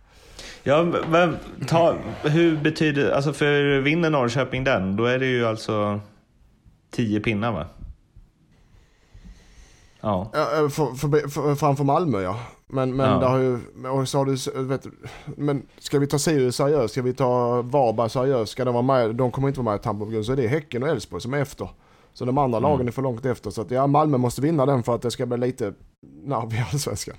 Ja, 0.63 0.93
men 1.09 1.37
ta, 1.67 1.97
hur 2.23 2.57
betyder, 2.57 3.11
alltså 3.11 3.33
för 3.33 3.81
vinner 3.81 4.11
Norrköping 4.11 4.65
den, 4.65 4.97
då 4.97 5.05
är 5.05 5.19
det 5.19 5.27
ju 5.27 5.47
alltså 5.47 6.01
10 6.91 7.21
pinnar 7.21 7.53
va? 7.53 7.67
Ja. 10.01 10.31
ja 10.33 10.69
för, 10.69 10.95
för, 10.95 11.29
för, 11.29 11.55
framför 11.55 11.85
Malmö 11.85 12.23
ja. 12.23 12.41
Men, 12.67 12.97
men 12.97 13.11
ja. 13.11 13.19
där 13.19 13.29
har 13.29 13.39
ju, 13.39 13.59
och 13.89 14.09
så 14.09 14.19
har 14.19 14.25
du, 14.25 14.65
vet, 14.65 14.87
men 15.25 15.63
ska 15.79 15.99
vi 15.99 16.07
ta 16.07 16.19
Sirius 16.19 16.57
seriöst? 16.57 16.93
Ska 16.93 17.03
vi 17.03 17.15
ta 17.15 17.63
Varberg 17.63 18.11
seriöst? 18.11 18.53
Ska 18.53 18.65
de 18.65 18.75
vara 18.75 18.83
med? 18.83 19.15
De 19.15 19.31
kommer 19.31 19.49
inte 19.49 19.61
vara 19.61 19.81
med 19.85 20.09
i 20.09 20.13
grund 20.13 20.27
så 20.27 20.35
det 20.35 20.45
är 20.45 20.49
Häcken 20.49 20.83
och 20.83 20.89
Elfsborg 20.89 21.23
som 21.23 21.35
är 21.35 21.39
efter. 21.39 21.69
Så 22.15 22.25
de 22.25 22.39
andra 22.39 22.59
mm. 22.59 22.71
lagen 22.71 22.89
är 22.89 22.93
för 22.93 23.03
långt 23.03 23.27
efter. 23.27 23.51
Så 23.51 23.61
att 23.61 23.71
ja, 23.71 23.87
Malmö 23.87 24.19
måste 24.19 24.41
vinna 24.41 24.67
den 24.67 24.83
för 24.83 24.95
att 24.95 25.03
det 25.03 25.11
ska 25.11 25.27
bli 25.27 25.39
lite 25.39 25.75
nerv 26.03 26.55
i 26.55 26.65
allsvenskan. 26.73 27.17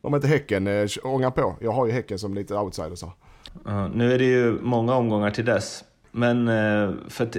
Om 0.00 0.14
inte 0.14 0.28
Häcken 0.28 0.66
eh, 0.66 0.88
ångar 1.04 1.30
på. 1.30 1.56
Jag 1.60 1.72
har 1.72 1.86
ju 1.86 1.92
Häcken 1.92 2.18
som 2.18 2.34
lite 2.34 2.54
outsiders 2.54 3.02
här. 3.02 3.12
Uh, 3.68 3.88
nu 3.94 4.12
är 4.12 4.18
det 4.18 4.24
ju 4.24 4.60
många 4.62 4.94
omgångar 4.94 5.30
till 5.30 5.44
dess. 5.44 5.84
Men 6.10 6.48
uh, 6.48 6.94
för 7.08 7.24
att, 7.24 7.36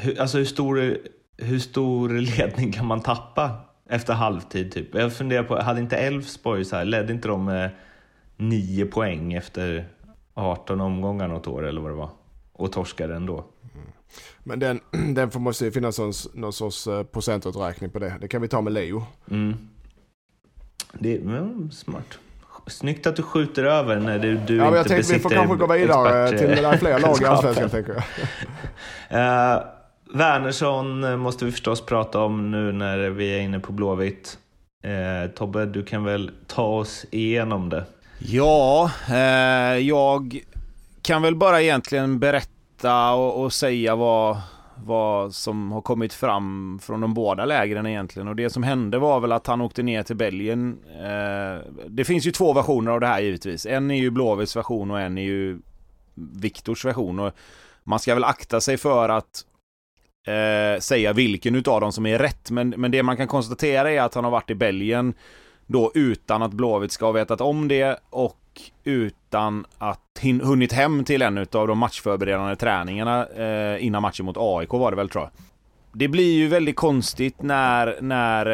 hur, 0.00 0.20
alltså 0.20 0.38
hur 0.38 0.44
stor, 0.44 0.96
hur 1.36 1.58
stor 1.58 2.08
ledning 2.08 2.72
kan 2.72 2.86
man 2.86 3.00
tappa 3.00 3.50
efter 3.88 4.12
halvtid? 4.12 4.72
Typ? 4.72 4.94
Jag 4.94 5.12
funderar 5.12 5.42
på, 5.42 5.60
hade 5.60 5.80
inte 5.80 5.96
Elfsborg 5.96 6.64
så 6.64 6.76
här, 6.76 6.84
ledde 6.84 7.12
inte 7.12 7.28
de 7.28 7.44
med 7.44 7.70
nio 8.36 8.86
poäng 8.86 9.32
efter 9.32 9.88
18 10.34 10.80
omgångar 10.80 11.28
något 11.28 11.46
år 11.46 11.66
eller 11.66 11.80
vad 11.80 11.90
det 11.90 11.96
var? 11.96 12.10
Och 12.52 12.72
torskade 12.72 13.14
ändå? 13.14 13.44
Men 14.42 14.58
den, 14.58 14.80
den 15.14 15.30
får 15.30 15.40
måste 15.40 15.70
finnas 15.70 15.98
någon, 15.98 16.12
någon 16.34 16.52
sorts 16.52 16.86
eh, 16.86 17.02
procentuträkning 17.02 17.90
på 17.90 17.98
det. 17.98 18.14
Det 18.20 18.28
kan 18.28 18.42
vi 18.42 18.48
ta 18.48 18.60
med 18.60 18.72
Leo. 18.72 19.04
Mm. 19.30 19.54
Det 20.92 21.14
är 21.14 21.20
mm, 21.20 21.70
smart. 21.70 22.18
Snyggt 22.66 23.06
att 23.06 23.16
du 23.16 23.22
skjuter 23.22 23.64
över 23.64 24.00
när 24.00 24.18
du, 24.18 24.36
du 24.36 24.56
ja, 24.56 24.64
inte 24.66 24.76
jag 24.76 24.88
tänkte, 24.88 25.12
Vi 25.12 25.18
får 25.18 25.30
kanske 25.30 25.56
gå 25.56 25.66
vidare 25.66 26.38
till 26.38 26.48
det 26.48 26.66
är 26.66 26.76
fler 26.76 26.98
lag 26.98 27.22
i 27.22 27.24
Allsvenskan 27.26 27.70
tänker 27.70 27.92
jag. 27.92 29.56
uh, 29.56 29.62
Wernersson 30.14 31.18
måste 31.18 31.44
vi 31.44 31.50
förstås 31.50 31.86
prata 31.86 32.20
om 32.20 32.50
nu 32.50 32.72
när 32.72 33.10
vi 33.10 33.34
är 33.34 33.40
inne 33.40 33.60
på 33.60 33.72
Blåvitt. 33.72 34.38
Uh, 34.86 35.30
Tobbe, 35.30 35.66
du 35.66 35.84
kan 35.84 36.04
väl 36.04 36.30
ta 36.46 36.64
oss 36.64 37.06
igenom 37.10 37.68
det? 37.68 37.84
Ja, 38.18 38.90
uh, 39.10 39.78
jag 39.78 40.40
kan 41.02 41.22
väl 41.22 41.36
bara 41.36 41.62
egentligen 41.62 42.18
berätta 42.18 42.51
berätta 42.82 43.14
och, 43.14 43.44
och 43.44 43.52
säga 43.52 43.96
vad, 43.96 44.40
vad 44.84 45.34
som 45.34 45.72
har 45.72 45.80
kommit 45.80 46.12
fram 46.12 46.78
från 46.82 47.00
de 47.00 47.14
båda 47.14 47.44
lägren 47.44 47.86
egentligen. 47.86 48.28
Och 48.28 48.36
det 48.36 48.50
som 48.50 48.62
hände 48.62 48.98
var 48.98 49.20
väl 49.20 49.32
att 49.32 49.46
han 49.46 49.60
åkte 49.60 49.82
ner 49.82 50.02
till 50.02 50.16
Belgien. 50.16 50.78
Eh, 51.00 51.72
det 51.88 52.04
finns 52.04 52.26
ju 52.26 52.30
två 52.30 52.52
versioner 52.52 52.92
av 52.92 53.00
det 53.00 53.06
här 53.06 53.20
givetvis. 53.20 53.66
En 53.66 53.90
är 53.90 53.98
ju 53.98 54.10
Blåvitts 54.10 54.56
version 54.56 54.90
och 54.90 55.00
en 55.00 55.18
är 55.18 55.22
ju 55.22 55.60
Viktors 56.14 56.84
version. 56.84 57.18
Och 57.18 57.32
man 57.84 57.98
ska 57.98 58.14
väl 58.14 58.24
akta 58.24 58.60
sig 58.60 58.76
för 58.76 59.08
att 59.08 59.44
eh, 60.26 60.80
säga 60.80 61.12
vilken 61.12 61.54
utav 61.54 61.80
dem 61.80 61.92
som 61.92 62.06
är 62.06 62.18
rätt. 62.18 62.50
Men, 62.50 62.74
men 62.76 62.90
det 62.90 63.02
man 63.02 63.16
kan 63.16 63.28
konstatera 63.28 63.90
är 63.90 64.00
att 64.00 64.14
han 64.14 64.24
har 64.24 64.30
varit 64.30 64.50
i 64.50 64.54
Belgien 64.54 65.14
då 65.66 65.92
utan 65.94 66.42
att 66.42 66.52
Blåvitt 66.52 66.92
ska 66.92 67.04
ha 67.04 67.12
vetat 67.12 67.40
om 67.40 67.68
det 67.68 68.00
och 68.10 68.38
utan 69.32 69.66
att 69.78 70.20
hunnit 70.42 70.72
hem 70.72 71.04
till 71.04 71.22
en 71.22 71.38
av 71.38 71.68
de 71.68 71.78
matchförberedande 71.78 72.56
träningarna 72.56 73.26
eh, 73.26 73.84
innan 73.86 74.02
matchen 74.02 74.26
mot 74.26 74.36
AIK 74.38 74.72
var 74.72 74.90
det 74.90 74.96
väl 74.96 75.08
tror 75.08 75.24
jag. 75.24 75.30
Det 75.92 76.08
blir 76.08 76.32
ju 76.32 76.48
väldigt 76.48 76.76
konstigt 76.76 77.42
när, 77.42 77.98
när 78.00 78.46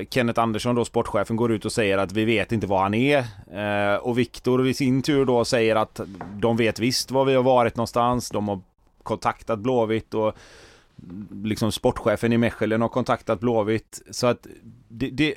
eh, 0.00 0.06
Kenneth 0.10 0.40
Andersson, 0.40 0.74
då 0.74 0.84
sportchefen, 0.84 1.36
går 1.36 1.52
ut 1.52 1.64
och 1.64 1.72
säger 1.72 1.98
att 1.98 2.12
vi 2.12 2.24
vet 2.24 2.52
inte 2.52 2.66
var 2.66 2.82
han 2.82 2.94
är. 2.94 3.18
Eh, 3.52 3.96
och 3.96 4.18
Viktor 4.18 4.66
i 4.66 4.74
sin 4.74 5.02
tur 5.02 5.24
då 5.24 5.44
säger 5.44 5.76
att 5.76 6.00
de 6.40 6.56
vet 6.56 6.78
visst 6.78 7.10
var 7.10 7.24
vi 7.24 7.34
har 7.34 7.42
varit 7.42 7.76
någonstans. 7.76 8.30
De 8.30 8.48
har 8.48 8.60
kontaktat 9.02 9.58
Blåvitt 9.58 10.14
och 10.14 10.34
liksom 11.44 11.72
sportchefen 11.72 12.32
i 12.32 12.38
Mechelen 12.38 12.82
har 12.82 12.88
kontaktat 12.88 13.40
Blåvitt. 13.40 14.02
Så 14.10 14.26
att 14.26 14.46
det, 14.88 15.10
det 15.10 15.34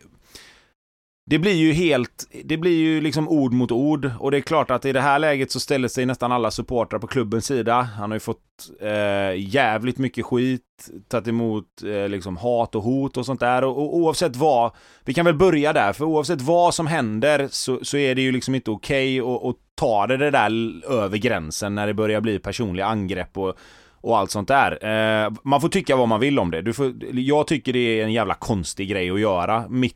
det 1.32 1.39
blir 1.39 1.53
ju 1.53 1.73
helt, 1.73 2.27
det 2.43 2.57
blir 2.57 2.77
ju 2.77 3.01
liksom 3.01 3.29
ord 3.29 3.53
mot 3.53 3.71
ord 3.71 4.11
och 4.19 4.32
det 4.32 4.38
är 4.38 4.41
klart 4.41 4.71
att 4.71 4.86
i 4.86 4.91
det 4.91 5.01
här 5.01 5.19
läget 5.19 5.51
så 5.51 5.59
ställer 5.59 5.88
sig 5.88 6.05
nästan 6.05 6.32
alla 6.32 6.51
supportrar 6.51 6.99
på 6.99 7.07
klubbens 7.07 7.45
sida. 7.45 7.82
Han 7.82 8.11
har 8.11 8.15
ju 8.15 8.19
fått 8.19 8.38
eh, 8.82 9.39
jävligt 9.39 9.97
mycket 9.97 10.25
skit, 10.25 10.61
tagit 11.07 11.27
emot 11.27 11.65
eh, 11.86 12.09
liksom 12.09 12.38
hat 12.38 12.75
och 12.75 12.84
hot 12.84 13.17
och 13.17 13.25
sånt 13.25 13.39
där 13.39 13.63
och, 13.63 13.77
och, 13.77 13.95
oavsett 13.95 14.36
vad, 14.36 14.71
vi 15.05 15.13
kan 15.13 15.25
väl 15.25 15.36
börja 15.36 15.73
där, 15.73 15.93
för 15.93 16.05
oavsett 16.05 16.41
vad 16.41 16.73
som 16.73 16.88
händer 16.88 17.47
så, 17.51 17.79
så 17.82 17.97
är 17.97 18.15
det 18.15 18.21
ju 18.21 18.32
liksom 18.32 18.55
inte 18.55 18.71
okej 18.71 19.21
okay 19.21 19.49
att 19.49 19.55
ta 19.75 20.07
det, 20.07 20.17
det 20.17 20.32
där 20.32 20.51
över 20.91 21.17
gränsen 21.17 21.75
när 21.75 21.88
det 21.88 21.93
börjar 21.93 22.21
bli 22.21 22.39
personliga 22.39 22.86
angrepp 22.86 23.38
och 23.38 23.57
och 24.03 24.17
allt 24.17 24.32
sånt 24.32 24.47
där. 24.47 24.86
Eh, 25.25 25.32
man 25.43 25.61
får 25.61 25.69
tycka 25.69 25.95
vad 25.95 26.07
man 26.07 26.19
vill 26.19 26.39
om 26.39 26.51
det. 26.51 26.61
Du 26.61 26.73
får, 26.73 26.93
jag 27.11 27.47
tycker 27.47 27.73
det 27.73 27.99
är 27.99 28.03
en 28.03 28.13
jävla 28.13 28.34
konstig 28.34 28.89
grej 28.89 29.11
att 29.11 29.19
göra 29.19 29.65
mitt 29.69 29.95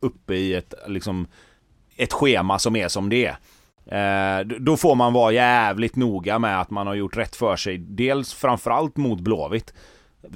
uppe 0.00 0.34
i 0.34 0.54
ett, 0.54 0.74
liksom, 0.86 1.26
ett 1.96 2.12
schema 2.12 2.58
som 2.58 2.76
är 2.76 2.88
som 2.88 3.08
det 3.08 3.26
är. 3.26 3.36
Eh, 3.86 4.46
då 4.46 4.76
får 4.76 4.94
man 4.94 5.12
vara 5.12 5.32
jävligt 5.32 5.96
noga 5.96 6.38
med 6.38 6.60
att 6.60 6.70
man 6.70 6.86
har 6.86 6.94
gjort 6.94 7.16
rätt 7.16 7.36
för 7.36 7.56
sig. 7.56 7.78
Dels 7.78 8.34
framförallt 8.34 8.96
mot 8.96 9.20
Blåvitt. 9.20 9.74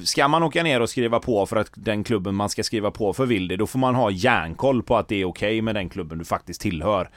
Ska 0.05 0.29
man 0.29 0.43
åka 0.43 0.63
ner 0.63 0.81
och 0.81 0.91
skriva 0.91 1.21
på 1.21 1.47
för 1.47 1.57
att 1.57 1.71
den 1.75 2.05
klubben 2.05 2.35
man 2.35 2.49
ska 2.49 2.63
skriva 2.63 2.91
på 2.91 3.13
för 3.13 3.27
vill 3.27 3.49
det, 3.49 3.57
då 3.57 3.67
får 3.67 3.79
man 3.79 3.95
ha 3.95 4.11
järnkoll 4.11 4.83
på 4.83 4.97
att 4.97 5.09
det 5.09 5.17
är 5.17 5.25
okej 5.25 5.49
okay 5.49 5.63
med 5.63 5.75
den 5.75 5.89
klubben 5.89 6.19
du 6.19 6.25
faktiskt 6.25 6.61
tillhör. 6.61 7.11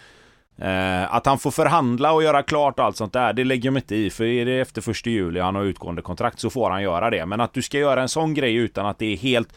Eh, 0.58 1.16
att 1.16 1.26
han 1.26 1.40
får 1.40 1.52
förhandla 1.52 2.14
och 2.14 2.24
göra 2.24 2.44
klart 2.44 2.80
och 2.80 2.86
allt 2.86 2.98
sånt 2.98 3.14
där, 3.14 3.34
det 3.34 3.44
lägger 3.44 3.66
jag 3.68 3.74
mig 3.74 3.82
inte 3.82 3.96
i. 3.96 4.10
För 4.10 4.24
är 4.24 4.46
det 4.46 4.60
efter 4.60 4.92
1 4.92 5.06
juli 5.06 5.40
han 5.40 5.56
har 5.56 5.64
utgående 5.64 6.02
kontrakt 6.02 6.40
så 6.40 6.50
får 6.50 6.70
han 6.70 6.84
göra 6.84 7.10
det. 7.10 7.26
Men 7.26 7.42
att 7.42 7.54
du 7.54 7.62
ska 7.62 7.78
göra 7.78 8.02
en 8.02 8.10
sån 8.10 8.34
grej 8.34 8.56
utan 8.56 8.86
att 8.86 9.00
det 9.00 9.14
är 9.14 9.18
helt 9.18 9.54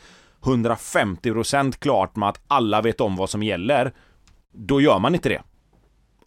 150% 0.47 1.73
klart 1.79 2.17
med 2.17 2.29
att 2.29 2.41
alla 2.49 2.83
vet 2.83 3.01
om 3.01 3.17
vad 3.17 3.31
som 3.31 3.43
gäller, 3.43 3.93
då 4.53 4.81
gör 4.81 4.99
man 4.99 5.15
inte 5.15 5.29
det. 5.29 5.43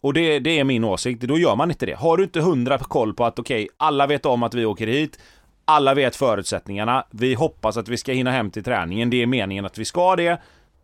Och 0.00 0.14
det, 0.14 0.38
det 0.38 0.58
är 0.58 0.64
min 0.64 0.84
åsikt, 0.84 1.22
då 1.22 1.38
gör 1.38 1.56
man 1.56 1.70
inte 1.70 1.86
det. 1.86 1.94
Har 1.94 2.16
du 2.16 2.24
inte 2.24 2.38
100 2.38 2.78
koll 2.78 3.14
på 3.14 3.24
att 3.24 3.38
okej, 3.38 3.64
okay, 3.64 3.74
alla 3.76 4.06
vet 4.06 4.26
om 4.26 4.42
att 4.42 4.54
vi 4.54 4.64
åker 4.64 4.86
hit, 4.86 5.18
alla 5.64 5.94
vet 5.94 6.16
förutsättningarna, 6.16 7.06
vi 7.10 7.34
hoppas 7.34 7.76
att 7.76 7.88
vi 7.88 7.96
ska 7.96 8.12
hinna 8.12 8.30
hem 8.30 8.50
till 8.50 8.64
träningen, 8.64 9.10
det 9.10 9.22
är 9.22 9.26
meningen 9.26 9.64
att 9.64 9.78
vi 9.78 9.84
ska 9.84 10.16
det. 10.16 10.40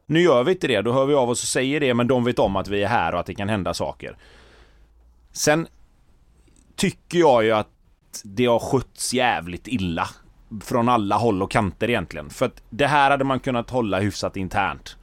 Nu 0.06 0.20
gör 0.20 0.44
vi 0.44 0.52
inte 0.52 0.68
det, 0.68 0.82
då 0.82 0.92
hör 0.92 1.06
vi 1.06 1.14
av 1.14 1.30
oss 1.30 1.42
och 1.42 1.48
säger 1.48 1.80
det, 1.80 1.94
men 1.94 2.06
de 2.06 2.24
vet 2.24 2.38
om 2.38 2.56
att 2.56 2.68
vi 2.68 2.82
är 2.82 2.88
här 2.88 3.12
och 3.12 3.20
att 3.20 3.26
det 3.26 3.34
kan 3.34 3.48
hända 3.48 3.74
saker. 3.74 4.16
Sen 5.32 5.66
tycker 6.76 7.18
jag 7.18 7.44
ju 7.44 7.52
att 7.52 7.68
det 8.24 8.46
har 8.46 8.58
skötts 8.58 9.14
jävligt 9.14 9.68
illa 9.68 10.08
från 10.60 10.88
alla 10.88 11.16
håll 11.16 11.42
och 11.42 11.50
kanter 11.50 11.90
egentligen. 11.90 12.30
För 12.30 12.46
att 12.46 12.62
det 12.70 12.86
här 12.86 13.10
hade 13.10 13.24
man 13.24 13.40
kunnat 13.40 13.70
hålla 13.70 14.00
hyfsat 14.00 14.36
internt. 14.36 14.96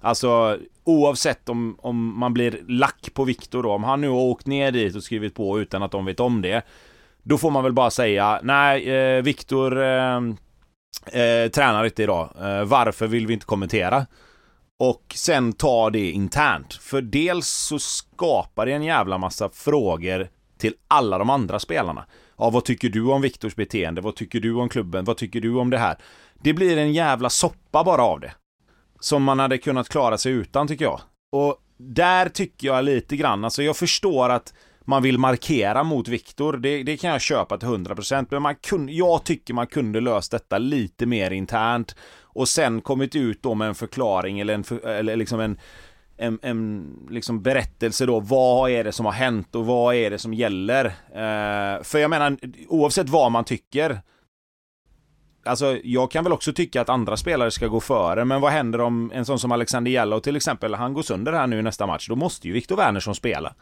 Alltså 0.00 0.58
oavsett 0.84 1.48
om, 1.48 1.76
om 1.78 2.18
man 2.18 2.34
blir 2.34 2.60
lack 2.68 3.10
på 3.14 3.24
Viktor 3.24 3.62
då, 3.62 3.72
om 3.72 3.84
han 3.84 4.00
nu 4.00 4.08
har 4.08 4.16
åkt 4.16 4.46
ner 4.46 4.72
dit 4.72 4.96
och 4.96 5.02
skrivit 5.02 5.34
på 5.34 5.60
utan 5.60 5.82
att 5.82 5.92
de 5.92 6.04
vet 6.04 6.20
om 6.20 6.42
det. 6.42 6.62
Då 7.22 7.38
får 7.38 7.50
man 7.50 7.64
väl 7.64 7.72
bara 7.72 7.90
säga, 7.90 8.40
nej, 8.42 8.90
eh, 8.90 9.22
Viktor 9.22 9.82
eh, 9.82 10.16
eh, 11.12 11.50
tränar 11.50 11.84
inte 11.84 12.02
idag. 12.02 12.30
Eh, 12.40 12.64
varför 12.64 13.06
vill 13.06 13.26
vi 13.26 13.34
inte 13.34 13.46
kommentera? 13.46 14.06
Och 14.78 15.14
sen 15.14 15.52
ta 15.52 15.90
det 15.90 16.10
internt. 16.10 16.74
För 16.74 17.02
dels 17.02 17.48
så 17.48 17.78
skapar 17.78 18.66
det 18.66 18.72
en 18.72 18.82
jävla 18.82 19.18
massa 19.18 19.50
frågor 19.50 20.28
till 20.58 20.74
alla 20.88 21.18
de 21.18 21.30
andra 21.30 21.58
spelarna. 21.58 22.06
Ja, 22.40 22.50
vad 22.50 22.64
tycker 22.64 22.88
du 22.88 23.02
om 23.02 23.22
Viktors 23.22 23.56
beteende? 23.56 24.00
Vad 24.00 24.16
tycker 24.16 24.40
du 24.40 24.54
om 24.54 24.68
klubben? 24.68 25.04
Vad 25.04 25.16
tycker 25.16 25.40
du 25.40 25.54
om 25.54 25.70
det 25.70 25.78
här? 25.78 25.96
Det 26.42 26.52
blir 26.52 26.76
en 26.76 26.92
jävla 26.92 27.30
soppa 27.30 27.84
bara 27.84 28.02
av 28.02 28.20
det. 28.20 28.32
Som 29.00 29.22
man 29.22 29.38
hade 29.38 29.58
kunnat 29.58 29.88
klara 29.88 30.18
sig 30.18 30.32
utan 30.32 30.68
tycker 30.68 30.84
jag. 30.84 31.00
Och 31.32 31.56
där 31.76 32.28
tycker 32.28 32.66
jag 32.66 32.84
lite 32.84 33.16
grann, 33.16 33.44
alltså 33.44 33.62
jag 33.62 33.76
förstår 33.76 34.28
att 34.28 34.54
man 34.84 35.02
vill 35.02 35.18
markera 35.18 35.84
mot 35.84 36.08
Viktor, 36.08 36.56
det, 36.56 36.82
det, 36.82 36.96
kan 36.96 37.10
jag 37.10 37.20
köpa 37.20 37.58
till 37.58 37.68
100% 37.68 38.26
men 38.30 38.42
man 38.42 38.54
kunde, 38.54 38.92
jag 38.92 39.24
tycker 39.24 39.54
man 39.54 39.66
kunde 39.66 40.00
löst 40.00 40.30
detta 40.30 40.58
lite 40.58 41.06
mer 41.06 41.30
internt 41.30 41.96
och 42.22 42.48
sen 42.48 42.80
kommit 42.80 43.16
ut 43.16 43.42
då 43.42 43.54
med 43.54 43.68
en 43.68 43.74
förklaring 43.74 44.40
eller, 44.40 44.54
en, 44.54 44.64
eller 44.84 45.16
liksom 45.16 45.40
en, 45.40 45.58
en, 46.20 46.38
en 46.42 46.92
liksom 47.10 47.42
berättelse 47.42 48.06
då. 48.06 48.20
Vad 48.20 48.70
är 48.70 48.84
det 48.84 48.92
som 48.92 49.06
har 49.06 49.12
hänt 49.12 49.54
och 49.54 49.66
vad 49.66 49.94
är 49.94 50.10
det 50.10 50.18
som 50.18 50.34
gäller? 50.34 50.84
Eh, 51.14 51.82
för 51.82 51.98
jag 51.98 52.10
menar, 52.10 52.36
oavsett 52.68 53.08
vad 53.08 53.32
man 53.32 53.44
tycker. 53.44 54.00
Alltså, 55.44 55.78
jag 55.84 56.10
kan 56.10 56.24
väl 56.24 56.32
också 56.32 56.52
tycka 56.52 56.80
att 56.80 56.88
andra 56.88 57.16
spelare 57.16 57.50
ska 57.50 57.66
gå 57.66 57.80
före, 57.80 58.24
men 58.24 58.40
vad 58.40 58.52
händer 58.52 58.80
om 58.80 59.12
en 59.14 59.24
sån 59.24 59.38
som 59.38 59.52
Alexander 59.52 59.90
Jallow 59.90 60.20
till 60.20 60.36
exempel, 60.36 60.74
han 60.74 60.94
går 60.94 61.02
sönder 61.02 61.32
här 61.32 61.46
nu 61.46 61.58
i 61.58 61.62
nästa 61.62 61.86
match, 61.86 62.08
då 62.08 62.16
måste 62.16 62.48
ju 62.48 62.52
Viktor 62.52 62.76
Wernersson 62.76 63.14
spela. 63.14 63.54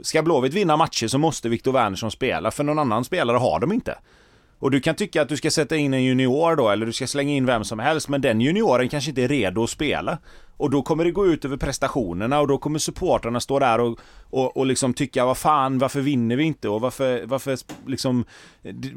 Ska 0.00 0.22
Blåvitt 0.22 0.54
vinna 0.54 0.76
matcher 0.76 1.06
så 1.06 1.18
måste 1.18 1.48
Viktor 1.48 1.72
Wernersson 1.72 2.10
spela, 2.10 2.50
för 2.50 2.64
någon 2.64 2.78
annan 2.78 3.04
spelare 3.04 3.36
har 3.36 3.60
de 3.60 3.72
inte. 3.72 3.98
Och 4.58 4.70
du 4.70 4.80
kan 4.80 4.94
tycka 4.94 5.22
att 5.22 5.28
du 5.28 5.36
ska 5.36 5.50
sätta 5.50 5.76
in 5.76 5.94
en 5.94 6.04
junior 6.04 6.56
då, 6.56 6.68
eller 6.68 6.86
du 6.86 6.92
ska 6.92 7.06
slänga 7.06 7.32
in 7.32 7.46
vem 7.46 7.64
som 7.64 7.78
helst, 7.78 8.08
men 8.08 8.20
den 8.20 8.40
junioren 8.40 8.88
kanske 8.88 9.10
inte 9.10 9.22
är 9.22 9.28
redo 9.28 9.62
att 9.62 9.70
spela. 9.70 10.18
Och 10.56 10.70
då 10.70 10.82
kommer 10.82 11.04
det 11.04 11.10
gå 11.10 11.26
ut 11.26 11.44
över 11.44 11.56
prestationerna 11.56 12.40
och 12.40 12.48
då 12.48 12.58
kommer 12.58 12.78
supportrarna 12.78 13.40
stå 13.40 13.58
där 13.58 13.80
och, 13.80 13.98
och, 14.30 14.56
och 14.56 14.66
liksom 14.66 14.94
tycka 14.94 15.24
vad 15.24 15.36
fan, 15.36 15.78
varför 15.78 16.00
vinner 16.00 16.36
vi 16.36 16.44
inte? 16.44 16.68
Och 16.68 16.80
varför, 16.80 17.26
varför 17.26 17.58
liksom 17.86 18.24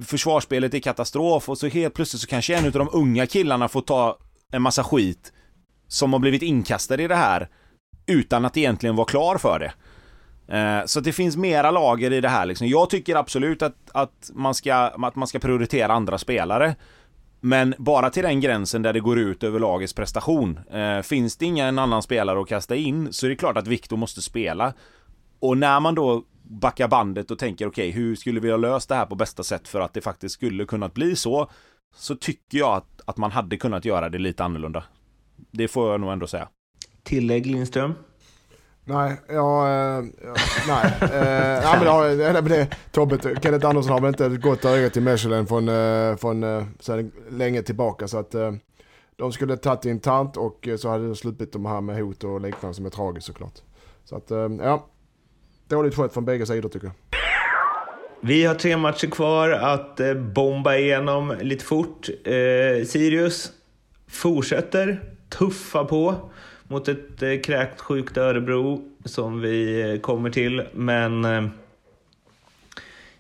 försvarsspelet 0.05 0.73
är 0.73 0.79
katastrof 0.79 1.49
och 1.49 1.57
så 1.57 1.67
helt 1.67 1.93
plötsligt 1.93 2.21
så 2.21 2.27
kanske 2.27 2.55
en 2.55 2.65
av 2.65 2.71
de 2.71 2.89
unga 2.93 3.27
killarna 3.27 3.67
får 3.67 3.81
ta 3.81 4.17
en 4.51 4.61
massa 4.61 4.83
skit 4.83 5.33
som 5.87 6.13
har 6.13 6.19
blivit 6.19 6.41
inkastade 6.41 7.03
i 7.03 7.07
det 7.07 7.15
här 7.15 7.49
utan 8.05 8.45
att 8.45 8.57
egentligen 8.57 8.95
vara 8.95 9.07
klar 9.07 9.37
för 9.37 9.59
det. 9.59 9.73
Eh, 10.51 10.85
så 10.85 10.99
det 10.99 11.13
finns 11.13 11.37
mera 11.37 11.71
lager 11.71 12.11
i 12.11 12.21
det 12.21 12.29
här 12.29 12.45
liksom. 12.45 12.67
Jag 12.67 12.89
tycker 12.89 13.15
absolut 13.15 13.61
att, 13.61 13.75
att, 13.91 14.31
man 14.33 14.55
ska, 14.55 14.75
att 14.75 15.15
man 15.15 15.27
ska 15.27 15.39
prioritera 15.39 15.93
andra 15.93 16.17
spelare. 16.17 16.75
Men 17.41 17.75
bara 17.77 18.09
till 18.09 18.23
den 18.23 18.39
gränsen 18.39 18.81
där 18.81 18.93
det 18.93 18.99
går 18.99 19.19
ut 19.19 19.43
över 19.43 19.59
lagets 19.59 19.93
prestation. 19.93 20.59
Eh, 20.71 21.01
finns 21.01 21.37
det 21.37 21.45
ingen 21.45 21.79
annan 21.79 22.03
spelare 22.03 22.41
att 22.41 22.47
kasta 22.47 22.75
in 22.75 23.13
så 23.13 23.25
är 23.25 23.29
det 23.29 23.35
klart 23.35 23.57
att 23.57 23.67
Viktor 23.67 23.97
måste 23.97 24.21
spela. 24.21 24.73
Och 25.39 25.57
när 25.57 25.79
man 25.79 25.95
då 25.95 26.23
backar 26.43 26.87
bandet 26.87 27.31
och 27.31 27.39
tänker 27.39 27.67
okej, 27.67 27.89
okay, 27.89 28.01
hur 28.01 28.15
skulle 28.15 28.39
vi 28.39 28.51
ha 28.51 28.57
löst 28.57 28.89
det 28.89 28.95
här 28.95 29.05
på 29.05 29.15
bästa 29.15 29.43
sätt 29.43 29.67
för 29.67 29.81
att 29.81 29.93
det 29.93 30.01
faktiskt 30.01 30.35
skulle 30.35 30.65
kunnat 30.65 30.93
bli 30.93 31.15
så? 31.15 31.49
Så 31.95 32.15
tycker 32.15 32.57
jag 32.57 32.73
att, 32.77 33.01
att 33.05 33.17
man 33.17 33.31
hade 33.31 33.57
kunnat 33.57 33.85
göra 33.85 34.09
det 34.09 34.17
lite 34.17 34.43
annorlunda. 34.43 34.83
Det 35.51 35.67
får 35.67 35.91
jag 35.91 36.01
nog 36.01 36.11
ändå 36.11 36.27
säga. 36.27 36.49
Tillägg 37.03 37.45
Lindström? 37.45 37.93
Nej, 38.89 39.17
ja, 39.27 39.67
eh, 39.67 40.03
nej. 40.67 40.93
Eh, 41.01 41.63
nej 41.63 41.73
men 41.73 41.83
det, 41.83 41.89
har, 41.89 42.33
det, 42.33 42.41
det, 42.41 42.67
Tobbe, 42.91 43.19
Kenneth 43.41 43.67
Andersson 43.67 43.91
har 43.91 44.01
väl 44.01 44.07
inte 44.07 44.25
ett 44.25 44.41
gott 44.41 44.65
öga 44.65 44.89
till 44.89 45.01
Mechelen 45.01 45.47
från, 45.47 45.69
eh, 45.69 46.15
från 46.15 46.43
eh, 46.43 46.63
sedan 46.79 47.11
länge 47.29 47.61
tillbaka. 47.61 48.07
Så 48.07 48.17
att 48.17 48.35
eh, 48.35 48.51
de 49.15 49.31
skulle 49.31 49.57
tagit 49.57 49.85
internt 49.85 50.37
och 50.37 50.67
så 50.77 50.89
hade 50.89 51.09
det 51.09 51.15
sluppit 51.15 51.53
de 51.53 51.65
här 51.65 51.81
med 51.81 51.95
hot 51.95 52.23
och 52.23 52.41
liknande 52.41 52.75
som 52.75 52.85
är 52.85 52.89
tragiskt 52.89 53.27
såklart. 53.27 53.53
Så 54.03 54.15
att, 54.15 54.31
ja. 54.59 54.87
Dåligt 55.67 55.95
skött 55.95 56.13
från 56.13 56.25
bägge 56.25 56.45
sidor 56.45 56.69
tycker 56.69 56.87
jag. 56.87 56.95
Vi 58.21 58.45
har 58.45 58.55
tre 58.55 58.77
matcher 58.77 59.07
kvar 59.07 59.49
att 59.49 59.99
bomba 60.35 60.75
igenom 60.75 61.35
lite 61.41 61.65
fort. 61.65 62.09
Eh, 62.25 62.85
Sirius 62.85 63.51
fortsätter 64.07 65.03
tuffa 65.29 65.85
på 65.85 66.15
mot 66.69 66.87
ett 66.87 67.21
eh, 67.23 67.39
kräkt 67.39 67.81
sjukt 67.81 68.17
Örebro 68.17 68.81
som 69.05 69.41
vi 69.41 69.81
eh, 69.91 69.99
kommer 69.99 70.29
till. 70.29 70.63
Men 70.73 71.25
eh, 71.25 71.43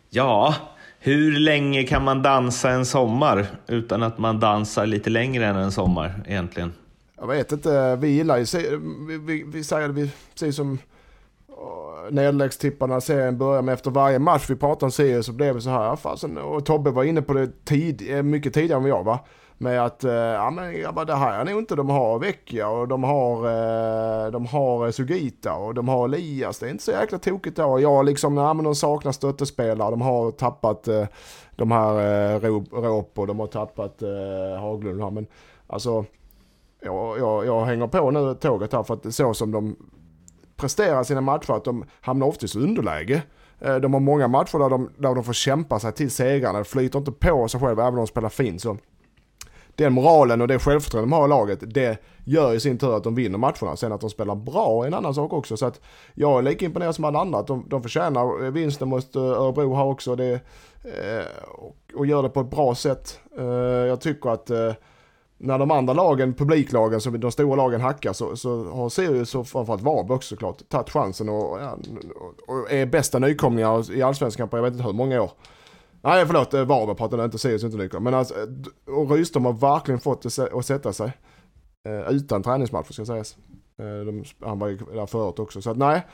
ja, 0.09 0.55
Hur 1.01 1.31
länge 1.31 1.83
kan 1.83 2.03
man 2.03 2.21
dansa 2.21 2.69
en 2.69 2.85
sommar 2.85 3.47
utan 3.67 4.03
att 4.03 4.17
man 4.17 4.39
dansar 4.39 4.85
lite 4.85 5.09
längre 5.09 5.45
än 5.45 5.55
en 5.55 5.71
sommar 5.71 6.23
egentligen? 6.27 6.73
Jag 7.17 7.27
vet 7.27 7.51
inte, 7.51 7.95
vi 7.95 8.07
gillar 8.07 8.37
ju, 8.37 8.45
vi, 9.07 9.17
vi, 9.17 9.43
vi 9.47 9.63
säger 9.63 9.87
det 9.87 9.93
vi, 9.93 10.11
precis 10.33 10.55
som 10.55 10.73
eh, 11.49 12.11
nederläggstipparna 12.11 13.01
serien 13.01 13.37
börjar 13.37 13.61
med 13.61 13.73
efter 13.73 13.91
varje 13.91 14.19
match 14.19 14.45
vi 14.49 14.55
pratar 14.55 14.87
om 14.87 14.91
serien 14.91 15.23
så 15.23 15.31
blev 15.31 15.55
det 15.55 15.61
så 15.61 15.69
här, 15.69 15.95
fasen, 15.95 16.37
och 16.37 16.65
Tobbe 16.65 16.91
var 16.91 17.03
inne 17.03 17.21
på 17.21 17.33
det 17.33 17.65
tid, 17.65 18.11
eh, 18.11 18.23
mycket 18.23 18.53
tidigare 18.53 18.81
än 18.81 18.87
jag 18.87 19.03
va. 19.03 19.19
Med 19.61 19.85
att, 19.85 20.03
eh, 20.03 20.11
ja 20.13 20.49
men 20.49 20.73
grabbar 20.73 21.05
det 21.05 21.15
här 21.15 21.39
är 21.39 21.45
nog 21.45 21.59
inte, 21.59 21.75
de 21.75 21.89
har 21.89 22.19
Vecchia 22.19 22.67
och 22.67 22.87
de 22.87 23.03
har, 23.03 23.35
eh, 23.35 24.31
de 24.31 24.45
har 24.45 24.91
Sugita 24.91 25.53
och 25.53 25.73
de 25.73 25.87
har 25.87 26.05
Elias. 26.05 26.59
Det 26.59 26.65
är 26.65 26.71
inte 26.71 26.83
så 26.83 26.91
jäkla 26.91 27.17
tokigt 27.17 27.57
då. 27.57 27.79
Jag 27.79 28.05
liksom, 28.05 28.37
ja 28.37 28.53
men 28.53 28.65
de 28.65 28.75
saknar 28.75 29.11
stöttespelare, 29.11 29.91
de 29.91 30.01
har 30.01 30.31
tappat 30.31 30.87
eh, 30.87 31.05
de 31.55 31.71
här 31.71 32.39
Råp 32.81 33.19
och 33.19 33.27
de 33.27 33.39
har 33.39 33.47
tappat 33.47 34.01
Haglund 34.59 35.01
här 35.01 35.11
men 35.11 35.27
alltså 35.67 36.05
jag, 36.81 37.19
jag, 37.19 37.45
jag 37.45 37.65
hänger 37.65 37.87
på 37.87 38.11
nu 38.11 38.33
tåget 38.33 38.73
här 38.73 38.83
för 38.83 38.93
att 38.93 39.13
så 39.13 39.33
som 39.33 39.51
de 39.51 39.75
presterar 40.55 41.03
sina 41.03 41.21
matcher 41.21 41.51
att 41.51 41.63
de 41.63 41.85
hamnar 42.01 42.27
oftast 42.27 42.55
i 42.55 42.59
underläge. 42.59 43.21
De 43.59 43.93
har 43.93 43.99
många 43.99 44.27
matcher 44.27 44.59
där 44.59 44.69
de, 44.69 44.89
där 44.97 45.15
de 45.15 45.23
får 45.23 45.33
kämpa 45.33 45.79
sig 45.79 45.91
till 45.91 46.11
segrarna. 46.11 46.59
Det 46.59 46.65
flyter 46.65 46.99
inte 46.99 47.11
på 47.11 47.47
sig 47.47 47.59
själva 47.59 47.81
även 47.81 47.93
om 47.93 47.99
de 47.99 48.07
spelar 48.07 48.29
fint. 48.29 48.61
Så 48.61 48.77
den 49.79 49.93
moralen 49.93 50.41
och 50.41 50.47
det 50.47 50.59
självförtroende 50.59 51.09
de 51.09 51.15
har 51.15 51.25
i 51.25 51.29
laget, 51.29 51.59
det 51.73 51.97
gör 52.25 52.53
i 52.53 52.59
sin 52.59 52.77
tur 52.77 52.97
att 52.97 53.03
de 53.03 53.15
vinner 53.15 53.37
matcherna. 53.37 53.75
Sen 53.75 53.91
att 53.91 54.01
de 54.01 54.09
spelar 54.09 54.35
bra 54.35 54.83
är 54.83 54.87
en 54.87 54.93
annan 54.93 55.13
sak 55.13 55.33
också. 55.33 55.57
Så 55.57 55.65
att 55.65 55.81
jag 56.13 56.37
är 56.37 56.41
lika 56.41 56.65
imponerad 56.65 56.95
som 56.95 57.05
alla 57.05 57.19
andra. 57.19 57.39
Att 57.39 57.47
de, 57.47 57.65
de 57.69 57.81
förtjänar 57.81 58.51
vinsten 58.51 58.89
mot 58.89 59.15
eh, 59.15 59.21
Örebro 59.21 59.75
här 59.75 59.85
också. 59.85 60.15
Det, 60.15 60.33
eh, 60.83 61.49
och, 61.51 61.77
och 61.95 62.05
gör 62.05 62.23
det 62.23 62.29
på 62.29 62.39
ett 62.39 62.49
bra 62.49 62.75
sätt. 62.75 63.19
Eh, 63.37 63.45
jag 63.87 64.01
tycker 64.01 64.29
att 64.29 64.49
eh, 64.49 64.73
när 65.37 65.57
de 65.57 65.71
andra 65.71 65.93
lagen, 65.93 66.33
publiklagen, 66.33 67.01
som 67.01 67.19
de 67.19 67.31
stora 67.31 67.55
lagen 67.55 67.81
hackar 67.81 68.13
så, 68.13 68.35
så 68.35 68.63
har 68.63 68.89
Sirius 68.89 69.35
och 69.35 69.47
framförallt 69.47 69.81
Varberg 69.81 70.15
också 70.15 70.35
såklart 70.35 70.69
tagit 70.69 70.89
chansen 70.89 71.29
och, 71.29 71.59
och 72.47 72.71
är 72.71 72.85
bästa 72.85 73.19
nykomlingar 73.19 73.91
i 73.91 74.01
Allsvenskan 74.01 74.49
på 74.49 74.57
jag 74.57 74.63
vet 74.63 74.73
inte 74.73 74.85
hur 74.85 74.93
många 74.93 75.21
år. 75.21 75.31
Nej 76.01 76.25
förlåt, 76.25 76.53
eh, 76.53 76.65
Varberg 76.65 76.95
pratar 76.95 77.17
jag 77.17 77.27
inte, 77.27 77.37
Sirius 77.37 77.63
inte 77.63 77.77
nykomlingar. 77.77 78.11
Men 78.11 78.19
alltså, 78.19 78.35
och 78.87 79.11
Rydström 79.11 79.45
har 79.45 79.53
verkligen 79.53 79.99
fått 79.99 80.21
det 80.21 80.39
att 80.53 80.65
sätta 80.65 80.93
sig. 80.93 81.11
Eh, 81.87 82.15
utan 82.15 82.43
träningsmatcher 82.43 82.93
ska 82.93 83.05
sägas. 83.05 83.37
Eh, 83.79 84.05
de, 84.05 84.23
han 84.45 84.59
var 84.59 84.67
ju 84.67 84.77
där 84.77 85.05
förut 85.05 85.39
också. 85.39 85.61
Så 85.61 85.71
att 85.71 85.77
nej, 85.77 86.05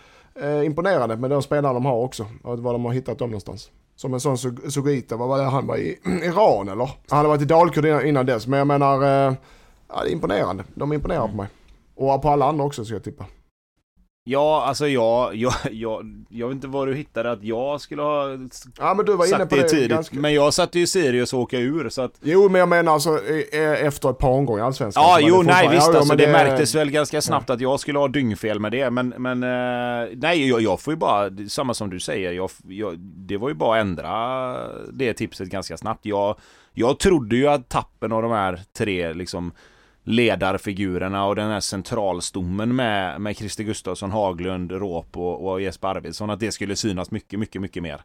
imponerande 0.66 1.18
med 1.18 1.30
de 1.30 1.42
spelarna 1.42 1.74
de 1.74 1.86
har 1.86 1.96
också. 1.96 2.26
Och 2.44 2.60
vad 2.60 2.74
de 2.74 2.86
har 2.86 2.92
hittat 2.94 3.20
dem 3.20 3.30
någonstans. 3.30 3.72
Som 3.96 4.14
en 4.14 4.20
sån 4.20 4.38
Sugita, 4.72 5.18
vad 5.18 5.28
var 5.28 5.38
det 5.38 5.44
han 5.44 5.68
var 5.68 5.78
i 5.78 6.00
Iran 6.24 6.70
eller? 6.70 6.90
Han 7.10 7.18
hade 7.18 7.30
varit 7.30 7.42
i 7.42 7.46
Dalkurd 7.46 8.06
innan 8.06 8.26
dess, 8.26 8.48
men 8.48 8.58
jag 8.58 8.68
menar, 8.68 9.02
eh, 9.02 9.34
ja, 9.88 10.04
det 10.04 10.10
är 10.10 10.12
imponerande. 10.12 10.64
De 10.74 10.94
imponerar 10.94 11.20
på 11.20 11.26
mm. 11.26 11.38
mig. 11.38 11.48
Och 11.96 12.22
på 12.22 12.30
alla 12.30 12.46
andra 12.46 12.64
också 12.64 12.86
ska 12.86 12.96
jag 12.96 13.04
tippa. 13.04 13.26
Ja, 14.28 14.64
alltså 14.66 14.88
jag, 14.88 15.36
jag, 15.36 15.54
jag, 15.72 16.26
jag 16.30 16.48
vet 16.48 16.56
inte 16.56 16.68
var 16.68 16.88
du 16.88 16.96
hittade 16.96 17.32
att 17.32 17.44
jag 17.44 17.82
skulle 17.82 18.02
ha 18.02 18.30
ja, 18.78 18.94
men 18.94 19.06
du 19.06 19.16
var 19.16 19.36
inne 19.36 19.46
på 19.46 19.56
det, 19.56 19.70
tidigt. 19.70 19.90
Ganska... 19.90 20.16
Men 20.20 20.34
jag 20.34 20.54
satte 20.54 20.80
ju 20.80 20.88
Sirius 20.88 21.34
att 21.34 21.40
åka 21.40 21.60
ur 21.60 21.90
så 21.90 22.02
att... 22.02 22.12
Jo, 22.22 22.50
men 22.50 22.60
jag 22.60 22.70
menar 22.70 22.94
alltså 22.94 23.20
efter 23.58 24.10
ett 24.10 24.18
par 24.18 24.30
omgångar 24.30 24.64
i 24.64 24.66
Allsvenskan. 24.66 25.04
Ja, 25.04 25.20
jo, 25.22 25.42
nej 25.42 25.70
visst 25.70 25.88
ja, 25.88 25.98
alltså 25.98 26.16
det, 26.16 26.26
det 26.26 26.32
märktes 26.32 26.76
väl 26.76 26.92
ganska 26.92 27.22
snabbt 27.22 27.50
att 27.50 27.62
jag 27.62 27.80
skulle 27.80 28.00
ha 28.00 28.08
dyngfel 28.08 28.60
med 28.60 28.72
det. 28.72 28.90
Men, 28.90 29.14
men 29.18 29.44
eh, 29.44 30.10
nej, 30.16 30.50
jag, 30.50 30.62
jag 30.62 30.82
får 30.82 30.94
ju 30.94 30.98
bara, 30.98 31.30
samma 31.50 31.74
som 31.74 31.90
du 31.90 32.00
säger, 32.00 32.32
jag, 32.32 32.50
jag, 32.68 33.00
det 33.00 33.38
var 33.38 33.50
ju 33.50 33.56
bara 33.56 33.80
att 33.80 33.82
ändra 33.82 34.58
det 34.94 35.14
tipset 35.14 35.50
ganska 35.50 35.78
snabbt. 35.78 36.06
Jag, 36.06 36.36
jag 36.74 37.00
trodde 37.00 37.36
ju 37.36 37.48
att 37.48 37.70
tappen 37.70 38.12
av 38.12 38.22
de 38.22 38.32
här 38.32 38.62
tre 38.78 39.14
liksom 39.14 39.52
ledarfigurerna 40.06 41.26
och 41.26 41.36
den 41.36 41.52
här 41.52 41.60
centralstommen 41.60 42.76
med, 42.76 43.22
med 43.22 43.38
Christer 43.38 43.64
Gustafsson, 43.64 44.12
Haglund, 44.12 44.72
Råp 44.72 45.18
och, 45.18 45.52
och 45.52 45.62
Jesper 45.62 45.88
Arvidsson, 45.88 46.30
att 46.30 46.40
det 46.40 46.52
skulle 46.52 46.76
synas 46.76 47.12
mycket, 47.12 47.40
mycket, 47.40 47.62
mycket 47.62 47.84
mer. 47.84 48.02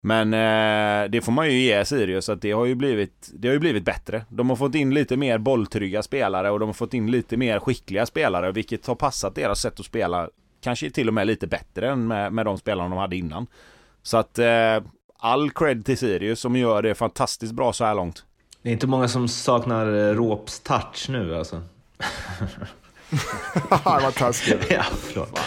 Men 0.00 0.34
eh, 0.34 1.10
det 1.10 1.20
får 1.20 1.32
man 1.32 1.46
ju 1.46 1.58
ge 1.58 1.84
Sirius 1.84 2.28
att 2.28 2.42
det 2.42 2.52
har 2.52 2.66
ju 2.66 2.74
blivit 2.74 3.30
Det 3.34 3.48
har 3.48 3.52
ju 3.52 3.58
blivit 3.58 3.84
bättre. 3.84 4.24
De 4.28 4.50
har 4.50 4.56
fått 4.56 4.74
in 4.74 4.94
lite 4.94 5.16
mer 5.16 5.38
bolltrygga 5.38 6.02
spelare 6.02 6.50
och 6.50 6.60
de 6.60 6.68
har 6.68 6.74
fått 6.74 6.94
in 6.94 7.10
lite 7.10 7.36
mer 7.36 7.60
skickliga 7.60 8.06
spelare 8.06 8.52
Vilket 8.52 8.86
har 8.86 8.94
passat 8.94 9.34
deras 9.34 9.60
sätt 9.60 9.80
att 9.80 9.86
spela 9.86 10.28
Kanske 10.60 10.90
till 10.90 11.08
och 11.08 11.14
med 11.14 11.26
lite 11.26 11.46
bättre 11.46 11.90
än 11.90 12.06
med, 12.06 12.32
med 12.32 12.46
de 12.46 12.58
spelarna 12.58 12.88
de 12.88 12.98
hade 12.98 13.16
innan. 13.16 13.46
Så 14.02 14.16
att 14.16 14.38
eh, 14.38 14.82
All 15.20 15.50
cred 15.50 15.84
till 15.84 15.98
Sirius 15.98 16.40
som 16.40 16.56
gör 16.56 16.82
det 16.82 16.94
fantastiskt 16.94 17.52
bra 17.52 17.72
så 17.72 17.84
här 17.84 17.94
långt 17.94 18.24
det 18.62 18.68
är 18.68 18.72
inte 18.72 18.86
många 18.86 19.08
som 19.08 19.28
saknar 19.28 20.08
eh, 20.08 20.14
Råps 20.14 20.60
touch 20.60 21.06
nu 21.08 21.36
alltså. 21.36 21.62
det 23.70 23.84
var 23.84 24.10
taskigt. 24.10 24.66
ja, 24.70 24.82
förlåt. 24.82 25.40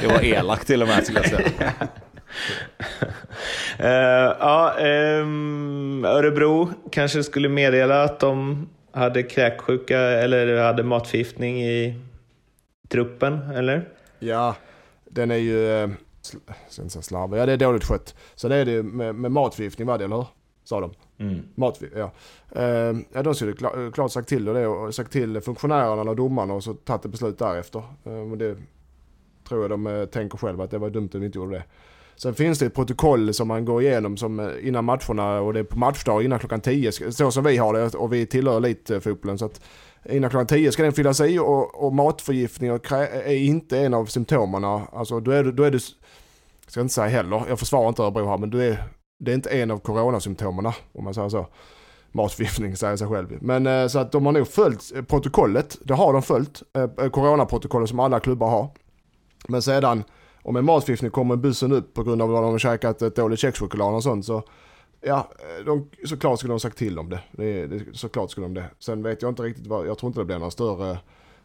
Det 0.00 0.06
var 0.06 0.24
elakt 0.24 0.66
till 0.66 0.82
och 0.82 0.88
med 0.88 1.04
skulle 1.04 1.20
jag 1.20 1.28
säga. 1.28 1.72
uh, 3.80 4.36
ja, 4.40 4.74
um, 5.20 6.04
Örebro 6.04 6.70
kanske 6.90 7.22
skulle 7.22 7.48
meddela 7.48 8.02
att 8.04 8.20
de 8.20 8.68
hade 8.92 9.22
kräksjuka 9.22 9.98
eller 9.98 10.62
hade 10.62 10.82
matförgiftning 10.82 11.62
i 11.62 12.00
truppen, 12.88 13.50
eller? 13.50 13.88
Ja, 14.18 14.56
den 15.10 15.30
är 15.30 15.36
ju... 15.36 15.82
Eh, 15.82 15.90
slarvig. 16.86 17.38
Ja, 17.38 17.46
det 17.46 17.52
är 17.52 17.56
dåligt 17.56 17.84
skött. 17.84 18.14
Sen 18.34 18.52
är 18.52 18.64
det 18.64 18.82
med, 18.82 19.14
med 19.14 19.32
matförgiftning, 19.32 19.86
var 19.86 19.98
det, 19.98 20.04
eller 20.04 20.16
hur? 20.16 20.26
Sa 20.64 20.80
de. 20.80 20.94
Mm. 21.20 21.42
Matvi, 21.54 21.88
ja. 21.96 22.12
Eh, 22.52 22.96
ja, 23.12 23.22
de 23.22 23.34
skulle 23.34 23.52
klar, 23.52 23.90
klart 23.90 24.12
sagt 24.12 24.28
till 24.28 24.44
det 24.44 24.66
och 24.66 24.94
sagt 24.94 25.12
till 25.12 25.40
funktionärerna 25.40 26.10
och 26.10 26.16
domarna 26.16 26.54
och 26.54 26.64
så 26.64 26.74
tagit 26.74 27.04
ett 27.04 27.10
beslut 27.10 27.38
därefter. 27.38 27.82
Eh, 28.04 28.36
det 28.36 28.56
tror 29.48 29.60
jag 29.60 29.70
de 29.70 29.86
eh, 29.86 30.04
tänker 30.04 30.38
själva 30.38 30.64
att 30.64 30.70
det 30.70 30.78
var 30.78 30.90
dumt 30.90 31.04
att 31.04 31.12
de 31.12 31.24
inte 31.24 31.38
gjorde 31.38 31.52
det. 31.52 31.64
Sen 32.16 32.34
finns 32.34 32.58
det 32.58 32.66
ett 32.66 32.74
protokoll 32.74 33.34
som 33.34 33.48
man 33.48 33.64
går 33.64 33.82
igenom 33.82 34.16
som 34.16 34.40
eh, 34.40 34.68
innan 34.68 34.84
matcherna 34.84 35.40
och 35.40 35.52
det 35.52 35.60
är 35.60 35.64
på 35.64 35.78
matchdag 35.78 36.22
innan 36.22 36.38
klockan 36.38 36.60
10. 36.60 36.92
Så 36.92 37.30
som 37.30 37.44
vi 37.44 37.56
har 37.56 37.72
det 37.74 37.94
och 37.94 38.12
vi 38.12 38.26
tillhör 38.26 38.56
elitfotbollen. 38.56 39.38
Så 39.38 39.44
att 39.44 39.60
innan 40.10 40.30
klockan 40.30 40.46
10 40.46 40.72
ska 40.72 40.82
den 40.82 40.92
fyllas 40.92 41.20
i 41.20 41.38
och, 41.38 41.84
och 41.84 41.94
matförgiftning 41.94 42.72
och 42.72 42.92
är 42.92 43.34
inte 43.34 43.78
en 43.78 43.94
av 43.94 44.06
symptomen. 44.06 44.64
Alltså 44.64 45.20
då 45.20 45.30
är 45.30 45.44
du, 45.44 45.52
då 45.52 45.62
är 45.62 45.70
du, 45.70 45.78
jag 46.74 46.84
inte 46.84 46.94
säga 46.94 47.08
heller, 47.08 47.42
jag 47.48 47.58
försvarar 47.58 47.88
inte 47.88 48.02
Örebro 48.02 48.26
här, 48.26 48.38
men 48.38 48.50
du 48.50 48.62
är 48.62 48.84
det 49.20 49.30
är 49.30 49.34
inte 49.34 49.50
en 49.50 49.70
av 49.70 49.78
coronasymptomen 49.78 50.72
om 50.92 51.04
man 51.04 51.14
säger 51.14 51.28
så. 51.28 51.46
Matförgiftning 52.12 52.76
säger 52.76 52.96
sig 52.96 53.08
själv. 53.08 53.38
Men 53.40 53.66
eh, 53.66 53.86
så 53.86 53.98
att 53.98 54.12
de 54.12 54.26
har 54.26 54.32
nog 54.32 54.48
följt 54.48 54.92
eh, 54.94 55.02
protokollet. 55.02 55.78
Det 55.84 55.94
har 55.94 56.12
de 56.12 56.22
följt. 56.22 56.62
Eh, 56.72 57.08
coronaprotokollet 57.10 57.88
som 57.88 58.00
alla 58.00 58.20
klubbar 58.20 58.50
har. 58.50 58.68
Men 59.48 59.62
sedan 59.62 60.04
om 60.42 60.56
en 60.56 60.64
matförgiftning 60.64 61.10
kommer 61.10 61.36
bussen 61.36 61.72
upp 61.72 61.94
på 61.94 62.02
grund 62.02 62.22
av 62.22 62.36
att 62.36 62.42
de 62.42 62.50
har 62.50 62.58
käkat 62.58 63.02
ett 63.02 63.16
dåligt 63.16 63.40
kexchoklad 63.40 63.94
och 63.94 64.02
sånt 64.02 64.26
så 64.26 64.42
Ja, 65.00 65.28
de, 65.66 65.90
såklart 66.04 66.38
skulle 66.38 66.52
de 66.52 66.60
sagt 66.60 66.78
till 66.78 66.98
om 66.98 67.08
det. 67.08 67.20
det, 67.32 67.66
det 67.66 67.84
såklart 67.92 68.30
skulle 68.30 68.46
de 68.46 68.54
det. 68.54 68.70
Sen 68.78 69.02
vet 69.02 69.22
jag 69.22 69.28
inte 69.28 69.42
riktigt 69.42 69.66
vad, 69.66 69.86
jag 69.86 69.98
tror 69.98 70.08
inte 70.10 70.20
det 70.20 70.24
blir 70.24 70.38
några 70.38 70.50
större, 70.50 70.98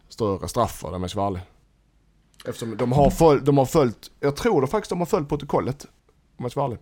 större 0.09 0.47
straff 0.47 0.71
för 0.71 0.89
det 0.89 0.95
om 0.95 1.01
jag 1.01 1.09
ska 1.09 1.19
vara 1.19 1.29
ärlig. 1.29 1.41
Eftersom 2.45 2.77
de 2.77 2.91
har, 2.91 3.09
följt, 3.09 3.45
de 3.45 3.57
har 3.57 3.65
följt, 3.65 4.11
jag 4.19 4.35
tror 4.35 4.61
det 4.61 4.67
faktiskt 4.67 4.89
de 4.89 4.99
har 4.99 5.05
följt 5.05 5.29
protokollet. 5.29 5.87
Om 6.37 6.45
jag 6.45 6.51
ska 6.51 6.59
vara 6.59 6.71
ärlig. 6.71 6.79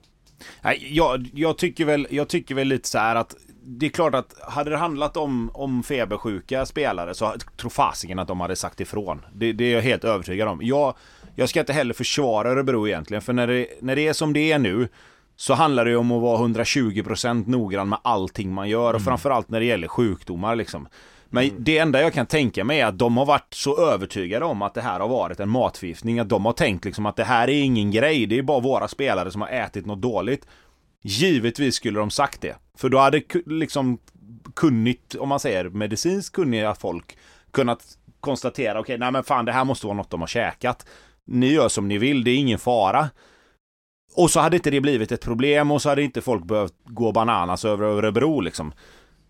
Nej, 0.61 0.87
jag, 0.91 1.29
jag, 1.33 1.57
tycker 1.57 1.85
väl, 1.85 2.07
jag 2.09 2.27
tycker 2.27 2.55
väl 2.55 2.67
lite 2.67 2.89
så 2.89 2.97
här 2.97 3.15
att 3.15 3.35
det 3.65 3.85
är 3.85 3.89
klart 3.89 4.15
att 4.15 4.35
hade 4.41 4.69
det 4.69 4.77
handlat 4.77 5.17
om, 5.17 5.51
om 5.53 5.83
febersjuka 5.83 6.65
spelare 6.65 7.13
så 7.13 7.33
tror 7.57 7.69
fasiken 7.69 8.19
att 8.19 8.27
de 8.27 8.39
hade 8.39 8.55
sagt 8.55 8.81
ifrån. 8.81 9.25
Det, 9.33 9.53
det 9.53 9.63
är 9.63 9.73
jag 9.73 9.81
helt 9.81 10.03
övertygad 10.03 10.47
om. 10.47 10.59
Jag, 10.61 10.93
jag 11.35 11.49
ska 11.49 11.59
inte 11.59 11.73
heller 11.73 11.93
försvara 11.93 12.49
Örebro 12.49 12.87
egentligen, 12.87 13.21
för 13.21 13.33
när 13.33 13.47
det, 13.47 13.67
när 13.81 13.95
det 13.95 14.07
är 14.07 14.13
som 14.13 14.33
det 14.33 14.51
är 14.51 14.59
nu 14.59 14.87
så 15.35 15.53
handlar 15.53 15.85
det 15.85 15.95
om 15.95 16.11
att 16.11 16.21
vara 16.21 16.47
120% 16.47 17.49
noggrann 17.49 17.89
med 17.89 17.99
allting 18.01 18.53
man 18.53 18.69
gör 18.69 18.89
och 18.93 18.99
mm. 18.99 19.03
framförallt 19.03 19.49
när 19.49 19.59
det 19.59 19.65
gäller 19.65 19.87
sjukdomar 19.87 20.55
liksom. 20.55 20.87
Men 21.33 21.43
mm. 21.43 21.55
det 21.59 21.77
enda 21.77 22.01
jag 22.01 22.13
kan 22.13 22.25
tänka 22.25 22.63
mig 22.63 22.79
är 22.79 22.85
att 22.85 22.97
de 22.97 23.17
har 23.17 23.25
varit 23.25 23.53
så 23.53 23.77
övertygade 23.77 24.45
om 24.45 24.61
att 24.61 24.73
det 24.73 24.81
här 24.81 24.99
har 24.99 25.07
varit 25.07 25.39
en 25.39 25.49
matförgiftning. 25.49 26.19
Att 26.19 26.29
de 26.29 26.45
har 26.45 26.53
tänkt 26.53 26.85
liksom 26.85 27.05
att 27.05 27.15
det 27.15 27.23
här 27.23 27.49
är 27.49 27.63
ingen 27.63 27.91
grej. 27.91 28.25
Det 28.25 28.37
är 28.37 28.43
bara 28.43 28.59
våra 28.59 28.87
spelare 28.87 29.31
som 29.31 29.41
har 29.41 29.49
ätit 29.49 29.85
något 29.85 30.01
dåligt. 30.01 30.47
Givetvis 31.01 31.75
skulle 31.75 31.99
de 31.99 32.09
sagt 32.09 32.41
det. 32.41 32.55
För 32.77 32.89
då 32.89 32.97
hade 32.97 33.21
liksom 33.45 33.97
kunnigt, 34.55 35.15
om 35.15 35.29
man 35.29 35.39
säger 35.39 35.69
medicinskt 35.69 36.35
kunniga 36.35 36.75
folk 36.75 37.17
kunnat 37.51 37.97
konstatera, 38.19 38.71
okej, 38.71 38.81
okay, 38.81 38.97
nej 38.97 39.11
men 39.11 39.23
fan 39.23 39.45
det 39.45 39.51
här 39.51 39.65
måste 39.65 39.87
vara 39.87 39.97
något 39.97 40.09
de 40.09 40.19
har 40.19 40.27
käkat. 40.27 40.85
Ni 41.25 41.53
gör 41.53 41.69
som 41.69 41.87
ni 41.87 41.97
vill, 41.97 42.23
det 42.23 42.31
är 42.31 42.37
ingen 42.37 42.59
fara. 42.59 43.09
Och 44.15 44.31
så 44.31 44.39
hade 44.39 44.55
inte 44.55 44.71
det 44.71 44.81
blivit 44.81 45.11
ett 45.11 45.21
problem 45.21 45.71
och 45.71 45.81
så 45.81 45.89
hade 45.89 46.03
inte 46.03 46.21
folk 46.21 46.43
behövt 46.43 46.73
gå 46.83 47.11
bananas 47.11 47.65
över 47.65 47.85
Örebro 47.85 48.39
liksom. 48.39 48.73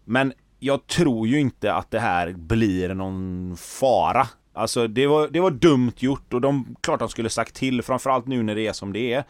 Men 0.06 0.34
jag 0.64 0.88
tror 0.88 1.28
ju 1.28 1.40
inte 1.40 1.74
att 1.74 1.92
det 1.92 2.00
här 2.00 2.34
blir 2.34 2.94
någon 2.94 3.56
fara. 3.58 4.28
Alltså 4.54 4.88
det 4.88 5.08
var, 5.08 5.28
det 5.28 5.40
var 5.40 5.52
dumt 5.52 5.94
gjort 5.98 6.34
och 6.34 6.42
de, 6.42 6.76
klart 6.82 7.00
de 7.00 7.10
skulle 7.10 7.30
sagt 7.30 7.56
till, 7.56 7.82
framförallt 7.82 8.28
nu 8.28 8.44
när 8.44 8.56
det 8.56 8.68
är 8.68 8.74
som 8.74 8.94
det 8.94 9.14
är. 9.14 9.24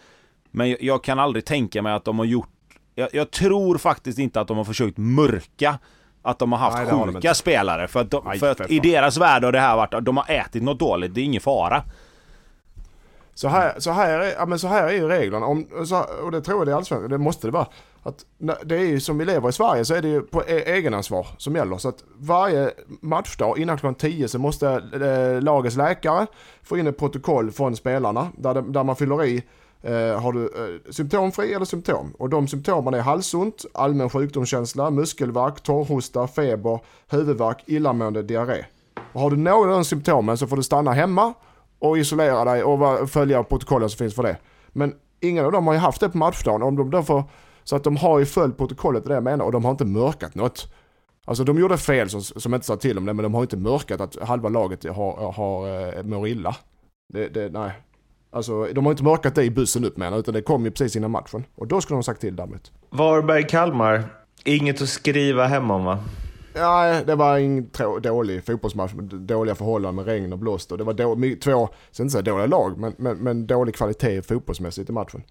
Men 0.52 0.70
jag, 0.70 0.84
jag 0.84 1.04
kan 1.04 1.20
aldrig 1.20 1.46
tänka 1.46 1.82
mig 1.82 1.94
att 1.94 2.06
de 2.06 2.20
har 2.20 2.26
gjort 2.26 2.50
jag, 2.96 3.10
jag 3.14 3.32
tror 3.32 3.78
faktiskt 3.78 4.20
inte 4.20 4.42
att 4.42 4.48
de 4.48 4.58
har 4.58 4.64
försökt 4.64 4.98
mörka 4.98 5.80
att 6.22 6.40
de 6.40 6.52
har 6.52 6.60
haft 6.60 6.78
Nej, 6.78 7.06
sjuka 7.06 7.18
inte. 7.18 7.36
spelare. 7.36 7.88
För 7.88 8.00
att, 8.00 8.12
de, 8.12 8.24
Nej, 8.26 8.40
för 8.40 8.52
att 8.52 8.72
i 8.72 8.80
deras 8.80 9.18
värld 9.18 9.44
har 9.44 9.52
det 9.52 9.60
här 9.60 9.76
varit 9.76 9.94
att 9.94 10.06
de 10.06 10.18
har 10.18 10.32
ätit 10.32 10.64
något 10.64 10.80
dåligt, 10.80 11.14
det 11.14 11.22
är 11.22 11.26
ingen 11.26 11.42
fara. 11.42 11.84
Så 13.34 13.48
här, 13.48 13.80
så 13.80 13.92
här, 13.92 14.20
är, 14.20 14.34
ja, 14.38 14.46
men 14.46 14.60
så 14.60 14.68
här 14.68 14.84
är 14.84 14.92
ju 14.92 15.08
reglerna. 15.08 15.46
Om, 15.46 15.68
så, 15.86 16.06
och 16.24 16.32
det 16.32 16.42
tror 16.42 16.58
jag 16.58 16.68
det 16.68 16.72
är 16.72 16.76
allsvenskan. 16.76 17.10
Det 17.10 17.18
måste 17.18 17.48
det 17.48 17.52
vara. 17.52 17.68
Att, 18.04 18.26
det 18.64 18.76
är 18.76 18.86
ju 18.86 19.00
som 19.00 19.18
vi 19.18 19.26
lever 19.26 19.50
i 19.50 19.52
Sverige 19.52 19.86
så 19.86 19.94
är 19.94 20.02
det 20.02 20.08
ju 20.08 20.22
på 20.22 20.44
e- 20.44 20.64
egenansvar 20.66 21.28
som 21.38 21.56
gäller. 21.56 21.78
Så 21.78 21.90
att 21.90 22.04
varje 22.18 22.72
matchdag 23.02 23.58
innan 23.58 23.78
klockan 23.78 23.96
10 23.96 24.28
så 24.28 24.40
måste 24.40 24.70
eh, 24.70 25.42
lagets 25.42 25.76
läkare 25.76 26.28
få 26.64 26.78
in 26.78 26.88
ett 26.88 26.98
protokoll 26.98 27.52
från 27.52 27.76
spelarna 27.76 28.28
där, 28.38 28.54
det, 28.54 28.62
där 28.62 28.84
man 28.84 28.96
fyller 28.96 29.24
i 29.26 29.44
eh, 29.82 30.22
har 30.22 30.34
du 30.34 30.44
eh, 30.44 30.92
symptomfri 30.92 31.54
eller 31.54 31.66
symptom? 31.66 32.14
Och 32.18 32.30
de 32.30 32.48
symptomen 32.48 32.94
är 32.94 33.02
halsont, 33.02 33.66
allmän 33.74 34.10
sjukdomskänsla, 34.10 34.90
muskelvärk, 34.90 35.62
torrhosta, 35.62 36.28
feber, 36.28 36.80
huvudvärk, 37.10 37.64
illamående, 37.66 38.22
diarré. 38.24 38.66
Och 39.14 39.22
har 39.22 39.30
du 39.30 39.38
någon 39.38 39.70
av 39.70 39.76
de 39.76 39.86
symptomen 39.86 40.38
så 40.38 40.48
får 40.48 40.56
du 40.56 40.64
stanna 40.64 40.92
hemma 40.92 41.34
och 41.80 41.98
isolera 41.98 42.46
dig 42.46 42.64
och 42.64 43.10
följa 43.10 43.44
protokollen 43.44 43.90
som 43.90 43.98
finns 43.98 44.16
för 44.16 44.24
det. 44.24 44.38
Men 44.70 44.94
ingen 45.20 45.46
av 45.46 45.52
dem 45.52 45.68
har 45.68 45.74
ju 45.74 45.80
haft 45.80 46.00
det 46.00 46.10
på 46.10 46.18
matchdagen. 46.18 46.64
Om 46.64 46.76
de 46.76 46.92
då 46.92 47.04
får, 47.04 47.24
så 47.64 47.76
att 47.76 47.84
de 47.84 47.98
har 47.98 48.20
ju 48.20 48.26
följt 48.26 48.58
protokollet, 48.58 49.06
det 49.06 49.14
jag 49.14 49.24
menar, 49.24 49.46
och 49.46 49.52
de 49.52 49.64
har 49.64 49.72
inte 49.72 49.86
mörkat 49.86 50.36
något. 50.36 50.74
Alltså 51.26 51.44
de 51.44 51.60
gjorde 51.60 51.78
fel 51.78 52.10
som, 52.10 52.22
som 52.22 52.54
inte 52.54 52.66
sa 52.66 52.78
till 52.78 52.98
om 52.98 53.06
det, 53.06 53.14
men 53.14 53.24
de 53.24 53.34
har 53.34 53.42
inte 53.42 53.58
mörkat 53.58 54.02
att 54.02 54.28
halva 54.28 54.50
laget 54.50 54.84
har, 54.84 55.32
har, 55.32 55.68
eh, 55.98 56.04
mår 56.04 56.28
illa. 56.28 56.56
Det, 57.14 57.28
det, 57.28 57.50
nej. 57.50 57.72
Alltså 58.32 58.66
de 58.66 58.86
har 58.86 58.92
inte 58.92 59.04
mörkat 59.04 59.36
det 59.36 59.44
i 59.44 59.50
bussen 59.50 59.86
upp 59.86 59.98
med 59.98 60.14
utan 60.14 60.34
det 60.34 60.42
kom 60.42 60.66
ju 60.66 60.72
precis 60.72 60.96
innan 60.96 61.12
matchen. 61.12 61.46
Och 61.56 61.68
då 61.68 61.82
skulle 61.82 61.96
de 61.96 61.98
ha 61.98 62.04
sagt 62.04 62.22
till 62.22 62.36
däremot. 62.36 62.72
Varberg-Kalmar. 62.90 64.04
Inget 64.46 64.82
att 64.82 64.90
skriva 64.90 65.46
hem 65.46 65.72
om 65.72 65.86
va? 65.86 66.00
Ja, 66.54 67.02
det 67.06 67.16
var 67.16 67.40
en 67.40 67.70
dålig 68.02 68.46
fotbollsmatch 68.46 68.94
med 68.94 69.06
dåliga 69.06 69.56
förhållanden 69.56 70.06
med 70.06 70.14
regn 70.14 70.34
och 70.34 70.40
blåst. 70.40 70.72
Och 70.72 70.78
det 70.78 70.84
var 70.84 70.94
då, 70.94 71.16
två, 71.44 71.70
ska 71.92 72.04
inte 72.04 72.12
säga 72.12 72.22
dåliga 72.22 72.46
lag, 72.46 72.78
men, 72.78 72.94
men, 72.98 73.18
men 73.18 73.48
dålig 73.48 73.76
kvalitet 73.76 74.22
fotbollsmässigt 74.22 74.90
i 74.90 74.94
matchen. 74.94 75.24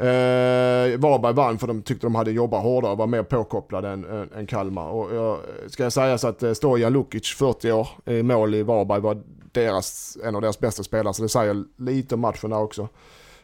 Eh, 0.00 0.98
Varberg 0.98 1.32
vann 1.32 1.58
för 1.58 1.66
de 1.66 1.82
tyckte 1.82 2.06
de 2.06 2.14
hade 2.14 2.30
jobbat 2.30 2.62
hårdare 2.62 2.92
och 2.92 2.98
var 2.98 3.06
mer 3.06 3.22
påkopplade 3.22 3.88
än, 3.88 4.04
än, 4.04 4.32
än 4.32 4.46
Kalmar. 4.46 4.88
Och 4.88 5.14
jag, 5.14 5.38
ska 5.66 5.82
jag 5.82 5.92
säga 5.92 6.18
så 6.18 6.28
att 6.28 6.42
eh, 6.42 6.52
Stoja 6.52 6.54
Stojan 6.54 6.92
Lukic, 6.92 7.34
40 7.34 7.72
år, 7.72 7.88
i 8.04 8.22
mål 8.22 8.54
i 8.54 8.62
Varberg 8.62 9.00
var 9.00 9.22
deras, 9.52 10.18
en 10.24 10.34
av 10.34 10.42
deras 10.42 10.60
bästa 10.60 10.82
spelare. 10.82 11.14
Så 11.14 11.22
det 11.22 11.28
säger 11.28 11.64
lite 11.76 12.14
om 12.14 12.20
matchen 12.20 12.50
där 12.50 12.60
också. 12.60 12.88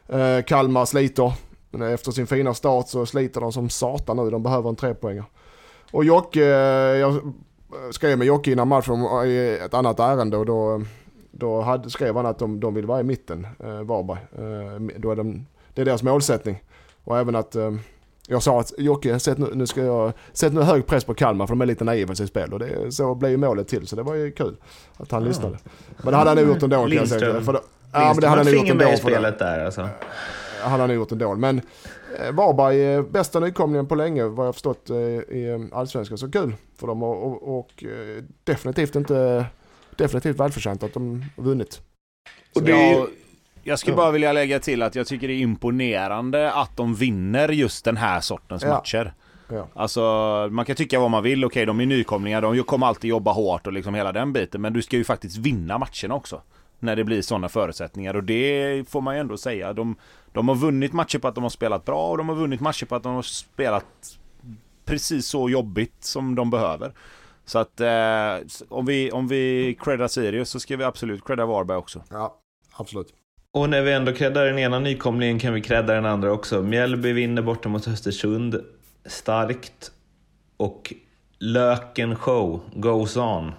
Eh, 0.09 0.43
Kalmar 0.47 0.85
sliter. 0.85 1.33
Men 1.71 1.83
efter 1.83 2.13
sin 2.13 2.27
fina 2.27 2.55
start 2.55 2.89
så 2.89 3.07
sliter 3.07 3.41
de 3.41 3.53
som 3.53 3.69
satan 3.69 4.17
nu. 4.17 4.31
De 4.31 4.43
behöver 4.43 4.69
en 4.69 4.77
trepoängare. 4.77 5.27
Och 5.91 6.05
Jocke, 6.05 6.45
eh, 6.45 6.97
jag 6.99 7.35
skrev 7.91 8.19
med 8.19 8.27
Jocke 8.27 8.53
innan 8.53 8.69
matchen 8.69 9.01
i 9.27 9.57
eh, 9.59 9.65
ett 9.65 9.75
annat 9.75 10.01
ärende 10.01 10.37
och 10.37 10.47
då, 10.47 10.83
då 11.31 11.61
hade, 11.61 11.91
skrev 11.91 12.17
han 12.17 12.27
att 12.27 12.39
de, 12.39 12.61
de 12.61 12.75
vill 12.75 12.87
vara 12.87 13.01
i 13.01 13.05
mitten, 13.05 13.47
eh, 13.61 13.83
Varberg. 13.83 14.19
Eh, 14.33 14.99
då 14.99 15.11
är 15.11 15.17
de, 15.17 15.47
det 15.77 15.83
är 15.83 15.85
deras 15.85 16.03
målsättning. 16.03 16.63
Och 17.05 17.19
även 17.19 17.37
att 17.37 17.55
eh, 17.55 17.73
jag 18.29 18.43
sa 18.43 18.61
att 18.61 18.73
Jocke, 18.79 19.19
sätt 19.19 19.39
nu, 19.39 19.51
nu 19.55 19.67
ska 19.67 19.83
jag, 19.85 20.13
sätt 20.33 20.53
nu 20.53 20.61
hög 20.63 20.87
press 20.87 21.05
på 21.05 21.15
Kalmar 21.15 21.47
för 21.47 21.55
de 21.55 21.61
är 21.61 21.67
lite 21.67 21.85
naiva 21.85 22.13
i 22.13 22.17
sitt 22.17 22.29
spel. 22.29 22.53
Och 22.53 22.59
det, 22.59 22.93
så 22.93 23.15
blev 23.15 23.31
ju 23.31 23.37
målet 23.37 23.69
till, 23.69 23.87
så 23.87 23.97
det 23.97 24.03
var 24.03 24.15
ju 24.15 24.33
kul 24.33 24.57
att 24.97 25.11
han 25.11 25.25
lyssnade. 25.25 25.59
Men 26.03 26.13
det 26.13 26.17
hade 26.17 26.31
han 26.31 26.37
nog 26.39 26.49
gjort 26.55 26.63
ändå 26.63 26.77
kan 26.77 26.93
jag 26.93 27.09
säga. 27.09 27.41
För 27.41 27.53
då, 27.53 27.61
ja, 27.93 27.99
men 28.13 28.21
det 28.21 28.29
hade 28.29 28.43
han 28.45 28.53
nog 28.53 28.55
gjort 28.55 28.71
ändå. 28.71 28.85
i 28.85 28.87
För 28.87 28.93
det, 28.93 29.17
spelet 29.17 29.39
där 29.39 29.65
alltså. 29.65 29.89
han 30.63 30.71
hade 30.81 30.87
nog 30.87 30.97
gjort 30.97 31.13
ändå. 31.13 31.35
Men 31.35 31.61
eh, 32.21 32.33
Varberg, 32.33 32.95
eh, 32.95 33.03
bästa 33.03 33.41
nykomlingen 33.41 33.87
på 33.87 33.95
länge 33.95 34.25
vad 34.25 34.47
jag 34.47 34.55
förstått 34.55 34.91
eh, 34.91 34.97
i 34.97 35.69
eh, 35.73 35.79
Allsvenskan. 35.79 36.19
Så 36.19 36.31
kul 36.31 36.55
för 36.79 36.87
dem 36.87 37.03
och, 37.03 37.27
och, 37.27 37.59
och 37.59 37.85
definitivt 38.45 38.95
inte, 38.97 39.47
definitivt 39.97 40.41
välförtjänt 40.41 40.83
att 40.83 40.95
de 40.95 41.25
vunnit. 41.37 41.81
Och 42.55 42.63
det 42.63 42.73
är 42.73 42.95
ju- 42.99 43.07
Jag, 43.67 43.79
skulle 43.79 43.97
bara 43.97 44.11
vilja 44.11 44.33
lägga 44.33 44.61
till 44.61 44.83
att 44.83 44.95
jag 44.95 45.07
tycker 45.07 45.29
det 45.29 45.35
är 45.35 45.41
imponerande 45.41 46.53
att 46.53 46.77
de 46.77 46.95
vinner 46.95 47.49
just 47.49 47.85
den 47.85 47.97
här 47.97 48.21
sortens 48.21 48.63
Ja. 48.63 48.69
matcher. 48.69 49.15
Ja. 49.49 49.69
Alltså, 49.75 50.01
man 50.51 50.65
kan 50.65 50.77
tycka 50.77 51.01
vad 51.01 51.11
man 51.11 51.23
vill. 51.23 51.45
Okej, 51.45 51.67
de 51.67 51.81
är 51.81 51.87
nykomlingar. 51.87 52.43
De 52.43 52.63
kommer 52.63 52.87
alltid 52.87 53.09
jobba 53.11 53.33
hårt 53.33 53.67
och 53.67 53.73
liksom 53.73 53.95
hela 53.95 54.13
den 54.13 54.33
biten. 54.33 54.61
Men 54.61 54.73
du 54.73 54.83
ska 54.83 54.97
ju 54.97 55.05
faktiskt 55.05 55.37
vinna 55.37 55.79
matcherna 55.79 56.15
också. 56.15 56.43
När 56.79 56.97
det 56.97 57.05
blir 57.05 57.23
sådana 57.23 57.49
förutsättningar. 57.49 58.15
Och 58.17 58.25
det 58.25 58.85
får 58.89 59.01
man 59.01 59.15
ju 59.15 59.21
ändå 59.21 59.37
säga. 59.37 59.73
De, 59.73 59.97
de 60.33 60.49
har 60.49 60.55
vunnit 60.55 60.93
matcher 60.93 61.19
på 61.19 61.29
att 61.29 61.35
de 61.35 61.45
har 61.45 61.51
spelat 61.51 61.85
bra 61.85 62.11
och 62.11 62.17
de 62.19 62.29
har 62.29 62.37
vunnit 62.37 62.61
matcher 62.61 62.87
på 62.87 62.95
att 62.95 63.03
de 63.03 63.15
har 63.15 63.23
spelat 63.23 64.19
precis 64.85 65.27
så 65.27 65.51
jobbigt 65.51 66.05
som 66.05 66.35
de 66.35 66.51
behöver. 66.51 66.93
Så 67.45 67.59
att 67.59 67.81
eh, 67.81 68.47
om 68.69 68.87
vi, 68.87 69.11
om 69.13 69.29
vi 69.29 69.77
creddar 69.81 70.09
Sirius 70.09 70.51
så 70.51 70.61
ska 70.61 70.77
vi 70.77 70.85
absolut 70.85 71.25
credda 71.25 71.47
Varberg 71.47 71.77
också. 71.77 72.03
ja, 72.11 72.37
absolut. 72.77 73.15
Och 73.57 73.71
när 73.71 73.83
vi 73.83 73.93
ändå 73.93 74.13
creddar 74.13 74.45
den 74.45 74.59
ena 74.59 74.79
nykomlingen 74.79 75.39
kan 75.39 75.55
vi 75.55 75.61
credda 75.61 75.95
den 75.95 76.07
andra 76.07 76.33
också. 76.33 76.63
Mjällby 76.63 77.13
vinner 77.13 77.43
borta 77.43 77.69
mot 77.69 77.89
Östersund 77.89 78.61
starkt. 79.07 79.91
Och 80.57 80.93
Löken 81.39 82.17
Show 82.17 82.61
goes 82.75 83.17
on. 83.17 83.53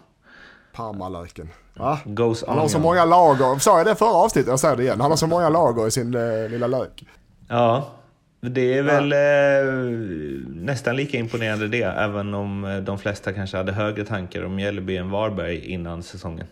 Parmalöken. 0.73 1.49
Va? 1.73 1.99
Goes 2.05 2.43
on. 2.43 2.49
Han 2.49 2.57
har 2.57 2.67
så 2.67 2.79
många 2.79 3.05
lager. 3.05 3.59
Sa 3.59 3.77
jag 3.77 3.87
det 3.87 3.95
förra 3.95 4.09
avsnittet? 4.09 4.49
Jag 4.49 4.59
säger 4.59 4.75
det 4.75 4.83
igen. 4.83 5.01
Han 5.01 5.11
har 5.11 5.17
så 5.17 5.27
många 5.27 5.49
lager 5.49 5.87
i 5.87 5.91
sin 5.91 6.15
eh, 6.15 6.49
lilla 6.49 6.67
lök. 6.67 7.05
Ja, 7.47 7.91
det 8.41 8.77
är 8.77 8.83
väl 8.83 9.13
eh, 9.13 9.73
nästan 10.63 10.95
lika 10.95 11.17
imponerande 11.17 11.67
det, 11.67 11.83
även 11.83 12.33
om 12.33 12.65
eh, 12.65 12.77
de 12.77 12.99
flesta 12.99 13.33
kanske 13.33 13.57
hade 13.57 13.71
högre 13.71 14.05
tankar 14.05 14.43
om 14.43 14.55
Mjällby 14.55 14.97
än 14.97 15.09
Varberg 15.11 15.57
innan 15.57 16.03
säsongen. 16.03 16.47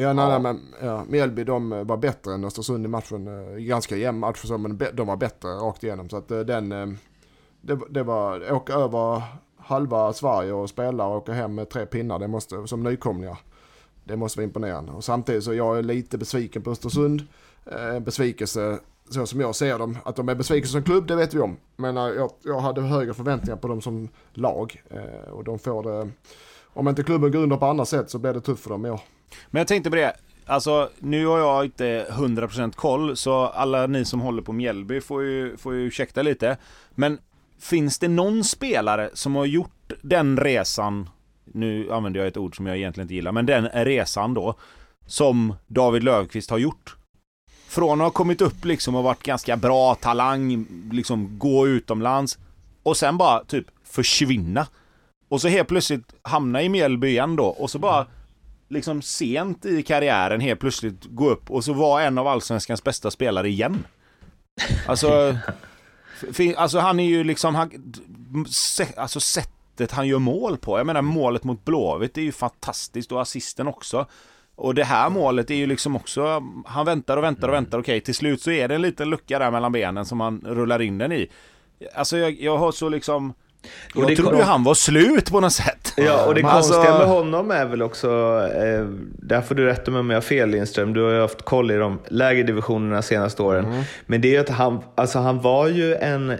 Ja, 0.00 0.12
nej, 0.12 0.28
nej, 0.28 0.40
men 0.40 0.74
ja, 0.82 1.04
Mjällby 1.08 1.44
de 1.44 1.70
var 1.86 1.96
bättre 1.96 2.34
än 2.34 2.44
Östersund 2.44 2.84
i 2.84 2.88
matchen. 2.88 3.26
Eh, 3.26 3.58
Ganska 3.58 3.96
jämn 3.96 4.18
match 4.18 4.42
så, 4.44 4.58
men 4.58 4.78
de 4.94 5.06
var 5.06 5.16
bättre 5.16 5.48
rakt 5.48 5.84
igenom. 5.84 6.08
Så 6.08 6.16
att 6.16 6.30
eh, 6.30 6.40
den, 6.40 6.72
eh, 6.72 6.86
det, 7.60 7.78
det 7.90 8.02
var 8.02 8.52
åka 8.52 8.72
över 8.72 9.22
halva 9.56 10.12
Sverige 10.12 10.52
och 10.52 10.68
spela 10.70 11.06
och 11.06 11.16
åka 11.16 11.32
hem 11.32 11.54
med 11.54 11.68
tre 11.68 11.86
pinnar. 11.86 12.18
Det 12.18 12.28
måste, 12.28 12.66
som 12.66 12.82
nykomlingar. 12.82 13.38
Det 14.04 14.16
måste 14.16 14.38
vara 14.38 14.44
imponerande. 14.44 14.92
Och 14.92 15.04
samtidigt 15.04 15.44
så 15.44 15.54
jag 15.54 15.78
är 15.78 15.82
lite 15.82 16.18
besviken 16.18 16.62
på 16.62 16.70
Östersund. 16.70 17.22
Eh, 17.66 18.00
besvikelse 18.00 18.78
så 19.10 19.26
som 19.26 19.40
jag 19.40 19.54
ser 19.54 19.78
dem. 19.78 19.98
Att 20.04 20.16
de 20.16 20.28
är 20.28 20.34
besvikna 20.34 20.66
som 20.68 20.82
klubb, 20.82 21.06
det 21.06 21.16
vet 21.16 21.34
vi 21.34 21.40
om. 21.40 21.56
Men 21.76 21.96
jag, 21.96 22.30
jag 22.42 22.60
hade 22.60 22.80
högre 22.80 23.14
förväntningar 23.14 23.56
på 23.56 23.68
dem 23.68 23.80
som 23.80 24.08
lag. 24.32 24.82
Eh, 24.90 25.30
och 25.32 25.44
de 25.44 25.58
får 25.58 25.82
det... 25.82 26.10
Om 26.64 26.88
inte 26.88 27.02
klubben 27.02 27.32
går 27.32 27.38
under 27.38 27.56
på 27.56 27.66
andra 27.66 27.84
sätt 27.84 28.10
så 28.10 28.18
blir 28.18 28.32
det 28.32 28.40
tufft 28.40 28.62
för 28.62 28.70
dem 28.70 28.86
i 28.86 28.90
år. 28.90 29.00
Men 29.50 29.60
jag 29.60 29.68
tänkte 29.68 29.90
på 29.90 29.96
det. 29.96 30.12
Alltså, 30.46 30.90
nu 30.98 31.26
har 31.26 31.38
jag 31.38 31.64
inte 31.64 32.06
100% 32.10 32.72
koll, 32.72 33.16
så 33.16 33.46
alla 33.46 33.86
ni 33.86 34.04
som 34.04 34.20
håller 34.20 34.42
på 34.42 34.52
Mjällby 34.52 35.00
får 35.00 35.22
ju, 35.22 35.56
får 35.56 35.74
ju 35.74 35.80
ursäkta 35.80 36.22
lite. 36.22 36.56
Men 36.90 37.18
finns 37.60 37.98
det 37.98 38.08
någon 38.08 38.44
spelare 38.44 39.10
som 39.14 39.36
har 39.36 39.44
gjort 39.44 39.92
den 40.02 40.36
resan, 40.36 41.08
nu 41.44 41.92
använder 41.92 42.20
jag 42.20 42.28
ett 42.28 42.36
ord 42.36 42.56
som 42.56 42.66
jag 42.66 42.76
egentligen 42.76 43.04
inte 43.04 43.14
gillar, 43.14 43.32
men 43.32 43.46
den 43.46 43.68
resan 43.68 44.34
då, 44.34 44.54
som 45.06 45.54
David 45.66 46.04
Löfqvist 46.04 46.50
har 46.50 46.58
gjort? 46.58 46.96
Från 47.68 48.00
att 48.00 48.04
ha 48.04 48.10
kommit 48.10 48.40
upp 48.40 48.64
liksom 48.64 48.94
och 48.94 49.04
varit 49.04 49.22
ganska 49.22 49.56
bra 49.56 49.94
talang, 49.94 50.66
liksom 50.92 51.38
gå 51.38 51.68
utomlands, 51.68 52.38
och 52.82 52.96
sen 52.96 53.18
bara 53.18 53.44
typ 53.44 53.66
försvinna. 53.84 54.66
Och 55.28 55.40
så 55.40 55.48
helt 55.48 55.68
plötsligt 55.68 56.14
hamna 56.22 56.62
i 56.62 56.68
Mjällby 56.68 57.08
igen 57.08 57.36
då, 57.36 57.44
och 57.44 57.70
så 57.70 57.78
bara 57.78 58.06
liksom 58.68 59.02
sent 59.02 59.66
i 59.66 59.82
karriären 59.82 60.40
helt 60.40 60.60
plötsligt 60.60 61.04
gå 61.04 61.30
upp 61.30 61.50
och 61.50 61.64
så 61.64 61.72
vara 61.72 62.02
en 62.02 62.18
av 62.18 62.26
allsvenskans 62.26 62.84
bästa 62.84 63.10
spelare 63.10 63.48
igen. 63.48 63.84
Alltså, 64.86 65.36
alltså 66.56 66.78
han 66.78 67.00
är 67.00 67.04
ju 67.04 67.24
liksom, 67.24 67.54
han, 67.54 67.70
alltså 68.96 69.20
sättet 69.20 69.92
han 69.92 70.08
gör 70.08 70.18
mål 70.18 70.56
på. 70.56 70.78
Jag 70.78 70.86
menar 70.86 71.02
målet 71.02 71.44
mot 71.44 71.64
Blåvitt 71.64 72.18
är 72.18 72.22
ju 72.22 72.32
fantastiskt 72.32 73.12
och 73.12 73.22
assisten 73.22 73.68
också. 73.68 74.06
Och 74.54 74.74
det 74.74 74.84
här 74.84 75.10
målet 75.10 75.50
är 75.50 75.54
ju 75.54 75.66
liksom 75.66 75.96
också, 75.96 76.42
han 76.66 76.86
väntar 76.86 77.16
och 77.16 77.24
väntar 77.24 77.48
och 77.48 77.54
väntar, 77.54 77.78
okej 77.78 78.00
till 78.00 78.14
slut 78.14 78.42
så 78.42 78.50
är 78.50 78.68
det 78.68 78.74
en 78.74 78.82
liten 78.82 79.10
lucka 79.10 79.38
där 79.38 79.50
mellan 79.50 79.72
benen 79.72 80.06
som 80.06 80.20
han 80.20 80.40
rullar 80.46 80.82
in 80.82 80.98
den 80.98 81.12
i. 81.12 81.30
Alltså 81.94 82.18
jag, 82.18 82.40
jag 82.40 82.58
har 82.58 82.72
så 82.72 82.88
liksom, 82.88 83.34
Och 83.94 84.02
jag 84.02 84.08
det 84.08 84.16
trodde 84.16 84.36
kom- 84.36 84.46
han 84.46 84.64
var 84.64 84.74
slut 84.74 85.30
på 85.30 85.40
något 85.40 85.52
sätt. 85.52 85.92
Ja, 85.96 86.26
och 86.26 86.34
det 86.34 86.42
Men 86.42 86.50
konstiga 86.50 86.78
alltså- 86.80 86.98
med 86.98 87.08
honom 87.08 87.50
är 87.50 87.64
väl 87.64 87.82
också, 87.82 88.08
eh, 88.54 88.84
där 89.18 89.40
får 89.40 89.54
du 89.54 89.66
rätta 89.66 89.90
mig 89.90 90.00
om 90.00 90.10
jag 90.10 90.16
har 90.16 90.20
fel 90.22 90.48
Lindström, 90.50 90.92
du 90.94 91.02
har 91.02 91.10
ju 91.10 91.20
haft 91.20 91.42
koll 91.42 91.70
i 91.70 91.76
de 91.76 91.98
lägre 92.08 92.42
divisionerna 92.42 93.02
senaste 93.02 93.42
åren. 93.42 93.82
Men 94.06 94.20
det 94.20 94.28
är 94.28 94.32
ju 94.32 94.38
att 94.38 94.48
han, 94.48 94.80
alltså 94.94 95.18
han 95.18 95.40
var 95.40 95.68
ju 95.68 95.94
en, 95.94 96.32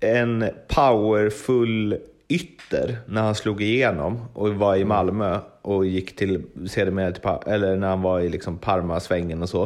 en 0.00 0.44
powerful 0.68 1.98
ytter 2.28 2.96
när 3.06 3.22
han 3.22 3.34
slog 3.34 3.62
igenom 3.62 4.24
och 4.34 4.48
var 4.54 4.76
i 4.76 4.84
Malmö 4.84 5.38
och 5.62 5.86
gick 5.86 6.16
till, 6.16 6.42
sedermera 6.68 7.12
till, 7.12 7.52
eller 7.52 7.76
när 7.76 7.88
han 7.88 8.02
var 8.02 8.20
i 8.20 8.28
liksom 8.28 8.58
Parma-svängen 8.58 9.42
och 9.42 9.48
så. 9.48 9.62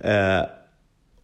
Eh, 0.00 0.40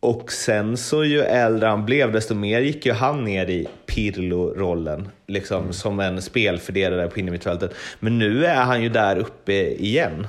och 0.01 0.33
sen 0.33 0.77
så 0.77 1.05
ju 1.05 1.21
äldre 1.21 1.67
han 1.69 1.85
blev, 1.85 2.13
desto 2.13 2.35
mer 2.35 2.61
gick 2.61 2.87
ju 2.87 2.93
han 2.93 3.25
ner 3.25 3.47
i 3.51 3.67
Pirlo-rollen. 3.91 5.09
Liksom 5.27 5.61
mm. 5.61 5.73
som 5.73 6.01
en 6.01 6.23
spelfördelare 6.23 7.09
på 7.09 7.21
innermittfältet. 7.21 7.75
Men 8.01 8.19
nu 8.19 8.47
är 8.47 8.63
han 8.63 8.83
ju 8.83 8.89
där 8.89 9.19
uppe 9.19 9.53
igen. 9.83 10.27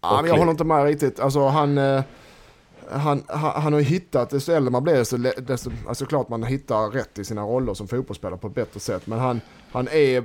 Ja, 0.00 0.18
men 0.22 0.30
jag 0.30 0.38
håller 0.38 0.50
inte 0.50 0.64
med 0.64 0.84
riktigt. 0.84 1.20
Alltså 1.20 1.46
han... 1.46 1.78
Eh, 1.78 2.02
han, 2.92 3.22
han, 3.28 3.62
han 3.62 3.72
har 3.72 3.80
hittat, 3.80 4.30
desto 4.30 4.52
äldre 4.52 4.70
man 4.70 4.82
blir 4.82 4.94
desto, 4.94 5.16
desto 5.38 5.70
alltså 5.88 6.06
klart 6.06 6.28
man 6.28 6.42
hittar 6.42 6.90
rätt 6.90 7.18
i 7.18 7.24
sina 7.24 7.42
roller 7.42 7.74
som 7.74 7.88
fotbollsspelare 7.88 8.38
på 8.38 8.46
ett 8.46 8.54
bättre 8.54 8.80
sätt. 8.80 9.06
Men 9.06 9.18
han, 9.18 9.40
han 9.72 9.88
är, 9.88 10.24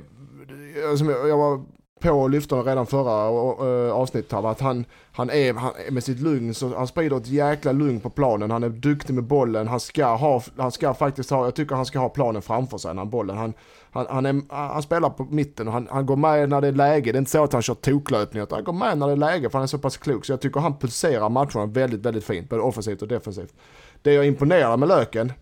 som 0.98 1.10
jag, 1.10 1.30
jag 1.30 1.38
var 1.38 1.64
på 2.00 2.28
lyftarna 2.28 2.62
redan 2.62 2.86
förra 2.86 3.30
uh, 3.66 3.94
avsnittet 3.94 4.32
här, 4.32 4.52
att 4.52 4.62
han, 4.62 4.86
han 5.12 5.30
är 5.30 5.54
han, 5.54 5.74
med 5.90 6.04
sitt 6.04 6.20
lugn, 6.20 6.54
så 6.54 6.76
han 6.76 6.88
sprider 6.88 7.18
ett 7.18 7.28
jäkla 7.28 7.72
lugn 7.72 8.00
på 8.00 8.10
planen, 8.10 8.52
han 8.52 8.64
är 8.64 8.70
duktig 8.70 9.14
med 9.14 9.24
bollen, 9.24 9.68
han 9.68 9.80
ska 9.80 10.06
ha, 10.06 10.42
han 10.58 10.72
ska 10.72 10.94
faktiskt 10.94 11.30
ha, 11.30 11.46
jag 11.46 11.56
tycker 11.56 11.76
han 11.76 11.86
ska 11.86 12.00
ha 12.00 12.10
planen 12.10 12.42
framför 12.42 12.78
sig 12.78 12.94
när 12.94 13.02
han 13.02 13.10
bollen. 13.10 13.38
Han, 13.38 13.54
han, 13.92 14.06
han, 14.10 14.26
är, 14.26 14.42
han 14.50 14.82
spelar 14.82 15.10
på 15.10 15.24
mitten 15.24 15.68
och 15.68 15.74
han, 15.74 15.88
han 15.92 16.06
går 16.06 16.16
med 16.16 16.50
när 16.50 16.62
det 16.62 16.68
är 16.68 16.72
läge, 16.72 17.12
det 17.12 17.18
är 17.18 17.20
inte 17.20 17.32
så 17.32 17.44
att 17.44 17.54
han 17.54 17.62
kör 17.62 17.76
toklöpningar, 17.76 18.44
utan 18.46 18.56
han 18.56 18.64
går 18.64 18.74
med 18.74 18.98
när 18.98 19.08
det 19.08 19.14
är 19.14 19.18
läge 19.18 19.50
för 19.50 19.58
han 19.58 19.64
är 19.64 19.68
så 19.68 19.78
pass 19.78 19.98
klok. 19.98 20.26
Så 20.26 20.32
jag 20.32 20.42
tycker 20.42 20.60
han 20.60 20.78
pulserar 20.78 21.30
matcherna 21.30 21.66
väldigt, 21.66 22.06
väldigt 22.06 22.24
fint, 22.24 22.50
både 22.50 22.62
offensivt 22.62 23.02
och 23.02 23.08
defensivt. 23.08 23.54
Det 24.02 24.14
jag 24.14 24.26
imponerar 24.26 24.78
med 24.78 24.90
Löken 24.90 25.34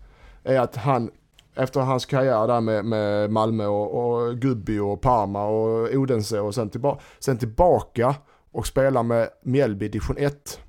är 0.44 0.60
att 0.60 0.76
han 0.76 1.10
efter 1.54 1.80
hans 1.80 2.06
karriär 2.06 2.46
där 2.46 2.60
med, 2.60 2.84
med 2.84 3.30
Malmö 3.30 3.66
och, 3.66 3.94
och 3.94 4.36
Gubbi 4.36 4.78
och 4.78 5.00
Parma 5.00 5.46
och 5.46 5.94
Odense 5.94 6.40
och 6.40 6.54
sen, 6.54 6.70
tillba 6.70 6.98
sen 7.18 7.38
tillbaka 7.38 8.14
och 8.52 8.66
spela 8.66 9.02
med 9.02 9.28
Mjällby 9.42 9.88
division 9.88 10.16
1. 10.18 10.60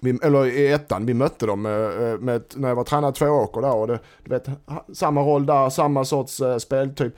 Vi, 0.00 0.18
eller 0.22 0.46
i 0.46 0.72
ettan, 0.72 1.06
vi 1.06 1.14
mötte 1.14 1.46
dem 1.46 1.62
med, 1.62 2.20
med, 2.20 2.42
när 2.56 2.68
jag 2.68 2.76
var 2.76 2.84
tränare 2.84 3.12
två 3.12 3.26
åker 3.26 3.60
där 3.60 3.74
och 3.76 3.86
det, 3.86 3.98
du 4.24 4.30
vet, 4.30 4.48
samma 4.92 5.20
roll 5.20 5.46
där, 5.46 5.70
samma 5.70 6.04
sorts 6.04 6.40
uh, 6.40 6.56
speltyp. 6.56 7.14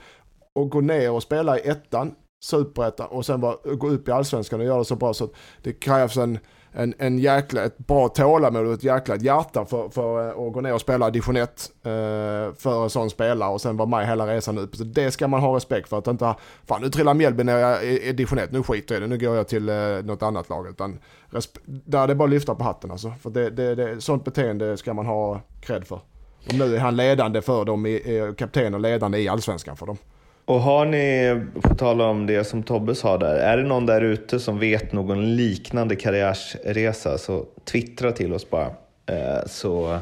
Och 0.55 0.69
gå 0.69 0.81
ner 0.81 1.11
och 1.11 1.23
spela 1.23 1.59
i 1.59 1.69
ettan, 1.69 2.15
superettan 2.45 3.07
och 3.07 3.25
sen 3.25 3.41
bara 3.41 3.75
gå 3.75 3.89
upp 3.89 4.07
i 4.07 4.11
allsvenskan 4.11 4.59
och 4.59 4.65
göra 4.65 4.77
det 4.77 4.85
så 4.85 4.95
bra 4.95 5.13
så 5.13 5.23
att 5.23 5.33
det 5.63 5.73
krävs 5.73 6.17
en 6.17 6.39
en, 6.71 6.93
en 6.97 7.19
jäkla, 7.19 7.63
ett 7.63 7.77
bra 7.77 8.07
tålamod 8.07 8.67
och 8.67 8.73
ett 8.73 8.83
jäkla 8.83 9.15
hjärta 9.15 9.65
för, 9.65 9.89
för 9.89 10.27
eh, 10.27 10.47
att 10.47 10.53
gå 10.53 10.61
ner 10.61 10.73
och 10.73 10.81
spela 10.81 11.09
division 11.09 11.37
1 11.37 11.71
eh, 11.83 11.91
för 12.57 12.83
en 12.83 12.89
sån 12.89 13.09
spelare 13.09 13.49
och 13.49 13.61
sen 13.61 13.77
vara 13.77 13.89
med 13.89 14.07
hela 14.07 14.27
resan 14.27 14.57
upp. 14.57 14.75
Så 14.75 14.83
det 14.83 15.11
ska 15.11 15.27
man 15.27 15.41
ha 15.41 15.55
respekt 15.55 15.89
för 15.89 15.97
att 15.97 16.07
inte, 16.07 16.35
fan 16.67 16.81
nu 16.81 16.89
trillar 16.89 17.13
Mjällby 17.13 17.43
ner 17.43 17.81
i, 17.81 18.09
i 18.09 18.11
division 18.11 18.39
1, 18.39 18.51
nu 18.51 18.63
skiter 18.63 18.95
jag 18.95 18.99
i 18.99 19.01
det, 19.01 19.07
nu 19.07 19.17
går 19.17 19.35
jag 19.35 19.47
till 19.47 19.69
eh, 19.69 19.75
något 20.03 20.23
annat 20.23 20.49
lag. 20.49 20.67
Utan 20.67 20.99
där 21.65 22.03
är 22.03 22.07
det 22.07 22.15
bara 22.15 22.23
att 22.23 22.29
lyfta 22.29 22.55
på 22.55 22.63
hatten 22.63 22.91
alltså. 22.91 23.13
För 23.21 23.29
det, 23.29 23.49
det, 23.49 23.75
det, 23.75 24.01
sånt 24.01 24.25
beteende 24.25 24.77
ska 24.77 24.93
man 24.93 25.05
ha 25.05 25.41
cred 25.61 25.87
för. 25.87 25.99
Och 26.47 26.53
nu 26.53 26.75
är 26.75 26.79
han 26.79 26.95
ledande 26.95 27.41
för 27.41 27.65
dem, 27.65 27.99
kapten 28.37 28.73
och 28.73 28.79
ledande 28.79 29.17
i 29.17 29.27
allsvenskan 29.27 29.77
för 29.77 29.85
dem. 29.85 29.97
Och 30.49 30.61
har 30.61 30.85
ni, 30.85 31.35
på 31.61 31.75
tal 31.75 32.01
om 32.01 32.25
det 32.25 32.43
som 32.43 32.63
Tobbe 32.63 32.95
sa 32.95 33.17
där, 33.17 33.35
är 33.35 33.57
det 33.57 33.63
någon 33.63 33.85
där 33.85 34.01
ute 34.01 34.39
som 34.39 34.59
vet 34.59 34.93
någon 34.93 35.35
liknande 35.35 35.95
karriärsresa 35.95 37.17
så 37.17 37.45
twittra 37.65 38.11
till 38.11 38.33
oss 38.33 38.49
bara. 38.49 38.65
Eh, 39.05 39.45
så 39.45 39.99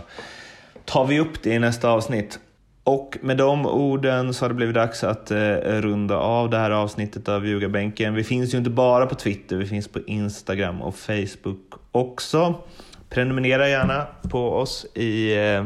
tar 0.86 1.06
vi 1.06 1.20
upp 1.20 1.44
det 1.44 1.50
i 1.50 1.60
nästa 1.60 1.90
avsnitt. 1.90 2.40
Och 2.84 3.18
med 3.22 3.38
de 3.38 3.66
orden 3.66 4.34
så 4.34 4.46
har 4.46 4.50
det 4.50 4.56
blivit 4.56 4.76
dags 4.76 5.04
att 5.04 5.32
eh, 5.32 5.56
runda 5.58 6.18
av 6.18 6.50
det 6.50 6.58
här 6.58 6.72
avsnittet 6.72 7.30
av 7.30 7.48
Ljugarbänken. 7.48 8.14
Vi 8.14 8.24
finns 8.24 8.54
ju 8.54 8.58
inte 8.58 8.70
bara 8.70 9.06
på 9.06 9.16
Twitter, 9.16 9.56
vi 9.56 9.66
finns 9.66 9.88
på 9.88 10.00
Instagram 10.08 10.82
och 10.82 10.96
Facebook 10.96 11.74
också. 11.92 12.56
Prenumerera 13.10 13.70
gärna 13.70 14.08
på 14.30 14.50
oss 14.54 14.86
i 14.94 15.36
eh, 15.38 15.66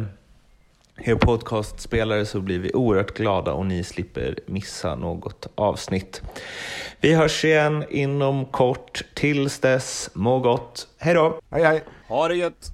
er 0.98 1.16
podcastspelare 1.16 2.26
så 2.26 2.42
blir 2.42 2.60
vi 2.60 2.72
oerhört 2.74 3.14
glada 3.14 3.54
och 3.54 3.66
ni 3.66 3.84
slipper 3.84 4.40
missa 4.46 4.96
något 4.96 5.48
avsnitt. 5.56 6.22
Vi 7.02 7.14
hörs 7.14 7.46
igen 7.46 7.86
inom 7.90 8.46
kort. 8.46 9.02
Tills 9.14 9.60
dess, 9.60 10.10
må 10.14 10.40
gott. 10.40 10.88
Hej 10.98 11.14
då! 11.14 11.40
Hej 11.52 11.64
hej! 11.64 11.84
Ha 12.08 12.28
det 12.28 12.36
gött! 12.36 12.72